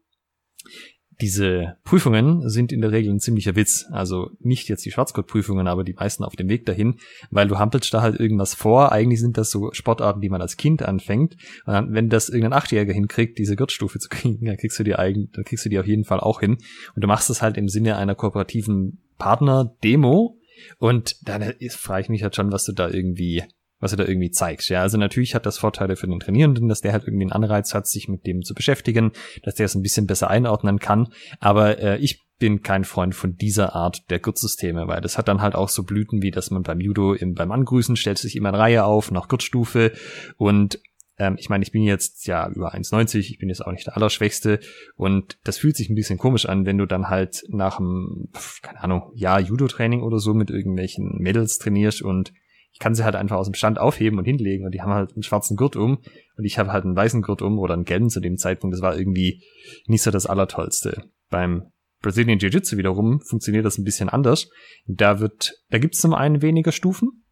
diese 1.20 1.78
Prüfungen 1.84 2.48
sind 2.50 2.72
in 2.72 2.82
der 2.82 2.92
Regel 2.92 3.14
ein 3.14 3.20
ziemlicher 3.20 3.56
Witz. 3.56 3.86
Also 3.92 4.30
nicht 4.40 4.70
jetzt 4.70 4.86
die 4.86 4.92
Schwarzgurt-Prüfungen, 4.92 5.68
aber 5.68 5.84
die 5.84 5.94
meisten 5.94 6.24
auf 6.24 6.36
dem 6.36 6.48
Weg 6.50 6.66
dahin, 6.66 7.00
weil 7.32 7.48
du 7.48 7.58
hampelst 7.58 7.94
da 7.94 8.02
halt 8.02 8.20
irgendwas 8.20 8.54
vor. 8.54 8.92
Eigentlich 8.92 9.20
sind 9.20 9.38
das 9.38 9.50
so 9.50 9.72
Sportarten, 9.74 10.22
die 10.22 10.30
man 10.30 10.42
als 10.42 10.58
Kind 10.58 10.84
anfängt. 10.84 11.34
Und 11.66 11.74
dann, 11.74 11.94
wenn 11.94 12.10
das 12.10 12.30
irgendein 12.30 12.54
Achtjähriger 12.54 12.94
hinkriegt, 12.94 13.40
diese 13.40 13.56
Gürtelstufe 13.56 14.00
zu 14.00 14.10
kriegen, 14.12 14.46
dann 14.46 14.58
kriegst 14.58 14.78
du 14.78 14.84
die 14.84 14.96
eigen, 14.96 15.30
dann 15.34 15.44
kriegst 15.44 15.66
du 15.66 15.70
die 15.70 15.80
auf 15.80 15.88
jeden 15.88 16.04
Fall 16.06 16.20
auch 16.20 16.40
hin. 16.40 16.58
Und 16.96 17.04
du 17.04 17.08
machst 17.08 17.30
das 17.30 17.42
halt 17.42 17.58
im 17.58 17.68
Sinne 17.68 17.98
einer 17.98 18.16
kooperativen 18.16 19.02
Partner-Demo. 19.18 20.38
Und 20.78 21.28
dann 21.28 21.54
frage 21.70 22.02
ich 22.02 22.10
mich 22.10 22.24
halt 22.24 22.36
schon, 22.36 22.52
was 22.52 22.66
du 22.66 22.74
da 22.74 22.90
irgendwie 22.90 23.44
was 23.80 23.92
du 23.92 23.98
da 23.98 24.06
irgendwie 24.06 24.32
zeigst. 24.32 24.70
Ja, 24.70 24.82
also 24.82 24.98
natürlich 24.98 25.36
hat 25.36 25.46
das 25.46 25.58
Vorteile 25.58 25.96
für 25.96 26.08
den 26.08 26.20
Trainierenden, 26.20 26.68
dass 26.68 26.82
der 26.82 26.94
halt 26.94 27.04
irgendwie 27.04 27.26
einen 27.26 27.32
Anreiz 27.32 27.74
hat, 27.74 27.88
sich 27.88 28.08
mit 28.08 28.26
dem 28.26 28.44
zu 28.44 28.54
beschäftigen, 28.54 29.12
dass 29.44 29.56
der 29.56 29.66
es 29.66 29.76
ein 29.76 29.84
bisschen 29.84 30.08
besser 30.08 30.30
einordnen 30.30 30.80
kann. 30.80 31.10
Aber 31.40 31.80
äh, 31.80 31.98
ich 31.98 32.26
bin 32.40 32.62
kein 32.62 32.84
Freund 32.84 33.16
von 33.16 33.36
dieser 33.36 33.76
Art 33.76 34.10
der 34.10 34.20
Gurtsysteme, 34.20 34.88
weil 34.88 35.02
das 35.02 35.18
hat 35.18 35.28
dann 35.28 35.42
halt 35.42 35.56
auch 35.56 35.70
so 35.70 35.84
Blüten, 35.84 36.22
wie 36.22 36.32
dass 36.32 36.52
man 36.52 36.64
beim 36.64 36.80
Judo 36.80 37.14
im, 37.14 37.34
beim 37.34 37.52
Angrüßen 37.52 37.96
stellt 37.96 38.20
sich 38.20 38.36
immer 38.36 38.50
in 38.50 38.56
Reihe 38.56 38.86
auf, 38.86 39.12
nach 39.12 39.28
Gurtstufe 39.28 39.94
und 40.38 40.80
ähm, 41.18 41.36
ich 41.40 41.50
meine, 41.50 41.64
ich 41.64 41.72
bin 41.72 41.82
jetzt 41.82 42.28
ja 42.28 42.48
über 42.50 42.74
1,90, 42.74 43.20
ich 43.20 43.40
bin 43.40 43.50
jetzt 43.50 43.66
auch 43.66 43.72
nicht 43.72 43.88
der 43.88 43.98
Allerschwächste 43.98 44.60
und 44.96 45.38
das 45.44 45.58
fühlt 45.58 45.76
sich 45.76 45.90
ein 45.90 45.96
bisschen 45.96 46.20
komisch 46.20 46.46
an, 46.46 46.66
wenn 46.66 46.78
du 46.78 46.86
dann 46.86 47.10
halt 47.10 47.44
nach 47.50 47.80
einem, 47.80 48.30
keine 48.62 48.84
Ahnung, 48.84 49.12
Jahr 49.16 49.40
Judo-Training 49.40 50.04
oder 50.04 50.20
so 50.20 50.34
mit 50.34 50.52
irgendwelchen 50.52 51.18
Mädels 51.18 51.58
trainierst 51.58 52.04
und 52.04 52.34
ich 52.72 52.80
kann 52.80 52.94
sie 52.94 53.04
halt 53.04 53.16
einfach 53.16 53.38
aus 53.38 53.48
dem 53.48 53.56
Stand 53.56 53.80
aufheben 53.80 54.20
und 54.20 54.26
hinlegen 54.26 54.66
und 54.66 54.72
die 54.72 54.82
haben 54.82 54.94
halt 54.94 55.14
einen 55.14 55.24
schwarzen 55.24 55.58
Gurt 55.58 55.76
um 55.76 55.98
und 56.38 56.46
ich 56.46 56.60
habe 56.60 56.72
halt 56.72 56.86
einen 56.86 56.96
weißen 56.96 57.22
Gurt 57.22 57.42
um 57.42 57.58
oder 57.60 57.74
einen 57.74 57.86
gelben 57.86 58.10
zu 58.10 58.20
dem 58.20 58.38
Zeitpunkt. 58.38 58.74
Das 58.76 58.82
war 58.82 58.98
irgendwie 58.98 59.44
nicht 59.88 60.04
so 60.04 60.12
das 60.12 60.26
Allertollste. 60.26 61.04
Beim 61.30 61.72
Brazilian 62.02 62.40
Jiu-Jitsu 62.40 62.78
wiederum 62.78 63.22
funktioniert 63.22 63.66
das 63.66 63.78
ein 63.78 63.84
bisschen 63.84 64.10
anders. 64.10 64.50
Da 64.86 65.20
wird, 65.20 65.64
da 65.70 65.80
gibt 65.80 65.96
es 65.96 66.02
zum 66.02 66.14
einen 66.14 66.42
weniger 66.42 66.72
Stufen 66.72 67.24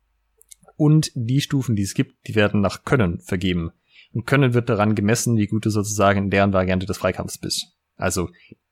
und 0.75 1.11
die 1.13 1.41
Stufen, 1.41 1.75
die 1.75 1.83
es 1.83 1.93
gibt, 1.93 2.27
die 2.27 2.35
werden 2.35 2.61
nach 2.61 2.83
Können 2.83 3.19
vergeben. 3.19 3.71
Und 4.13 4.25
Können 4.25 4.53
wird 4.53 4.69
daran 4.69 4.95
gemessen, 4.95 5.37
wie 5.37 5.47
gut 5.47 5.65
du 5.65 5.69
sozusagen 5.69 6.23
in 6.23 6.29
deren 6.29 6.53
Variante 6.53 6.85
des 6.85 6.97
Freikampfs 6.97 7.37
bist. 7.37 7.75
Also 7.95 8.29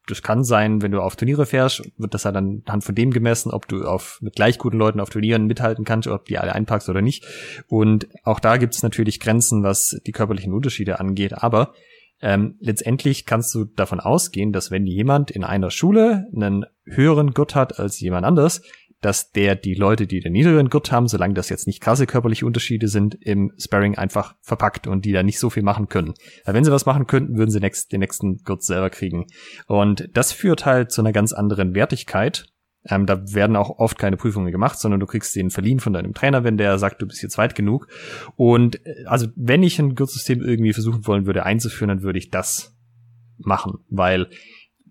das 0.08 0.22
kann 0.22 0.44
sein, 0.44 0.82
wenn 0.82 0.92
du 0.92 1.02
auf 1.02 1.16
Turniere 1.16 1.46
fährst, 1.46 1.82
wird 1.98 2.14
das 2.14 2.26
halt 2.26 2.36
anhand 2.36 2.84
von 2.84 2.96
dem 2.96 3.12
gemessen, 3.12 3.52
ob 3.52 3.68
du 3.68 3.86
auf 3.86 4.20
mit 4.22 4.36
gleich 4.36 4.58
guten 4.58 4.78
Leuten 4.78 5.00
auf 5.00 5.10
Turnieren 5.10 5.46
mithalten 5.46 5.86
kannst, 5.86 6.08
ob 6.08 6.26
die 6.26 6.38
alle 6.38 6.54
einpackst 6.54 6.90
oder 6.90 7.02
nicht. 7.02 7.26
Und 7.68 8.08
auch 8.24 8.40
da 8.40 8.58
gibt 8.58 8.76
es 8.76 8.84
natürlich 8.84 9.20
Grenzen, 9.20 9.64
was 9.64 10.00
die 10.06 10.12
körperlichen 10.12 10.54
Unterschiede 10.54 11.00
angeht. 11.00 11.42
Aber 11.42 11.74
ähm, 12.22 12.56
letztendlich 12.60 13.26
kannst 13.26 13.54
du 13.54 13.66
davon 13.66 14.00
ausgehen, 14.00 14.54
dass 14.54 14.72
wenn 14.72 14.86
jemand 14.86 15.32
in 15.32 15.44
einer 15.44 15.72
Schule 15.72 16.28
einen 16.34 16.66
höheren 16.86 17.34
Gurt 17.34 17.56
hat 17.56 17.80
als 17.80 18.00
jemand 18.00 18.26
anders, 18.26 18.62
dass 19.04 19.32
der 19.32 19.56
die 19.56 19.74
Leute, 19.74 20.08
die 20.08 20.20
den 20.20 20.34
niederen 20.34 20.70
Gurt 20.70 20.92
haben, 20.92 21.08
solange 21.08 21.34
das 21.34 21.50
jetzt 21.50 21.68
nicht 21.68 21.82
krasse 21.82 22.08
körperliche 22.08 22.46
Unterschiede 22.46 22.88
sind, 22.88 23.16
im 23.16 23.52
Sparring 23.58 23.98
einfach 23.98 24.36
verpackt 24.42 24.88
und 24.88 25.06
die 25.06 25.12
da 25.12 25.24
nicht 25.24 25.40
so 25.40 25.50
viel 25.50 25.64
machen 25.64 25.90
können. 25.90 26.14
Weil 26.46 26.54
wenn 26.54 26.64
sie 26.64 26.72
was 26.72 26.86
machen 26.86 27.08
könnten, 27.08 27.38
würden 27.38 27.52
sie 27.52 27.60
next, 27.60 27.92
den 27.92 28.00
nächsten 28.00 28.38
Gurt 28.44 28.64
selber 28.64 28.90
kriegen. 28.90 29.28
Und 29.68 30.10
das 30.14 30.32
führt 30.32 30.66
halt 30.66 30.92
zu 30.92 31.02
einer 31.02 31.12
ganz 31.12 31.34
anderen 31.34 31.76
Wertigkeit. 31.76 32.46
Ähm, 32.86 33.06
da 33.06 33.34
werden 33.34 33.56
auch 33.56 33.80
oft 33.80 33.98
keine 33.98 34.18
Prüfungen 34.18 34.52
gemacht, 34.52 34.80
sondern 34.80 35.00
du 35.00 35.06
kriegst 35.06 35.36
den 35.36 35.50
verliehen 35.50 35.80
von 35.80 35.94
deinem 35.94 36.14
Trainer, 36.14 36.44
wenn 36.44 36.58
der 36.58 36.78
sagt, 36.80 37.02
du 37.02 37.08
bist 37.08 37.22
jetzt 37.22 37.38
weit 37.38 37.56
genug. 37.56 37.88
Und 38.36 38.86
äh, 38.86 39.06
also 39.06 39.28
wenn 39.36 39.64
ich 39.64 39.80
ein 39.80 39.96
Gurtsystem 39.96 40.42
irgendwie 40.42 40.74
versuchen 40.74 41.06
wollen 41.08 41.26
würde 41.26 41.46
einzuführen, 41.46 41.90
dann 41.90 42.04
würde 42.04 42.20
ich 42.20 42.30
das 42.30 42.76
machen, 43.38 43.80
weil 43.90 44.28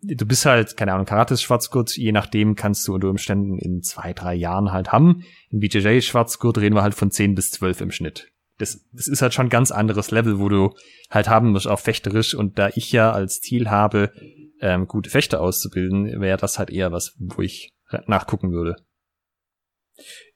du 0.03 0.27
bist 0.27 0.45
halt, 0.45 0.77
keine 0.77 0.93
Ahnung, 0.93 1.07
Karate 1.07 1.35
ist 1.35 1.43
Schwarzgurt, 1.43 1.97
je 1.97 2.13
nachdem 2.13 2.55
kannst 2.57 2.87
du 2.87 2.95
unter 2.95 3.09
Umständen 3.09 3.59
in 3.59 3.83
zwei, 3.83 4.13
drei 4.13 4.35
Jahren 4.35 4.73
halt 4.73 4.93
haben. 4.93 5.25
In 5.51 5.61
BJJ 5.61 6.01
Schwarzgurt 6.01 6.59
reden 6.59 6.75
wir 6.75 6.83
halt 6.83 6.95
von 6.95 7.11
zehn 7.11 7.35
bis 7.35 7.51
zwölf 7.51 7.81
im 7.81 7.91
Schnitt. 7.91 8.33
Das, 8.59 8.85
das 8.93 9.09
ist 9.09 9.23
halt 9.23 9.33
schon 9.33 9.47
ein 9.47 9.51
ganz 9.51 9.71
anderes 9.71 10.11
Level, 10.11 10.39
wo 10.39 10.49
du 10.49 10.75
halt 11.11 11.29
haben 11.29 11.53
musst, 11.53 11.67
auch 11.67 11.79
fechterisch. 11.79 12.35
Und 12.35 12.59
da 12.59 12.69
ich 12.75 12.93
ja 12.93 13.13
als 13.13 13.41
Ziel 13.41 13.71
habe, 13.71 14.13
ähm, 14.61 14.87
gute 14.87 15.11
Fechter 15.11 15.41
auszubilden, 15.41 16.21
wäre 16.21 16.39
das 16.39 16.59
halt 16.59 16.71
eher 16.71 16.93
was, 16.93 17.17
wo 17.19 17.43
ich 17.43 17.73
nachgucken 18.07 18.53
würde. 18.53 18.77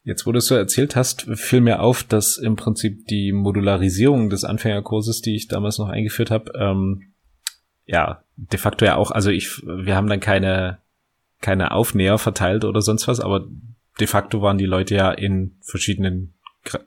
Jetzt, 0.03 0.27
wo 0.27 0.33
du 0.33 0.39
es 0.39 0.47
so 0.47 0.55
erzählt 0.55 0.95
hast, 0.95 1.23
fiel 1.35 1.61
mir 1.61 1.81
auf, 1.81 2.05
dass 2.05 2.37
im 2.39 2.57
Prinzip 2.57 3.07
die 3.07 3.33
Modularisierung 3.33 4.31
des 4.31 4.45
Anfängerkurses, 4.45 5.21
die 5.21 5.35
ich 5.35 5.49
damals 5.49 5.79
noch 5.79 5.89
eingeführt 5.89 6.31
habe, 6.31 6.53
ähm, 6.57 7.15
ja, 7.87 8.25
de 8.37 8.59
facto 8.59 8.85
ja 8.85 8.97
auch, 8.97 9.11
also 9.11 9.31
ich, 9.31 9.63
wir 9.65 9.97
haben 9.97 10.09
dann 10.09 10.21
keine, 10.21 10.79
keine 11.41 11.73
Aufnäher 11.73 12.19
verteilt 12.19 12.65
oder 12.65 12.83
sonst 12.83 13.09
was, 13.09 13.21
aber 13.21 13.47
de 13.99 14.07
facto 14.07 14.43
waren 14.43 14.59
die 14.59 14.67
Leute 14.67 14.95
ja 14.95 15.11
in 15.11 15.57
verschiedenen 15.63 16.35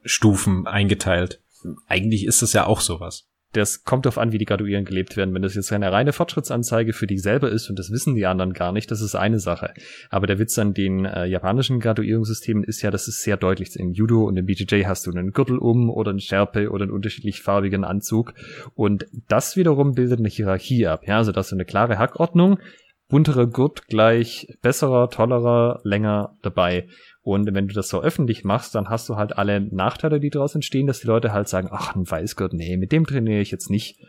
Stufen 0.04 0.66
eingeteilt. 0.66 1.40
Eigentlich 1.86 2.24
ist 2.24 2.42
es 2.42 2.52
ja 2.52 2.66
auch 2.66 2.80
sowas 2.80 3.29
das 3.52 3.84
kommt 3.84 4.06
darauf 4.06 4.18
an, 4.18 4.32
wie 4.32 4.38
die 4.38 4.44
Graduierungen 4.44 4.84
gelebt 4.84 5.16
werden. 5.16 5.34
Wenn 5.34 5.42
das 5.42 5.54
jetzt 5.54 5.72
eine 5.72 5.90
reine 5.90 6.12
Fortschrittsanzeige 6.12 6.92
für 6.92 7.06
dich 7.06 7.22
selber 7.22 7.50
ist 7.50 7.68
und 7.68 7.78
das 7.78 7.90
wissen 7.90 8.14
die 8.14 8.26
anderen 8.26 8.52
gar 8.52 8.72
nicht, 8.72 8.90
das 8.90 9.00
ist 9.00 9.14
eine 9.14 9.40
Sache. 9.40 9.74
Aber 10.08 10.26
der 10.26 10.38
Witz 10.38 10.58
an 10.58 10.74
den 10.74 11.04
äh, 11.04 11.26
japanischen 11.26 11.80
Graduierungssystemen 11.80 12.64
ist 12.64 12.82
ja, 12.82 12.90
das 12.90 13.08
ist 13.08 13.22
sehr 13.22 13.36
deutlich. 13.36 13.74
In 13.76 13.92
Judo 13.92 14.24
und 14.24 14.36
im 14.36 14.46
BJJ 14.46 14.84
hast 14.84 15.06
du 15.06 15.10
einen 15.10 15.32
Gürtel 15.32 15.58
um 15.58 15.90
oder 15.90 16.10
einen 16.10 16.20
Schärpe 16.20 16.70
oder 16.70 16.84
einen 16.84 16.92
unterschiedlich 16.92 17.42
farbigen 17.42 17.84
Anzug. 17.84 18.34
Und 18.74 19.06
das 19.28 19.56
wiederum 19.56 19.94
bildet 19.94 20.20
eine 20.20 20.28
Hierarchie 20.28 20.86
ab. 20.86 21.02
Ja, 21.06 21.16
also 21.16 21.32
das 21.32 21.48
ist 21.48 21.52
eine 21.52 21.64
klare 21.64 21.98
Hackordnung. 21.98 22.58
Bunterer 23.10 23.48
Gurt 23.48 23.88
gleich 23.88 24.46
besserer, 24.62 25.10
tollerer, 25.10 25.80
länger 25.82 26.36
dabei. 26.42 26.86
Und 27.30 27.54
wenn 27.54 27.68
du 27.68 27.74
das 27.74 27.88
so 27.88 28.02
öffentlich 28.02 28.44
machst, 28.44 28.74
dann 28.74 28.88
hast 28.88 29.08
du 29.08 29.16
halt 29.16 29.38
alle 29.38 29.60
Nachteile, 29.60 30.18
die 30.18 30.30
daraus 30.30 30.54
entstehen, 30.54 30.86
dass 30.86 31.00
die 31.00 31.06
Leute 31.06 31.32
halt 31.32 31.48
sagen, 31.48 31.68
ach, 31.70 31.94
ein 31.94 32.10
Weißgurt, 32.10 32.52
nee, 32.52 32.76
mit 32.76 32.90
dem 32.90 33.06
trainiere 33.06 33.40
ich 33.40 33.50
jetzt 33.50 33.70
nicht. 33.70 34.00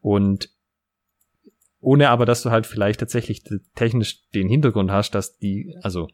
Und 0.00 0.48
ohne 1.80 2.08
aber, 2.08 2.24
dass 2.24 2.42
du 2.42 2.50
halt 2.50 2.66
vielleicht 2.66 3.00
tatsächlich 3.00 3.42
technisch 3.74 4.28
den 4.30 4.48
Hintergrund 4.48 4.90
hast, 4.90 5.14
dass 5.14 5.36
die, 5.36 5.76
also 5.82 6.08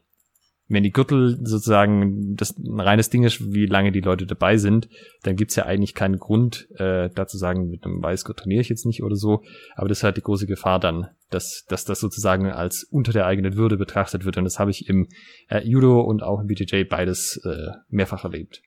wenn 0.69 0.83
die 0.83 0.91
Gürtel 0.91 1.39
sozusagen 1.43 2.35
das 2.35 2.55
ein 2.57 2.79
reines 2.79 3.09
Ding 3.09 3.23
ist, 3.23 3.53
wie 3.53 3.65
lange 3.65 3.91
die 3.91 4.01
Leute 4.01 4.27
dabei 4.27 4.57
sind, 4.57 4.87
dann 5.23 5.35
gibt's 5.35 5.55
ja 5.55 5.65
eigentlich 5.65 5.95
keinen 5.95 6.19
Grund, 6.19 6.67
äh, 6.77 7.09
da 7.09 7.27
zu 7.27 7.37
sagen, 7.37 7.69
mit 7.69 7.83
einem 7.85 8.01
Weißgurt 8.01 8.37
trainiere 8.37 8.61
ich 8.61 8.69
jetzt 8.69 8.85
nicht 8.85 9.01
oder 9.01 9.15
so. 9.15 9.43
Aber 9.75 9.89
das 9.89 9.99
ist 9.99 10.03
halt 10.03 10.17
die 10.17 10.21
große 10.21 10.45
Gefahr 10.45 10.79
dann, 10.79 11.07
dass, 11.31 11.65
dass 11.67 11.85
das 11.85 11.99
sozusagen 11.99 12.51
als 12.51 12.83
unter 12.83 13.11
der 13.11 13.25
eigenen 13.25 13.55
Würde 13.55 13.77
betrachtet 13.77 14.25
wird. 14.25 14.37
Und 14.37 14.43
das 14.43 14.59
habe 14.59 14.69
ich 14.69 14.87
im 14.87 15.07
äh, 15.49 15.67
Judo 15.67 16.01
und 16.01 16.21
auch 16.21 16.39
im 16.39 16.47
BJJ 16.47 16.83
beides 16.83 17.41
äh, 17.43 17.71
mehrfach 17.89 18.23
erlebt. 18.23 18.61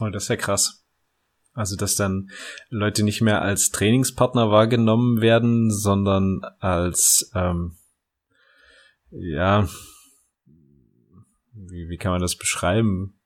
Oh, 0.00 0.08
das 0.10 0.24
ist 0.24 0.28
ja 0.28 0.36
krass. 0.36 0.84
Also, 1.52 1.76
dass 1.76 1.94
dann 1.94 2.28
Leute 2.68 3.02
nicht 3.02 3.22
mehr 3.22 3.40
als 3.40 3.70
Trainingspartner 3.70 4.50
wahrgenommen 4.50 5.22
werden, 5.22 5.70
sondern 5.70 6.42
als, 6.58 7.30
ähm, 7.34 7.76
ja, 9.10 9.66
wie, 11.56 11.88
wie 11.88 11.96
kann 11.96 12.12
man 12.12 12.20
das 12.20 12.36
beschreiben? 12.36 13.18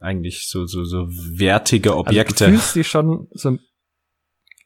Eigentlich 0.00 0.48
so, 0.48 0.66
so, 0.66 0.84
so 0.84 1.08
wertige 1.08 1.96
Objekte. 1.96 2.44
Also 2.44 2.46
du 2.46 2.50
fühlst 2.52 2.76
dich 2.76 2.88
schon 2.88 3.28
so, 3.32 3.58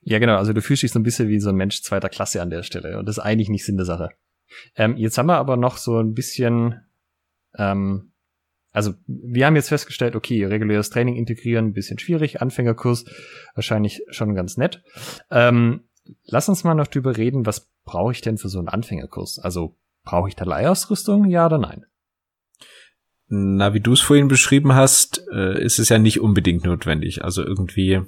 ja 0.02 0.18
genau, 0.18 0.36
also 0.36 0.52
du 0.52 0.60
fühlst 0.60 0.82
dich 0.82 0.92
so 0.92 0.98
ein 0.98 1.02
bisschen 1.04 1.28
wie 1.28 1.40
so 1.40 1.48
ein 1.48 1.56
Mensch 1.56 1.82
zweiter 1.82 2.08
Klasse 2.08 2.42
an 2.42 2.50
der 2.50 2.62
Stelle 2.62 2.98
und 2.98 3.06
das 3.06 3.18
ist 3.18 3.24
eigentlich 3.24 3.48
nicht 3.48 3.64
Sinn 3.64 3.76
der 3.76 3.86
Sache. 3.86 4.10
Ähm, 4.76 4.96
jetzt 4.96 5.16
haben 5.16 5.26
wir 5.26 5.38
aber 5.38 5.56
noch 5.56 5.78
so 5.78 5.98
ein 5.98 6.12
bisschen, 6.12 6.82
ähm, 7.56 8.12
also 8.70 8.94
wir 9.06 9.46
haben 9.46 9.56
jetzt 9.56 9.68
festgestellt, 9.68 10.14
okay, 10.14 10.44
reguläres 10.44 10.90
Training 10.90 11.16
integrieren, 11.16 11.66
ein 11.66 11.72
bisschen 11.72 11.98
schwierig, 11.98 12.42
Anfängerkurs 12.42 13.06
wahrscheinlich 13.54 14.02
schon 14.10 14.34
ganz 14.34 14.56
nett. 14.56 14.82
Ähm, 15.30 15.88
lass 16.24 16.48
uns 16.48 16.64
mal 16.64 16.74
noch 16.74 16.88
drüber 16.88 17.16
reden, 17.16 17.46
was 17.46 17.72
brauche 17.84 18.12
ich 18.12 18.20
denn 18.20 18.38
für 18.38 18.48
so 18.48 18.58
einen 18.58 18.68
Anfängerkurs? 18.68 19.38
Also 19.38 19.78
brauche 20.04 20.28
ich 20.28 20.36
da 20.36 20.44
Leihausrüstung, 20.44 21.28
ja 21.28 21.46
oder 21.46 21.58
nein? 21.58 21.86
Na, 23.34 23.72
wie 23.72 23.80
du 23.80 23.94
es 23.94 24.02
vorhin 24.02 24.28
beschrieben 24.28 24.74
hast, 24.74 25.26
äh, 25.32 25.58
ist 25.64 25.78
es 25.78 25.88
ja 25.88 25.96
nicht 25.96 26.20
unbedingt 26.20 26.66
notwendig. 26.66 27.24
Also 27.24 27.42
irgendwie 27.42 28.02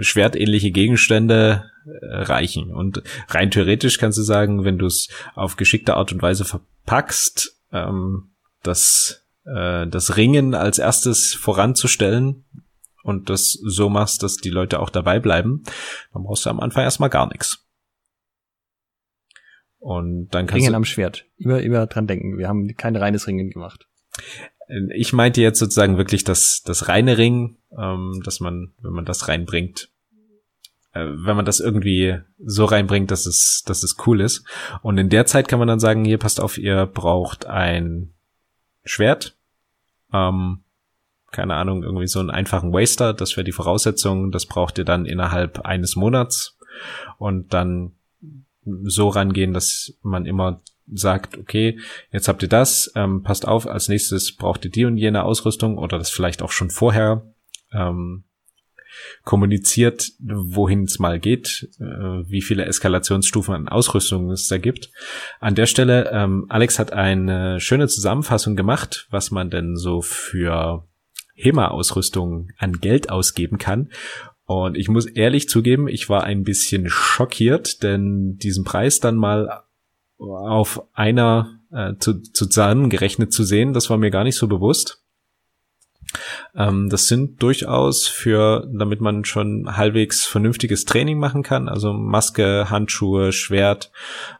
schwertähnliche 0.00 0.72
Gegenstände 0.72 1.70
äh, 1.86 2.06
reichen. 2.06 2.74
Und 2.74 3.00
rein 3.28 3.52
theoretisch 3.52 3.98
kannst 3.98 4.18
du 4.18 4.22
sagen, 4.22 4.64
wenn 4.64 4.76
du 4.76 4.86
es 4.86 5.10
auf 5.36 5.54
geschickte 5.54 5.94
Art 5.94 6.10
und 6.10 6.22
Weise 6.22 6.44
verpackst, 6.44 7.56
ähm, 7.70 8.32
das, 8.64 9.24
äh, 9.44 9.86
das 9.86 10.16
Ringen 10.16 10.56
als 10.56 10.80
erstes 10.80 11.34
voranzustellen 11.34 12.44
und 13.04 13.30
das 13.30 13.52
so 13.52 13.88
machst, 13.88 14.24
dass 14.24 14.38
die 14.38 14.50
Leute 14.50 14.80
auch 14.80 14.90
dabei 14.90 15.20
bleiben, 15.20 15.62
dann 16.12 16.24
brauchst 16.24 16.46
du 16.46 16.50
am 16.50 16.58
Anfang 16.58 16.82
erstmal 16.82 17.10
gar 17.10 17.28
nichts. 17.28 17.64
Und 19.78 20.30
dann 20.30 20.46
kannst 20.46 20.62
Ringen 20.62 20.72
du 20.72 20.78
am 20.78 20.84
Schwert. 20.84 21.26
Immer, 21.36 21.60
immer 21.60 21.86
dran 21.86 22.08
denken. 22.08 22.38
Wir 22.38 22.48
haben 22.48 22.74
kein 22.74 22.96
reines 22.96 23.28
Ringen 23.28 23.50
gemacht. 23.50 23.86
Ich 24.94 25.12
meinte 25.12 25.42
jetzt 25.42 25.58
sozusagen 25.58 25.98
wirklich 25.98 26.24
das, 26.24 26.62
das 26.64 26.88
reine 26.88 27.18
Ring, 27.18 27.56
ähm, 27.76 28.20
dass 28.24 28.40
man, 28.40 28.72
wenn 28.80 28.92
man 28.92 29.04
das 29.04 29.28
reinbringt, 29.28 29.90
äh, 30.92 31.04
wenn 31.04 31.36
man 31.36 31.44
das 31.44 31.60
irgendwie 31.60 32.18
so 32.38 32.64
reinbringt, 32.64 33.10
dass 33.10 33.26
es, 33.26 33.62
dass 33.66 33.82
es 33.82 33.96
cool 34.06 34.20
ist. 34.20 34.44
Und 34.82 34.96
in 34.98 35.10
der 35.10 35.26
Zeit 35.26 35.48
kann 35.48 35.58
man 35.58 35.68
dann 35.68 35.80
sagen, 35.80 36.04
hier 36.04 36.18
passt 36.18 36.40
auf, 36.40 36.56
ihr 36.56 36.86
braucht 36.86 37.46
ein 37.46 38.14
Schwert, 38.84 39.36
ähm, 40.12 40.60
keine 41.30 41.54
Ahnung, 41.54 41.82
irgendwie 41.82 42.06
so 42.06 42.20
einen 42.20 42.30
einfachen 42.30 42.72
Waster, 42.72 43.12
das 43.12 43.36
wäre 43.36 43.44
die 43.44 43.52
Voraussetzung, 43.52 44.30
das 44.30 44.46
braucht 44.46 44.78
ihr 44.78 44.84
dann 44.84 45.04
innerhalb 45.04 45.60
eines 45.60 45.96
Monats 45.96 46.56
und 47.18 47.52
dann 47.52 47.92
so 48.84 49.08
rangehen, 49.08 49.52
dass 49.52 49.98
man 50.02 50.26
immer 50.26 50.62
sagt, 50.92 51.38
okay, 51.38 51.78
jetzt 52.12 52.28
habt 52.28 52.42
ihr 52.42 52.48
das, 52.48 52.92
ähm, 52.94 53.22
passt 53.22 53.46
auf, 53.46 53.66
als 53.66 53.88
nächstes 53.88 54.36
braucht 54.36 54.64
ihr 54.64 54.70
die 54.70 54.84
und 54.84 54.96
jene 54.96 55.24
Ausrüstung 55.24 55.78
oder 55.78 55.98
das 55.98 56.10
vielleicht 56.10 56.42
auch 56.42 56.52
schon 56.52 56.70
vorher 56.70 57.32
ähm, 57.72 58.24
kommuniziert, 59.24 60.12
wohin 60.20 60.84
es 60.84 60.98
mal 60.98 61.18
geht, 61.18 61.68
äh, 61.80 61.84
wie 61.84 62.42
viele 62.42 62.66
Eskalationsstufen 62.66 63.54
an 63.54 63.68
Ausrüstung 63.68 64.30
es 64.30 64.46
da 64.48 64.58
gibt. 64.58 64.90
An 65.40 65.54
der 65.54 65.66
Stelle, 65.66 66.10
ähm, 66.12 66.46
Alex 66.48 66.78
hat 66.78 66.92
eine 66.92 67.60
schöne 67.60 67.88
Zusammenfassung 67.88 68.56
gemacht, 68.56 69.06
was 69.10 69.30
man 69.30 69.50
denn 69.50 69.76
so 69.76 70.00
für 70.00 70.86
HEMA-Ausrüstung 71.34 72.50
an 72.58 72.80
Geld 72.80 73.10
ausgeben 73.10 73.58
kann. 73.58 73.90
Und 74.46 74.76
ich 74.76 74.88
muss 74.88 75.06
ehrlich 75.06 75.48
zugeben, 75.48 75.88
ich 75.88 76.08
war 76.08 76.24
ein 76.24 76.42
bisschen 76.42 76.88
schockiert, 76.88 77.82
denn 77.82 78.36
diesen 78.36 78.64
Preis 78.64 79.00
dann 79.00 79.16
mal 79.16 79.64
auf 80.18 80.82
einer 80.92 81.60
äh, 81.72 81.94
zu, 81.98 82.22
zusammengerechnet 82.22 83.32
zu 83.32 83.44
sehen, 83.44 83.72
das 83.72 83.90
war 83.90 83.98
mir 83.98 84.10
gar 84.10 84.24
nicht 84.24 84.36
so 84.36 84.48
bewusst. 84.48 85.04
Ähm, 86.54 86.88
das 86.88 87.08
sind 87.08 87.42
durchaus 87.42 88.06
für, 88.06 88.68
damit 88.72 89.00
man 89.00 89.24
schon 89.24 89.76
halbwegs 89.76 90.24
vernünftiges 90.24 90.84
Training 90.84 91.18
machen 91.18 91.42
kann, 91.42 91.68
also 91.68 91.92
Maske, 91.92 92.70
Handschuhe, 92.70 93.32
Schwert, 93.32 93.90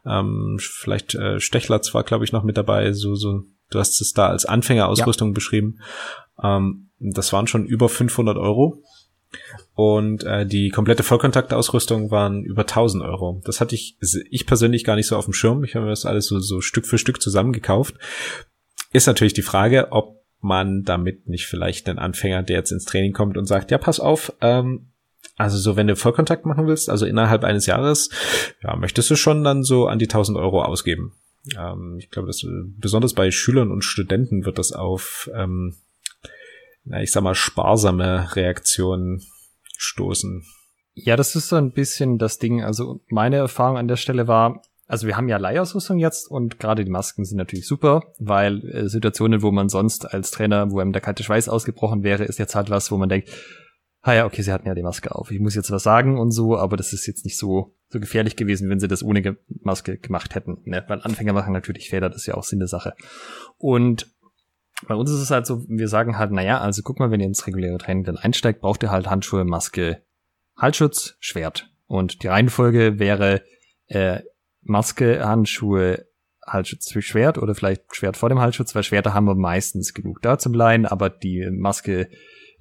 ähm, 0.06 0.58
vielleicht 0.60 1.14
äh, 1.14 1.40
Stechler 1.40 1.82
zwar, 1.82 2.04
glaube 2.04 2.24
ich, 2.24 2.32
noch 2.32 2.44
mit 2.44 2.56
dabei, 2.56 2.92
so, 2.92 3.14
so, 3.14 3.42
du 3.70 3.78
hast 3.78 4.00
es 4.00 4.12
da 4.12 4.28
als 4.28 4.46
Anfängerausrüstung 4.46 5.30
ja. 5.30 5.34
beschrieben. 5.34 5.80
Ähm, 6.42 6.90
das 7.00 7.32
waren 7.32 7.46
schon 7.46 7.66
über 7.66 7.88
500 7.88 8.36
Euro. 8.36 8.82
Und 9.74 10.22
äh, 10.22 10.46
die 10.46 10.68
komplette 10.68 11.02
Vollkontaktausrüstung 11.02 12.12
waren 12.12 12.44
über 12.44 12.62
1000 12.62 13.02
Euro. 13.02 13.42
Das 13.44 13.60
hatte 13.60 13.74
ich, 13.74 13.96
ich 14.30 14.46
persönlich 14.46 14.84
gar 14.84 14.94
nicht 14.94 15.08
so 15.08 15.16
auf 15.16 15.24
dem 15.24 15.34
Schirm. 15.34 15.64
Ich 15.64 15.74
habe 15.74 15.84
mir 15.84 15.90
das 15.90 16.06
alles 16.06 16.26
so, 16.26 16.38
so 16.38 16.60
Stück 16.60 16.86
für 16.86 16.98
Stück 16.98 17.20
zusammengekauft. 17.20 17.96
Ist 18.92 19.08
natürlich 19.08 19.32
die 19.32 19.42
Frage, 19.42 19.88
ob 19.90 20.22
man 20.40 20.82
damit 20.84 21.26
nicht 21.26 21.46
vielleicht 21.46 21.88
einen 21.88 21.98
Anfänger, 21.98 22.44
der 22.44 22.58
jetzt 22.58 22.70
ins 22.70 22.84
Training 22.84 23.12
kommt 23.12 23.36
und 23.36 23.46
sagt, 23.46 23.72
ja, 23.72 23.78
pass 23.78 23.98
auf, 23.98 24.32
ähm, 24.40 24.90
also 25.36 25.58
so, 25.58 25.74
wenn 25.74 25.88
du 25.88 25.96
Vollkontakt 25.96 26.46
machen 26.46 26.68
willst, 26.68 26.88
also 26.88 27.06
innerhalb 27.06 27.42
eines 27.42 27.66
Jahres, 27.66 28.10
ja, 28.62 28.76
möchtest 28.76 29.10
du 29.10 29.16
schon 29.16 29.42
dann 29.42 29.64
so 29.64 29.88
an 29.88 29.98
die 29.98 30.04
1000 30.04 30.38
Euro 30.38 30.62
ausgeben. 30.62 31.14
Ähm, 31.58 31.96
ich 31.98 32.10
glaube, 32.10 32.28
dass 32.28 32.46
besonders 32.78 33.14
bei 33.14 33.30
Schülern 33.32 33.72
und 33.72 33.82
Studenten 33.82 34.44
wird 34.44 34.58
das 34.58 34.72
auf, 34.72 35.28
ähm, 35.34 35.74
na, 36.84 37.02
ich 37.02 37.10
sag 37.10 37.24
mal, 37.24 37.34
sparsame 37.34 38.36
Reaktionen 38.36 39.22
stoßen. 39.76 40.44
Ja, 40.94 41.16
das 41.16 41.34
ist 41.34 41.48
so 41.48 41.56
ein 41.56 41.72
bisschen 41.72 42.18
das 42.18 42.38
Ding. 42.38 42.62
Also 42.62 43.00
meine 43.08 43.36
Erfahrung 43.36 43.76
an 43.76 43.88
der 43.88 43.96
Stelle 43.96 44.28
war, 44.28 44.62
also 44.86 45.06
wir 45.06 45.16
haben 45.16 45.28
ja 45.28 45.38
Leihausrüstung 45.38 45.98
jetzt 45.98 46.30
und 46.30 46.60
gerade 46.60 46.84
die 46.84 46.90
Masken 46.90 47.24
sind 47.24 47.38
natürlich 47.38 47.66
super, 47.66 48.12
weil 48.18 48.64
äh, 48.68 48.88
Situationen, 48.88 49.42
wo 49.42 49.50
man 49.50 49.68
sonst 49.68 50.12
als 50.12 50.30
Trainer, 50.30 50.70
wo 50.70 50.78
einem 50.78 50.92
der 50.92 51.02
kalte 51.02 51.24
Schweiß 51.24 51.48
ausgebrochen 51.48 52.02
wäre, 52.02 52.24
ist 52.24 52.38
jetzt 52.38 52.54
halt 52.54 52.70
was, 52.70 52.90
wo 52.90 52.96
man 52.96 53.08
denkt, 53.08 53.30
ah 54.02 54.12
ja, 54.12 54.26
okay, 54.26 54.42
sie 54.42 54.52
hatten 54.52 54.68
ja 54.68 54.74
die 54.74 54.82
Maske 54.82 55.14
auf. 55.14 55.30
Ich 55.30 55.40
muss 55.40 55.54
jetzt 55.54 55.70
was 55.70 55.82
sagen 55.82 56.18
und 56.18 56.30
so, 56.30 56.58
aber 56.58 56.76
das 56.76 56.92
ist 56.92 57.06
jetzt 57.06 57.24
nicht 57.24 57.38
so, 57.38 57.74
so 57.88 57.98
gefährlich 57.98 58.36
gewesen, 58.36 58.68
wenn 58.68 58.78
sie 58.78 58.86
das 58.86 59.02
ohne 59.02 59.38
Maske 59.62 59.96
gemacht 59.96 60.34
hätten. 60.34 60.58
Ne? 60.64 60.84
Weil 60.86 61.00
Anfänger 61.00 61.32
machen 61.32 61.54
natürlich 61.54 61.88
Fehler, 61.88 62.10
das 62.10 62.18
ist 62.18 62.26
ja 62.26 62.34
auch 62.34 62.44
Sinn 62.44 62.58
der 62.58 62.68
Sache. 62.68 62.94
Und 63.56 64.13
bei 64.86 64.94
uns 64.94 65.10
ist 65.10 65.20
es 65.20 65.30
halt 65.30 65.46
so, 65.46 65.64
wir 65.68 65.88
sagen 65.88 66.18
halt, 66.18 66.32
naja, 66.32 66.60
also 66.60 66.82
guck 66.82 66.98
mal, 66.98 67.10
wenn 67.10 67.20
ihr 67.20 67.26
ins 67.26 67.46
reguläre 67.46 67.78
Training 67.78 68.04
dann 68.04 68.16
einsteigt, 68.16 68.60
braucht 68.60 68.82
ihr 68.82 68.90
halt 68.90 69.08
Handschuhe, 69.08 69.44
Maske, 69.44 70.02
Halsschutz, 70.56 71.16
Schwert. 71.20 71.70
Und 71.86 72.22
die 72.22 72.28
Reihenfolge 72.28 72.98
wäre 72.98 73.42
äh, 73.86 74.20
Maske, 74.62 75.24
Handschuhe, 75.26 76.06
Halsschutz, 76.46 76.92
Schwert 77.00 77.38
oder 77.38 77.54
vielleicht 77.54 77.94
Schwert 77.94 78.16
vor 78.16 78.28
dem 78.28 78.40
Halsschutz, 78.40 78.74
weil 78.74 78.82
Schwerter 78.82 79.14
haben 79.14 79.26
wir 79.26 79.34
meistens 79.34 79.94
genug 79.94 80.20
da 80.22 80.38
zum 80.38 80.54
Leihen, 80.54 80.86
aber 80.86 81.10
die 81.10 81.48
Maske, 81.50 82.08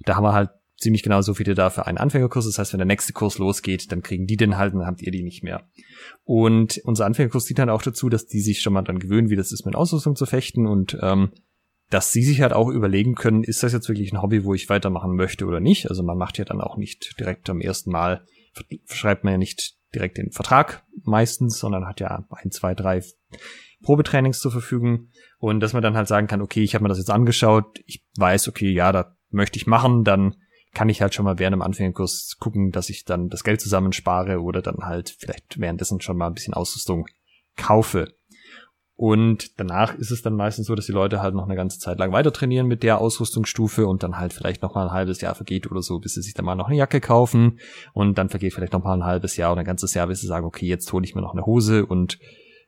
da 0.00 0.16
haben 0.16 0.24
wir 0.24 0.32
halt 0.32 0.50
ziemlich 0.76 1.02
genau 1.02 1.22
so 1.22 1.34
viele 1.34 1.54
da 1.54 1.70
für 1.70 1.86
einen 1.86 1.98
Anfängerkurs. 1.98 2.46
Das 2.46 2.58
heißt, 2.58 2.72
wenn 2.72 2.78
der 2.78 2.86
nächste 2.86 3.12
Kurs 3.12 3.38
losgeht, 3.38 3.92
dann 3.92 4.02
kriegen 4.02 4.26
die 4.26 4.36
den 4.36 4.56
halt 4.56 4.74
dann 4.74 4.86
habt 4.86 5.02
ihr 5.02 5.12
die 5.12 5.22
nicht 5.22 5.42
mehr. 5.42 5.68
Und 6.24 6.80
unser 6.84 7.06
Anfängerkurs 7.06 7.44
dient 7.44 7.58
dann 7.58 7.70
auch 7.70 7.82
dazu, 7.82 8.08
dass 8.08 8.26
die 8.26 8.40
sich 8.40 8.60
schon 8.60 8.72
mal 8.72 8.82
dann 8.82 8.98
gewöhnen, 8.98 9.30
wie 9.30 9.36
das 9.36 9.52
ist, 9.52 9.64
mit 9.64 9.76
Ausrüstung 9.76 10.16
zu 10.16 10.26
fechten 10.26 10.66
und 10.66 10.98
ähm, 11.00 11.32
dass 11.94 12.10
sie 12.10 12.24
sich 12.24 12.40
halt 12.40 12.52
auch 12.52 12.70
überlegen 12.70 13.14
können, 13.14 13.44
ist 13.44 13.62
das 13.62 13.72
jetzt 13.72 13.88
wirklich 13.88 14.12
ein 14.12 14.20
Hobby, 14.20 14.44
wo 14.44 14.52
ich 14.52 14.68
weitermachen 14.68 15.14
möchte 15.14 15.46
oder 15.46 15.60
nicht. 15.60 15.88
Also 15.88 16.02
man 16.02 16.18
macht 16.18 16.38
ja 16.38 16.44
dann 16.44 16.60
auch 16.60 16.76
nicht 16.76 17.20
direkt 17.20 17.48
am 17.48 17.60
ersten 17.60 17.92
Mal, 17.92 18.26
schreibt 18.86 19.22
man 19.22 19.34
ja 19.34 19.38
nicht 19.38 19.76
direkt 19.94 20.18
den 20.18 20.32
Vertrag 20.32 20.82
meistens, 21.04 21.56
sondern 21.56 21.86
hat 21.86 22.00
ja 22.00 22.26
ein, 22.30 22.50
zwei, 22.50 22.74
drei 22.74 23.00
Probetrainings 23.84 24.40
zur 24.40 24.50
Verfügung. 24.50 25.10
Und 25.38 25.60
dass 25.60 25.72
man 25.72 25.84
dann 25.84 25.96
halt 25.96 26.08
sagen 26.08 26.26
kann, 26.26 26.42
okay, 26.42 26.64
ich 26.64 26.74
habe 26.74 26.82
mir 26.82 26.88
das 26.88 26.98
jetzt 26.98 27.12
angeschaut, 27.12 27.78
ich 27.86 28.04
weiß, 28.16 28.48
okay, 28.48 28.72
ja, 28.72 28.90
da 28.90 29.16
möchte 29.30 29.56
ich 29.56 29.68
machen, 29.68 30.02
dann 30.02 30.34
kann 30.72 30.88
ich 30.88 31.00
halt 31.00 31.14
schon 31.14 31.24
mal 31.24 31.38
während 31.38 31.54
dem 31.54 31.62
Anfängerkurs 31.62 32.38
gucken, 32.40 32.72
dass 32.72 32.90
ich 32.90 33.04
dann 33.04 33.28
das 33.28 33.44
Geld 33.44 33.60
zusammenspare 33.60 34.40
oder 34.40 34.62
dann 34.62 34.78
halt 34.78 35.14
vielleicht 35.16 35.60
währenddessen 35.60 36.00
schon 36.00 36.16
mal 36.16 36.26
ein 36.26 36.34
bisschen 36.34 36.54
Ausrüstung 36.54 37.06
kaufe. 37.56 38.16
Und 38.96 39.58
danach 39.58 39.94
ist 39.94 40.12
es 40.12 40.22
dann 40.22 40.36
meistens 40.36 40.68
so, 40.68 40.74
dass 40.76 40.86
die 40.86 40.92
Leute 40.92 41.20
halt 41.20 41.34
noch 41.34 41.46
eine 41.46 41.56
ganze 41.56 41.80
Zeit 41.80 41.98
lang 41.98 42.12
weiter 42.12 42.32
trainieren 42.32 42.68
mit 42.68 42.84
der 42.84 43.00
Ausrüstungsstufe 43.00 43.86
und 43.88 44.04
dann 44.04 44.18
halt 44.18 44.32
vielleicht 44.32 44.62
noch 44.62 44.76
mal 44.76 44.86
ein 44.86 44.92
halbes 44.92 45.20
Jahr 45.20 45.34
vergeht 45.34 45.68
oder 45.68 45.82
so, 45.82 45.98
bis 45.98 46.14
sie 46.14 46.22
sich 46.22 46.34
dann 46.34 46.44
mal 46.44 46.54
noch 46.54 46.68
eine 46.68 46.76
Jacke 46.76 47.00
kaufen 47.00 47.58
und 47.92 48.18
dann 48.18 48.28
vergeht 48.28 48.54
vielleicht 48.54 48.72
noch 48.72 48.84
mal 48.84 48.94
ein 48.94 49.04
halbes 49.04 49.36
Jahr 49.36 49.50
oder 49.50 49.62
ein 49.62 49.66
ganzes 49.66 49.94
Jahr, 49.94 50.06
bis 50.06 50.20
sie 50.20 50.28
sagen, 50.28 50.46
okay, 50.46 50.66
jetzt 50.66 50.92
hole 50.92 51.04
ich 51.04 51.16
mir 51.16 51.22
noch 51.22 51.32
eine 51.32 51.44
Hose 51.44 51.86
und 51.86 52.18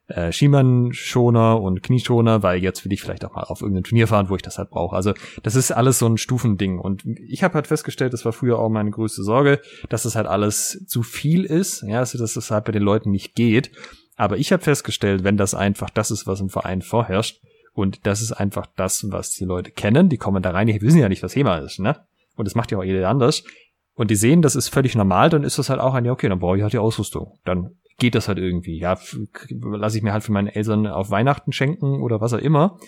äh, 0.09 0.33
Schiemann-Schoner 0.33 1.61
und 1.61 1.83
Knieschoner, 1.83 2.43
weil 2.43 2.63
jetzt 2.63 2.85
will 2.85 2.93
ich 2.93 3.03
vielleicht 3.03 3.25
auch 3.25 3.35
mal 3.35 3.45
auf 3.45 3.61
irgendein 3.61 3.85
Turnier 3.85 4.07
fahren, 4.07 4.29
wo 4.29 4.37
ich 4.37 4.43
das 4.43 4.59
halt 4.59 4.71
brauche. 4.71 4.95
Also 4.95 5.15
das 5.43 5.55
ist 5.57 5.73
alles 5.73 5.99
so 5.99 6.07
ein 6.07 6.17
Stufending. 6.17 6.79
Und 6.79 7.05
ich 7.29 7.43
habe 7.43 7.55
halt 7.55 7.67
festgestellt, 7.67 8.13
das 8.13 8.25
war 8.25 8.33
früher 8.33 8.59
auch 8.59 8.69
meine 8.69 8.91
größte 8.91 9.23
Sorge, 9.23 9.61
dass 9.89 10.05
das 10.05 10.17
halt 10.17 10.27
alles 10.27 10.85
zu 10.87 11.03
viel 11.03 11.45
ist, 11.45 11.83
ja, 11.83 11.99
also 11.99 12.19
dass 12.19 12.35
das 12.35 12.51
halt 12.51 12.65
bei 12.65 12.73
den 12.73 12.83
Leuten 12.83 13.11
nicht 13.11 13.35
geht. 13.35 13.71
Aber 14.17 14.39
ich 14.39 14.53
habe 14.53 14.63
festgestellt, 14.63 15.25
wenn 15.25 15.37
das 15.37 15.55
einfach 15.55 15.91
das 15.91 16.11
ist, 16.11 16.27
was 16.27 16.41
im 16.41 16.49
Verein 16.49 16.83
vorherrscht, 16.83 17.41
und 17.75 18.07
das 18.07 18.23
ist 18.23 18.33
einfach 18.33 18.67
das, 18.77 19.05
was 19.11 19.33
die 19.33 19.45
Leute 19.45 19.71
kennen, 19.71 20.09
die 20.09 20.17
kommen 20.17 20.43
da 20.43 20.51
rein, 20.51 20.67
die 20.67 20.81
wissen 20.81 20.99
ja 20.99 21.11
nicht, 21.11 21.23
was 21.23 21.37
HEMA 21.37 21.59
ist, 21.59 21.79
ne? 21.79 22.07
Und 22.35 22.47
das 22.47 22.55
macht 22.55 22.73
ja 22.73 22.79
auch 22.79 22.85
jeder 22.85 23.07
anders. 23.09 23.45
Und 23.95 24.11
die 24.11 24.17
sehen, 24.17 24.41
das 24.41 24.57
ist 24.57 24.69
völlig 24.69 24.95
normal, 24.95 25.29
dann 25.29 25.45
ist 25.45 25.59
das 25.59 25.69
halt 25.69 25.81
auch 25.81 25.93
ein, 25.95 26.07
ja, 26.07 26.13
okay, 26.13 26.29
dann 26.29 26.39
brauche 26.39 26.57
ich 26.57 26.63
halt 26.63 26.73
die 26.73 26.79
Ausrüstung. 26.79 27.39
Dann 27.45 27.77
geht 27.99 28.15
das 28.15 28.29
halt 28.29 28.39
irgendwie. 28.39 28.79
Ja, 28.79 28.99
lasse 29.61 29.97
ich 29.99 30.03
mir 30.03 30.13
halt 30.13 30.25
für 30.25 30.33
meine 30.33 30.55
Eltern 30.55 30.87
auf 30.87 31.11
Weihnachten 31.11 31.53
schenken 31.53 32.03
oder 32.03 32.21
was 32.21 32.33
auch 32.33 32.39
immer. 32.39 32.79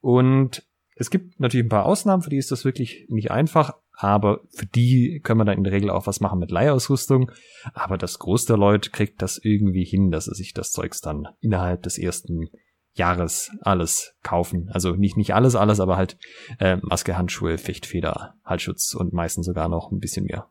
Und 0.00 0.64
es 0.94 1.10
gibt 1.10 1.38
natürlich 1.40 1.66
ein 1.66 1.70
paar 1.70 1.86
Ausnahmen, 1.86 2.22
für 2.22 2.30
die 2.30 2.38
ist 2.38 2.50
das 2.50 2.64
wirklich 2.64 3.06
nicht 3.08 3.30
einfach, 3.30 3.74
aber 4.00 4.42
für 4.50 4.66
die 4.66 5.20
können 5.24 5.40
wir 5.40 5.44
dann 5.44 5.58
in 5.58 5.64
der 5.64 5.72
Regel 5.72 5.90
auch 5.90 6.06
was 6.06 6.20
machen 6.20 6.38
mit 6.38 6.52
Leihausrüstung. 6.52 7.32
Aber 7.74 7.98
das 7.98 8.20
Groß 8.20 8.44
der 8.44 8.56
Leute 8.56 8.90
kriegt 8.90 9.20
das 9.20 9.40
irgendwie 9.42 9.84
hin, 9.84 10.12
dass 10.12 10.26
sie 10.26 10.34
sich 10.36 10.54
das 10.54 10.70
Zeugs 10.70 11.00
dann 11.00 11.26
innerhalb 11.40 11.82
des 11.82 11.98
ersten 11.98 12.48
Jahres 12.94 13.50
alles 13.62 14.14
kaufen. 14.22 14.70
Also 14.72 14.92
nicht, 14.94 15.16
nicht 15.16 15.34
alles, 15.34 15.56
alles, 15.56 15.80
aber 15.80 15.96
halt 15.96 16.16
äh, 16.60 16.76
Maske, 16.80 17.18
Handschuhe, 17.18 17.58
Fechtfeder, 17.58 18.34
Halsschutz 18.44 18.94
und 18.94 19.12
meistens 19.12 19.46
sogar 19.46 19.68
noch 19.68 19.90
ein 19.90 19.98
bisschen 19.98 20.26
mehr. 20.26 20.48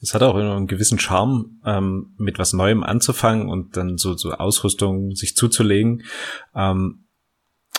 Es 0.00 0.14
hat 0.14 0.22
auch 0.22 0.36
einen 0.36 0.68
gewissen 0.68 1.00
Charme, 1.00 1.60
ähm, 1.64 2.14
mit 2.16 2.38
was 2.38 2.52
Neuem 2.52 2.84
anzufangen 2.84 3.48
und 3.48 3.76
dann 3.76 3.98
so, 3.98 4.16
so 4.16 4.30
Ausrüstung 4.30 5.16
sich 5.16 5.34
zuzulegen. 5.34 6.04
Ähm, 6.54 7.07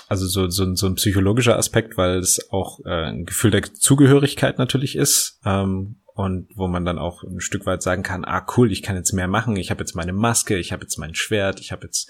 also 0.10 0.26
so, 0.26 0.49
so, 0.49 0.76
so 0.76 0.88
ein 0.88 0.95
psychologischer 0.95 1.57
Aspekt, 1.57 1.95
weil 1.95 2.18
es 2.18 2.51
auch 2.51 2.80
äh, 2.84 3.05
ein 3.05 3.26
Gefühl 3.26 3.51
der 3.51 3.64
Zugehörigkeit 3.64 4.57
natürlich 4.57 4.95
ist. 4.95 5.39
Ähm, 5.45 5.97
und 6.16 6.49
wo 6.53 6.68
man 6.68 6.84
dann 6.84 6.97
auch 6.97 7.24
ein 7.24 7.39
Stück 7.39 7.66
weit 7.66 7.82
sagen 7.82 8.03
kann, 8.03 8.26
ah 8.26 8.45
cool, 8.57 8.74
ich 8.74 8.82
kann 8.82 8.97
jetzt 8.97 9.14
mehr 9.14 9.30
machen, 9.30 9.55
ich 9.55 9.72
habe 9.72 9.80
jetzt 9.80 9.95
meine 9.95 10.12
Maske, 10.12 10.57
ich 10.57 10.74
habe 10.74 10.82
jetzt 10.82 10.97
mein 10.97 11.16
Schwert, 11.16 11.62
ich 11.62 11.72
habe 11.72 11.86
jetzt 11.86 12.10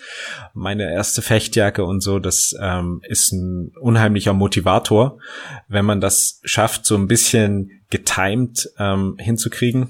meine 0.56 0.92
erste 0.92 1.22
Fechtjacke 1.22 1.84
und 1.84 2.02
so, 2.02 2.18
das 2.18 2.56
ähm, 2.60 3.02
ist 3.08 3.32
ein 3.34 3.72
unheimlicher 3.80 4.34
Motivator, 4.34 5.20
wenn 5.68 5.86
man 5.86 6.02
das 6.02 6.40
schafft, 6.44 6.88
so 6.88 6.96
ein 6.96 7.08
bisschen 7.08 7.84
getimed 7.92 8.72
ähm, 8.80 9.16
hinzukriegen, 9.20 9.90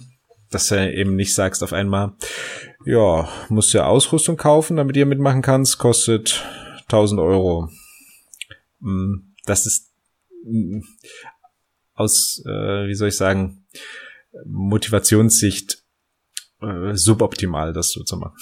dass 0.51 0.67
du 0.67 0.93
eben 0.93 1.15
nicht 1.15 1.33
sagst 1.33 1.63
auf 1.63 1.71
einmal, 1.71 2.11
ja, 2.85 3.29
musst 3.47 3.71
ja 3.71 3.85
Ausrüstung 3.85 4.35
kaufen, 4.35 4.75
damit 4.75 4.97
ihr 4.97 5.05
mitmachen 5.05 5.41
kannst, 5.41 5.77
kostet 5.77 6.43
1000 6.87 7.21
Euro. 7.21 7.69
Mm, 8.79 9.33
das 9.45 9.65
ist 9.65 9.91
mm, 10.43 10.81
aus, 11.93 12.41
äh, 12.45 12.87
wie 12.87 12.95
soll 12.95 13.09
ich 13.09 13.17
sagen, 13.17 13.65
Motivationssicht 14.45 15.83
äh, 16.61 16.93
suboptimal, 16.93 17.73
das 17.73 17.91
so 17.91 18.03
zu 18.03 18.17
machen. 18.17 18.37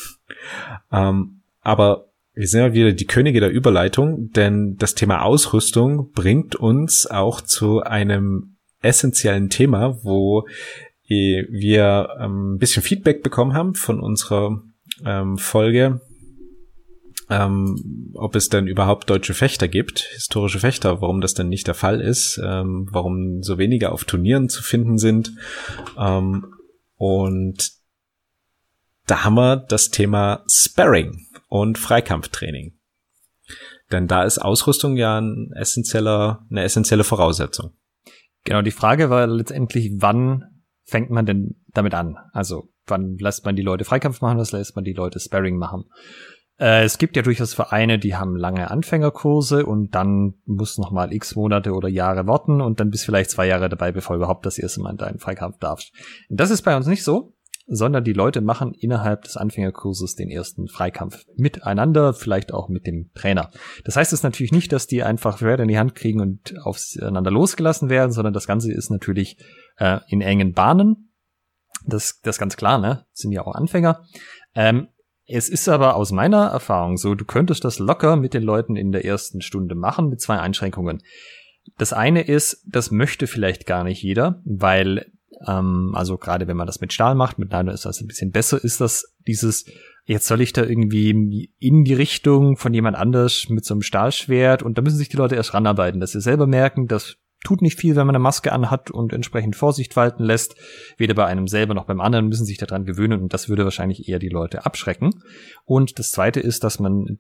Ähm, 0.92 1.42
aber 1.62 2.10
wir 2.34 2.48
sind 2.48 2.62
ja 2.62 2.74
wieder 2.74 2.94
die 2.94 3.08
Könige 3.08 3.40
der 3.40 3.50
Überleitung, 3.50 4.32
denn 4.32 4.78
das 4.78 4.94
Thema 4.94 5.24
Ausrüstung 5.24 6.12
bringt 6.12 6.56
uns 6.56 7.08
auch 7.08 7.42
zu 7.42 7.82
einem 7.82 8.58
essentiellen 8.82 9.50
Thema, 9.50 10.04
wo 10.04 10.46
wir 11.08 12.10
ähm, 12.20 12.56
ein 12.56 12.58
bisschen 12.58 12.84
Feedback 12.84 13.24
bekommen 13.24 13.54
haben 13.54 13.76
von 13.76 14.00
unserer 14.00 14.62
ähm, 15.06 15.38
Folge 15.38 16.02
ähm, 17.30 18.12
ob 18.14 18.36
es 18.36 18.50
denn 18.50 18.68
überhaupt 18.68 19.10
deutsche 19.10 19.34
Fechter 19.34 19.68
gibt, 19.68 20.00
historische 20.00 20.60
Fechter, 20.60 21.02
warum 21.02 21.22
das 21.22 21.34
denn 21.34 21.50
nicht 21.50 21.68
der 21.68 21.74
Fall 21.74 22.02
ist, 22.02 22.40
ähm, 22.44 22.88
warum 22.92 23.44
so 23.44 23.58
wenige 23.58 23.92
auf 23.92 24.06
Turnieren 24.06 24.50
zu 24.50 24.64
finden 24.64 24.98
sind. 24.98 25.34
Ähm, 25.98 26.54
und 26.96 27.72
da 29.06 29.24
haben 29.24 29.36
wir 29.36 29.58
das 29.58 29.90
Thema 29.90 30.44
Sparring 30.50 31.28
und 31.48 31.78
Freikampftraining. 31.78 32.78
Denn 33.92 34.08
da 34.08 34.24
ist 34.24 34.40
Ausrüstung 34.40 34.98
ja 34.98 35.20
ein 35.20 35.52
essentieller, 35.56 36.46
eine 36.50 36.64
essentielle 36.64 37.06
Voraussetzung. 37.06 37.72
Genau, 38.44 38.62
die 38.62 38.72
Frage 38.72 39.10
war 39.10 39.28
letztendlich, 39.28 39.92
wann 39.98 40.44
fängt 40.84 41.10
man 41.10 41.26
denn 41.26 41.62
damit 41.68 41.94
an? 41.94 42.18
Also, 42.32 42.70
wann 42.86 43.18
lässt 43.18 43.46
man 43.46 43.56
die 43.56 43.62
Leute 43.62 43.86
Freikampf 43.86 44.22
machen, 44.22 44.38
was 44.38 44.52
lässt 44.52 44.76
man 44.76 44.86
die 44.86 44.94
Leute 44.94 45.20
Sparring 45.20 45.58
machen? 45.58 45.86
Äh, 46.60 46.84
es 46.84 46.98
gibt 46.98 47.16
ja 47.16 47.22
durchaus 47.22 47.54
Vereine, 47.54 48.00
die 48.00 48.16
haben 48.16 48.36
lange 48.36 48.72
Anfängerkurse 48.72 49.66
und 49.66 49.94
dann 49.96 50.36
muss 50.46 50.78
noch 50.78 50.92
mal 50.92 51.14
x 51.14 51.36
Monate 51.36 51.74
oder 51.74 51.88
Jahre 51.88 52.28
warten 52.28 52.62
und 52.62 52.80
dann 52.80 52.90
bist 52.90 53.06
vielleicht 53.06 53.30
zwei 53.30 53.48
Jahre 53.48 53.70
dabei, 53.70 53.92
bevor 53.92 54.16
überhaupt 54.16 54.46
das 54.46 54.58
erste 54.58 54.82
Mal 54.82 54.92
in 54.92 54.98
deinen 54.98 55.20
Freikampf 55.20 55.58
darfst. 55.60 55.92
Das 56.30 56.50
ist 56.50 56.64
bei 56.64 56.76
uns 56.76 56.88
nicht 56.88 57.04
so, 57.04 57.36
sondern 57.68 58.04
die 58.04 58.14
Leute 58.14 58.42
machen 58.42 58.74
innerhalb 58.74 59.24
des 59.24 59.36
Anfängerkurses 59.36 60.16
den 60.16 60.30
ersten 60.30 60.68
Freikampf 60.68 61.26
miteinander, 61.36 62.14
vielleicht 62.14 62.54
auch 62.54 62.70
mit 62.70 62.88
dem 62.88 63.12
Trainer. 63.14 63.52
Das 63.84 63.98
heißt 63.98 64.14
es 64.14 64.24
natürlich 64.24 64.54
nicht, 64.54 64.72
dass 64.72 64.88
die 64.88 65.04
einfach 65.04 65.40
Schwert 65.40 65.60
in 65.60 65.68
die 65.68 65.78
Hand 65.78 65.94
kriegen 65.94 66.22
und 66.22 66.56
aufeinander 66.64 67.30
losgelassen 67.30 67.90
werden, 67.90 68.14
sondern 68.14 68.34
das 68.34 68.48
Ganze 68.48 68.72
ist 68.72 68.90
natürlich 68.90 69.38
äh, 69.78 70.00
in 70.08 70.22
engen 70.22 70.54
Bahnen. 70.54 71.12
Das, 71.86 72.20
das 72.22 72.40
ganz 72.40 72.58
klar, 72.58 72.80
ne? 72.80 73.06
Sind 73.12 73.34
ja 73.34 73.46
auch 73.46 73.54
Anfänger. 73.54 74.04
Ähm, 74.56 74.88
es 75.28 75.50
ist 75.50 75.68
aber 75.68 75.96
aus 75.96 76.12
meiner 76.12 76.46
Erfahrung 76.48 76.98
so, 76.98 77.14
du 77.14 77.26
könntest 77.26 77.66
das 77.66 77.80
locker 77.80 78.16
mit 78.16 78.34
den 78.34 78.44
Leuten 78.44 78.76
in 78.76 78.92
der 78.92 79.06
ersten 79.06 79.42
Stunde 79.42 79.76
machen, 79.76 80.10
mit 80.10 80.22
zwei 80.22 80.40
Einschränkungen. 80.40 81.04
Das 81.78 81.92
eine 81.92 82.22
ist, 82.22 82.64
das 82.66 82.92
möchte 82.92 83.28
vielleicht 83.28 83.66
gar 83.66 83.84
nicht 83.84 84.02
jeder, 84.02 84.42
weil, 84.46 85.12
ähm, 85.46 85.92
also 85.94 86.18
gerade 86.18 86.48
wenn 86.48 86.56
man 86.56 86.66
das 86.68 86.80
mit 86.80 86.94
Stahl 86.94 87.14
macht, 87.14 87.40
mit 87.40 87.52
Nano 87.52 87.74
ist 87.74 87.86
das 87.86 88.00
ein 88.00 88.08
bisschen 88.08 88.32
besser, 88.32 88.64
ist 88.64 88.80
das 88.80 89.16
dieses, 89.28 89.66
jetzt 90.06 90.28
soll 90.28 90.40
ich 90.40 90.54
da 90.54 90.64
irgendwie 90.64 91.52
in 91.60 91.84
die 91.84 91.94
Richtung 91.94 92.56
von 92.56 92.74
jemand 92.74 92.96
anders 92.96 93.50
mit 93.50 93.66
so 93.66 93.74
einem 93.74 93.82
Stahlschwert 93.82 94.64
und 94.64 94.78
da 94.78 94.82
müssen 94.82 94.98
sich 94.98 95.10
die 95.10 95.18
Leute 95.18 95.36
erst 95.36 95.54
ranarbeiten, 95.54 96.00
dass 96.00 96.14
sie 96.14 96.22
selber 96.22 96.48
merken, 96.48 96.88
dass 96.88 97.18
tut 97.44 97.62
nicht 97.62 97.80
viel, 97.80 97.96
wenn 97.96 98.08
man 98.08 98.16
eine 98.16 98.24
Maske 98.24 98.52
anhat 98.52 98.92
und 98.92 99.14
entsprechend 99.14 99.56
Vorsicht 99.56 99.96
walten 99.96 100.24
lässt. 100.24 100.56
Weder 100.98 101.14
bei 101.14 101.26
einem 101.26 101.48
selber 101.48 101.74
noch 101.74 101.86
beim 101.86 102.02
anderen 102.02 102.28
müssen 102.28 102.46
sich 102.46 102.58
daran 102.58 102.86
gewöhnen 102.86 103.22
und 103.22 103.34
das 103.34 103.50
würde 103.50 103.64
wahrscheinlich 103.64 104.08
eher 104.08 104.20
die 104.20 104.30
Leute 104.30 104.66
abschrecken. 104.66 105.12
Und 105.66 106.00
das 106.00 106.12
zweite 106.12 106.40
ist, 106.40 106.64
dass 106.64 106.80
man 106.80 107.20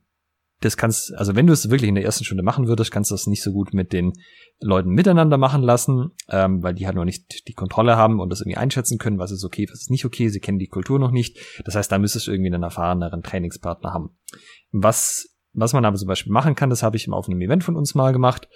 das 0.59 0.75
kannst, 0.75 1.13
also 1.15 1.35
wenn 1.35 1.45
du 1.45 1.53
es 1.53 1.69
wirklich 1.69 1.89
in 1.89 1.95
der 1.95 2.03
ersten 2.03 2.23
Stunde 2.23 2.43
machen 2.43 2.67
würdest, 2.67 2.91
kannst 2.91 3.11
du 3.11 3.13
das 3.13 3.27
nicht 3.27 3.43
so 3.43 3.51
gut 3.51 3.73
mit 3.73 3.93
den 3.93 4.13
Leuten 4.59 4.89
miteinander 4.89 5.37
machen 5.37 5.61
lassen, 5.61 6.09
ähm, 6.29 6.63
weil 6.63 6.73
die 6.73 6.87
halt 6.87 6.95
noch 6.95 7.05
nicht 7.05 7.47
die 7.47 7.53
Kontrolle 7.53 7.95
haben 7.95 8.19
und 8.19 8.31
das 8.31 8.41
irgendwie 8.41 8.57
einschätzen 8.57 8.97
können, 8.97 9.19
was 9.19 9.31
ist 9.31 9.43
okay, 9.43 9.67
was 9.69 9.81
ist 9.81 9.91
nicht 9.91 10.05
okay, 10.05 10.29
sie 10.29 10.39
kennen 10.39 10.57
die 10.57 10.67
Kultur 10.67 10.97
noch 10.97 11.11
nicht. 11.11 11.37
Das 11.63 11.75
heißt, 11.75 11.91
da 11.91 11.99
müsstest 11.99 12.25
du 12.25 12.31
irgendwie 12.31 12.51
einen 12.51 12.63
erfahreneren 12.63 13.21
Trainingspartner 13.21 13.93
haben. 13.93 14.17
Was 14.71 15.36
was 15.59 15.73
man 15.73 15.85
aber 15.85 15.97
zum 15.97 16.07
Beispiel 16.07 16.31
machen 16.31 16.55
kann, 16.55 16.69
das 16.69 16.83
habe 16.83 16.97
ich 16.97 17.11
auf 17.11 17.27
einem 17.27 17.41
Event 17.41 17.63
von 17.63 17.75
uns 17.75 17.95
mal 17.95 18.13
gemacht. 18.13 18.47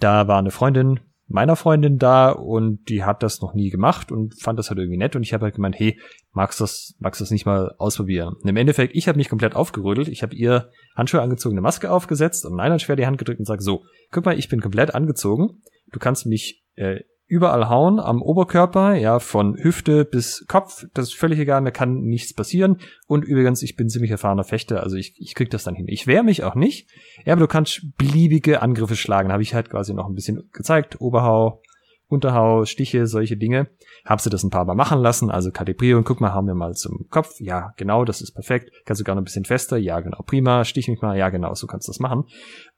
Da 0.00 0.26
war 0.28 0.38
eine 0.38 0.50
Freundin 0.50 1.00
meiner 1.28 1.56
Freundin 1.56 1.98
da 1.98 2.30
und 2.30 2.88
die 2.88 3.02
hat 3.04 3.22
das 3.22 3.40
noch 3.40 3.54
nie 3.54 3.70
gemacht 3.70 4.12
und 4.12 4.40
fand 4.40 4.58
das 4.58 4.70
halt 4.70 4.78
irgendwie 4.78 4.98
nett 4.98 5.16
und 5.16 5.22
ich 5.22 5.34
habe 5.34 5.44
halt 5.44 5.56
gemeint, 5.56 5.78
hey, 5.78 5.98
magst 6.32 6.60
du 6.60 6.64
das, 6.64 6.94
magst 6.98 7.20
du 7.20 7.24
das 7.24 7.30
nicht 7.30 7.46
mal 7.46 7.74
ausprobieren? 7.78 8.34
Und 8.40 8.48
im 8.48 8.56
Endeffekt, 8.56 8.94
ich 8.94 9.08
habe 9.08 9.18
mich 9.18 9.28
komplett 9.28 9.56
aufgerödelt, 9.56 10.08
ich 10.08 10.22
habe 10.22 10.36
ihr 10.36 10.70
Handschuhe 10.94 11.20
angezogen, 11.20 11.54
eine 11.54 11.62
Maske 11.62 11.90
aufgesetzt 11.90 12.46
und 12.46 12.60
einer 12.60 12.78
schwer 12.78 12.96
die 12.96 13.06
Hand 13.06 13.18
gedrückt 13.18 13.40
und 13.40 13.46
sag 13.46 13.60
so, 13.60 13.84
guck 14.12 14.24
mal, 14.24 14.38
ich 14.38 14.48
bin 14.48 14.60
komplett 14.60 14.94
angezogen, 14.94 15.62
du 15.90 15.98
kannst 15.98 16.26
mich 16.26 16.64
äh, 16.76 17.00
überall 17.26 17.68
hauen 17.68 17.98
am 17.98 18.22
Oberkörper, 18.22 18.94
ja, 18.94 19.18
von 19.18 19.56
Hüfte 19.56 20.04
bis 20.04 20.44
Kopf, 20.46 20.86
das 20.94 21.08
ist 21.08 21.14
völlig 21.14 21.38
egal, 21.38 21.60
mir 21.60 21.72
kann 21.72 22.02
nichts 22.02 22.32
passieren. 22.32 22.78
Und 23.06 23.24
übrigens, 23.24 23.62
ich 23.62 23.76
bin 23.76 23.88
ziemlich 23.88 24.12
erfahrener 24.12 24.44
Fechter, 24.44 24.82
also 24.82 24.96
ich, 24.96 25.14
ich 25.18 25.34
krieg 25.34 25.50
das 25.50 25.64
dann 25.64 25.74
hin. 25.74 25.86
Ich 25.88 26.06
wehre 26.06 26.22
mich 26.22 26.44
auch 26.44 26.54
nicht, 26.54 26.88
ja, 27.24 27.32
aber 27.32 27.40
du 27.40 27.48
kannst 27.48 27.96
beliebige 27.98 28.62
Angriffe 28.62 28.96
schlagen, 28.96 29.32
habe 29.32 29.42
ich 29.42 29.54
halt 29.54 29.70
quasi 29.70 29.92
noch 29.92 30.06
ein 30.06 30.14
bisschen 30.14 30.48
gezeigt, 30.52 31.00
Oberhau, 31.00 31.60
Unterhau, 32.08 32.64
Stiche, 32.64 33.08
solche 33.08 33.36
Dinge. 33.36 33.68
Hab 34.04 34.20
sie 34.20 34.30
das 34.30 34.44
ein 34.44 34.50
paar 34.50 34.64
Mal 34.64 34.76
machen 34.76 35.00
lassen, 35.00 35.28
also 35.28 35.50
Kalibrierung, 35.50 36.04
guck 36.04 36.20
mal, 36.20 36.32
hauen 36.32 36.46
wir 36.46 36.54
mal 36.54 36.74
zum 36.74 37.08
Kopf, 37.10 37.40
ja, 37.40 37.72
genau, 37.76 38.04
das 38.04 38.20
ist 38.20 38.32
perfekt. 38.32 38.70
Kannst 38.84 39.00
du 39.00 39.04
gar 39.04 39.16
noch 39.16 39.22
ein 39.22 39.24
bisschen 39.24 39.44
fester, 39.44 39.76
ja, 39.76 39.98
genau, 39.98 40.22
prima, 40.24 40.64
stich 40.64 40.86
mich 40.86 41.00
mal, 41.00 41.18
ja, 41.18 41.30
genau, 41.30 41.54
so 41.54 41.66
kannst 41.66 41.88
du 41.88 41.90
das 41.90 41.98
machen. 41.98 42.24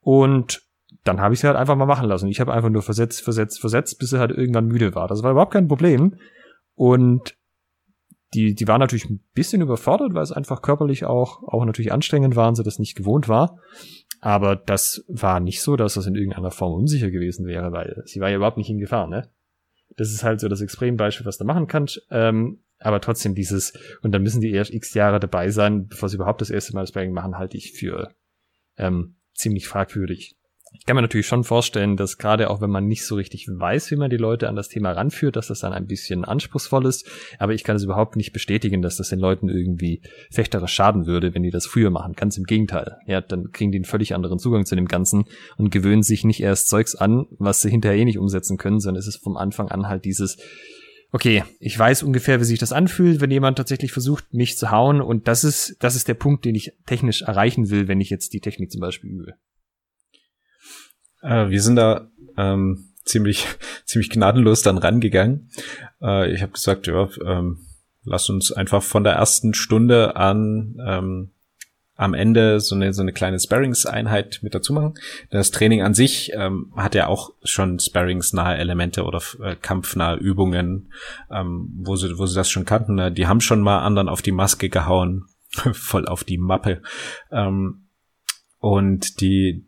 Und 0.01 0.63
dann 1.09 1.21
habe 1.21 1.33
ich 1.33 1.39
sie 1.39 1.47
halt 1.47 1.57
einfach 1.57 1.75
mal 1.75 1.87
machen 1.87 2.07
lassen. 2.07 2.27
Ich 2.27 2.39
habe 2.39 2.53
einfach 2.53 2.69
nur 2.69 2.83
versetzt, 2.83 3.21
versetzt, 3.21 3.59
versetzt, 3.59 3.97
bis 3.99 4.11
sie 4.11 4.19
halt 4.19 4.31
irgendwann 4.31 4.67
müde 4.67 4.93
war. 4.93 5.07
Das 5.07 5.23
war 5.23 5.31
überhaupt 5.31 5.53
kein 5.53 5.67
Problem. 5.67 6.15
Und 6.75 7.35
die, 8.35 8.53
die 8.53 8.67
war 8.67 8.77
natürlich 8.77 9.09
ein 9.09 9.23
bisschen 9.33 9.61
überfordert, 9.61 10.13
weil 10.13 10.21
es 10.21 10.31
einfach 10.31 10.61
körperlich 10.61 11.05
auch, 11.05 11.41
auch 11.43 11.65
natürlich 11.65 11.91
anstrengend 11.91 12.35
war 12.35 12.47
und 12.47 12.55
sie 12.55 12.63
das 12.63 12.77
nicht 12.77 12.95
gewohnt 12.95 13.27
war. 13.27 13.57
Aber 14.21 14.55
das 14.55 15.03
war 15.07 15.39
nicht 15.39 15.63
so, 15.63 15.75
dass 15.75 15.95
das 15.95 16.05
in 16.05 16.15
irgendeiner 16.15 16.51
Form 16.51 16.73
unsicher 16.73 17.09
gewesen 17.09 17.47
wäre, 17.47 17.71
weil 17.71 18.03
sie 18.05 18.19
war 18.19 18.29
ja 18.29 18.35
überhaupt 18.35 18.57
nicht 18.57 18.69
in 18.69 18.77
Gefahr, 18.77 19.07
ne? 19.07 19.29
Das 19.97 20.11
ist 20.11 20.23
halt 20.23 20.39
so 20.39 20.47
das 20.47 20.61
Extrembeispiel, 20.61 21.25
was 21.25 21.39
du 21.39 21.45
machen 21.45 21.65
kannst. 21.65 22.05
Ähm, 22.11 22.59
aber 22.77 23.01
trotzdem 23.01 23.33
dieses, 23.33 23.73
und 24.03 24.11
dann 24.11 24.21
müssen 24.21 24.41
die 24.41 24.51
erst 24.51 24.73
x 24.73 24.93
Jahre 24.93 25.19
dabei 25.19 25.49
sein, 25.49 25.87
bevor 25.87 26.07
sie 26.07 26.17
überhaupt 26.17 26.41
das 26.41 26.51
erste 26.51 26.73
Mal 26.73 26.81
das 26.81 26.89
Sparring 26.89 27.13
machen, 27.13 27.37
halte 27.37 27.57
ich 27.57 27.73
für 27.73 28.13
ähm, 28.77 29.15
ziemlich 29.33 29.67
fragwürdig. 29.67 30.38
Ich 30.71 30.85
kann 30.85 30.95
mir 30.95 31.01
natürlich 31.01 31.27
schon 31.27 31.43
vorstellen, 31.43 31.97
dass 31.97 32.17
gerade 32.17 32.49
auch 32.49 32.61
wenn 32.61 32.69
man 32.69 32.85
nicht 32.85 33.05
so 33.05 33.15
richtig 33.15 33.47
weiß, 33.47 33.89
wie 33.91 33.95
man 33.95 34.09
die 34.09 34.17
Leute 34.17 34.47
an 34.47 34.55
das 34.55 34.69
Thema 34.69 34.91
ranführt, 34.91 35.35
dass 35.35 35.47
das 35.47 35.59
dann 35.61 35.73
ein 35.73 35.87
bisschen 35.87 36.25
anspruchsvoll 36.25 36.85
ist. 36.85 37.09
Aber 37.39 37.53
ich 37.53 37.63
kann 37.63 37.75
es 37.75 37.83
überhaupt 37.83 38.15
nicht 38.15 38.33
bestätigen, 38.33 38.81
dass 38.81 38.97
das 38.97 39.09
den 39.09 39.19
Leuten 39.19 39.49
irgendwie 39.49 40.01
fechterisch 40.31 40.73
schaden 40.73 41.05
würde, 41.07 41.33
wenn 41.33 41.43
die 41.43 41.51
das 41.51 41.65
früher 41.65 41.89
machen. 41.89 42.13
Ganz 42.13 42.37
im 42.37 42.43
Gegenteil. 42.43 42.97
Ja, 43.07 43.21
dann 43.21 43.51
kriegen 43.51 43.71
die 43.71 43.79
einen 43.79 43.85
völlig 43.85 44.13
anderen 44.13 44.39
Zugang 44.39 44.65
zu 44.65 44.75
dem 44.75 44.87
Ganzen 44.87 45.25
und 45.57 45.71
gewöhnen 45.71 46.03
sich 46.03 46.23
nicht 46.23 46.41
erst 46.41 46.69
Zeugs 46.69 46.95
an, 46.95 47.25
was 47.39 47.61
sie 47.61 47.69
hinterher 47.69 47.97
eh 47.97 48.05
nicht 48.05 48.19
umsetzen 48.19 48.57
können, 48.57 48.79
sondern 48.79 48.99
es 48.99 49.07
ist 49.07 49.23
vom 49.23 49.37
Anfang 49.37 49.69
an 49.69 49.87
halt 49.87 50.05
dieses, 50.05 50.37
okay, 51.11 51.43
ich 51.59 51.77
weiß 51.77 52.03
ungefähr, 52.03 52.39
wie 52.39 52.45
sich 52.45 52.59
das 52.59 52.71
anfühlt, 52.71 53.21
wenn 53.21 53.31
jemand 53.31 53.57
tatsächlich 53.57 53.91
versucht, 53.91 54.33
mich 54.33 54.57
zu 54.57 54.71
hauen. 54.71 55.01
Und 55.01 55.27
das 55.27 55.43
ist, 55.43 55.77
das 55.79 55.95
ist 55.95 56.07
der 56.07 56.13
Punkt, 56.13 56.45
den 56.45 56.55
ich 56.55 56.73
technisch 56.85 57.23
erreichen 57.23 57.69
will, 57.69 57.87
wenn 57.87 58.01
ich 58.01 58.09
jetzt 58.09 58.33
die 58.33 58.41
Technik 58.41 58.71
zum 58.71 58.81
Beispiel 58.81 59.09
übe. 59.09 59.33
Äh, 61.21 61.49
wir 61.49 61.61
sind 61.61 61.75
da 61.75 62.09
ähm, 62.37 62.89
ziemlich, 63.03 63.47
ziemlich 63.85 64.09
gnadenlos 64.09 64.61
dann 64.61 64.77
rangegangen. 64.77 65.49
Äh, 66.01 66.31
ich 66.31 66.41
habe 66.41 66.53
gesagt, 66.53 66.87
ja, 66.87 67.09
ähm, 67.25 67.59
lass 68.03 68.29
uns 68.29 68.51
einfach 68.51 68.83
von 68.83 69.03
der 69.03 69.13
ersten 69.13 69.53
Stunde 69.53 70.15
an 70.15 70.77
ähm, 70.85 71.31
am 71.99 72.13
Ende 72.13 72.61
so 72.61 72.75
eine, 72.75 72.93
so 72.93 73.01
eine 73.01 73.11
kleine 73.11 73.37
Sparrings-Einheit 73.37 74.39
mit 74.41 74.55
dazu 74.55 74.71
machen. 74.71 74.93
Das 75.31 75.51
Training 75.51 75.81
an 75.81 75.93
sich 75.93 76.31
ähm, 76.33 76.71
hat 76.77 76.95
ja 76.95 77.07
auch 77.07 77.33
schon 77.43 77.77
Sparrings-nahe 77.77 78.57
Elemente 78.57 79.03
oder 79.03 79.21
äh, 79.43 79.57
kampfnahe 79.57 80.15
Übungen, 80.15 80.93
ähm, 81.29 81.69
wo, 81.75 81.97
sie, 81.97 82.17
wo 82.17 82.25
sie 82.25 82.35
das 82.35 82.49
schon 82.49 82.63
kannten. 82.63 82.95
Ne? 82.95 83.11
Die 83.11 83.27
haben 83.27 83.41
schon 83.41 83.59
mal 83.59 83.79
anderen 83.79 84.07
auf 84.07 84.21
die 84.21 84.31
Maske 84.31 84.69
gehauen, 84.69 85.25
voll 85.73 86.07
auf 86.07 86.23
die 86.23 86.37
Mappe. 86.37 86.81
Ähm, 87.33 87.87
und 88.59 89.19
die, 89.19 89.65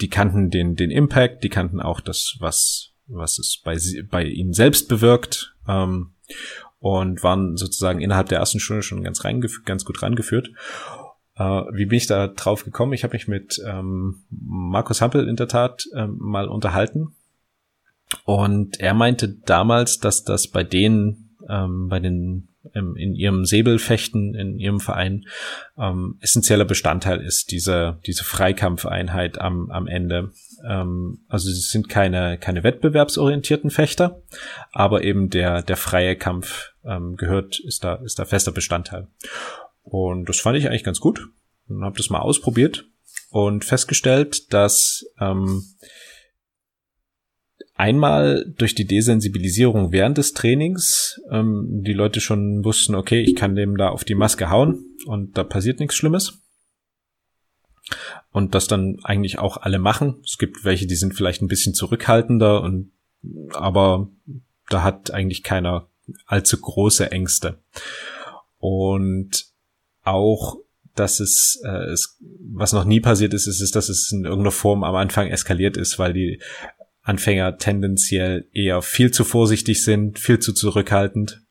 die 0.00 0.08
kannten 0.08 0.50
den, 0.50 0.76
den 0.76 0.90
Impact, 0.90 1.44
die 1.44 1.48
kannten 1.48 1.80
auch 1.80 2.00
das, 2.00 2.36
was, 2.40 2.92
was 3.06 3.38
es 3.38 3.60
bei, 3.62 3.76
bei 4.10 4.24
ihnen 4.24 4.52
selbst 4.52 4.88
bewirkt, 4.88 5.54
ähm, 5.68 6.12
und 6.78 7.22
waren 7.22 7.56
sozusagen 7.56 8.00
innerhalb 8.00 8.28
der 8.28 8.38
ersten 8.38 8.58
Stunde 8.58 8.82
schon 8.82 9.02
ganz, 9.02 9.24
reingeführt, 9.24 9.66
ganz 9.66 9.84
gut 9.84 10.02
rangeführt. 10.02 10.50
Äh, 11.36 11.42
wie 11.42 11.86
bin 11.86 11.98
ich 11.98 12.06
da 12.06 12.28
drauf 12.28 12.64
gekommen? 12.64 12.94
Ich 12.94 13.04
habe 13.04 13.12
mich 13.12 13.28
mit 13.28 13.60
ähm, 13.66 14.24
Markus 14.30 15.02
Hampel 15.02 15.28
in 15.28 15.36
der 15.36 15.48
Tat 15.48 15.84
ähm, 15.94 16.16
mal 16.18 16.48
unterhalten. 16.48 17.14
Und 18.24 18.80
er 18.80 18.94
meinte 18.94 19.28
damals, 19.28 19.98
dass 19.98 20.24
das 20.24 20.48
bei 20.48 20.64
denen, 20.64 21.36
ähm, 21.48 21.88
bei 21.88 22.00
den 22.00 22.48
ähm, 22.74 22.96
in 22.96 23.14
ihrem 23.14 23.44
Säbelfechten, 23.44 24.34
in 24.34 24.58
ihrem 24.58 24.80
Verein 24.80 25.26
ähm, 25.78 26.16
essentieller 26.20 26.64
Bestandteil 26.64 27.20
ist, 27.20 27.50
diese, 27.50 27.98
diese 28.06 28.24
Freikampfeinheit 28.24 29.38
am, 29.40 29.70
am 29.70 29.86
Ende. 29.86 30.32
Ähm, 30.66 31.20
also 31.28 31.48
sie 31.48 31.60
sind 31.60 31.88
keine, 31.88 32.38
keine 32.38 32.62
wettbewerbsorientierten 32.62 33.70
Fechter, 33.70 34.22
aber 34.72 35.02
eben 35.04 35.30
der, 35.30 35.62
der 35.62 35.76
freie 35.76 36.16
Kampf 36.16 36.72
ähm, 36.84 37.16
gehört, 37.16 37.60
ist 37.60 37.84
da, 37.84 37.94
ist 37.96 38.18
da 38.18 38.24
fester 38.24 38.52
Bestandteil. 38.52 39.08
Und 39.82 40.28
das 40.28 40.40
fand 40.40 40.58
ich 40.58 40.68
eigentlich 40.68 40.84
ganz 40.84 41.00
gut 41.00 41.28
und 41.68 41.84
habe 41.84 41.96
das 41.96 42.10
mal 42.10 42.20
ausprobiert 42.20 42.84
und 43.30 43.64
festgestellt, 43.64 44.52
dass 44.52 45.06
ähm, 45.20 45.64
einmal 47.80 48.44
durch 48.58 48.74
die 48.74 48.84
Desensibilisierung 48.84 49.90
während 49.90 50.18
des 50.18 50.34
Trainings 50.34 51.18
ähm, 51.30 51.82
die 51.82 51.94
Leute 51.94 52.20
schon 52.20 52.62
wussten, 52.62 52.94
okay, 52.94 53.20
ich 53.22 53.34
kann 53.34 53.54
dem 53.54 53.78
da 53.78 53.88
auf 53.88 54.04
die 54.04 54.14
Maske 54.14 54.50
hauen 54.50 54.84
und 55.06 55.38
da 55.38 55.44
passiert 55.44 55.80
nichts 55.80 55.96
Schlimmes. 55.96 56.38
Und 58.32 58.54
das 58.54 58.68
dann 58.68 58.98
eigentlich 59.02 59.38
auch 59.38 59.56
alle 59.56 59.78
machen. 59.78 60.20
Es 60.24 60.36
gibt 60.36 60.64
welche, 60.64 60.86
die 60.86 60.94
sind 60.94 61.14
vielleicht 61.14 61.40
ein 61.40 61.48
bisschen 61.48 61.74
zurückhaltender 61.74 62.62
und 62.62 62.92
aber 63.54 64.10
da 64.68 64.82
hat 64.82 65.10
eigentlich 65.10 65.42
keiner 65.42 65.88
allzu 66.26 66.60
große 66.60 67.10
Ängste. 67.10 67.58
Und 68.58 69.46
auch 70.02 70.58
dass 70.94 71.20
es, 71.20 71.62
äh, 71.64 71.92
es, 71.92 72.18
was 72.52 72.72
noch 72.72 72.84
nie 72.84 73.00
passiert 73.00 73.32
ist, 73.32 73.46
ist, 73.46 73.60
ist, 73.60 73.74
dass 73.74 73.88
es 73.88 74.12
in 74.12 74.24
irgendeiner 74.24 74.50
Form 74.50 74.84
am 74.84 74.96
Anfang 74.96 75.28
eskaliert 75.28 75.76
ist, 75.76 75.98
weil 75.98 76.12
die 76.12 76.40
Anfänger 77.10 77.58
tendenziell 77.58 78.48
eher 78.52 78.82
viel 78.82 79.10
zu 79.10 79.24
vorsichtig 79.24 79.82
sind, 79.82 80.18
viel 80.18 80.38
zu 80.38 80.52
zurückhaltend 80.52 81.42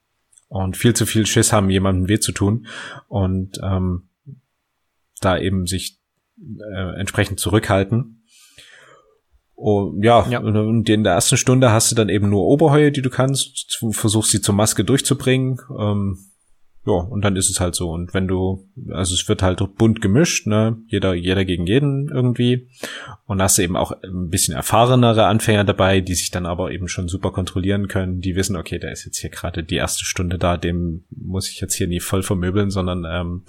und 0.47 0.77
viel 0.77 0.95
zu 0.95 1.05
viel 1.05 1.25
Schiss 1.25 1.51
haben, 1.51 1.69
jemandem 1.69 2.07
weh 2.07 2.19
zu 2.19 2.31
tun. 2.31 2.65
Und 3.09 3.59
ähm, 3.61 4.09
da 5.19 5.37
eben 5.37 5.67
sich 5.67 5.99
äh, 6.37 6.97
entsprechend 6.97 7.41
zurückhalten. 7.41 8.23
Und 9.53 10.01
ja, 10.01 10.25
ja, 10.29 10.39
und 10.39 10.87
in 10.87 11.03
der 11.03 11.13
ersten 11.13 11.35
Stunde 11.35 11.73
hast 11.73 11.91
du 11.91 11.95
dann 11.95 12.07
eben 12.07 12.29
nur 12.29 12.45
Oberheue, 12.45 12.93
die 12.93 13.01
du 13.01 13.09
kannst, 13.09 13.77
du 13.81 13.91
versuchst 13.91 14.31
sie 14.31 14.41
zur 14.41 14.55
Maske 14.55 14.85
durchzubringen. 14.85 15.59
Ähm, 15.77 16.19
ja, 16.85 16.93
und 16.93 17.23
dann 17.25 17.35
ist 17.35 17.49
es 17.49 17.59
halt 17.59 17.75
so. 17.75 17.91
Und 17.91 18.13
wenn 18.13 18.27
du, 18.27 18.67
also 18.89 19.13
es 19.13 19.27
wird 19.27 19.43
halt 19.43 19.61
bunt 19.77 20.01
gemischt, 20.01 20.47
ne, 20.47 20.77
jeder, 20.87 21.13
jeder 21.13 21.43
gegen 21.43 21.67
jeden 21.67 22.07
irgendwie. 22.07 22.69
Und 23.25 23.41
hast 23.41 23.59
eben 23.59 23.75
auch 23.75 23.91
ein 24.01 24.29
bisschen 24.29 24.55
erfahrenere 24.55 25.25
Anfänger 25.25 25.65
dabei, 25.65 25.99
die 25.99 26.15
sich 26.15 26.31
dann 26.31 26.45
aber 26.45 26.71
eben 26.71 26.87
schon 26.87 27.09
super 27.09 27.31
kontrollieren 27.31 27.89
können, 27.89 28.21
die 28.21 28.35
wissen, 28.35 28.55
okay, 28.55 28.79
der 28.79 28.91
ist 28.91 29.05
jetzt 29.05 29.19
hier 29.19 29.29
gerade 29.29 29.63
die 29.63 29.75
erste 29.75 30.05
Stunde 30.05 30.37
da, 30.37 30.57
dem 30.57 31.03
muss 31.09 31.49
ich 31.49 31.59
jetzt 31.59 31.75
hier 31.75 31.87
nie 31.87 31.99
voll 31.99 32.23
vermöbeln, 32.23 32.71
sondern 32.71 33.05
ähm, 33.07 33.43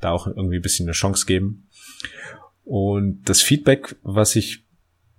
da 0.00 0.10
auch 0.10 0.26
irgendwie 0.26 0.56
ein 0.56 0.62
bisschen 0.62 0.86
eine 0.86 0.92
Chance 0.92 1.24
geben. 1.26 1.68
Und 2.64 3.22
das 3.24 3.42
Feedback, 3.42 3.96
was 4.02 4.36
ich 4.36 4.64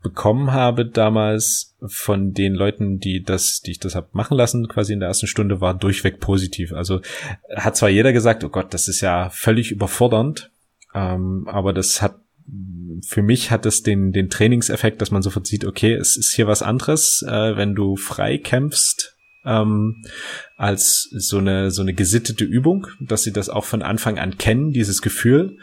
bekommen 0.03 0.51
habe 0.51 0.85
damals 0.85 1.75
von 1.87 2.33
den 2.33 2.53
Leuten, 2.53 2.99
die 2.99 3.23
das, 3.23 3.61
die 3.61 3.71
ich 3.71 3.79
das 3.79 3.95
hab 3.95 4.13
machen 4.13 4.37
lassen, 4.37 4.67
quasi 4.67 4.93
in 4.93 4.99
der 4.99 5.07
ersten 5.07 5.27
Stunde, 5.27 5.61
war 5.61 5.73
durchweg 5.73 6.19
positiv. 6.19 6.73
Also 6.73 7.01
hat 7.55 7.75
zwar 7.75 7.89
jeder 7.89 8.13
gesagt, 8.13 8.43
oh 8.43 8.49
Gott, 8.49 8.73
das 8.73 8.87
ist 8.87 9.01
ja 9.01 9.29
völlig 9.31 9.71
überfordernd, 9.71 10.51
ähm, 10.93 11.47
aber 11.47 11.73
das 11.73 12.01
hat 12.01 12.19
für 13.07 13.21
mich 13.21 13.51
hat 13.51 13.65
es 13.65 13.83
den, 13.83 14.11
den 14.11 14.29
Trainingseffekt, 14.29 15.01
dass 15.01 15.11
man 15.11 15.21
sofort 15.21 15.47
sieht, 15.47 15.65
okay, 15.65 15.93
es 15.93 16.17
ist 16.17 16.33
hier 16.33 16.45
was 16.45 16.61
anderes, 16.61 17.23
äh, 17.27 17.55
wenn 17.55 17.73
du 17.73 17.95
frei 17.95 18.37
kämpfst, 18.37 19.15
ähm, 19.45 20.03
als 20.57 21.09
so 21.11 21.37
eine, 21.37 21.71
so 21.71 21.81
eine 21.81 21.93
gesittete 21.93 22.43
Übung, 22.43 22.87
dass 22.99 23.23
sie 23.23 23.33
das 23.33 23.49
auch 23.49 23.65
von 23.65 23.81
Anfang 23.81 24.19
an 24.19 24.37
kennen, 24.37 24.71
dieses 24.71 25.01
Gefühl. 25.01 25.57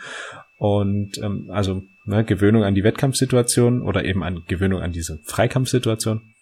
Und 0.58 1.18
ähm, 1.18 1.50
also 1.50 1.82
ne, 2.10 2.24
Gewöhnung 2.24 2.64
an 2.64 2.74
die 2.74 2.84
Wettkampfsituation 2.84 3.82
oder 3.82 4.04
eben 4.04 4.22
an 4.22 4.42
Gewöhnung 4.46 4.82
an 4.82 4.92
diese 4.92 5.18
Freikampfsituation. 5.24 6.34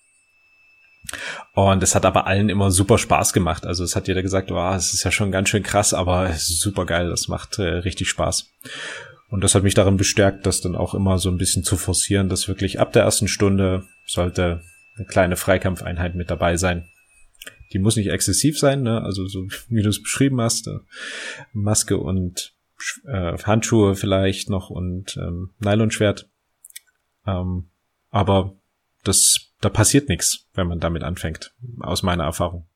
Und 1.54 1.82
es 1.82 1.94
hat 1.94 2.04
aber 2.04 2.26
allen 2.26 2.48
immer 2.48 2.70
super 2.70 2.98
Spaß 2.98 3.32
gemacht. 3.32 3.64
Also 3.64 3.84
es 3.84 3.96
hat 3.96 4.08
jeder 4.08 4.22
gesagt, 4.22 4.50
oh, 4.50 4.74
es 4.74 4.92
ist 4.92 5.04
ja 5.04 5.10
schon 5.10 5.30
ganz 5.30 5.48
schön 5.48 5.62
krass, 5.62 5.94
aber 5.94 6.28
es 6.28 6.50
ist 6.50 6.60
super 6.60 6.84
geil, 6.84 7.08
das 7.08 7.28
macht 7.28 7.58
äh, 7.58 7.62
richtig 7.62 8.08
Spaß. 8.08 8.50
Und 9.30 9.44
das 9.44 9.54
hat 9.54 9.62
mich 9.62 9.74
darin 9.74 9.96
bestärkt, 9.96 10.46
das 10.46 10.60
dann 10.60 10.74
auch 10.74 10.94
immer 10.94 11.18
so 11.18 11.30
ein 11.30 11.38
bisschen 11.38 11.62
zu 11.62 11.76
forcieren, 11.76 12.28
dass 12.28 12.48
wirklich 12.48 12.80
ab 12.80 12.92
der 12.92 13.02
ersten 13.02 13.28
Stunde 13.28 13.86
sollte 14.06 14.62
eine 14.96 15.06
kleine 15.06 15.36
Freikampfeinheit 15.36 16.14
mit 16.14 16.30
dabei 16.30 16.56
sein. 16.56 16.88
Die 17.72 17.78
muss 17.78 17.96
nicht 17.96 18.08
exzessiv 18.08 18.58
sein, 18.58 18.82
ne? 18.82 19.02
also 19.02 19.26
so 19.26 19.46
wie 19.68 19.82
du 19.82 19.90
es 19.90 20.02
beschrieben 20.02 20.40
hast, 20.40 20.66
äh, 20.66 20.78
Maske 21.52 21.98
und 21.98 22.54
äh, 23.06 23.36
Handschuhe 23.38 23.94
vielleicht 23.94 24.50
noch 24.50 24.70
und 24.70 25.16
ähm, 25.16 25.54
Nylonschwert. 25.58 26.30
Ähm, 27.26 27.70
aber 28.10 28.56
das, 29.04 29.52
da 29.60 29.68
passiert 29.68 30.08
nichts, 30.08 30.48
wenn 30.54 30.66
man 30.66 30.80
damit 30.80 31.02
anfängt, 31.02 31.54
aus 31.80 32.02
meiner 32.02 32.24
Erfahrung. 32.24 32.68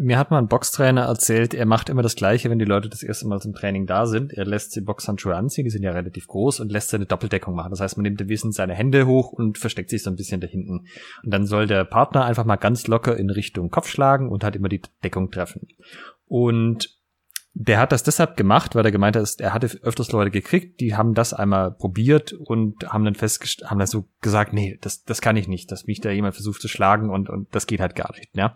Mir 0.00 0.16
hat 0.16 0.30
mal 0.30 0.38
ein 0.38 0.46
Boxtrainer 0.46 1.06
erzählt, 1.06 1.54
er 1.54 1.66
macht 1.66 1.88
immer 1.88 2.02
das 2.02 2.14
Gleiche, 2.14 2.48
wenn 2.50 2.60
die 2.60 2.64
Leute 2.64 2.88
das 2.88 3.02
erste 3.02 3.26
Mal 3.26 3.40
zum 3.40 3.52
Training 3.52 3.84
da 3.84 4.06
sind. 4.06 4.32
Er 4.32 4.44
lässt 4.44 4.76
die 4.76 4.80
Boxhandschuhe 4.80 5.34
anziehen, 5.34 5.64
die 5.64 5.72
sind 5.72 5.82
ja 5.82 5.90
relativ 5.90 6.28
groß, 6.28 6.60
und 6.60 6.70
lässt 6.70 6.90
seine 6.90 7.06
Doppeldeckung 7.06 7.56
machen. 7.56 7.70
Das 7.70 7.80
heißt, 7.80 7.96
man 7.96 8.04
nimmt 8.04 8.28
Wissen 8.28 8.52
seine 8.52 8.74
Hände 8.74 9.08
hoch 9.08 9.32
und 9.32 9.58
versteckt 9.58 9.90
sich 9.90 10.04
so 10.04 10.10
ein 10.10 10.14
bisschen 10.14 10.40
da 10.40 10.46
hinten. 10.46 10.86
Und 11.24 11.34
dann 11.34 11.46
soll 11.46 11.66
der 11.66 11.84
Partner 11.84 12.24
einfach 12.24 12.44
mal 12.44 12.54
ganz 12.54 12.86
locker 12.86 13.16
in 13.16 13.28
Richtung 13.28 13.70
Kopf 13.70 13.88
schlagen 13.88 14.28
und 14.28 14.44
halt 14.44 14.54
immer 14.54 14.68
die 14.68 14.82
Deckung 15.02 15.32
treffen. 15.32 15.66
Und 16.26 16.96
der 17.60 17.80
hat 17.80 17.90
das 17.90 18.04
deshalb 18.04 18.36
gemacht, 18.36 18.76
weil 18.76 18.84
er 18.84 18.92
gemeint 18.92 19.16
hat, 19.16 19.40
er 19.40 19.52
hatte 19.52 19.66
öfters 19.82 20.12
Leute 20.12 20.30
gekriegt, 20.30 20.78
die 20.78 20.94
haben 20.94 21.14
das 21.14 21.34
einmal 21.34 21.72
probiert 21.72 22.32
und 22.32 22.88
haben 22.88 23.04
dann 23.04 23.16
festgestellt, 23.16 23.68
haben 23.68 23.80
dann 23.80 23.88
so 23.88 24.08
gesagt, 24.20 24.52
nee, 24.52 24.78
das, 24.80 25.02
das 25.02 25.20
kann 25.20 25.36
ich 25.36 25.48
nicht, 25.48 25.72
dass 25.72 25.84
mich 25.84 26.00
da 26.00 26.10
jemand 26.10 26.36
versucht 26.36 26.62
zu 26.62 26.68
schlagen 26.68 27.10
und, 27.10 27.28
und 27.28 27.52
das 27.52 27.66
geht 27.66 27.80
halt 27.80 27.96
gar 27.96 28.14
nicht, 28.16 28.28
ja. 28.34 28.54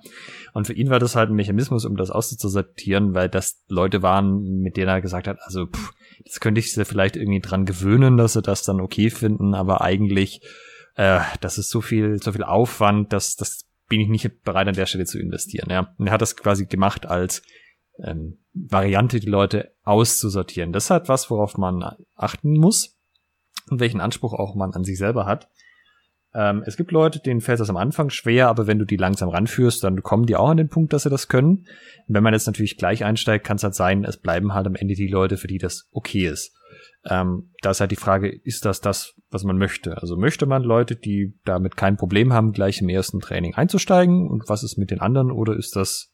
Und 0.53 0.69
für 0.69 0.73
ihn 0.73 0.89
war 0.89 1.01
das 1.01 1.17
halt 1.17 1.31
ein 1.31 1.35
Mechanismus, 1.35 1.85
um 1.85 1.97
das 1.97 2.13
auszusortieren, 2.13 3.13
weil 3.13 3.29
das 3.29 3.65
Leute 3.67 4.03
waren, 4.03 4.61
mit 4.61 4.77
denen 4.77 4.89
er 4.89 5.01
gesagt 5.01 5.27
hat, 5.27 5.39
also, 5.43 5.67
pff, 5.67 5.91
das 6.25 6.39
könnte 6.39 6.61
ich 6.61 6.73
sie 6.73 6.85
vielleicht 6.85 7.17
irgendwie 7.17 7.41
dran 7.41 7.65
gewöhnen, 7.65 8.17
dass 8.17 8.35
sie 8.35 8.43
das 8.43 8.63
dann 8.63 8.81
okay 8.81 9.11
finden, 9.11 9.55
aber 9.55 9.81
eigentlich, 9.81 10.43
äh, 10.95 11.19
das 11.41 11.59
ist 11.59 11.71
so 11.71 11.81
viel, 11.81 12.23
so 12.23 12.31
viel 12.31 12.45
Aufwand, 12.45 13.13
dass, 13.13 13.35
das 13.35 13.67
bin 13.89 13.99
ich 13.99 14.09
nicht 14.09 14.45
bereit 14.45 14.69
an 14.69 14.75
der 14.75 14.87
Stelle 14.87 15.07
zu 15.07 15.19
investieren, 15.19 15.71
ja. 15.71 15.93
Und 15.99 16.07
er 16.07 16.13
hat 16.13 16.23
das 16.23 16.37
quasi 16.37 16.67
gemacht 16.67 17.05
als, 17.05 17.43
ähm, 18.03 18.39
Variante, 18.53 19.21
die 19.21 19.29
Leute 19.29 19.73
auszusortieren. 19.85 20.73
Das 20.73 20.85
ist 20.85 20.91
halt 20.91 21.09
was, 21.09 21.31
worauf 21.31 21.57
man 21.57 21.85
achten 22.17 22.59
muss 22.59 22.99
und 23.71 23.81
welchen 23.81 24.01
Anspruch 24.01 24.35
auch 24.35 24.55
man 24.55 24.73
an 24.73 24.85
sich 24.85 24.99
selber 24.99 25.27
hat. 25.27 25.49
Ähm, 26.35 26.63
es 26.67 26.77
gibt 26.77 26.93
Leute, 26.93 27.21
denen 27.21 27.41
fällt 27.41 27.61
das 27.61 27.71
am 27.71 27.77
Anfang 27.77 28.11
schwer, 28.11 28.49
aber 28.49 28.67
wenn 28.67 28.79
du 28.79 28.87
die 28.87 28.97
langsam 28.97 29.29
ranführst, 29.29 29.85
dann 29.85 30.03
kommen 30.03 30.27
die 30.27 30.37
auch 30.37 30.49
an 30.49 30.57
den 30.57 30.69
Punkt, 30.69 30.93
dass 30.93 31.03
sie 31.03 31.11
das 31.11 31.29
können. 31.29 31.67
wenn 32.09 32.23
man 32.23 32.33
jetzt 32.33 32.47
natürlich 32.47 32.79
gleich 32.79 33.05
einsteigt, 33.05 33.45
kann 33.45 33.57
es 33.57 33.65
halt 33.65 33.75
sein, 33.75 34.05
es 34.05 34.17
bleiben 34.17 34.55
halt 34.55 34.67
am 34.67 34.75
Ende 34.75 34.95
die 34.95 35.09
Leute, 35.09 35.37
für 35.37 35.47
die 35.47 35.59
das 35.59 35.89
okay 35.93 36.27
ist. 36.27 36.55
Ähm, 37.05 37.51
da 37.61 37.71
ist 37.71 37.81
halt 37.81 37.91
die 37.91 37.97
Frage, 37.97 38.29
ist 38.29 38.65
das 38.65 38.81
das, 38.81 39.15
was 39.31 39.45
man 39.45 39.59
möchte? 39.59 39.99
Also 39.99 40.17
möchte 40.17 40.47
man 40.47 40.63
Leute, 40.63 40.97
die 40.97 41.35
damit 41.45 41.77
kein 41.77 41.97
Problem 41.97 42.33
haben, 42.33 42.53
gleich 42.53 42.81
im 42.81 42.89
ersten 42.89 43.21
Training 43.21 43.55
einzusteigen 43.55 44.29
und 44.29 44.49
was 44.49 44.63
ist 44.63 44.79
mit 44.79 44.91
den 44.91 45.01
anderen 45.01 45.31
oder 45.31 45.57
ist 45.57 45.77
das 45.77 46.12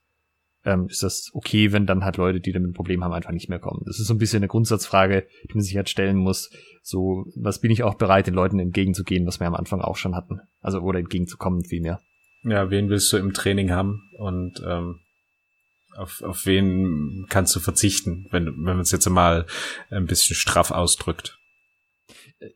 ähm, 0.68 0.86
ist 0.88 1.02
das 1.02 1.30
okay, 1.32 1.72
wenn 1.72 1.86
dann 1.86 2.04
halt 2.04 2.18
Leute, 2.18 2.40
die 2.40 2.52
damit 2.52 2.70
ein 2.70 2.74
Problem 2.74 3.02
haben, 3.02 3.14
einfach 3.14 3.32
nicht 3.32 3.48
mehr 3.48 3.58
kommen. 3.58 3.82
Das 3.86 3.98
ist 3.98 4.06
so 4.06 4.14
ein 4.14 4.18
bisschen 4.18 4.38
eine 4.38 4.48
Grundsatzfrage, 4.48 5.26
die 5.44 5.54
man 5.54 5.62
sich 5.62 5.76
halt 5.76 5.88
stellen 5.88 6.16
muss. 6.16 6.50
So, 6.82 7.24
was 7.34 7.60
bin 7.60 7.70
ich 7.70 7.82
auch 7.82 7.94
bereit, 7.94 8.26
den 8.26 8.34
Leuten 8.34 8.58
entgegenzugehen, 8.58 9.26
was 9.26 9.40
wir 9.40 9.46
am 9.46 9.54
Anfang 9.54 9.80
auch 9.80 9.96
schon 9.96 10.14
hatten. 10.14 10.40
Also, 10.60 10.80
oder 10.80 10.98
entgegenzukommen 10.98 11.64
vielmehr. 11.64 12.00
Ja, 12.44 12.70
wen 12.70 12.90
willst 12.90 13.12
du 13.12 13.16
im 13.16 13.32
Training 13.32 13.70
haben 13.70 14.02
und 14.18 14.62
ähm, 14.64 15.00
auf, 15.96 16.22
auf 16.22 16.46
wen 16.46 17.26
kannst 17.28 17.56
du 17.56 17.60
verzichten, 17.60 18.26
wenn, 18.30 18.46
wenn 18.46 18.76
man 18.76 18.80
es 18.80 18.92
jetzt 18.92 19.08
mal 19.08 19.46
ein 19.90 20.06
bisschen 20.06 20.36
straff 20.36 20.70
ausdrückt? 20.70 21.37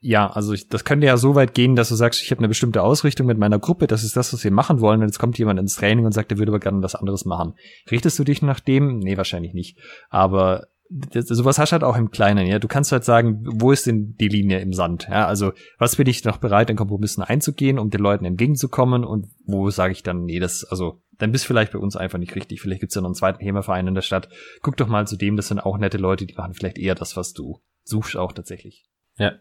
Ja, 0.01 0.31
also 0.31 0.53
ich, 0.53 0.69
das 0.69 0.85
könnte 0.85 1.07
ja 1.07 1.17
so 1.17 1.35
weit 1.35 1.55
gehen, 1.55 1.75
dass 1.75 1.89
du 1.89 1.95
sagst, 1.95 2.23
ich 2.23 2.31
habe 2.31 2.39
eine 2.39 2.49
bestimmte 2.49 2.83
Ausrichtung 2.83 3.27
mit 3.27 3.39
meiner 3.39 3.59
Gruppe, 3.59 3.87
das 3.87 4.05
ist 4.05 4.17
das, 4.17 4.33
was 4.33 4.45
wir 4.45 4.53
machen 4.53 4.81
wollen, 4.81 5.01
und 5.01 5.09
jetzt 5.09 5.19
kommt 5.19 5.39
jemand 5.39 5.59
ins 5.59 5.75
Training 5.75 6.05
und 6.05 6.13
sagt, 6.13 6.31
er 6.31 6.39
würde 6.39 6.53
aber 6.53 6.61
gerne 6.61 6.83
was 6.83 6.95
anderes 6.95 7.25
machen. 7.25 7.55
Richtest 7.91 8.19
du 8.19 8.25
dich 8.25 8.43
nach 8.43 8.61
dem? 8.61 8.99
Nee, 8.99 9.17
wahrscheinlich 9.17 9.55
nicht. 9.55 9.79
Aber 10.09 10.67
das, 10.89 11.27
sowas 11.27 11.59
hast 11.59 11.71
du 11.71 11.73
halt 11.73 11.85
auch 11.85 11.97
im 11.97 12.11
Kleinen, 12.11 12.47
ja. 12.47 12.59
Du 12.59 12.69
kannst 12.69 12.93
halt 12.93 13.05
sagen, 13.05 13.45
wo 13.45 13.73
ist 13.73 13.87
denn 13.87 14.15
die 14.21 14.29
Linie 14.29 14.61
im 14.61 14.73
Sand? 14.73 15.09
Ja, 15.11 15.27
also 15.27 15.53
was 15.79 15.97
bin 15.97 16.07
ich 16.07 16.25
noch 16.25 16.37
bereit, 16.37 16.71
in 16.71 16.77
Kompromissen 16.77 17.23
einzugehen, 17.23 17.79
um 17.79 17.91
den 17.91 18.01
Leuten 18.01 18.25
entgegenzukommen 18.25 19.05
und 19.05 19.29
wo 19.47 19.71
sage 19.71 19.93
ich 19.93 20.03
dann, 20.03 20.25
nee, 20.25 20.39
das, 20.39 20.65
also, 20.65 21.01
dann 21.19 21.33
bist 21.33 21.47
vielleicht 21.47 21.73
bei 21.73 21.79
uns 21.79 21.97
einfach 21.97 22.19
nicht 22.19 22.35
richtig. 22.35 22.61
Vielleicht 22.61 22.81
gibt's 22.81 22.95
ja 22.95 23.01
noch 23.01 23.09
einen 23.09 23.15
zweiten 23.15 23.43
HEMA-Verein 23.43 23.89
in 23.89 23.95
der 23.95 24.03
Stadt. 24.03 24.29
Guck 24.61 24.77
doch 24.77 24.89
mal 24.89 25.07
zu 25.07 25.17
dem, 25.17 25.37
das 25.37 25.49
sind 25.49 25.61
auch 25.61 25.79
nette 25.79 25.99
Leute, 25.99 26.27
die 26.27 26.35
machen 26.35 26.55
vielleicht 26.55 26.79
eher 26.79 26.95
das, 26.95 27.17
was 27.17 27.33
du 27.33 27.61
suchst 27.85 28.17
auch 28.17 28.33
tatsächlich. 28.33 28.85
Ja, 29.19 29.33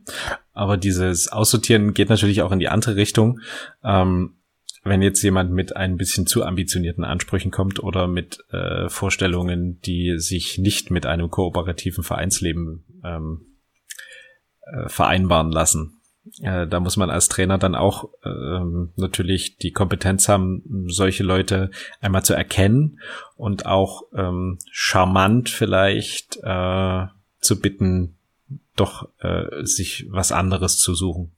aber 0.54 0.78
dieses 0.78 1.30
Aussortieren 1.30 1.94
geht 1.94 2.10
natürlich 2.10 2.42
auch 2.42 2.52
in 2.52 2.60
die 2.60 2.70
andere 2.70 2.96
Richtung. 2.96 3.40
Ähm, 3.84 4.36
wenn 4.84 5.02
jetzt 5.02 5.22
jemand 5.22 5.52
mit 5.52 5.76
ein 5.76 5.98
bisschen 5.98 6.26
zu 6.26 6.44
ambitionierten 6.44 7.04
Ansprüchen 7.04 7.52
kommt 7.52 7.82
oder 7.82 8.08
mit 8.08 8.40
äh, 8.52 8.90
Vorstellungen, 8.90 9.80
die 9.82 10.18
sich 10.18 10.58
nicht 10.58 10.90
mit 10.90 11.06
einem 11.06 11.30
kooperativen 11.30 12.04
Vereinsleben 12.04 12.84
ähm, 13.04 13.46
äh, 14.62 14.90
vereinbaren 14.90 15.52
lassen. 15.52 16.02
Äh, 16.42 16.68
da 16.68 16.80
muss 16.80 16.98
man 16.98 17.10
als 17.10 17.30
Trainer 17.30 17.58
dann 17.58 17.76
auch 17.76 18.10
ähm, 18.26 18.92
natürlich 18.96 19.58
die 19.58 19.72
Kompetenz 19.72 20.28
haben, 20.28 20.86
solche 20.88 21.24
Leute 21.24 21.70
einmal 22.00 22.24
zu 22.24 22.34
erkennen 22.34 23.00
und 23.36 23.66
auch 23.66 24.04
ähm, 24.16 24.58
charmant 24.72 25.50
vielleicht 25.50 26.38
äh, 26.44 27.06
zu 27.40 27.60
bitten, 27.60 28.18
doch 28.82 29.10
äh, 29.20 29.64
sich 29.64 30.08
was 30.10 30.32
anderes 30.32 30.80
zu 30.80 30.96
suchen. 30.96 31.32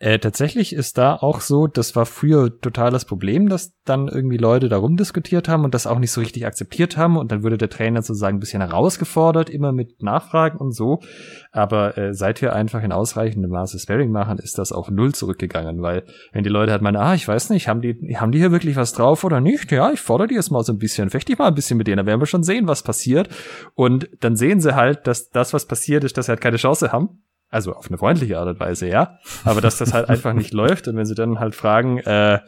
Äh, 0.00 0.18
tatsächlich 0.18 0.72
ist 0.72 0.98
da 0.98 1.14
auch 1.14 1.40
so, 1.40 1.68
das 1.68 1.94
war 1.94 2.04
früher 2.04 2.60
total 2.60 2.90
das 2.90 3.04
Problem, 3.04 3.48
dass 3.48 3.78
dann 3.84 4.08
irgendwie 4.08 4.36
Leute 4.36 4.68
darum 4.68 4.96
diskutiert 4.96 5.48
haben 5.48 5.62
und 5.62 5.72
das 5.72 5.86
auch 5.86 6.00
nicht 6.00 6.10
so 6.10 6.20
richtig 6.20 6.44
akzeptiert 6.46 6.96
haben 6.96 7.16
und 7.16 7.30
dann 7.30 7.44
würde 7.44 7.58
der 7.58 7.70
Trainer 7.70 8.02
sozusagen 8.02 8.36
ein 8.36 8.40
bisschen 8.40 8.60
herausgefordert, 8.60 9.48
immer 9.50 9.70
mit 9.70 10.02
Nachfragen 10.02 10.58
und 10.58 10.72
so. 10.72 10.98
Aber 11.52 11.96
äh, 11.96 12.12
seit 12.12 12.42
wir 12.42 12.54
einfach 12.54 12.82
in 12.82 12.90
ausreichendem 12.90 13.52
Maße 13.52 13.78
Sparring 13.78 14.10
machen, 14.10 14.38
ist 14.38 14.58
das 14.58 14.72
auf 14.72 14.90
null 14.90 15.14
zurückgegangen, 15.14 15.80
weil 15.80 16.02
wenn 16.32 16.42
die 16.42 16.50
Leute 16.50 16.72
halt 16.72 16.82
meinen, 16.82 16.96
ah, 16.96 17.14
ich 17.14 17.28
weiß 17.28 17.50
nicht, 17.50 17.68
haben 17.68 17.80
die, 17.80 18.16
haben 18.16 18.32
die 18.32 18.38
hier 18.38 18.50
wirklich 18.50 18.74
was 18.74 18.94
drauf 18.94 19.22
oder 19.22 19.40
nicht? 19.40 19.70
Ja, 19.70 19.92
ich 19.92 20.00
fordere 20.00 20.26
die 20.26 20.34
jetzt 20.34 20.50
mal 20.50 20.64
so 20.64 20.72
ein 20.72 20.78
bisschen, 20.78 21.08
fechte 21.08 21.32
ich 21.32 21.38
mal 21.38 21.46
ein 21.46 21.54
bisschen 21.54 21.78
mit 21.78 21.86
denen, 21.86 21.98
dann 21.98 22.06
werden 22.06 22.20
wir 22.20 22.26
schon 22.26 22.42
sehen, 22.42 22.66
was 22.66 22.82
passiert. 22.82 23.28
Und 23.74 24.08
dann 24.20 24.34
sehen 24.34 24.60
sie 24.60 24.74
halt, 24.74 25.06
dass 25.06 25.30
das, 25.30 25.52
was 25.54 25.66
passiert 25.66 26.02
ist, 26.02 26.18
dass 26.18 26.26
sie 26.26 26.32
halt 26.32 26.40
keine 26.40 26.56
Chance 26.56 26.90
haben 26.90 27.20
also 27.54 27.72
auf 27.72 27.88
eine 27.88 27.98
freundliche 27.98 28.38
Art 28.38 28.48
und 28.48 28.60
Weise, 28.60 28.88
ja. 28.88 29.18
Aber 29.44 29.60
dass 29.60 29.78
das 29.78 29.94
halt 29.94 30.08
einfach 30.08 30.32
nicht 30.34 30.52
läuft 30.52 30.88
und 30.88 30.96
wenn 30.96 31.06
sie 31.06 31.14
dann 31.14 31.38
halt 31.38 31.54
fragen, 31.54 31.98
äh, 31.98 32.40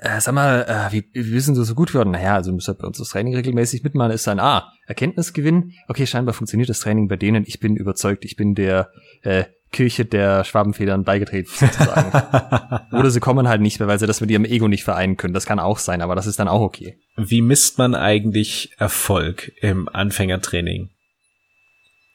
äh, 0.00 0.20
sag 0.20 0.34
mal, 0.34 0.64
äh, 0.68 0.92
wie, 0.92 1.08
wie 1.12 1.32
bist 1.32 1.48
du 1.48 1.64
so 1.64 1.74
gut 1.74 1.92
geworden? 1.92 2.12
Naja, 2.12 2.34
also 2.34 2.52
müsst 2.52 2.68
ihr 2.68 2.74
bei 2.74 2.86
uns 2.86 2.98
das 2.98 3.08
Training 3.08 3.34
regelmäßig 3.34 3.82
mitmachen, 3.82 4.12
ist 4.12 4.26
dann, 4.26 4.38
ah, 4.38 4.70
Erkenntnisgewinn. 4.86 5.72
Okay, 5.88 6.06
scheinbar 6.06 6.34
funktioniert 6.34 6.68
das 6.68 6.80
Training 6.80 7.08
bei 7.08 7.16
denen. 7.16 7.44
Ich 7.46 7.58
bin 7.58 7.74
überzeugt, 7.76 8.24
ich 8.24 8.36
bin 8.36 8.54
der 8.54 8.90
äh, 9.22 9.44
Kirche 9.72 10.04
der 10.04 10.44
Schwabenfedern 10.44 11.04
beigetreten, 11.04 11.50
sozusagen. 11.52 12.12
Oder 12.96 13.10
sie 13.10 13.20
kommen 13.20 13.48
halt 13.48 13.60
nicht 13.60 13.80
mehr, 13.80 13.88
weil 13.88 13.98
sie 13.98 14.06
das 14.06 14.20
mit 14.20 14.30
ihrem 14.30 14.44
Ego 14.44 14.68
nicht 14.68 14.84
vereinen 14.84 15.16
können. 15.16 15.34
Das 15.34 15.46
kann 15.46 15.58
auch 15.58 15.78
sein, 15.78 16.00
aber 16.00 16.14
das 16.14 16.26
ist 16.26 16.38
dann 16.38 16.48
auch 16.48 16.60
okay. 16.60 16.98
Wie 17.16 17.42
misst 17.42 17.78
man 17.78 17.94
eigentlich 17.94 18.74
Erfolg 18.78 19.52
im 19.60 19.88
Anfängertraining? 19.88 20.90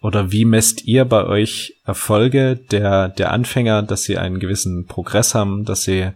Oder 0.04 0.34
wie 0.34 0.44
messt 0.44 0.84
ihr 0.84 1.06
bei 1.06 1.26
euch 1.26 1.80
Erfolge 1.86 2.58
der, 2.58 3.08
der 3.08 3.32
Anfänger, 3.32 3.84
dass 3.84 4.04
sie 4.04 4.18
einen 4.18 4.38
gewissen 4.38 4.86
Progress 4.86 5.34
haben, 5.34 5.64
dass 5.64 5.84
sie 5.84 6.12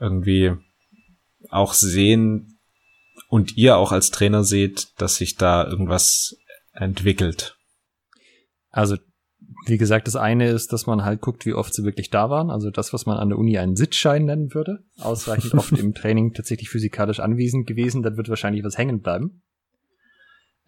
irgendwie 0.00 0.54
auch 1.50 1.74
sehen 1.74 2.58
und 3.28 3.58
ihr 3.58 3.76
auch 3.76 3.92
als 3.92 4.10
Trainer 4.10 4.44
seht, 4.44 4.98
dass 4.98 5.16
sich 5.16 5.36
da 5.36 5.66
irgendwas 5.66 6.38
entwickelt? 6.72 7.58
Also 8.70 8.96
wie 9.66 9.76
gesagt, 9.76 10.06
das 10.06 10.16
eine 10.16 10.48
ist, 10.48 10.72
dass 10.72 10.86
man 10.86 11.04
halt 11.04 11.20
guckt, 11.20 11.44
wie 11.44 11.52
oft 11.52 11.74
sie 11.74 11.84
wirklich 11.84 12.08
da 12.08 12.30
waren. 12.30 12.48
Also 12.48 12.70
das, 12.70 12.94
was 12.94 13.04
man 13.04 13.18
an 13.18 13.28
der 13.28 13.38
Uni 13.38 13.58
einen 13.58 13.76
Sitzschein 13.76 14.24
nennen 14.24 14.54
würde. 14.54 14.78
Ausreichend 15.00 15.52
oft 15.52 15.72
im 15.78 15.92
Training 15.92 16.32
tatsächlich 16.32 16.70
physikalisch 16.70 17.20
anwesend 17.20 17.66
gewesen. 17.66 18.02
Dann 18.02 18.16
wird 18.16 18.30
wahrscheinlich 18.30 18.64
was 18.64 18.78
hängen 18.78 19.02
bleiben. 19.02 19.42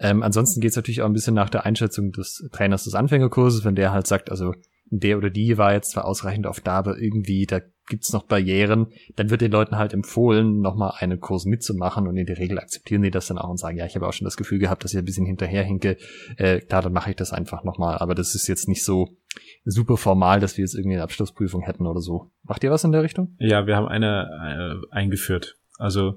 Ähm, 0.00 0.22
ansonsten 0.22 0.60
geht 0.60 0.70
es 0.70 0.76
natürlich 0.76 1.02
auch 1.02 1.06
ein 1.06 1.12
bisschen 1.12 1.34
nach 1.34 1.50
der 1.50 1.66
Einschätzung 1.66 2.10
des 2.10 2.48
Trainers 2.52 2.84
des 2.84 2.94
Anfängerkurses, 2.94 3.64
wenn 3.64 3.74
der 3.74 3.92
halt 3.92 4.06
sagt, 4.06 4.30
also 4.30 4.54
der 4.90 5.18
oder 5.18 5.30
die 5.30 5.56
war 5.56 5.72
jetzt 5.72 5.92
zwar 5.92 6.04
ausreichend 6.04 6.46
oft 6.46 6.66
da, 6.66 6.72
aber 6.72 6.98
irgendwie, 6.98 7.46
da 7.46 7.60
gibt's 7.86 8.12
noch 8.12 8.24
Barrieren, 8.24 8.88
dann 9.16 9.30
wird 9.30 9.40
den 9.40 9.52
Leuten 9.52 9.76
halt 9.76 9.92
empfohlen, 9.92 10.60
nochmal 10.60 10.94
einen 10.98 11.20
Kurs 11.20 11.44
mitzumachen 11.44 12.08
und 12.08 12.16
in 12.16 12.26
der 12.26 12.38
Regel 12.38 12.58
akzeptieren 12.58 13.02
die 13.02 13.10
das 13.10 13.26
dann 13.26 13.38
auch 13.38 13.48
und 13.48 13.58
sagen, 13.58 13.76
ja, 13.76 13.86
ich 13.86 13.94
habe 13.94 14.06
auch 14.06 14.12
schon 14.12 14.24
das 14.24 14.36
Gefühl 14.36 14.58
gehabt, 14.58 14.82
dass 14.82 14.92
ich 14.92 14.98
ein 14.98 15.04
bisschen 15.04 15.26
hinterherhinke, 15.26 15.96
äh, 16.36 16.60
klar, 16.60 16.82
dann 16.82 16.92
mache 16.92 17.10
ich 17.10 17.16
das 17.16 17.32
einfach 17.32 17.62
nochmal, 17.62 17.98
aber 17.98 18.14
das 18.14 18.34
ist 18.34 18.48
jetzt 18.48 18.68
nicht 18.68 18.84
so 18.84 19.16
super 19.64 19.96
formal, 19.96 20.40
dass 20.40 20.56
wir 20.56 20.64
jetzt 20.64 20.74
irgendwie 20.74 20.96
eine 20.96 21.04
Abschlussprüfung 21.04 21.62
hätten 21.62 21.86
oder 21.86 22.00
so. 22.00 22.30
Macht 22.42 22.64
ihr 22.64 22.70
was 22.70 22.84
in 22.84 22.92
der 22.92 23.02
Richtung? 23.02 23.36
Ja, 23.38 23.66
wir 23.66 23.76
haben 23.76 23.86
eine 23.86 24.82
äh, 24.90 24.94
eingeführt. 24.94 25.58
Also 25.78 26.16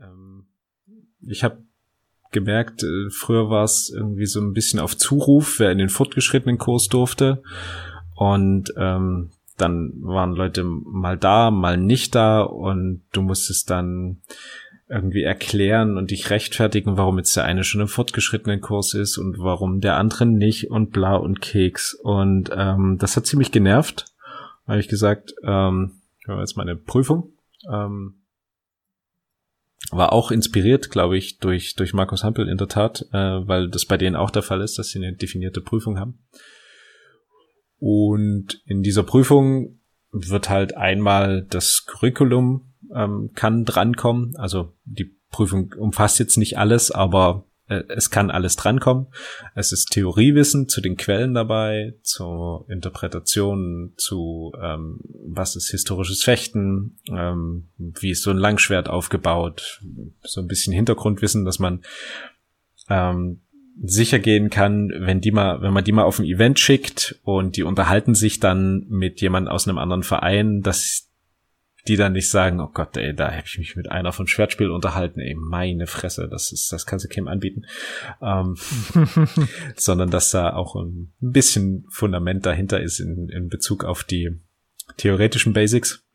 ähm, 0.00 0.46
ich 1.20 1.44
habe 1.44 1.62
gemerkt, 2.30 2.82
äh, 2.82 3.10
früher 3.10 3.50
war 3.50 3.64
es 3.64 3.92
irgendwie 3.94 4.26
so 4.26 4.40
ein 4.40 4.52
bisschen 4.52 4.80
auf 4.80 4.96
Zuruf, 4.96 5.58
wer 5.58 5.72
in 5.72 5.78
den 5.78 5.88
fortgeschrittenen 5.88 6.58
Kurs 6.58 6.88
durfte. 6.88 7.42
Und 8.14 8.72
ähm, 8.76 9.30
dann 9.56 9.92
waren 10.00 10.32
Leute 10.32 10.64
mal 10.64 11.16
da, 11.16 11.50
mal 11.50 11.76
nicht 11.76 12.14
da 12.14 12.42
und 12.42 13.02
du 13.12 13.22
musstest 13.22 13.70
dann 13.70 14.18
irgendwie 14.88 15.22
erklären 15.22 15.96
und 15.96 16.10
dich 16.10 16.30
rechtfertigen, 16.30 16.96
warum 16.96 17.18
jetzt 17.18 17.36
der 17.36 17.44
eine 17.44 17.62
schon 17.62 17.80
im 17.80 17.88
fortgeschrittenen 17.88 18.60
Kurs 18.60 18.94
ist 18.94 19.18
und 19.18 19.38
warum 19.38 19.80
der 19.80 19.96
andere 19.96 20.26
nicht 20.26 20.70
und 20.70 20.90
bla 20.90 21.14
und 21.14 21.40
Keks. 21.40 21.94
Und 21.94 22.50
ähm, 22.52 22.98
das 22.98 23.16
hat 23.16 23.26
ziemlich 23.26 23.52
genervt. 23.52 24.06
Habe 24.66 24.80
ich 24.80 24.88
gesagt, 24.88 25.34
ähm, 25.44 25.92
jetzt 26.26 26.56
meine 26.56 26.76
Prüfung. 26.76 27.32
Ähm, 27.72 28.19
war 29.90 30.12
auch 30.12 30.30
inspiriert, 30.30 30.90
glaube 30.90 31.16
ich, 31.16 31.38
durch, 31.38 31.74
durch 31.74 31.94
Markus 31.94 32.22
Hampel 32.22 32.48
in 32.48 32.58
der 32.58 32.68
Tat, 32.68 33.06
äh, 33.12 33.46
weil 33.48 33.68
das 33.68 33.86
bei 33.86 33.96
denen 33.96 34.16
auch 34.16 34.30
der 34.30 34.42
Fall 34.42 34.60
ist, 34.60 34.78
dass 34.78 34.88
sie 34.88 34.98
eine 34.98 35.16
definierte 35.16 35.60
Prüfung 35.60 35.98
haben. 35.98 36.18
Und 37.78 38.60
in 38.66 38.82
dieser 38.82 39.02
Prüfung 39.02 39.80
wird 40.12 40.50
halt 40.50 40.76
einmal 40.76 41.46
das 41.48 41.86
Curriculum 41.86 42.72
ähm, 42.94 43.30
kann 43.34 43.64
drankommen. 43.64 44.36
Also 44.36 44.74
die 44.84 45.16
Prüfung 45.30 45.72
umfasst 45.78 46.18
jetzt 46.18 46.36
nicht 46.36 46.58
alles, 46.58 46.90
aber 46.90 47.46
es 47.70 48.10
kann 48.10 48.30
alles 48.30 48.56
drankommen. 48.56 49.06
Es 49.54 49.72
ist 49.72 49.90
Theoriewissen 49.92 50.68
zu 50.68 50.80
den 50.80 50.96
Quellen 50.96 51.34
dabei, 51.34 51.94
zur 52.02 52.66
Interpretation, 52.68 53.92
zu 53.96 54.52
ähm, 54.60 55.00
was 55.26 55.54
ist 55.54 55.70
historisches 55.70 56.24
Fechten, 56.24 56.98
ähm, 57.08 57.68
wie 57.78 58.10
ist 58.10 58.22
so 58.22 58.30
ein 58.30 58.38
Langschwert 58.38 58.88
aufgebaut, 58.88 59.80
so 60.22 60.40
ein 60.40 60.48
bisschen 60.48 60.72
Hintergrundwissen, 60.72 61.44
dass 61.44 61.60
man 61.60 61.82
ähm, 62.88 63.40
sicher 63.82 64.18
gehen 64.18 64.50
kann, 64.50 64.92
wenn 64.98 65.20
die 65.20 65.30
mal, 65.30 65.62
wenn 65.62 65.72
man 65.72 65.84
die 65.84 65.92
mal 65.92 66.02
auf 66.02 66.18
ein 66.18 66.24
Event 66.24 66.58
schickt 66.58 67.20
und 67.22 67.56
die 67.56 67.62
unterhalten 67.62 68.14
sich 68.14 68.40
dann 68.40 68.86
mit 68.88 69.20
jemand 69.20 69.48
aus 69.48 69.68
einem 69.68 69.78
anderen 69.78 70.02
Verein, 70.02 70.60
dass 70.60 71.09
die 71.90 71.96
dann 71.96 72.12
nicht 72.12 72.30
sagen, 72.30 72.60
oh 72.60 72.70
Gott, 72.72 72.96
ey, 72.96 73.12
da 73.12 73.32
habe 73.32 73.42
ich 73.44 73.58
mich 73.58 73.74
mit 73.74 73.90
einer 73.90 74.12
von 74.12 74.28
Schwertspiel 74.28 74.70
unterhalten, 74.70 75.18
ey, 75.18 75.34
meine 75.34 75.88
Fresse, 75.88 76.28
das 76.30 76.52
ist, 76.52 76.72
das 76.72 76.86
kannst 76.86 77.04
du 77.04 77.08
keinem 77.08 77.26
anbieten. 77.26 77.62
Ähm, 78.22 78.54
sondern 79.74 80.08
dass 80.08 80.30
da 80.30 80.52
auch 80.52 80.76
ein 80.76 81.12
bisschen 81.18 81.86
Fundament 81.90 82.46
dahinter 82.46 82.80
ist 82.80 83.00
in, 83.00 83.28
in 83.28 83.48
Bezug 83.48 83.84
auf 83.84 84.04
die 84.04 84.40
theoretischen 84.98 85.52
Basics. 85.52 86.06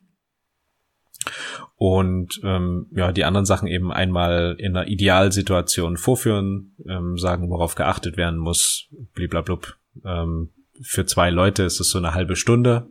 Und 1.76 2.39
ähm, 2.41 2.88
ja, 2.91 3.11
die 3.11 3.26
anderen 3.26 3.45
Sachen 3.45 3.67
eben 3.67 3.91
einmal 3.91 4.55
in 4.57 4.78
einer 4.78 4.88
Idealsituation 4.88 5.97
vorführen, 5.97 6.73
ähm, 6.88 7.17
sagen, 7.17 7.49
worauf 7.49 7.76
geachtet 7.76 8.15
werden 8.15 8.39
muss, 8.39 8.88
bliblablub. 9.13 9.76
Ähm, 10.05 10.51
für 10.82 11.05
zwei 11.05 11.32
Leute 11.32 11.63
ist 11.63 11.82
es 11.82 11.89
so 11.89 11.97
eine 11.97 12.13
halbe 12.13 12.38
Stunde 12.38 12.88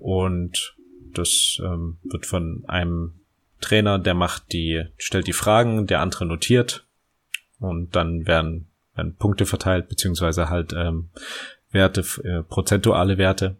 und 0.00 0.74
das 1.18 1.58
ähm, 1.62 1.98
wird 2.02 2.26
von 2.26 2.64
einem 2.66 3.20
Trainer, 3.60 3.98
der 3.98 4.14
macht 4.14 4.52
die, 4.52 4.84
stellt 4.96 5.26
die 5.26 5.32
Fragen, 5.32 5.86
der 5.86 6.00
andere 6.00 6.26
notiert 6.26 6.86
und 7.58 7.94
dann 7.94 8.26
werden, 8.26 8.68
werden 8.94 9.16
Punkte 9.16 9.46
verteilt, 9.46 9.88
beziehungsweise 9.88 10.48
halt 10.48 10.72
ähm, 10.72 11.10
Werte, 11.70 12.00
äh, 12.24 12.42
prozentuale 12.42 13.18
Werte 13.18 13.56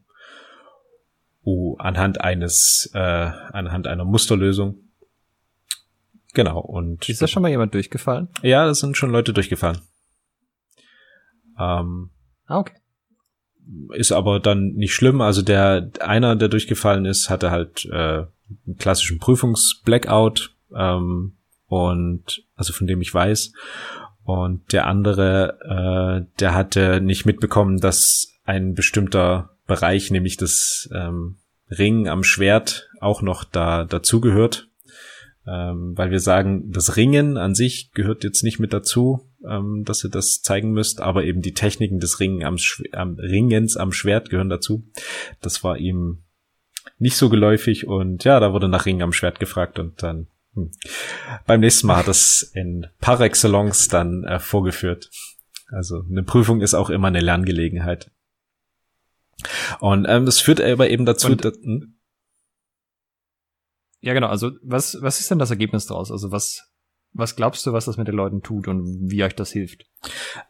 uh, 1.44 1.76
anhand 1.78 2.20
eines, 2.20 2.90
äh, 2.94 2.98
anhand 2.98 3.86
einer 3.86 4.04
Musterlösung. 4.04 4.78
Genau, 6.32 6.60
und. 6.60 7.08
Ist 7.08 7.22
da 7.22 7.26
schon 7.26 7.42
mal 7.42 7.50
jemand 7.50 7.74
durchgefallen? 7.74 8.28
Ja, 8.42 8.66
das 8.66 8.80
sind 8.80 8.96
schon 8.96 9.10
Leute 9.10 9.32
durchgefallen. 9.32 9.80
Ähm, 11.58 12.10
ah, 12.46 12.58
okay 12.58 12.80
ist 13.94 14.12
aber 14.12 14.40
dann 14.40 14.72
nicht 14.72 14.94
schlimm. 14.94 15.20
Also 15.20 15.42
der 15.42 15.90
einer, 16.00 16.36
der 16.36 16.48
durchgefallen 16.48 17.04
ist, 17.04 17.30
hatte 17.30 17.50
halt 17.50 17.84
äh, 17.86 18.24
einen 18.66 18.76
klassischen 18.78 19.18
Prüfungs-Blackout 19.18 20.54
ähm, 20.74 21.36
und 21.66 22.44
also 22.54 22.72
von 22.72 22.86
dem 22.86 23.00
ich 23.00 23.12
weiß. 23.12 23.52
Und 24.24 24.72
der 24.72 24.86
andere, 24.86 25.58
äh, 25.64 26.38
der 26.38 26.54
hatte 26.54 27.00
nicht 27.00 27.26
mitbekommen, 27.26 27.78
dass 27.78 28.32
ein 28.44 28.74
bestimmter 28.74 29.56
Bereich, 29.66 30.10
nämlich 30.10 30.36
das 30.36 30.88
ähm, 30.94 31.38
Ring 31.70 32.08
am 32.08 32.24
Schwert, 32.24 32.88
auch 33.00 33.22
noch 33.22 33.44
da 33.44 33.84
dazugehört. 33.84 34.68
Ähm, 35.46 35.94
weil 35.96 36.10
wir 36.10 36.20
sagen, 36.20 36.70
das 36.70 36.96
Ringen 36.96 37.36
an 37.36 37.54
sich 37.54 37.92
gehört 37.92 38.24
jetzt 38.24 38.44
nicht 38.44 38.58
mit 38.58 38.72
dazu, 38.72 39.29
ähm, 39.48 39.84
dass 39.84 40.04
ihr 40.04 40.10
das 40.10 40.42
zeigen 40.42 40.72
müsst, 40.72 41.00
aber 41.00 41.24
eben 41.24 41.42
die 41.42 41.54
Techniken 41.54 42.00
des 42.00 42.20
Ringen 42.20 42.44
am, 42.44 42.56
am 42.92 43.14
Ringens 43.14 43.76
am 43.76 43.92
Schwert 43.92 44.30
gehören 44.30 44.48
dazu. 44.48 44.84
Das 45.40 45.64
war 45.64 45.78
ihm 45.78 46.22
nicht 46.98 47.16
so 47.16 47.28
geläufig 47.28 47.86
und 47.86 48.24
ja, 48.24 48.40
da 48.40 48.52
wurde 48.52 48.68
nach 48.68 48.86
Ringen 48.86 49.02
am 49.02 49.12
Schwert 49.12 49.40
gefragt 49.40 49.78
und 49.78 50.02
dann 50.02 50.28
hm. 50.54 50.70
beim 51.46 51.60
nächsten 51.60 51.86
Mal 51.86 51.96
hat 51.96 52.08
das 52.08 52.42
in 52.54 52.86
par 53.00 53.20
excellence 53.20 53.88
dann 53.88 54.24
äh, 54.24 54.38
vorgeführt. 54.38 55.10
Also 55.68 56.02
eine 56.08 56.22
Prüfung 56.22 56.60
ist 56.60 56.74
auch 56.74 56.90
immer 56.90 57.08
eine 57.08 57.20
Lerngelegenheit. 57.20 58.10
Und 59.78 60.06
ähm, 60.08 60.26
das 60.26 60.40
führt 60.40 60.60
aber 60.60 60.90
eben 60.90 61.06
dazu, 61.06 61.34
dass, 61.34 61.54
hm? 61.62 61.96
Ja, 64.00 64.14
genau. 64.14 64.28
Also 64.28 64.52
was, 64.62 64.98
was 65.00 65.20
ist 65.20 65.30
denn 65.30 65.38
das 65.38 65.50
Ergebnis 65.50 65.86
daraus? 65.86 66.10
Also 66.10 66.32
was, 66.32 66.69
was 67.12 67.36
glaubst 67.36 67.66
du, 67.66 67.72
was 67.72 67.86
das 67.86 67.96
mit 67.96 68.08
den 68.08 68.14
Leuten 68.14 68.42
tut 68.42 68.68
und 68.68 69.10
wie 69.10 69.24
euch 69.24 69.34
das 69.34 69.50
hilft? 69.50 69.86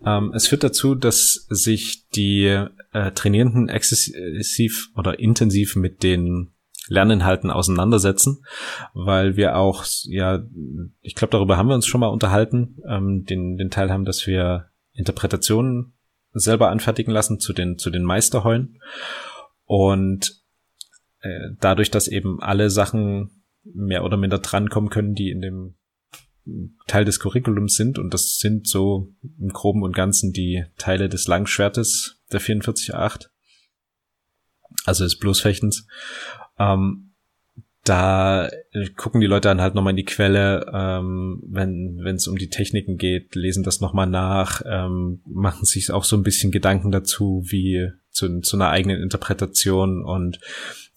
Ähm, 0.04 0.32
es 0.34 0.46
führt 0.46 0.62
dazu, 0.62 0.94
dass 0.94 1.46
sich 1.48 2.08
die 2.10 2.66
äh, 2.92 3.10
Trainierenden 3.12 3.68
exzessiv 3.68 4.90
oder 4.96 5.18
intensiv 5.18 5.76
mit 5.76 6.02
den 6.02 6.50
Lerninhalten 6.88 7.50
auseinandersetzen, 7.50 8.44
weil 8.94 9.36
wir 9.36 9.56
auch, 9.56 9.84
ja, 10.04 10.42
ich 11.00 11.14
glaube, 11.14 11.32
darüber 11.32 11.56
haben 11.56 11.68
wir 11.68 11.74
uns 11.74 11.86
schon 11.86 12.00
mal 12.00 12.08
unterhalten, 12.08 12.78
ähm, 12.88 13.24
den, 13.24 13.56
den 13.56 13.70
Teil 13.70 13.90
haben, 13.90 14.04
dass 14.04 14.26
wir 14.26 14.70
Interpretationen 14.92 15.94
selber 16.32 16.70
anfertigen 16.70 17.12
lassen 17.12 17.38
zu 17.38 17.52
den, 17.52 17.78
zu 17.78 17.90
den 17.90 18.02
Meisterheulen. 18.02 18.80
Und 19.64 20.42
äh, 21.20 21.50
dadurch, 21.60 21.90
dass 21.90 22.08
eben 22.08 22.40
alle 22.40 22.70
Sachen 22.70 23.42
mehr 23.62 24.04
oder 24.04 24.16
minder 24.16 24.38
drankommen 24.38 24.90
können, 24.90 25.14
die 25.14 25.30
in 25.30 25.40
dem 25.40 25.74
Teil 26.86 27.04
des 27.04 27.20
Curriculums 27.20 27.74
sind. 27.74 27.98
Und 27.98 28.14
das 28.14 28.38
sind 28.38 28.66
so 28.66 29.12
im 29.38 29.48
Groben 29.48 29.82
und 29.82 29.94
Ganzen 29.94 30.32
die 30.32 30.64
Teile 30.78 31.08
des 31.08 31.26
Langschwertes 31.26 32.20
der 32.32 32.40
44.8. 32.40 33.28
Also 34.84 35.04
des 35.04 35.18
Bloßfechtens. 35.18 35.86
Ähm, 36.58 37.10
da 37.84 38.50
gucken 38.96 39.20
die 39.20 39.26
Leute 39.26 39.48
dann 39.48 39.60
halt 39.60 39.74
nochmal 39.74 39.92
in 39.92 39.96
die 39.96 40.04
Quelle, 40.04 40.66
ähm, 40.72 41.42
wenn 41.46 42.14
es 42.14 42.28
um 42.28 42.36
die 42.36 42.50
Techniken 42.50 42.98
geht, 42.98 43.34
lesen 43.34 43.62
das 43.62 43.80
nochmal 43.80 44.06
nach, 44.06 44.62
ähm, 44.66 45.22
machen 45.26 45.64
sich 45.64 45.90
auch 45.90 46.04
so 46.04 46.16
ein 46.16 46.22
bisschen 46.22 46.52
Gedanken 46.52 46.90
dazu, 46.90 47.42
wie 47.46 47.88
zu, 48.10 48.40
zu 48.40 48.56
einer 48.56 48.68
eigenen 48.68 49.02
Interpretation 49.02 50.04
und 50.04 50.40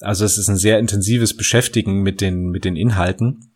also 0.01 0.25
es 0.25 0.37
ist 0.37 0.49
ein 0.49 0.57
sehr 0.57 0.79
intensives 0.79 1.37
Beschäftigen 1.37 2.01
mit 2.01 2.19
den 2.19 2.49
mit 2.49 2.65
den 2.65 2.75
Inhalten 2.75 3.53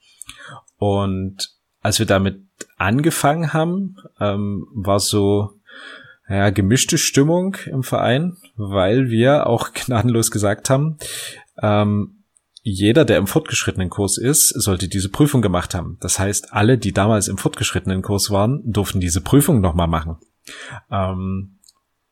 und 0.77 1.56
als 1.87 1.99
wir 1.99 2.05
damit 2.05 2.41
angefangen 2.75 3.53
haben, 3.53 3.95
ähm, 4.19 4.67
war 4.73 4.99
so 4.99 5.53
ja, 6.27 6.49
gemischte 6.49 6.97
Stimmung 6.97 7.55
im 7.65 7.81
Verein, 7.81 8.35
weil 8.57 9.09
wir 9.09 9.47
auch 9.47 9.71
gnadenlos 9.73 10.29
gesagt 10.29 10.69
haben, 10.69 10.97
ähm, 11.61 12.25
jeder, 12.61 13.05
der 13.05 13.19
im 13.19 13.27
fortgeschrittenen 13.27 13.89
Kurs 13.89 14.17
ist, 14.17 14.49
sollte 14.49 14.89
diese 14.89 15.07
Prüfung 15.07 15.41
gemacht 15.41 15.73
haben. 15.73 15.95
Das 16.01 16.19
heißt, 16.19 16.51
alle, 16.51 16.77
die 16.77 16.91
damals 16.91 17.29
im 17.29 17.37
fortgeschrittenen 17.37 18.01
Kurs 18.01 18.31
waren, 18.31 18.61
durften 18.65 18.99
diese 18.99 19.21
Prüfung 19.21 19.61
nochmal 19.61 19.87
machen. 19.87 20.17
Ähm, 20.91 21.59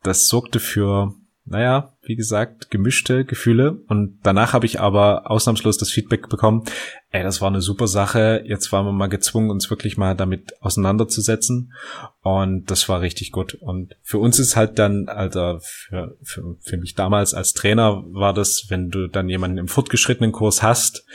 das 0.02 0.28
sorgte 0.28 0.58
für 0.58 1.14
naja, 1.48 1.92
wie 2.02 2.16
gesagt, 2.16 2.70
gemischte 2.70 3.24
Gefühle. 3.24 3.78
Und 3.86 4.18
danach 4.24 4.52
habe 4.52 4.66
ich 4.66 4.80
aber 4.80 5.30
ausnahmslos 5.30 5.78
das 5.78 5.90
Feedback 5.90 6.28
bekommen, 6.28 6.64
ey, 7.10 7.22
das 7.22 7.40
war 7.40 7.48
eine 7.48 7.60
super 7.60 7.86
Sache. 7.86 8.42
Jetzt 8.44 8.72
waren 8.72 8.84
wir 8.84 8.92
mal 8.92 9.06
gezwungen, 9.06 9.50
uns 9.50 9.70
wirklich 9.70 9.96
mal 9.96 10.16
damit 10.16 10.60
auseinanderzusetzen. 10.60 11.72
Und 12.22 12.68
das 12.70 12.88
war 12.88 13.00
richtig 13.00 13.30
gut. 13.30 13.54
Und 13.54 13.96
für 14.02 14.18
uns 14.18 14.40
ist 14.40 14.56
halt 14.56 14.80
dann, 14.80 15.08
also 15.08 15.58
für, 15.60 16.16
für, 16.22 16.56
für 16.60 16.76
mich 16.78 16.94
damals 16.94 17.32
als 17.32 17.52
Trainer 17.52 18.02
war 18.08 18.34
das, 18.34 18.66
wenn 18.68 18.90
du 18.90 19.06
dann 19.06 19.28
jemanden 19.28 19.58
im 19.58 19.68
fortgeschrittenen 19.68 20.32
Kurs 20.32 20.64
hast, 20.64 21.06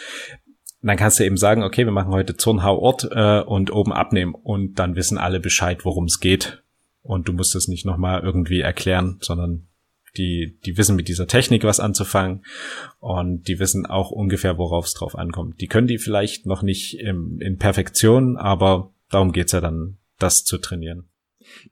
dann 0.82 0.98
kannst 0.98 1.20
du 1.20 1.26
eben 1.26 1.38
sagen, 1.38 1.62
okay, 1.62 1.86
wir 1.86 1.92
machen 1.92 2.14
heute 2.14 2.38
Turnhau-Ort 2.38 3.10
äh, 3.12 3.42
und 3.42 3.72
oben 3.72 3.92
abnehmen. 3.92 4.34
Und 4.34 4.80
dann 4.80 4.96
wissen 4.96 5.18
alle 5.18 5.42
Bescheid, 5.42 5.84
worum 5.84 6.06
es 6.06 6.22
geht. 6.22 6.64
Und 7.02 7.28
du 7.28 7.34
musst 7.34 7.54
es 7.56 7.68
nicht 7.68 7.86
nochmal 7.86 8.22
irgendwie 8.22 8.62
erklären, 8.62 9.18
sondern 9.22 9.68
die, 10.18 10.60
die 10.66 10.78
wissen 10.78 10.96
mit 10.96 11.08
dieser 11.08 11.28
Technik 11.28 11.64
was 11.64 11.80
anzufangen 11.80 12.44
und 13.00 13.48
die 13.48 13.60
wissen 13.60 13.86
auch 13.86 14.12
ungefähr, 14.12 14.58
worauf 14.58 14.86
es 14.86 14.94
drauf 14.94 15.16
ankommt. 15.16 15.62
Die 15.62 15.68
können 15.68 15.88
die 15.88 15.98
vielleicht 15.98 16.46
noch 16.46 16.64
nicht 16.64 17.00
im, 17.00 17.40
in 17.40 17.58
Perfektion, 17.58 18.38
aber 18.38 18.94
darum 19.10 19.32
geht's 19.32 19.54
ja 19.54 19.62
dann, 19.62 19.98
das 20.20 20.44
zu 20.44 20.58
trainieren. 20.58 21.10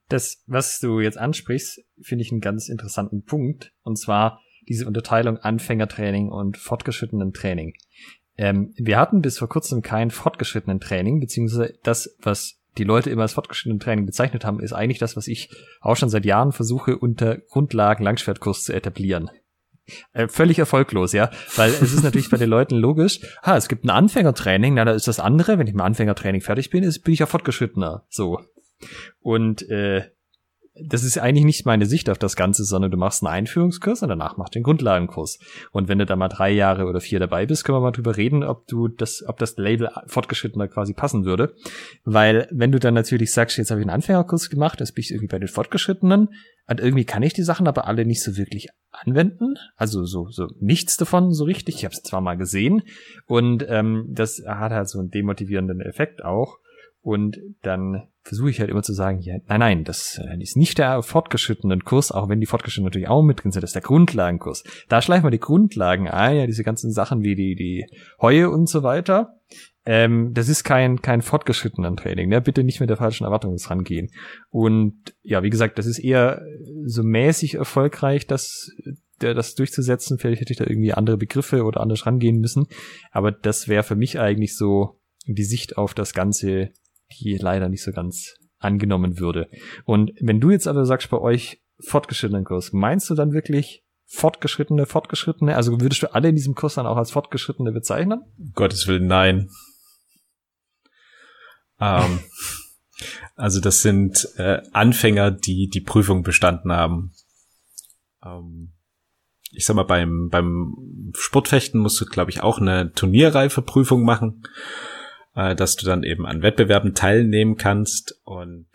Das, 0.07 0.43
was 0.47 0.79
du 0.79 0.99
jetzt 0.99 1.17
ansprichst, 1.17 1.81
finde 2.01 2.23
ich 2.23 2.31
einen 2.31 2.41
ganz 2.41 2.69
interessanten 2.69 3.23
Punkt. 3.23 3.71
Und 3.83 3.97
zwar 3.97 4.41
diese 4.67 4.87
Unterteilung 4.87 5.37
Anfängertraining 5.37 6.29
und 6.29 6.57
fortgeschrittenen 6.57 7.33
Training. 7.33 7.73
Ähm, 8.37 8.73
wir 8.77 8.97
hatten 8.97 9.21
bis 9.21 9.37
vor 9.37 9.49
kurzem 9.49 9.81
kein 9.81 10.11
fortgeschrittenen 10.11 10.79
Training, 10.79 11.19
beziehungsweise 11.19 11.77
das, 11.83 12.15
was 12.19 12.58
die 12.77 12.83
Leute 12.83 13.09
immer 13.09 13.23
als 13.23 13.33
fortgeschrittenen 13.33 13.79
Training 13.79 14.05
bezeichnet 14.05 14.45
haben, 14.45 14.59
ist 14.59 14.73
eigentlich 14.73 14.99
das, 14.99 15.15
was 15.15 15.27
ich 15.27 15.49
auch 15.81 15.95
schon 15.95 16.09
seit 16.09 16.25
Jahren 16.25 16.51
versuche, 16.51 16.97
unter 16.97 17.37
Grundlagen 17.37 18.03
Langschwertkurs 18.03 18.63
zu 18.63 18.73
etablieren. 18.73 19.29
Äh, 20.13 20.27
völlig 20.27 20.59
erfolglos, 20.59 21.13
ja, 21.13 21.31
weil 21.55 21.71
es 21.71 21.93
ist 21.93 22.03
natürlich 22.03 22.29
bei 22.29 22.37
den 22.37 22.49
Leuten 22.49 22.75
logisch, 22.75 23.21
ha, 23.41 23.57
es 23.57 23.67
gibt 23.67 23.85
ein 23.85 23.89
Anfängertraining, 23.89 24.75
na, 24.75 24.85
da 24.85 24.91
ist 24.91 25.07
das 25.07 25.19
andere, 25.19 25.57
wenn 25.57 25.67
ich 25.67 25.73
mit 25.73 25.81
dem 25.81 25.85
Anfängertraining 25.85 26.41
fertig 26.41 26.69
bin, 26.69 26.83
ist, 26.83 26.99
bin 26.99 27.13
ich 27.13 27.19
ja 27.19 27.25
fortgeschrittener, 27.25 28.05
so. 28.07 28.39
Und 29.19 29.67
äh, 29.69 30.03
das 30.83 31.03
ist 31.03 31.17
eigentlich 31.17 31.45
nicht 31.45 31.65
meine 31.65 31.85
Sicht 31.85 32.09
auf 32.09 32.17
das 32.17 32.35
Ganze, 32.35 32.63
sondern 32.63 32.91
du 32.91 32.97
machst 32.97 33.23
einen 33.23 33.33
Einführungskurs 33.33 34.01
und 34.01 34.09
danach 34.09 34.37
machst 34.37 34.55
du 34.55 34.59
den 34.59 34.63
Grundlagenkurs. 34.63 35.39
Und 35.71 35.87
wenn 35.87 35.99
du 35.99 36.05
da 36.05 36.15
mal 36.15 36.29
drei 36.29 36.51
Jahre 36.51 36.85
oder 36.85 37.01
vier 37.01 37.19
dabei 37.19 37.45
bist, 37.45 37.63
können 37.63 37.77
wir 37.77 37.81
mal 37.81 37.91
drüber 37.91 38.17
reden, 38.17 38.43
ob 38.43 38.67
du 38.67 38.87
das, 38.87 39.23
ob 39.27 39.37
das 39.37 39.57
Label 39.57 39.89
fortgeschrittener 40.07 40.67
quasi 40.67 40.93
passen 40.93 41.25
würde. 41.25 41.53
Weil 42.03 42.47
wenn 42.51 42.71
du 42.71 42.79
dann 42.79 42.93
natürlich 42.93 43.33
sagst, 43.33 43.57
jetzt 43.57 43.71
habe 43.71 43.81
ich 43.81 43.85
einen 43.85 43.95
Anfängerkurs 43.95 44.49
gemacht, 44.49 44.79
jetzt 44.79 44.93
bin 44.95 45.03
ich 45.03 45.11
irgendwie 45.11 45.27
bei 45.27 45.39
den 45.39 45.47
Fortgeschrittenen 45.47 46.29
und 46.67 46.79
irgendwie 46.79 47.05
kann 47.05 47.23
ich 47.23 47.33
die 47.33 47.43
Sachen 47.43 47.67
aber 47.67 47.87
alle 47.87 48.05
nicht 48.05 48.21
so 48.21 48.37
wirklich 48.37 48.69
anwenden. 48.91 49.55
Also 49.75 50.05
so, 50.05 50.29
so 50.29 50.47
nichts 50.59 50.97
davon 50.97 51.33
so 51.33 51.43
richtig. 51.45 51.77
Ich 51.77 51.85
habe 51.85 51.93
es 51.93 52.03
zwar 52.03 52.21
mal 52.21 52.37
gesehen 52.37 52.83
und 53.25 53.65
ähm, 53.67 54.05
das 54.09 54.43
hat 54.45 54.71
halt 54.71 54.87
so 54.87 54.99
einen 54.99 55.09
demotivierenden 55.09 55.81
Effekt 55.81 56.23
auch. 56.23 56.58
Und 57.01 57.39
dann 57.61 58.07
versuche 58.23 58.49
ich 58.49 58.59
halt 58.59 58.69
immer 58.69 58.83
zu 58.83 58.93
sagen, 58.93 59.19
ja, 59.21 59.35
nein, 59.47 59.59
nein, 59.59 59.83
das 59.83 60.19
äh, 60.23 60.41
ist 60.41 60.57
nicht 60.57 60.77
der 60.77 61.01
fortgeschrittene 61.01 61.79
Kurs, 61.79 62.11
auch 62.11 62.29
wenn 62.29 62.39
die 62.39 62.45
fortgeschrittenen 62.45 62.87
natürlich 62.87 63.07
auch 63.07 63.23
mit 63.23 63.43
drin 63.43 63.51
sind, 63.51 63.61
das 63.63 63.69
ist 63.69 63.75
der 63.75 63.81
Grundlagenkurs. 63.81 64.63
Da 64.89 65.01
schleifen 65.01 65.25
wir 65.25 65.31
die 65.31 65.39
Grundlagen 65.39 66.09
ein, 66.09 66.37
ja, 66.37 66.45
diese 66.45 66.63
ganzen 66.63 66.91
Sachen 66.91 67.23
wie 67.23 67.35
die, 67.35 67.55
die 67.55 67.85
Heue 68.21 68.49
und 68.49 68.67
so 68.67 68.83
weiter. 68.83 69.39
Ähm, 69.85 70.33
das 70.33 70.49
ist 70.49 70.63
kein, 70.63 71.01
kein 71.01 71.21
fortgeschrittenen 71.21 71.95
Training, 71.95 72.29
ne? 72.29 72.41
Bitte 72.41 72.63
nicht 72.63 72.79
mit 72.81 72.89
der 72.89 72.97
falschen 72.97 73.23
Erwartung 73.23 73.55
rangehen. 73.57 74.11
Und 74.49 75.15
ja, 75.23 75.41
wie 75.41 75.49
gesagt, 75.49 75.79
das 75.79 75.85
ist 75.85 75.99
eher 75.99 76.43
so 76.85 77.01
mäßig 77.01 77.55
erfolgreich, 77.55 78.27
das 78.27 78.69
das 79.19 79.55
durchzusetzen. 79.55 80.17
Vielleicht 80.17 80.41
hätte 80.41 80.53
ich 80.53 80.59
da 80.59 80.65
irgendwie 80.65 80.93
andere 80.93 81.17
Begriffe 81.17 81.63
oder 81.63 81.81
anders 81.81 82.05
rangehen 82.05 82.39
müssen. 82.39 82.67
Aber 83.11 83.31
das 83.31 83.67
wäre 83.67 83.83
für 83.83 83.95
mich 83.95 84.19
eigentlich 84.19 84.55
so 84.55 84.99
die 85.25 85.43
Sicht 85.43 85.77
auf 85.77 85.93
das 85.93 86.13
Ganze 86.13 86.71
die 87.17 87.37
leider 87.37 87.69
nicht 87.69 87.83
so 87.83 87.91
ganz 87.91 88.35
angenommen 88.59 89.19
würde. 89.19 89.49
Und 89.85 90.11
wenn 90.19 90.39
du 90.39 90.51
jetzt 90.51 90.67
aber 90.67 90.85
sagst, 90.85 91.09
bei 91.09 91.17
euch 91.17 91.61
fortgeschrittenen 91.79 92.43
Kurs, 92.43 92.73
meinst 92.73 93.09
du 93.09 93.15
dann 93.15 93.31
wirklich 93.31 93.83
fortgeschrittene, 94.05 94.85
fortgeschrittene? 94.85 95.55
Also 95.55 95.79
würdest 95.79 96.03
du 96.03 96.13
alle 96.13 96.29
in 96.29 96.35
diesem 96.35 96.55
Kurs 96.55 96.75
dann 96.75 96.85
auch 96.85 96.97
als 96.97 97.11
fortgeschrittene 97.11 97.71
bezeichnen? 97.71 98.21
Gottes 98.53 98.87
Willen, 98.87 99.07
nein. 99.07 99.49
Ähm, 101.79 102.19
also 103.35 103.61
das 103.61 103.81
sind 103.81 104.27
äh, 104.35 104.61
Anfänger, 104.73 105.31
die 105.31 105.69
die 105.69 105.81
Prüfung 105.81 106.23
bestanden 106.23 106.71
haben. 106.71 107.13
Ähm, 108.23 108.73
ich 109.51 109.65
sag 109.65 109.75
mal, 109.75 109.83
beim, 109.83 110.29
beim 110.29 111.11
Sportfechten 111.15 111.79
musst 111.79 111.99
du, 112.01 112.05
glaube 112.05 112.31
ich, 112.31 112.41
auch 112.41 112.59
eine 112.59 112.91
turnierreife 112.91 113.61
Prüfung 113.61 114.03
machen 114.03 114.43
äh, 115.39 115.55
dass 115.55 115.77
du 115.77 115.85
dann 115.85 116.03
eben 116.03 116.25
an 116.25 116.41
Wettbewerben 116.41 116.93
teilnehmen 116.93 117.55
kannst. 117.55 118.19
Und 118.25 118.67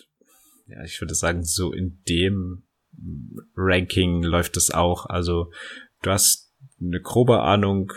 ja, 0.66 0.82
ich 0.84 1.00
würde 1.00 1.14
sagen, 1.14 1.44
so 1.44 1.72
in 1.72 2.02
dem 2.08 2.62
Ranking 3.54 4.22
läuft 4.22 4.56
es 4.56 4.70
auch. 4.70 5.06
Also 5.06 5.50
du 6.02 6.10
hast 6.10 6.52
eine 6.80 7.00
grobe 7.00 7.40
Ahnung, 7.40 7.92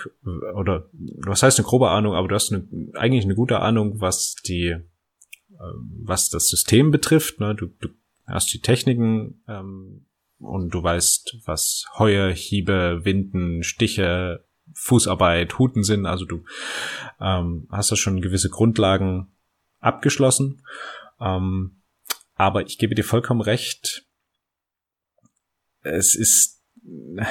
oder 0.56 0.90
was 1.26 1.44
heißt 1.44 1.60
eine 1.60 1.68
grobe 1.68 1.90
Ahnung, 1.90 2.14
aber 2.14 2.28
du 2.28 2.36
hast 2.36 2.52
eine, 2.52 2.68
eigentlich 2.94 3.24
eine 3.24 3.36
gute 3.36 3.60
Ahnung, 3.60 4.02
was 4.02 4.36
die, 4.36 4.68
äh, 4.68 4.84
was 6.04 6.30
das 6.30 6.48
System 6.48 6.92
betrifft. 6.92 7.40
Ne? 7.40 7.56
Du, 7.56 7.68
du 7.68 7.90
hast 8.26 8.54
die 8.54 8.60
Techniken 8.60 9.44
ähm, 9.48 10.08
und 10.40 10.74
du 10.74 10.84
weißt, 10.84 11.38
was 11.46 11.86
Heue, 11.98 12.34
Hiebe, 12.34 13.06
Winden, 13.06 13.64
Stiche, 13.64 14.46
Fußarbeit, 14.74 15.58
Huten 15.58 15.84
sind. 15.84 16.06
Also 16.06 16.26
du 16.26 16.44
ähm, 17.20 17.68
hast 17.72 17.92
da 17.92 17.96
schon 17.96 18.22
gewisse 18.22 18.50
Grundlagen 18.50 19.28
abgeschlossen. 19.80 20.64
Ähm, 21.20 21.82
aber 22.36 22.62
ich 22.66 22.78
gebe 22.78 22.96
dir 22.96 23.04
vollkommen 23.04 23.42
recht. 23.42 24.06
Es 25.82 26.16
ist, 26.16 26.62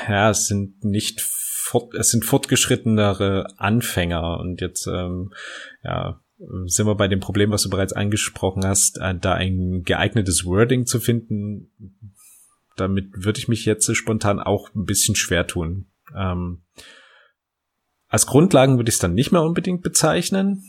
ja, 0.09 0.31
es 0.31 0.47
sind 0.47 0.85
nicht 0.85 1.21
fort, 1.21 1.95
es 1.95 2.11
sind 2.11 2.25
fortgeschrittenere 2.25 3.47
Anfänger 3.59 4.39
und 4.41 4.61
jetzt, 4.61 4.87
ähm, 4.87 5.33
ja, 5.83 6.21
sind 6.67 6.87
wir 6.87 6.95
bei 6.97 7.09
dem 7.09 7.21
Problem, 7.21 7.51
was 7.51 7.63
du 7.63 7.71
bereits 7.71 7.93
angesprochen 7.93 8.67
hast, 8.67 8.99
äh, 8.99 9.15
da 9.15 9.35
ein 9.35 9.83
geeignetes 9.85 10.45
Wording 10.45 10.87
zu 10.87 11.01
finden. 11.01 11.71
Damit 12.77 13.25
würde 13.25 13.39
ich 13.39 13.49
mich 13.49 13.65
jetzt 13.65 13.95
spontan 13.97 14.39
auch 14.39 14.75
ein 14.75 14.85
bisschen 14.85 15.17
schwer 15.17 15.47
tun. 15.47 15.87
Ähm, 16.15 16.63
als 18.09 18.27
Grundlagen 18.27 18.77
würde 18.79 18.89
ich 18.89 18.97
es 18.97 19.01
dann 19.01 19.15
nicht 19.15 19.33
mehr 19.33 19.43
unbedingt 19.43 19.83
bezeichnen. 19.83 20.63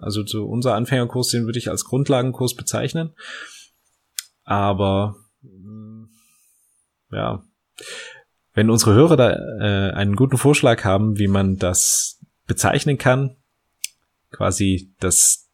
Also 0.00 0.24
so 0.24 0.46
unser 0.46 0.74
Anfängerkurs, 0.74 1.28
den 1.28 1.44
würde 1.44 1.58
ich 1.58 1.68
als 1.68 1.84
Grundlagenkurs 1.84 2.54
bezeichnen. 2.54 3.14
Aber 4.44 5.16
mm, 5.42 6.04
ja, 7.10 7.42
wenn 8.54 8.70
unsere 8.70 8.94
Hörer 8.94 9.16
da 9.16 9.32
äh, 9.32 9.92
einen 9.92 10.16
guten 10.16 10.38
Vorschlag 10.38 10.84
haben, 10.84 11.18
wie 11.18 11.28
man 11.28 11.56
das 11.56 12.24
bezeichnen 12.46 12.96
kann, 12.96 13.36
quasi 14.30 14.94
das 15.00 15.50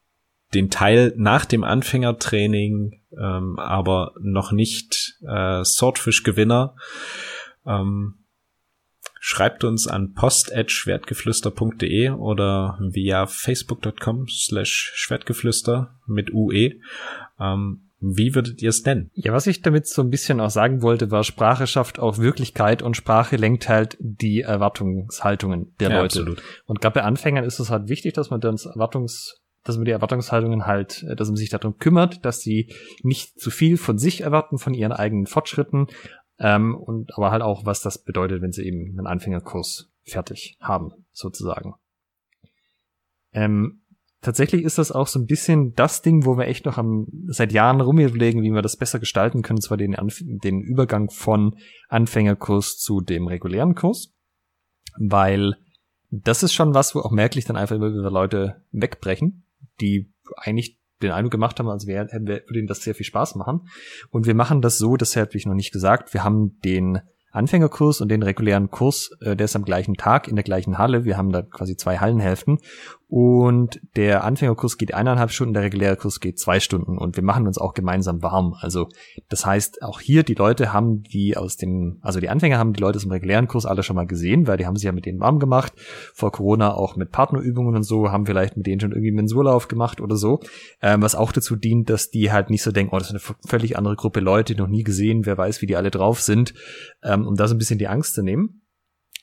den 0.55 0.71
Teil 0.71 1.15
nach 1.17 1.47
dem 1.47 1.65
Anfängertraining, 1.65 3.01
ähm, 3.19 3.59
aber 3.59 4.13
noch 4.21 4.53
nicht 4.53 5.19
äh, 5.27 5.65
Swordfish-Gewinner, 5.65 6.77
ähm, 7.67 8.22
Schreibt 9.25 9.63
uns 9.63 9.87
an 9.87 10.15
post.schwertgeflüster.de 10.15 12.11
oder 12.11 12.77
via 12.81 13.27
facebook.com 13.29 14.27
slash 14.27 14.91
schwertgeflüster 14.97 15.95
mit 16.09 16.35
UE. 16.35 16.73
Ähm, 17.39 17.91
Wie 18.01 18.35
würdet 18.35 18.61
ihr 18.63 18.71
es 18.71 18.85
nennen? 18.85 19.13
Ja, 19.15 19.33
was 19.33 19.47
ich 19.47 19.63
damit 19.63 19.87
so 19.87 20.03
ein 20.03 20.11
bisschen 20.11 20.41
auch 20.41 20.51
sagen 20.51 20.83
wollte, 20.83 21.13
war, 21.13 21.23
Sprache 21.23 21.69
schafft 21.69 22.01
auch 22.01 22.19
Wirklichkeit 22.19 22.83
und 22.83 22.97
Sprache 22.97 23.37
lenkt 23.37 23.69
halt 23.69 23.97
die 24.01 24.41
Erwartungshaltungen 24.41 25.77
der 25.79 25.91
ja, 25.91 26.01
Leute. 26.03 26.19
Absolut. 26.19 26.43
Und 26.67 26.81
gerade 26.81 26.95
bei 26.95 27.05
Anfängern 27.05 27.45
ist 27.45 27.61
es 27.61 27.71
halt 27.71 27.89
wichtig, 27.89 28.15
dass 28.15 28.31
man 28.31 28.41
dann 28.41 28.57
Erwartungs 28.57 29.39
dass 29.65 29.77
man 29.77 29.85
die 29.85 29.93
Erwartungshaltungen 29.93 30.67
halt, 30.67 31.05
äh, 31.05 31.17
dass 31.17 31.29
man 31.29 31.37
sich 31.37 31.51
darum 31.51 31.79
kümmert, 31.79 32.25
dass 32.25 32.41
sie 32.41 32.75
nicht 33.03 33.39
zu 33.39 33.51
viel 33.51 33.77
von 33.77 33.99
sich 33.99 34.23
erwarten, 34.23 34.59
von 34.59 34.75
ihren 34.75 34.93
eigenen 34.93 35.27
Fortschritten, 35.27 35.87
ähm, 36.39 36.75
und 36.75 37.15
aber 37.17 37.31
halt 37.31 37.43
auch, 37.43 37.65
was 37.65 37.83
das 37.83 38.03
bedeutet, 38.03 38.43
wenn 38.43 38.53
sie 38.53 38.65
eben 38.65 38.99
einen 38.99 39.07
Anfängerkurs 39.07 39.91
fertig 40.05 40.57
haben, 40.61 40.93
sozusagen. 41.13 41.75
Ähm, 43.33 43.83
tatsächlich 44.21 44.63
ist 44.63 44.79
das 44.79 44.93
auch 44.93 45.07
so 45.07 45.19
ein 45.19 45.27
bisschen 45.27 45.75
das 45.75 46.03
Ding, 46.03 46.25
wo 46.25 46.37
wir 46.37 46.47
echt 46.47 46.65
noch 46.65 46.79
am, 46.79 47.07
seit 47.27 47.53
Jahren 47.53 47.81
rumüberlegen, 47.81 48.43
wie 48.43 48.51
wir 48.51 48.63
das 48.63 48.77
besser 48.77 48.99
gestalten 48.99 49.43
können, 49.43 49.61
zwar 49.61 49.77
den, 49.77 49.97
den 50.19 50.61
Übergang 50.61 51.11
von 51.11 51.57
Anfängerkurs 51.89 52.79
zu 52.79 53.01
dem 53.01 53.27
regulären 53.27 53.75
Kurs, 53.75 54.13
weil 54.99 55.57
das 56.11 56.43
ist 56.43 56.53
schon 56.53 56.75
was, 56.75 56.95
wo 56.95 57.01
auch 57.01 57.11
merklich 57.11 57.47
dann 57.47 57.57
einfach 57.57 57.77
immer 57.77 57.91
wieder 57.91 58.11
Leute 58.11 58.63
wegbrechen, 58.71 59.47
die 59.81 60.13
eigentlich 60.37 60.79
den 61.03 61.13
Eindruck 61.13 61.33
gemacht 61.33 61.59
haben, 61.59 61.69
als 61.69 61.87
wäre, 61.87 62.09
würde 62.13 62.59
ihnen 62.59 62.69
das 62.69 62.83
sehr 62.83 62.95
viel 62.95 63.07
Spaß 63.07 63.35
machen. 63.35 63.69
Und 64.11 64.27
wir 64.27 64.35
machen 64.35 64.63
das 64.63 64.79
so, 64.79 64.97
das 64.97 65.17
hätte 65.17 65.37
ich 65.37 65.47
noch 65.47 65.55
nicht 65.55 65.73
gesagt, 65.73 66.15
wir 66.15 66.25
haben 66.25 66.61
den 66.65 67.01
Anfängerkurs 67.33 68.03
und 68.03 68.11
den 68.11 68.23
regulären 68.23 68.71
Kurs, 68.71 69.11
äh, 69.23 69.35
der 69.35 69.47
ist 69.47 69.57
am 69.57 69.65
gleichen 69.65 69.95
Tag 69.95 70.29
in 70.29 70.37
der 70.37 70.45
gleichen 70.45 70.77
Halle. 70.77 71.05
Wir 71.05 71.17
haben 71.17 71.33
da 71.33 71.43
quasi 71.43 71.77
zwei 71.77 71.99
Hallenhälften. 71.99 72.59
Und 73.15 73.79
der 73.97 74.25
Anfängerkurs 74.25 74.79
geht 74.79 74.95
eineinhalb 74.95 75.33
Stunden, 75.33 75.53
der 75.53 75.65
reguläre 75.65 75.97
Kurs 75.97 76.19
geht 76.19 76.39
zwei 76.39 76.61
Stunden. 76.61 76.97
Und 76.97 77.15
wir 77.15 77.23
machen 77.23 77.47
uns 77.47 77.59
auch 77.59 77.75
gemeinsam 77.75 78.23
warm. 78.23 78.55
Also 78.59 78.89
das 79.29 79.45
heißt, 79.45 79.83
auch 79.83 80.01
hier 80.01 80.23
die 80.23 80.33
Leute 80.33 80.73
haben 80.73 81.03
die 81.03 81.37
aus 81.37 81.59
dem, 81.59 81.99
also 82.01 82.21
die 82.21 82.31
Anfänger 82.31 82.57
haben 82.57 82.73
die 82.73 82.81
Leute 82.81 82.97
aus 82.97 83.03
dem 83.03 83.11
regulären 83.13 83.49
Kurs 83.49 83.67
alle 83.67 83.83
schon 83.83 83.97
mal 83.97 84.07
gesehen, 84.07 84.47
weil 84.47 84.57
die 84.57 84.65
haben 84.65 84.77
sich 84.77 84.87
ja 84.87 84.93
mit 84.93 85.05
denen 85.05 85.21
warm 85.21 85.41
gemacht. 85.41 85.75
Vor 86.15 86.33
Corona 86.33 86.73
auch 86.73 86.97
mit 86.97 87.13
Partnerübungen 87.13 87.77
und 87.77 87.83
so, 87.83 88.11
haben 88.11 88.25
vielleicht 88.25 88.57
mit 88.57 88.67
denen 88.67 88.81
schon 88.81 88.93
irgendwie 88.93 89.13
Mensurlauf 89.13 89.69
gemacht 89.69 90.01
oder 90.01 90.17
so. 90.17 90.41
Ähm, 90.81 91.03
was 91.03 91.15
auch 91.15 91.33
dazu 91.33 91.55
dient, 91.55 91.91
dass 91.91 92.09
die 92.09 92.33
halt 92.33 92.49
nicht 92.49 92.63
so 92.63 92.73
denken, 92.73 92.95
oh, 92.95 92.99
das 92.99 93.13
ist 93.13 93.29
eine 93.29 93.37
völlig 93.47 93.77
andere 93.77 93.95
Gruppe 93.95 94.21
Leute, 94.21 94.55
noch 94.55 94.69
nie 94.69 94.85
gesehen, 94.85 95.27
wer 95.27 95.37
weiß, 95.37 95.61
wie 95.61 95.67
die 95.67 95.77
alle 95.77 95.91
drauf 95.91 96.23
sind, 96.23 96.55
ähm, 97.03 97.27
um 97.27 97.37
da 97.37 97.47
so 97.47 97.55
ein 97.55 97.59
bisschen 97.59 97.79
die 97.79 97.89
Angst 97.89 98.15
zu 98.15 98.23
nehmen 98.23 98.62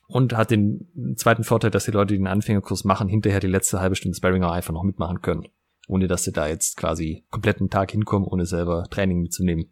und 0.10 0.36
hat 0.36 0.52
den 0.52 1.16
zweiten 1.16 1.44
Vorteil, 1.44 1.70
dass 1.72 1.86
die 1.86 1.92
Leute, 1.92 2.14
die 2.14 2.18
den 2.18 2.28
Anfängerkurs 2.28 2.84
machen, 2.84 3.08
hinterher 3.08 3.40
die 3.40 3.48
letzte 3.48 3.80
halbe 3.80 3.96
Stunde 3.96 4.18
Sparring 4.18 4.44
auch 4.44 4.52
einfach 4.52 4.74
noch 4.74 4.84
mitmachen 4.84 5.22
können, 5.22 5.48
ohne 5.88 6.08
dass 6.08 6.24
sie 6.24 6.32
da 6.32 6.48
jetzt 6.48 6.78
quasi 6.78 7.26
kompletten 7.30 7.70
Tag 7.70 7.92
hinkommen, 7.92 8.28
ohne 8.28 8.46
selber 8.46 8.88
Training 8.90 9.22
mitzunehmen. 9.22 9.72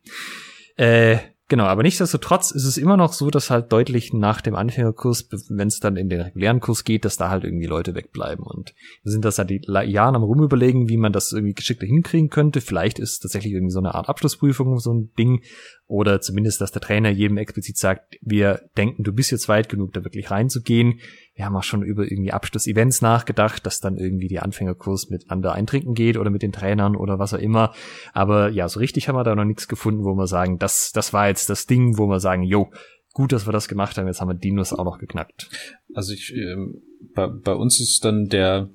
Äh, 0.75 1.17
Genau, 1.49 1.63
aber 1.63 1.81
nichtsdestotrotz 1.81 2.51
ist 2.51 2.65
es 2.65 2.77
immer 2.77 2.97
noch 2.97 3.13
so, 3.13 3.29
dass 3.29 3.49
halt 3.49 3.71
deutlich 3.71 4.11
nach 4.11 4.41
dem 4.41 4.53
Anfängerkurs, 4.53 5.29
wenn 5.47 5.69
es 5.69 5.79
dann 5.79 5.95
in 5.95 6.09
den 6.09 6.19
regulären 6.19 6.59
Kurs 6.59 6.83
geht, 6.83 7.05
dass 7.05 7.15
da 7.15 7.29
halt 7.29 7.45
irgendwie 7.45 7.67
Leute 7.67 7.95
wegbleiben. 7.95 8.45
Und 8.45 8.73
wir 9.03 9.13
sind 9.13 9.23
das 9.23 9.37
seit 9.37 9.49
Jahren 9.49 10.15
am 10.15 10.23
rumüberlegen, 10.23 10.89
wie 10.89 10.97
man 10.97 11.13
das 11.13 11.31
irgendwie 11.31 11.53
geschickter 11.53 11.85
hinkriegen 11.85 12.29
könnte. 12.29 12.59
Vielleicht 12.59 12.99
ist 12.99 13.19
tatsächlich 13.19 13.53
irgendwie 13.53 13.71
so 13.71 13.79
eine 13.79 13.95
Art 13.95 14.09
Abschlussprüfung 14.09 14.77
so 14.79 14.93
ein 14.93 15.13
Ding. 15.17 15.41
Oder 15.85 16.19
zumindest, 16.19 16.59
dass 16.59 16.73
der 16.73 16.81
Trainer 16.81 17.09
jedem 17.11 17.37
explizit 17.37 17.77
sagt, 17.77 18.17
wir 18.21 18.63
denken, 18.75 19.03
du 19.03 19.13
bist 19.13 19.31
jetzt 19.31 19.47
weit 19.47 19.69
genug, 19.69 19.93
da 19.93 20.03
wirklich 20.03 20.29
reinzugehen 20.29 20.99
wir 21.37 21.45
haben 21.45 21.55
auch 21.55 21.63
schon 21.63 21.83
über 21.83 22.03
irgendwie 22.03 22.33
Abschlussevents 22.33 23.03
nachgedacht, 23.03 23.65
dass 23.67 23.79
dann 23.79 23.97
irgendwie 23.97 24.27
die 24.27 24.39
Anfängerkurs 24.39 25.11
mit 25.11 25.27
miteinander 25.27 25.53
eintrinken 25.53 25.93
geht 25.93 26.17
oder 26.17 26.31
mit 26.31 26.41
den 26.41 26.51
Trainern 26.51 26.95
oder 26.95 27.19
was 27.19 27.33
auch 27.33 27.39
immer. 27.39 27.73
Aber 28.11 28.49
ja, 28.49 28.67
so 28.67 28.79
richtig 28.79 29.07
haben 29.07 29.15
wir 29.15 29.23
da 29.23 29.35
noch 29.35 29.45
nichts 29.45 29.67
gefunden, 29.67 30.03
wo 30.03 30.15
wir 30.15 30.27
sagen, 30.27 30.57
das, 30.57 30.91
das 30.93 31.13
war 31.13 31.27
jetzt 31.27 31.49
das 31.49 31.67
Ding, 31.67 31.97
wo 31.99 32.07
wir 32.07 32.19
sagen, 32.19 32.41
jo, 32.41 32.71
gut, 33.13 33.31
dass 33.31 33.47
wir 33.47 33.53
das 33.53 33.67
gemacht 33.67 33.97
haben, 33.97 34.07
jetzt 34.07 34.19
haben 34.19 34.29
wir 34.29 34.35
Dinos 34.35 34.73
auch 34.73 34.83
noch 34.83 34.97
geknackt. 34.97 35.49
Also 35.93 36.13
ich, 36.13 36.33
ähm, 36.33 36.81
bei, 37.13 37.27
bei 37.27 37.53
uns 37.53 37.79
ist 37.79 38.03
dann 38.03 38.27
der, 38.27 38.69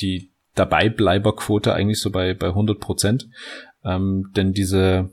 die 0.00 0.32
Dabeibleiberquote 0.54 1.74
eigentlich 1.74 2.00
so 2.00 2.10
bei, 2.10 2.32
bei 2.32 2.48
100 2.48 2.80
Prozent. 2.80 3.28
Ähm, 3.84 4.32
denn 4.34 4.52
diese, 4.52 5.10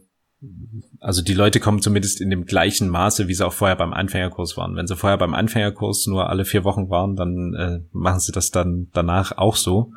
also 1.00 1.22
die 1.22 1.34
Leute 1.34 1.60
kommen 1.60 1.82
zumindest 1.82 2.22
in 2.22 2.30
dem 2.30 2.46
gleichen 2.46 2.90
Maße, 2.90 3.28
wie 3.28 3.34
sie 3.34 3.46
auch 3.46 3.54
vorher 3.54 3.76
beim 3.76 3.94
Anfängerkurs 3.94 4.58
waren. 4.58 4.76
Wenn 4.76 4.88
sie 4.88 4.96
vorher 4.96 5.18
beim 5.18 5.34
Anfängerkurs 5.34 6.08
nur 6.08 6.30
alle 6.30 6.46
vier 6.46 6.64
Wochen 6.64 6.90
waren, 6.90 7.16
dann 7.16 7.54
äh, 7.54 7.80
machen 7.92 8.20
sie 8.20 8.32
das 8.32 8.52
dann 8.52 8.90
danach 8.94 9.38
auch 9.38 9.56
so. 9.56 9.94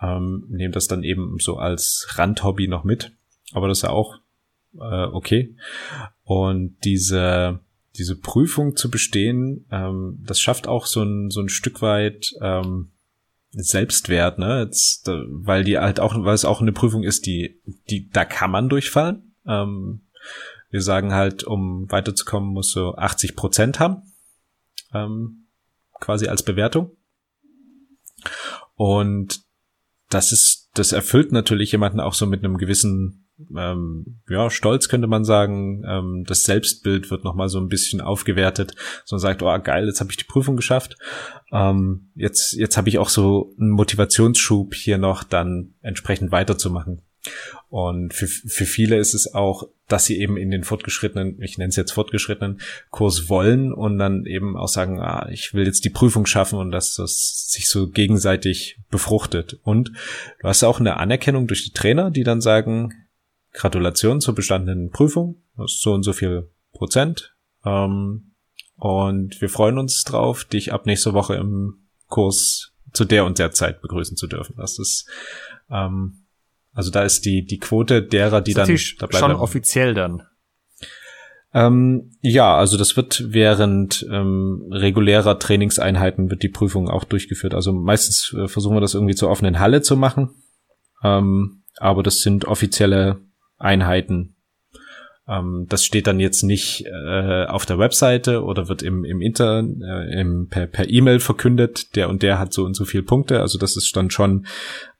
Ähm, 0.00 0.44
nehmen 0.48 0.72
das 0.72 0.88
dann 0.88 1.02
eben 1.02 1.36
so 1.38 1.56
als 1.56 2.08
Randhobby 2.14 2.68
noch 2.68 2.84
mit. 2.84 3.12
Aber 3.52 3.68
das 3.68 3.78
ist 3.78 3.82
ja 3.82 3.90
auch 3.90 4.18
äh, 4.78 5.06
okay. 5.06 5.56
Und 6.24 6.76
diese, 6.84 7.60
diese 7.96 8.16
Prüfung 8.16 8.76
zu 8.76 8.90
bestehen, 8.90 9.66
ähm, 9.70 10.18
das 10.24 10.40
schafft 10.40 10.66
auch 10.66 10.86
so 10.86 11.02
ein, 11.02 11.30
so 11.30 11.40
ein 11.40 11.48
Stück 11.48 11.82
weit 11.82 12.32
ähm, 12.40 12.90
Selbstwert, 13.50 14.38
ne? 14.38 14.62
Jetzt, 14.64 15.06
weil 15.06 15.62
die 15.62 15.78
halt 15.78 16.00
auch, 16.00 16.14
weil 16.16 16.34
es 16.34 16.44
auch 16.44 16.60
eine 16.60 16.72
Prüfung 16.72 17.04
ist, 17.04 17.26
die, 17.26 17.60
die, 17.88 18.10
da 18.10 18.24
kann 18.24 18.50
man 18.50 18.68
durchfallen. 18.68 19.33
Ähm, 19.46 20.02
wir 20.70 20.82
sagen 20.82 21.14
halt, 21.14 21.44
um 21.44 21.90
weiterzukommen, 21.90 22.50
musst 22.52 22.74
du 22.74 22.94
80 22.94 23.36
Prozent 23.36 23.78
haben, 23.78 24.02
ähm, 24.92 25.46
quasi 26.00 26.26
als 26.26 26.42
Bewertung. 26.42 26.96
Und 28.74 29.42
das 30.10 30.32
ist, 30.32 30.70
das 30.74 30.92
erfüllt 30.92 31.32
natürlich 31.32 31.72
jemanden 31.72 32.00
auch 32.00 32.14
so 32.14 32.26
mit 32.26 32.44
einem 32.44 32.56
gewissen, 32.56 33.28
ähm, 33.56 34.20
ja, 34.28 34.50
Stolz 34.50 34.88
könnte 34.88 35.06
man 35.06 35.24
sagen. 35.24 35.82
Ähm, 35.86 36.24
das 36.26 36.44
Selbstbild 36.44 37.10
wird 37.10 37.24
nochmal 37.24 37.48
so 37.48 37.58
ein 37.58 37.68
bisschen 37.68 38.00
aufgewertet. 38.00 38.74
So 39.04 39.14
man 39.14 39.20
sagt, 39.20 39.42
oh 39.42 39.58
geil, 39.60 39.86
jetzt 39.86 40.00
habe 40.00 40.10
ich 40.10 40.16
die 40.16 40.24
Prüfung 40.24 40.56
geschafft. 40.56 40.96
Ähm, 41.52 42.10
jetzt, 42.14 42.52
jetzt 42.52 42.76
habe 42.76 42.88
ich 42.88 42.98
auch 42.98 43.08
so 43.08 43.54
einen 43.58 43.70
Motivationsschub 43.70 44.74
hier 44.74 44.98
noch 44.98 45.24
dann 45.24 45.74
entsprechend 45.82 46.32
weiterzumachen. 46.32 47.02
Und 47.68 48.14
für, 48.14 48.26
für 48.26 48.66
viele 48.66 48.96
ist 48.96 49.14
es 49.14 49.34
auch, 49.34 49.68
dass 49.88 50.04
sie 50.04 50.18
eben 50.18 50.36
in 50.36 50.50
den 50.50 50.64
fortgeschrittenen, 50.64 51.40
ich 51.42 51.58
nenne 51.58 51.68
es 51.68 51.76
jetzt 51.76 51.92
fortgeschrittenen 51.92 52.60
Kurs 52.90 53.28
wollen 53.28 53.72
und 53.72 53.98
dann 53.98 54.26
eben 54.26 54.56
auch 54.56 54.68
sagen, 54.68 55.00
ah, 55.00 55.28
ich 55.30 55.54
will 55.54 55.66
jetzt 55.66 55.84
die 55.84 55.90
Prüfung 55.90 56.26
schaffen 56.26 56.58
und 56.58 56.70
dass 56.70 56.96
das 56.96 57.48
sich 57.48 57.68
so 57.68 57.88
gegenseitig 57.88 58.78
befruchtet. 58.90 59.58
Und 59.62 59.92
du 60.40 60.48
hast 60.48 60.64
auch 60.64 60.80
eine 60.80 60.96
Anerkennung 60.96 61.46
durch 61.46 61.64
die 61.64 61.72
Trainer, 61.72 62.10
die 62.10 62.24
dann 62.24 62.40
sagen, 62.40 62.92
Gratulation 63.52 64.20
zur 64.20 64.34
bestandenen 64.34 64.90
Prüfung, 64.90 65.42
so 65.66 65.92
und 65.92 66.02
so 66.02 66.12
viel 66.12 66.50
Prozent. 66.72 67.34
Ähm, 67.64 68.32
und 68.76 69.40
wir 69.40 69.48
freuen 69.48 69.78
uns 69.78 70.02
drauf, 70.04 70.44
dich 70.44 70.72
ab 70.72 70.86
nächster 70.86 71.14
Woche 71.14 71.36
im 71.36 71.86
Kurs 72.08 72.72
zu 72.92 73.04
der 73.04 73.24
und 73.24 73.38
der 73.38 73.52
Zeit 73.52 73.80
begrüßen 73.80 74.16
zu 74.16 74.26
dürfen. 74.26 74.56
Das 74.56 74.78
ist 74.78 75.08
ähm, 75.70 76.23
also 76.74 76.90
da 76.90 77.04
ist 77.04 77.24
die, 77.24 77.44
die 77.44 77.58
Quote 77.58 78.02
derer, 78.02 78.40
die 78.40 78.52
dann 78.52 78.68
dabei 78.98 79.18
schon 79.18 79.32
offiziell 79.32 79.94
dann. 79.94 80.22
Ähm, 81.54 82.10
ja, 82.20 82.56
also 82.56 82.76
das 82.76 82.96
wird 82.96 83.26
während 83.28 84.04
ähm, 84.10 84.66
regulärer 84.72 85.38
Trainingseinheiten 85.38 86.28
wird 86.28 86.42
die 86.42 86.48
Prüfung 86.48 86.90
auch 86.90 87.04
durchgeführt. 87.04 87.54
Also 87.54 87.72
meistens 87.72 88.34
äh, 88.36 88.48
versuchen 88.48 88.74
wir 88.74 88.80
das 88.80 88.94
irgendwie 88.94 89.14
zur 89.14 89.30
offenen 89.30 89.60
Halle 89.60 89.80
zu 89.80 89.96
machen. 89.96 90.30
Ähm, 91.04 91.62
aber 91.76 92.02
das 92.02 92.22
sind 92.22 92.44
offizielle 92.44 93.20
Einheiten. 93.56 94.34
Ähm, 95.28 95.66
das 95.68 95.84
steht 95.84 96.08
dann 96.08 96.18
jetzt 96.18 96.42
nicht 96.42 96.86
äh, 96.86 97.44
auf 97.44 97.66
der 97.66 97.78
Webseite 97.78 98.42
oder 98.42 98.68
wird 98.68 98.82
im, 98.82 99.04
im 99.04 99.20
Inter, 99.20 99.60
äh, 99.60 100.20
im, 100.20 100.48
per, 100.48 100.66
per 100.66 100.90
E-Mail 100.90 101.20
verkündet, 101.20 101.94
der 101.94 102.08
und 102.08 102.24
der 102.24 102.40
hat 102.40 102.52
so 102.52 102.64
und 102.64 102.74
so 102.74 102.84
viel 102.84 103.04
Punkte. 103.04 103.40
Also 103.40 103.58
das 103.58 103.76
ist 103.76 103.96
dann 103.96 104.10
schon 104.10 104.46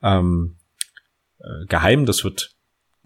ähm, 0.05 0.57
äh, 1.45 1.67
geheim. 1.67 2.07
Das 2.07 2.25
wird 2.25 2.55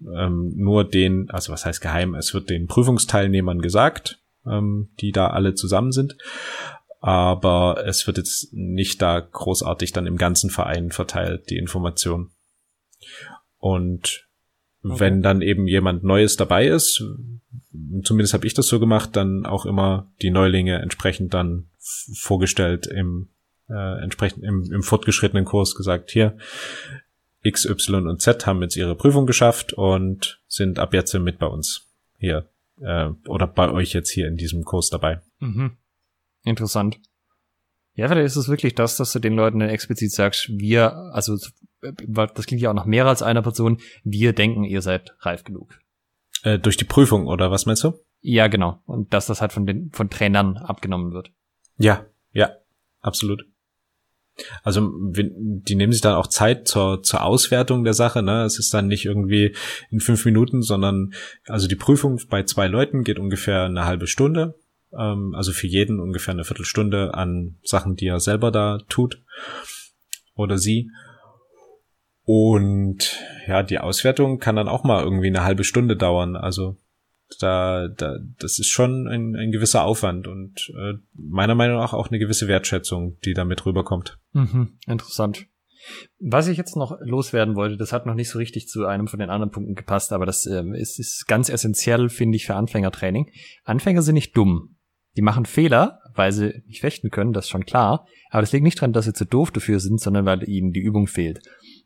ähm, 0.00 0.52
nur 0.56 0.84
den, 0.84 1.28
also 1.30 1.52
was 1.52 1.66
heißt 1.66 1.80
geheim? 1.80 2.14
Es 2.14 2.34
wird 2.34 2.50
den 2.50 2.66
Prüfungsteilnehmern 2.66 3.60
gesagt, 3.60 4.20
ähm, 4.46 4.90
die 5.00 5.12
da 5.12 5.28
alle 5.28 5.54
zusammen 5.54 5.92
sind. 5.92 6.16
Aber 7.00 7.84
es 7.86 8.06
wird 8.06 8.18
jetzt 8.18 8.52
nicht 8.52 9.00
da 9.02 9.20
großartig 9.20 9.92
dann 9.92 10.06
im 10.06 10.16
ganzen 10.16 10.50
Verein 10.50 10.90
verteilt, 10.90 11.48
die 11.50 11.58
Information. 11.58 12.30
Und 13.58 14.26
okay. 14.82 15.00
wenn 15.00 15.22
dann 15.22 15.42
eben 15.42 15.66
jemand 15.68 16.02
Neues 16.02 16.36
dabei 16.36 16.66
ist, 16.66 17.04
zumindest 18.02 18.34
habe 18.34 18.46
ich 18.46 18.54
das 18.54 18.66
so 18.66 18.80
gemacht, 18.80 19.14
dann 19.14 19.46
auch 19.46 19.64
immer 19.64 20.10
die 20.22 20.30
Neulinge 20.30 20.80
entsprechend 20.80 21.34
dann 21.34 21.68
vorgestellt 22.14 22.86
im 22.86 23.28
äh, 23.68 24.02
entsprechend 24.02 24.44
im, 24.44 24.70
im 24.72 24.82
fortgeschrittenen 24.82 25.44
Kurs 25.44 25.74
gesagt, 25.74 26.10
hier, 26.10 26.36
X, 27.42 27.64
Y 27.64 28.08
und 28.08 28.20
Z 28.20 28.46
haben 28.46 28.62
jetzt 28.62 28.76
ihre 28.76 28.96
Prüfung 28.96 29.26
geschafft 29.26 29.72
und 29.72 30.42
sind 30.48 30.78
ab 30.78 30.92
jetzt 30.94 31.14
mit 31.14 31.38
bei 31.38 31.46
uns 31.46 31.88
hier 32.18 32.48
äh, 32.80 33.10
oder 33.26 33.46
bei 33.46 33.70
euch 33.70 33.92
jetzt 33.92 34.10
hier 34.10 34.26
in 34.26 34.36
diesem 34.36 34.64
Kurs 34.64 34.90
dabei. 34.90 35.20
Mhm. 35.38 35.76
Interessant. 36.44 37.00
Ja, 37.94 38.06
vielleicht 38.08 38.26
ist 38.26 38.36
es 38.36 38.48
wirklich 38.48 38.74
das, 38.74 38.96
dass 38.96 39.12
du 39.12 39.18
den 39.18 39.34
Leuten 39.34 39.58
dann 39.58 39.70
explizit 39.70 40.12
sagst, 40.12 40.48
wir, 40.50 40.94
also 41.12 41.36
das 41.80 42.46
klingt 42.46 42.62
ja 42.62 42.70
auch 42.70 42.74
nach 42.74 42.86
mehr 42.86 43.06
als 43.06 43.22
einer 43.22 43.42
Person, 43.42 43.80
wir 44.04 44.32
denken, 44.32 44.62
ihr 44.64 44.82
seid 44.82 45.16
reif 45.20 45.42
genug. 45.42 45.80
Äh, 46.44 46.58
durch 46.60 46.76
die 46.76 46.84
Prüfung, 46.84 47.26
oder 47.26 47.50
was 47.50 47.66
meinst 47.66 47.82
du? 47.82 47.94
Ja, 48.20 48.46
genau. 48.46 48.80
Und 48.86 49.12
dass 49.12 49.26
das 49.26 49.40
halt 49.40 49.52
von 49.52 49.66
den 49.66 49.90
von 49.92 50.10
Trainern 50.10 50.56
abgenommen 50.56 51.12
wird. 51.12 51.32
Ja, 51.76 52.06
ja, 52.32 52.52
absolut. 53.00 53.44
Also 54.62 54.90
die 55.10 55.74
nehmen 55.74 55.92
sich 55.92 56.00
dann 56.00 56.14
auch 56.14 56.28
Zeit 56.28 56.68
zur, 56.68 57.02
zur 57.02 57.22
Auswertung 57.24 57.84
der 57.84 57.94
Sache. 57.94 58.22
Ne? 58.22 58.44
Es 58.44 58.58
ist 58.58 58.72
dann 58.72 58.86
nicht 58.86 59.04
irgendwie 59.04 59.54
in 59.90 60.00
fünf 60.00 60.24
Minuten, 60.24 60.62
sondern 60.62 61.12
also 61.46 61.66
die 61.66 61.76
Prüfung 61.76 62.20
bei 62.28 62.44
zwei 62.44 62.68
Leuten 62.68 63.04
geht 63.04 63.18
ungefähr 63.18 63.64
eine 63.64 63.84
halbe 63.84 64.06
Stunde. 64.06 64.54
Ähm, 64.96 65.34
also 65.34 65.52
für 65.52 65.66
jeden 65.66 66.00
ungefähr 66.00 66.34
eine 66.34 66.44
Viertelstunde 66.44 67.14
an 67.14 67.56
Sachen, 67.62 67.96
die 67.96 68.06
er 68.06 68.20
selber 68.20 68.50
da 68.50 68.78
tut 68.88 69.20
oder 70.34 70.58
sie. 70.58 70.90
Und 72.24 73.18
ja, 73.46 73.62
die 73.62 73.78
Auswertung 73.78 74.38
kann 74.38 74.56
dann 74.56 74.68
auch 74.68 74.84
mal 74.84 75.02
irgendwie 75.02 75.28
eine 75.28 75.44
halbe 75.44 75.64
Stunde 75.64 75.96
dauern. 75.96 76.36
Also 76.36 76.76
da, 77.40 77.88
da, 77.88 78.18
das 78.38 78.58
ist 78.58 78.68
schon 78.68 79.06
ein, 79.06 79.36
ein 79.36 79.50
gewisser 79.50 79.84
Aufwand 79.84 80.26
und 80.26 80.72
äh, 80.76 80.94
meiner 81.14 81.54
Meinung 81.54 81.78
nach 81.78 81.92
auch 81.92 82.08
eine 82.08 82.18
gewisse 82.18 82.48
Wertschätzung, 82.48 83.18
die 83.24 83.34
damit 83.34 83.66
rüberkommt. 83.66 84.18
Mhm, 84.32 84.78
interessant. 84.86 85.46
Was 86.18 86.48
ich 86.48 86.58
jetzt 86.58 86.76
noch 86.76 86.98
loswerden 87.00 87.54
wollte, 87.54 87.76
das 87.76 87.92
hat 87.92 88.06
noch 88.06 88.14
nicht 88.14 88.30
so 88.30 88.38
richtig 88.38 88.68
zu 88.68 88.86
einem 88.86 89.08
von 89.08 89.20
den 89.20 89.30
anderen 89.30 89.52
Punkten 89.52 89.74
gepasst, 89.74 90.12
aber 90.12 90.26
das 90.26 90.44
ähm, 90.46 90.74
ist, 90.74 90.98
ist 90.98 91.26
ganz 91.26 91.48
essentiell, 91.48 92.08
finde 92.08 92.36
ich, 92.36 92.46
für 92.46 92.54
Anfängertraining. 92.54 93.30
Anfänger 93.64 94.02
sind 94.02 94.14
nicht 94.14 94.36
dumm. 94.36 94.76
Die 95.16 95.22
machen 95.22 95.46
Fehler, 95.46 96.00
weil 96.14 96.32
sie 96.32 96.62
nicht 96.66 96.80
fechten 96.80 97.10
können, 97.10 97.32
das 97.32 97.46
ist 97.46 97.50
schon 97.50 97.64
klar. 97.64 98.06
Aber 98.30 98.42
das 98.42 98.52
liegt 98.52 98.64
nicht 98.64 98.78
daran, 98.78 98.92
dass 98.92 99.04
sie 99.04 99.12
zu 99.12 99.24
doof 99.24 99.50
dafür 99.50 99.80
sind, 99.80 100.00
sondern 100.00 100.26
weil 100.26 100.48
ihnen 100.48 100.72
die 100.72 100.80
Übung 100.80 101.06
fehlt. 101.06 101.40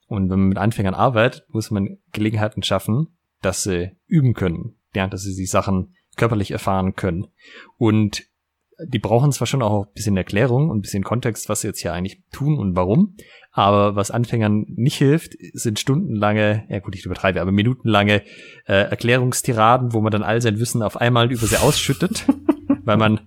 Und 0.07 0.31
wenn 0.31 0.41
man 0.41 0.49
mit 0.49 0.59
Anfängern 0.59 0.95
arbeitet, 0.95 1.45
muss 1.49 1.71
man 1.71 1.99
Gelegenheiten 2.13 2.63
schaffen, 2.63 3.17
dass 3.41 3.63
sie 3.63 3.93
üben 4.07 4.35
können, 4.35 4.77
ja, 4.95 5.07
dass 5.07 5.23
sie 5.23 5.35
die 5.35 5.47
Sachen 5.47 5.95
körperlich 6.17 6.51
erfahren 6.51 6.95
können. 6.95 7.29
Und 7.79 8.25
die 8.87 8.99
brauchen 8.99 9.33
zwar 9.33 9.47
schon 9.47 9.63
auch 9.63 9.87
ein 9.87 9.93
bisschen 9.95 10.17
Erklärung 10.17 10.71
und 10.71 10.79
ein 10.79 10.83
bisschen 10.83 11.05
Kontext, 11.05 11.49
was 11.49 11.61
sie 11.61 11.69
jetzt 11.69 11.81
hier 11.81 11.93
eigentlich 11.93 12.23
tun 12.33 12.59
und 12.59 12.75
warum, 12.75 13.17
aber 13.53 13.97
was 13.97 14.11
Anfängern 14.11 14.65
nicht 14.69 14.97
hilft, 14.97 15.35
sind 15.53 15.79
stundenlange, 15.79 16.65
ja 16.69 16.79
gut, 16.81 16.95
ich 16.97 17.05
übertreibe, 17.05 17.41
aber 17.41 17.53
minutenlange 17.53 18.23
äh, 18.67 18.89
Erklärungstiraden, 18.91 19.93
wo 19.93 20.01
man 20.01 20.11
dann 20.11 20.23
all 20.23 20.41
sein 20.41 20.59
Wissen 20.59 20.83
auf 20.83 20.97
einmal 20.97 21.31
über 21.31 21.47
sie 21.47 21.59
ausschüttet, 21.59 22.25
weil 22.85 22.97
man 22.97 23.21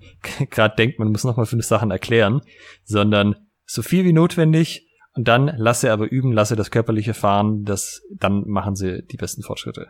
gerade 0.49 0.75
denkt, 0.75 0.99
man 0.99 1.11
muss 1.11 1.23
nochmal 1.23 1.45
fünf 1.45 1.65
Sachen 1.65 1.91
erklären, 1.91 2.41
sondern 2.83 3.35
so 3.65 3.81
viel 3.81 4.03
wie 4.03 4.13
notwendig 4.13 4.87
und 5.13 5.27
dann 5.27 5.53
lasse 5.57 5.91
aber 5.91 6.11
üben, 6.11 6.33
lasse 6.33 6.55
das 6.55 6.71
körperliche 6.71 7.13
fahren, 7.13 7.63
das, 7.63 8.01
dann 8.13 8.43
machen 8.47 8.75
sie 8.75 9.03
die 9.03 9.17
besten 9.17 9.43
Fortschritte. 9.43 9.87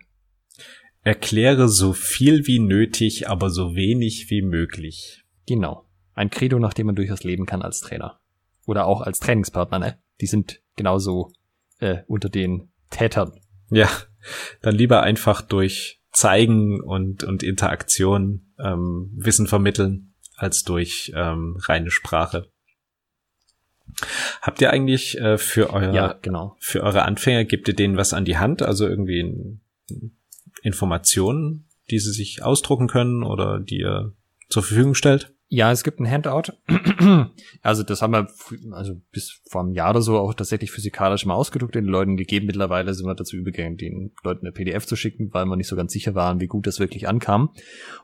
Erkläre 1.05 1.69
so 1.69 1.93
viel 1.93 2.47
wie 2.47 2.57
nötig, 2.57 3.29
aber 3.29 3.51
so 3.51 3.75
wenig 3.75 4.31
wie 4.31 4.41
möglich. 4.41 5.23
Genau. 5.47 5.87
Ein 6.15 6.31
Credo, 6.31 6.57
nach 6.57 6.73
dem 6.73 6.87
man 6.87 6.95
durchaus 6.95 7.23
leben 7.23 7.45
kann 7.45 7.61
als 7.61 7.79
Trainer. 7.79 8.19
Oder 8.65 8.87
auch 8.87 9.01
als 9.01 9.19
Trainingspartner, 9.19 9.77
ne? 9.77 9.99
Die 10.19 10.25
sind 10.25 10.63
genauso 10.75 11.31
äh, 11.79 11.99
unter 12.07 12.27
den 12.27 12.71
Tätern. 12.89 13.39
Ja, 13.69 13.87
dann 14.63 14.73
lieber 14.73 15.03
einfach 15.03 15.43
durch 15.43 16.01
Zeigen 16.11 16.81
und, 16.81 17.23
und 17.23 17.43
Interaktion 17.43 18.53
ähm, 18.57 19.11
Wissen 19.15 19.45
vermitteln, 19.45 20.15
als 20.35 20.63
durch 20.63 21.11
ähm, 21.15 21.57
reine 21.67 21.91
Sprache. 21.91 22.49
Habt 24.41 24.59
ihr 24.59 24.71
eigentlich 24.71 25.19
äh, 25.19 25.37
für 25.37 25.71
euer 25.71 25.93
ja, 25.93 26.13
genau. 26.19 26.55
für 26.59 26.81
eure 26.81 27.03
Anfänger 27.03 27.45
gebt 27.45 27.67
ihr 27.67 27.75
denen 27.75 27.95
was 27.95 28.11
an 28.11 28.25
die 28.25 28.39
Hand, 28.39 28.63
also 28.63 28.87
irgendwie 28.87 29.19
in, 29.19 29.61
Informationen, 30.65 31.67
die 31.91 31.99
sie 31.99 32.11
sich 32.11 32.43
ausdrucken 32.43 32.87
können 32.87 33.23
oder 33.23 33.59
die 33.59 33.79
ihr 33.79 34.13
zur 34.49 34.63
Verfügung 34.63 34.95
stellt? 34.95 35.31
Ja, 35.47 35.71
es 35.71 35.83
gibt 35.83 35.99
ein 35.99 36.09
Handout. 36.09 36.53
also 37.61 37.83
das 37.83 38.01
haben 38.01 38.13
wir 38.13 38.27
also 38.71 38.93
bis 39.11 39.41
vor 39.47 39.61
einem 39.61 39.73
Jahr 39.73 39.91
oder 39.91 40.01
so 40.01 40.17
auch 40.17 40.33
tatsächlich 40.33 40.71
physikalisch 40.71 41.25
mal 41.27 41.35
ausgedruckt 41.35 41.75
den 41.75 41.85
Leuten 41.85 42.17
gegeben. 42.17 42.47
Mittlerweile 42.47 42.95
sind 42.95 43.05
wir 43.05 43.13
dazu 43.13 43.37
übergegangen, 43.37 43.77
den 43.77 44.11
Leuten 44.23 44.45
eine 44.45 44.51
PDF 44.51 44.87
zu 44.87 44.95
schicken, 44.95 45.29
weil 45.33 45.45
wir 45.45 45.55
nicht 45.55 45.67
so 45.67 45.75
ganz 45.75 45.93
sicher 45.93 46.15
waren, 46.15 46.39
wie 46.39 46.47
gut 46.47 46.65
das 46.65 46.79
wirklich 46.79 47.07
ankam. 47.07 47.51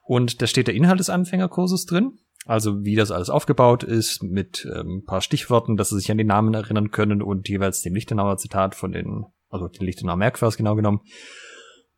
Und 0.04 0.42
da 0.42 0.48
steht 0.48 0.68
der 0.68 0.76
Inhalt 0.76 1.00
des 1.00 1.10
Anfängerkurses 1.10 1.88
drin. 1.88 2.20
Also 2.46 2.84
wie 2.84 2.96
das 2.96 3.12
alles 3.12 3.30
aufgebaut 3.30 3.84
ist, 3.84 4.24
mit 4.24 4.68
ähm, 4.76 5.04
paar 5.06 5.22
Stichworten, 5.22 5.78
dass 5.78 5.90
sie 5.90 6.00
sich 6.00 6.12
an 6.12 6.18
die 6.18 6.24
Namen 6.24 6.54
erinnern 6.54 6.92
können 6.92 7.22
und 7.22 7.50
jeweils 7.50 7.82
dem 7.82 7.96
Lichtenauer 7.96 8.38
Zitat 8.38 8.76
von 8.76 8.92
den, 8.92 9.26
also 9.50 9.68
den 9.68 9.86
Lichtenauer 9.86 10.16
Merkvers 10.16 10.58
genau 10.58 10.76
genommen. 10.76 11.02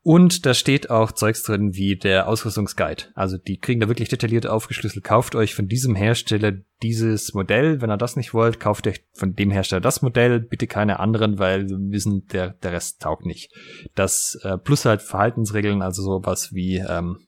Und 0.05 0.45
da 0.45 0.53
steht 0.53 0.89
auch 0.89 1.13
Zeugs 1.13 1.43
drin 1.43 1.75
wie 1.75 1.95
der 1.95 2.27
Ausrüstungsguide. 2.27 3.05
Also 3.15 3.37
die 3.37 3.57
kriegen 3.57 3.79
da 3.79 3.87
wirklich 3.87 4.09
detailliert 4.09 4.45
aufgeschlüsselt. 4.45 5.05
Kauft 5.05 5.33
euch 5.33 5.55
von 5.55 5.69
diesem 5.69 5.95
Hersteller 5.95 6.51
dieses 6.81 7.33
Modell. 7.33 7.81
Wenn 7.81 7.89
ihr 7.89 7.97
das 7.97 8.17
nicht 8.17 8.33
wollt, 8.33 8.59
kauft 8.59 8.85
euch 8.85 9.05
von 9.13 9.33
dem 9.33 9.49
Hersteller 9.49 9.79
das 9.79 10.01
Modell. 10.01 10.41
Bitte 10.41 10.67
keine 10.67 10.99
anderen, 10.99 11.39
weil 11.39 11.69
wir 11.69 11.77
wissen, 11.89 12.27
der, 12.33 12.49
der 12.49 12.73
Rest 12.73 13.01
taugt 13.01 13.25
nicht. 13.25 13.53
Das 13.95 14.37
äh, 14.43 14.57
plus 14.57 14.83
halt 14.83 15.01
Verhaltensregeln, 15.01 15.81
also 15.81 16.03
sowas 16.03 16.53
wie 16.53 16.79
ähm, 16.79 17.19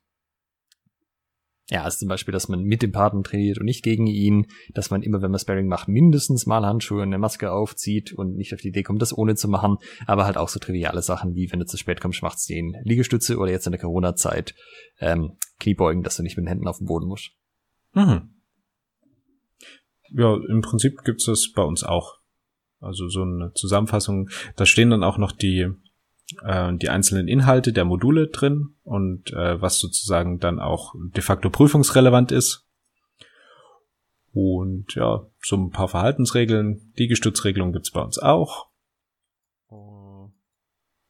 ja, 1.69 1.83
also 1.83 1.97
zum 1.97 2.09
Beispiel, 2.09 2.31
dass 2.31 2.47
man 2.47 2.61
mit 2.61 2.83
dem 2.83 2.91
Partner 2.91 3.23
trainiert 3.23 3.57
und 3.57 3.65
nicht 3.65 3.83
gegen 3.83 4.05
ihn, 4.05 4.47
dass 4.73 4.91
man 4.91 5.01
immer, 5.01 5.21
wenn 5.23 5.31
man 5.31 5.39
Sparring 5.39 5.67
macht, 5.67 5.87
mindestens 5.87 6.45
mal 6.45 6.63
Handschuhe 6.63 7.01
und 7.01 7.07
eine 7.07 7.17
Maske 7.17 7.51
aufzieht 7.51 8.13
und 8.13 8.35
nicht 8.35 8.53
auf 8.53 8.61
die 8.61 8.67
Idee 8.67 8.83
kommt, 8.83 9.01
das 9.01 9.17
ohne 9.17 9.35
zu 9.35 9.47
machen, 9.47 9.77
aber 10.05 10.25
halt 10.25 10.37
auch 10.37 10.49
so 10.49 10.59
triviale 10.59 11.01
Sachen 11.01 11.33
wie, 11.33 11.51
wenn 11.51 11.59
du 11.59 11.65
zu 11.65 11.77
spät 11.77 12.01
kommst, 12.01 12.21
machst 12.21 12.47
du 12.47 12.53
den 12.53 12.75
Liegestütze 12.83 13.37
oder 13.37 13.51
jetzt 13.51 13.65
in 13.65 13.71
der 13.71 13.81
Corona-Zeit 13.81 14.53
ähm, 14.99 15.37
Kniebeugen, 15.59 16.03
dass 16.03 16.17
du 16.17 16.23
nicht 16.23 16.37
mit 16.37 16.45
den 16.45 16.49
Händen 16.49 16.67
auf 16.67 16.77
dem 16.77 16.85
Boden 16.85 17.07
musst. 17.07 17.31
Mhm. 17.93 18.29
Ja, 20.11 20.35
im 20.35 20.61
Prinzip 20.61 21.03
gibt's 21.03 21.25
das 21.25 21.51
bei 21.51 21.63
uns 21.63 21.83
auch. 21.83 22.19
Also 22.79 23.09
so 23.09 23.23
eine 23.23 23.51
Zusammenfassung, 23.55 24.29
da 24.55 24.67
stehen 24.67 24.91
dann 24.91 25.03
auch 25.03 25.17
noch 25.17 25.31
die 25.31 25.71
äh, 26.43 26.73
die 26.73 26.89
einzelnen 26.89 27.27
Inhalte 27.27 27.73
der 27.73 27.85
Module 27.85 28.27
drin 28.27 28.75
und 28.83 29.31
äh, 29.33 29.61
was 29.61 29.79
sozusagen 29.79 30.39
dann 30.39 30.59
auch 30.59 30.93
de 31.15 31.21
facto 31.21 31.49
prüfungsrelevant 31.49 32.31
ist. 32.31 32.65
Und 34.33 34.95
ja, 34.95 35.25
so 35.41 35.55
ein 35.55 35.71
paar 35.71 35.87
Verhaltensregeln. 35.87 36.91
Die 36.97 37.07
Gestützregelung 37.07 37.71
gibt's 37.71 37.91
bei 37.91 38.01
uns 38.01 38.19
auch. 38.19 38.67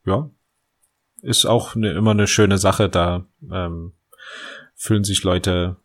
Ja, 0.05 0.29
ist 1.21 1.45
auch 1.45 1.75
ne, 1.75 1.91
immer 1.93 2.11
eine 2.11 2.27
schöne 2.27 2.59
Sache. 2.59 2.87
Da 2.87 3.25
ähm, 3.51 3.93
fühlen 4.75 5.03
sich 5.03 5.23
Leute 5.23 5.77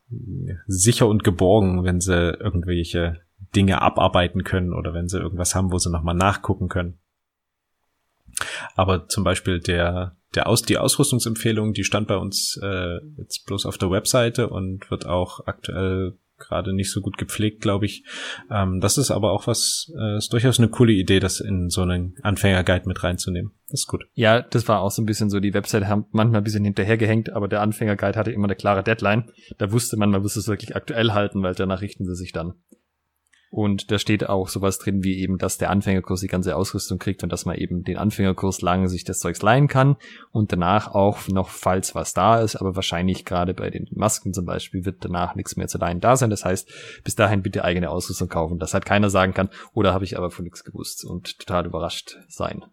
sicher 0.66 1.08
und 1.08 1.24
geborgen, 1.24 1.84
wenn 1.84 2.00
sie 2.00 2.32
irgendwelche 2.38 3.22
Dinge 3.56 3.80
abarbeiten 3.80 4.44
können 4.44 4.74
oder 4.74 4.92
wenn 4.92 5.08
sie 5.08 5.18
irgendwas 5.18 5.54
haben, 5.54 5.72
wo 5.72 5.78
sie 5.78 5.90
nochmal 5.90 6.14
nachgucken 6.14 6.68
können. 6.68 6.98
Aber 8.76 9.08
zum 9.08 9.24
Beispiel 9.24 9.60
der, 9.60 10.16
der 10.34 10.46
Aus, 10.46 10.62
die 10.62 10.78
Ausrüstungsempfehlung, 10.78 11.72
die 11.72 11.84
stand 11.84 12.08
bei 12.08 12.16
uns 12.16 12.58
äh, 12.62 12.98
jetzt 13.18 13.46
bloß 13.46 13.66
auf 13.66 13.78
der 13.78 13.90
Webseite 13.90 14.48
und 14.48 14.90
wird 14.90 15.06
auch 15.06 15.46
aktuell 15.46 16.18
gerade 16.40 16.72
nicht 16.72 16.90
so 16.90 17.00
gut 17.00 17.18
gepflegt, 17.18 17.60
glaube 17.60 17.86
ich. 17.86 18.04
Ähm, 18.50 18.80
das 18.80 18.98
ist 18.98 19.10
aber 19.12 19.32
auch 19.32 19.46
was, 19.46 19.92
äh, 19.96 20.16
ist 20.16 20.32
durchaus 20.32 20.58
eine 20.58 20.68
coole 20.68 20.92
Idee, 20.92 21.20
das 21.20 21.38
in 21.38 21.70
so 21.70 21.82
einen 21.82 22.16
Anfängerguide 22.22 22.88
mit 22.88 23.04
reinzunehmen. 23.04 23.52
Das 23.68 23.82
ist 23.82 23.86
gut. 23.86 24.04
Ja, 24.14 24.40
das 24.40 24.66
war 24.66 24.80
auch 24.80 24.90
so 24.90 25.02
ein 25.02 25.06
bisschen 25.06 25.30
so, 25.30 25.38
die 25.38 25.54
Webseite 25.54 25.86
haben 25.86 26.06
manchmal 26.10 26.40
ein 26.40 26.44
bisschen 26.44 26.64
hinterhergehängt, 26.64 27.30
aber 27.30 27.46
der 27.46 27.60
Anfängerguide 27.60 28.18
hatte 28.18 28.32
immer 28.32 28.46
eine 28.46 28.56
klare 28.56 28.82
Deadline. 28.82 29.30
Da 29.58 29.70
wusste 29.70 29.96
man, 29.96 30.10
man 30.10 30.22
muss 30.22 30.36
es 30.36 30.48
wirklich 30.48 30.74
aktuell 30.74 31.12
halten, 31.12 31.42
weil 31.42 31.54
danach 31.54 31.82
richten 31.82 32.04
sie 32.04 32.16
sich 32.16 32.32
dann. 32.32 32.54
Und 33.50 33.90
da 33.90 33.98
steht 33.98 34.28
auch 34.28 34.48
sowas 34.48 34.78
drin, 34.78 35.02
wie 35.02 35.18
eben, 35.18 35.36
dass 35.36 35.58
der 35.58 35.70
Anfängerkurs 35.70 36.20
die 36.20 36.28
ganze 36.28 36.54
Ausrüstung 36.54 36.98
kriegt 36.98 37.24
und 37.24 37.32
dass 37.32 37.46
man 37.46 37.56
eben 37.56 37.82
den 37.82 37.96
Anfängerkurs 37.96 38.62
lang 38.62 38.88
sich 38.88 39.02
das 39.02 39.18
Zeugs 39.18 39.42
leihen 39.42 39.66
kann 39.66 39.96
und 40.30 40.52
danach 40.52 40.94
auch 40.94 41.26
noch, 41.26 41.48
falls 41.48 41.96
was 41.96 42.14
da 42.14 42.40
ist, 42.40 42.54
aber 42.54 42.76
wahrscheinlich 42.76 43.24
gerade 43.24 43.52
bei 43.52 43.70
den 43.70 43.88
Masken 43.90 44.32
zum 44.32 44.44
Beispiel 44.44 44.84
wird 44.84 45.04
danach 45.04 45.34
nichts 45.34 45.56
mehr 45.56 45.66
zu 45.66 45.78
leihen 45.78 45.98
da 46.00 46.14
sein. 46.14 46.30
Das 46.30 46.44
heißt, 46.44 47.02
bis 47.02 47.16
dahin 47.16 47.42
bitte 47.42 47.64
eigene 47.64 47.90
Ausrüstung 47.90 48.28
kaufen, 48.28 48.60
dass 48.60 48.72
halt 48.72 48.86
keiner 48.86 49.10
sagen 49.10 49.34
kann, 49.34 49.50
oder 49.74 49.92
habe 49.92 50.04
ich 50.04 50.16
aber 50.16 50.30
von 50.30 50.44
nichts 50.44 50.62
gewusst 50.62 51.04
und 51.04 51.40
total 51.40 51.66
überrascht 51.66 52.18
sein. 52.28 52.64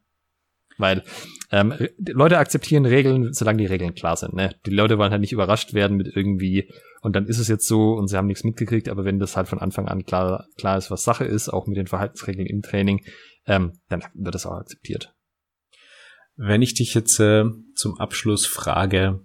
Weil 0.78 1.04
ähm, 1.52 1.74
Leute 1.98 2.38
akzeptieren 2.38 2.86
Regeln, 2.86 3.34
solange 3.34 3.60
die 3.60 3.66
Regeln 3.66 3.96
klar 3.96 4.16
sind. 4.16 4.34
Ne? 4.34 4.56
Die 4.66 4.72
Leute 4.72 4.98
wollen 4.98 5.12
halt 5.12 5.22
nicht 5.22 5.32
überrascht 5.32 5.74
werden 5.74 5.98
mit 5.98 6.16
irgendwie, 6.16 6.70
und 7.02 7.16
dann 7.16 7.28
ist 7.28 7.40
es 7.40 7.48
jetzt 7.48 7.68
so 7.68 7.94
und 7.94 8.08
sie 8.08 8.18
haben 8.18 8.28
nichts 8.28 8.44
mitgekriegt, 8.44 8.90
aber 8.90 9.06
wenn 9.06 9.20
das 9.20 9.38
halt 9.38 9.48
von 9.48 9.60
Anfang 9.60 9.88
an 9.88 10.06
klar, 10.06 10.48
klar 10.58 10.78
ist, 10.78 10.92
was 10.92 11.04
Sache 11.04 11.26
ist, 11.26 11.50
auch 11.50 11.68
mit 11.68 11.78
den 11.78 11.88
Verhaltensregeln 11.88 12.48
im 12.48 12.62
Training, 12.62 13.04
ähm, 13.46 13.80
dann 13.90 14.04
wird 14.14 14.36
das 14.36 14.46
auch 14.46 14.58
akzeptiert. 14.58 15.14
Wenn 16.36 16.62
ich 16.62 16.76
dich 16.76 16.94
jetzt 16.94 17.20
äh, 17.20 17.46
zum 17.76 18.00
Abschluss 18.00 18.46
frage, 18.46 19.22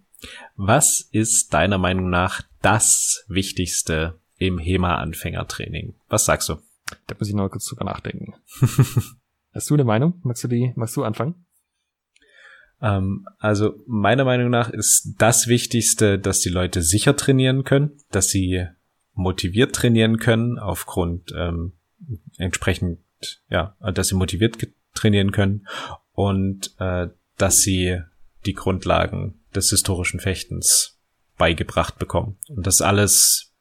was 0.57 1.01
ist 1.11 1.53
deiner 1.53 1.79
Meinung 1.79 2.09
nach 2.09 2.43
das 2.63 3.25
Wichtigste 3.29 4.21
im 4.39 4.59
HEMA-Anfängertraining? 4.59 5.95
Was 6.09 6.25
sagst 6.25 6.49
du? 6.49 6.57
Da 7.07 7.17
muss 7.19 7.29
ich 7.29 7.35
noch 7.35 7.49
kurz 7.49 7.67
drüber 7.67 7.85
nachdenken. 7.85 8.35
Hast 9.55 9.69
du 9.71 9.75
eine 9.75 9.85
Meinung? 9.85 10.21
Magst 10.23 10.45
du 10.45 10.49
die, 10.49 10.73
magst 10.77 10.97
du 10.97 11.05
anfangen? 11.05 11.47
Ähm, 12.81 13.27
also 13.39 13.75
meiner 13.87 14.25
Meinung 14.25 14.51
nach 14.51 14.71
ist 14.71 15.15
das 15.19 15.47
Wichtigste, 15.47 16.19
dass 16.19 16.41
die 16.41 16.49
Leute 16.49 16.83
sicher 16.83 17.17
trainieren 17.17 17.65
können, 17.65 17.99
dass 18.11 18.29
sie 18.29 18.67
motiviert 19.15 19.75
trainieren 19.75 20.19
können 20.19 20.59
aufgrund 20.59 21.33
ähm, 21.37 21.75
entsprechend, 22.39 23.01
ja, 23.49 23.77
dass 23.95 24.09
sie 24.09 24.15
motiviert 24.15 24.57
trainieren 24.95 25.33
können 25.33 25.67
und 26.13 26.75
äh, 26.79 27.09
dass 27.37 27.61
sie 27.61 28.01
die 28.47 28.55
Grundlagen 28.55 29.41
des 29.55 29.71
historischen 29.71 30.19
Fechtens 30.19 30.99
beigebracht 31.39 31.99
bekommen. 31.99 32.39
Und 32.49 32.67
das 32.67 32.81
alles 32.81 33.53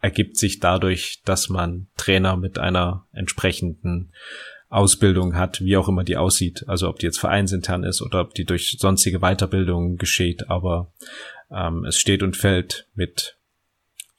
ergibt 0.00 0.36
sich 0.36 0.60
dadurch, 0.60 1.22
dass 1.24 1.48
man 1.48 1.88
Trainer 1.96 2.36
mit 2.36 2.58
einer 2.58 3.06
entsprechenden 3.12 4.12
Ausbildung 4.72 5.36
hat, 5.36 5.60
wie 5.60 5.76
auch 5.76 5.88
immer 5.88 6.02
die 6.02 6.16
aussieht. 6.16 6.64
Also 6.66 6.88
ob 6.88 6.98
die 6.98 7.06
jetzt 7.06 7.20
vereinsintern 7.20 7.84
ist 7.84 8.00
oder 8.00 8.20
ob 8.20 8.34
die 8.34 8.44
durch 8.44 8.76
sonstige 8.78 9.20
Weiterbildung 9.20 9.96
geschieht. 9.96 10.48
Aber 10.48 10.92
ähm, 11.50 11.84
es 11.84 11.98
steht 11.98 12.22
und 12.22 12.36
fällt 12.36 12.88
mit 12.94 13.38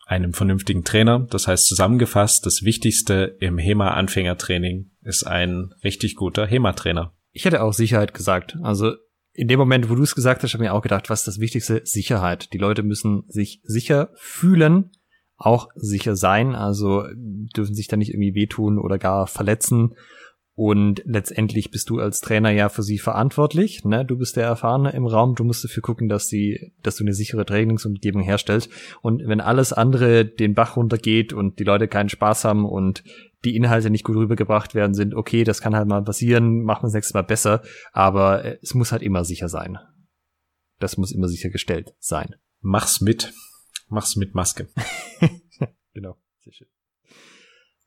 einem 0.06 0.34
vernünftigen 0.34 0.84
Trainer. 0.84 1.26
Das 1.30 1.48
heißt 1.48 1.66
zusammengefasst, 1.66 2.46
das 2.46 2.62
Wichtigste 2.64 3.36
im 3.40 3.58
HEMA-Anfängertraining 3.58 4.92
ist 5.02 5.24
ein 5.24 5.74
richtig 5.84 6.16
guter 6.16 6.46
HEMA-Trainer. 6.46 7.14
Ich 7.32 7.46
hätte 7.46 7.64
auch 7.64 7.74
Sicherheit 7.74 8.14
gesagt. 8.14 8.58
Also 8.62 8.94
in 9.34 9.48
dem 9.48 9.58
Moment, 9.58 9.90
wo 9.90 9.96
du 9.96 10.04
es 10.04 10.14
gesagt 10.14 10.44
hast, 10.44 10.54
habe 10.54 10.64
ich 10.64 10.70
mir 10.70 10.74
auch 10.76 10.84
gedacht, 10.84 11.10
was 11.10 11.22
ist 11.22 11.28
das 11.28 11.40
Wichtigste? 11.40 11.82
Sicherheit. 11.84 12.54
Die 12.54 12.60
Leute 12.60 12.84
müssen 12.84 13.24
sich 13.28 13.60
sicher 13.64 14.12
fühlen, 14.14 14.92
auch 15.36 15.70
sicher 15.76 16.16
sein, 16.16 16.54
also 16.54 17.06
dürfen 17.16 17.74
sich 17.74 17.88
da 17.88 17.98
nicht 17.98 18.12
irgendwie 18.12 18.36
wehtun 18.36 18.78
oder 18.78 19.00
gar 19.00 19.26
verletzen. 19.26 19.96
Und 20.56 21.02
letztendlich 21.06 21.72
bist 21.72 21.90
du 21.90 21.98
als 22.00 22.22
Trainer 22.22 22.52
ja 22.52 22.70
für 22.70 22.84
sie 22.84 23.00
verantwortlich. 23.00 23.84
Ne? 23.86 24.06
Du 24.06 24.18
bist 24.18 24.36
der 24.36 24.46
Erfahrene 24.46 24.92
im 24.92 25.08
Raum. 25.08 25.34
Du 25.34 25.44
musst 25.44 25.64
dafür 25.64 25.82
gucken, 25.82 26.10
dass 26.10 26.28
sie, 26.28 26.74
dass 26.84 26.96
du 26.98 27.04
eine 27.04 27.14
sichere 27.14 27.44
Trainingsumgebung 27.44 28.22
herstellst. 28.22 28.70
Und 29.02 29.24
wenn 29.26 29.42
alles 29.42 29.74
andere 29.74 30.26
den 30.26 30.54
Bach 30.54 30.78
runtergeht 30.78 31.34
und 31.34 31.58
die 31.58 31.64
Leute 31.64 31.88
keinen 31.88 32.10
Spaß 32.10 32.46
haben 32.46 32.66
und 32.66 33.04
die 33.44 33.56
Inhalte 33.56 33.90
nicht 33.90 34.04
gut 34.04 34.16
rübergebracht 34.16 34.76
werden, 34.76 34.94
sind 34.94 35.16
okay, 35.16 35.44
das 35.44 35.60
kann 35.60 35.76
halt 35.76 35.88
mal 35.88 36.04
passieren, 36.04 36.62
machen 36.62 36.84
wir 36.84 36.88
das 36.88 36.94
nächste 36.94 37.16
Mal 37.16 37.24
besser. 37.24 37.64
Aber 37.92 38.46
äh, 38.46 38.60
es 38.62 38.76
muss 38.76 38.92
halt 38.92 39.02
immer 39.02 39.26
sicher 39.26 39.50
sein. 39.50 39.80
Das 40.80 40.98
muss 40.98 41.12
immer 41.12 41.30
sichergestellt 41.30 41.96
sein. 41.98 42.36
Mach's 42.62 43.02
mit. 43.02 43.34
Mach's 43.90 44.16
mit 44.16 44.36
Maske. 44.36 44.70
genau. 45.94 46.18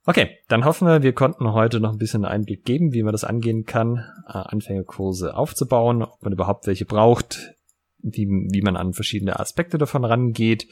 Okay, 0.08 0.38
dann 0.46 0.64
hoffen 0.64 0.86
wir, 0.86 1.02
wir 1.02 1.12
konnten 1.12 1.52
heute 1.52 1.80
noch 1.80 1.90
ein 1.90 1.98
bisschen 1.98 2.24
Einblick 2.24 2.64
geben, 2.64 2.92
wie 2.92 3.02
man 3.02 3.10
das 3.10 3.24
angehen 3.24 3.64
kann, 3.64 4.08
äh, 4.28 4.38
Anfängerkurse 4.38 5.34
aufzubauen, 5.36 6.02
ob 6.02 6.22
man 6.22 6.32
überhaupt 6.32 6.68
welche 6.68 6.84
braucht, 6.84 7.56
wie, 7.98 8.26
wie 8.28 8.62
man 8.62 8.76
an 8.76 8.92
verschiedene 8.92 9.40
Aspekte 9.40 9.78
davon 9.78 10.04
rangeht. 10.04 10.68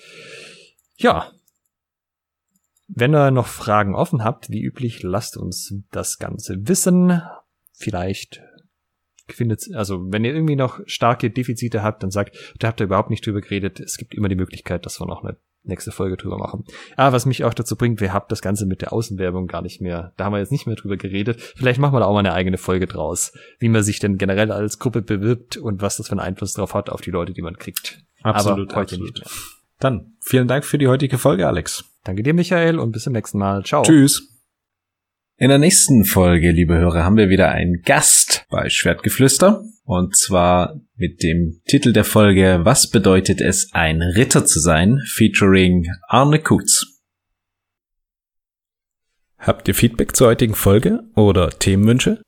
Ja. 0.96 1.32
Wenn 2.86 3.12
ihr 3.12 3.32
noch 3.32 3.48
Fragen 3.48 3.96
offen 3.96 4.22
habt, 4.22 4.50
wie 4.50 4.62
üblich, 4.62 5.02
lasst 5.02 5.36
uns 5.36 5.74
das 5.90 6.18
Ganze 6.18 6.68
wissen. 6.68 7.20
Vielleicht 7.72 8.40
findet, 9.28 9.62
also 9.74 10.12
wenn 10.12 10.24
ihr 10.24 10.34
irgendwie 10.34 10.56
noch 10.56 10.80
starke 10.86 11.30
Defizite 11.30 11.82
habt, 11.82 12.02
dann 12.02 12.10
sagt, 12.10 12.36
da 12.58 12.68
habt 12.68 12.80
ihr 12.80 12.84
überhaupt 12.84 13.10
nicht 13.10 13.26
drüber 13.26 13.40
geredet. 13.40 13.80
Es 13.80 13.96
gibt 13.96 14.14
immer 14.14 14.28
die 14.28 14.36
Möglichkeit, 14.36 14.84
dass 14.86 15.00
wir 15.00 15.06
noch 15.06 15.24
eine 15.24 15.36
nächste 15.64 15.92
Folge 15.92 16.16
drüber 16.16 16.38
machen. 16.38 16.64
Ah, 16.96 17.12
was 17.12 17.26
mich 17.26 17.44
auch 17.44 17.54
dazu 17.54 17.76
bringt, 17.76 18.00
wir 18.00 18.12
haben 18.12 18.26
das 18.28 18.42
Ganze 18.42 18.66
mit 18.66 18.82
der 18.82 18.92
Außenwerbung 18.92 19.46
gar 19.46 19.62
nicht 19.62 19.80
mehr. 19.80 20.12
Da 20.16 20.24
haben 20.24 20.32
wir 20.32 20.38
jetzt 20.38 20.52
nicht 20.52 20.66
mehr 20.66 20.76
drüber 20.76 20.96
geredet. 20.96 21.40
Vielleicht 21.56 21.80
machen 21.80 21.94
wir 21.94 22.00
da 22.00 22.06
auch 22.06 22.12
mal 22.12 22.20
eine 22.20 22.34
eigene 22.34 22.58
Folge 22.58 22.86
draus, 22.86 23.32
wie 23.58 23.68
man 23.68 23.82
sich 23.82 23.98
denn 23.98 24.18
generell 24.18 24.52
als 24.52 24.78
Gruppe 24.78 25.02
bewirbt 25.02 25.56
und 25.56 25.80
was 25.80 25.96
das 25.96 26.08
für 26.08 26.12
einen 26.12 26.20
Einfluss 26.20 26.52
drauf 26.52 26.74
hat 26.74 26.90
auf 26.90 27.00
die 27.00 27.10
Leute, 27.10 27.32
die 27.32 27.42
man 27.42 27.56
kriegt. 27.56 28.00
Absolut, 28.22 28.72
Aber 28.72 28.80
heute 28.80 28.94
absolut. 28.96 29.14
nicht 29.14 29.24
mehr. 29.24 29.30
Dann 29.80 30.12
vielen 30.20 30.48
Dank 30.48 30.64
für 30.64 30.78
die 30.78 30.88
heutige 30.88 31.18
Folge, 31.18 31.46
Alex. 31.46 31.84
Danke 32.04 32.22
dir, 32.22 32.34
Michael, 32.34 32.78
und 32.78 32.92
bis 32.92 33.04
zum 33.04 33.12
nächsten 33.12 33.38
Mal. 33.38 33.64
Ciao. 33.64 33.82
Tschüss. 33.82 34.33
In 35.36 35.48
der 35.48 35.58
nächsten 35.58 36.04
Folge, 36.04 36.52
liebe 36.52 36.78
Hörer, 36.78 37.02
haben 37.02 37.16
wir 37.16 37.28
wieder 37.28 37.50
einen 37.50 37.82
Gast 37.82 38.46
bei 38.50 38.68
Schwertgeflüster. 38.68 39.64
Und 39.82 40.16
zwar 40.16 40.80
mit 40.96 41.24
dem 41.24 41.60
Titel 41.66 41.92
der 41.92 42.04
Folge 42.04 42.60
Was 42.62 42.88
bedeutet 42.88 43.40
es, 43.40 43.72
ein 43.72 44.00
Ritter 44.00 44.46
zu 44.46 44.60
sein? 44.60 45.02
featuring 45.12 45.88
Arne 46.08 46.38
Kutz. 46.38 47.00
Habt 49.38 49.66
ihr 49.66 49.74
Feedback 49.74 50.14
zur 50.14 50.28
heutigen 50.28 50.54
Folge 50.54 51.02
oder 51.16 51.50
Themenwünsche? 51.50 52.22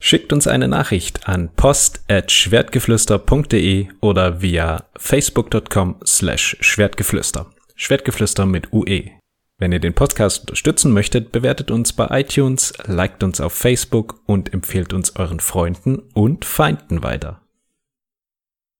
Schickt 0.00 0.32
uns 0.32 0.46
eine 0.46 0.66
Nachricht 0.66 1.28
an 1.28 1.50
post.schwertgeflüster.de 1.56 3.88
oder 4.00 4.40
via 4.40 4.86
facebook.com 4.96 6.00
slash 6.06 6.56
schwertgeflüster. 6.60 7.50
Schwertgeflüster 7.74 8.46
mit 8.46 8.72
UE. 8.72 9.10
Wenn 9.58 9.72
ihr 9.72 9.80
den 9.80 9.94
Podcast 9.94 10.40
unterstützen 10.40 10.92
möchtet, 10.92 11.32
bewertet 11.32 11.70
uns 11.70 11.94
bei 11.94 12.20
iTunes, 12.20 12.74
liked 12.84 13.22
uns 13.22 13.40
auf 13.40 13.54
Facebook 13.54 14.20
und 14.26 14.52
empfehlt 14.52 14.92
uns 14.92 15.16
euren 15.16 15.40
Freunden 15.40 16.00
und 16.12 16.44
Feinden 16.44 17.02
weiter. 17.02 17.45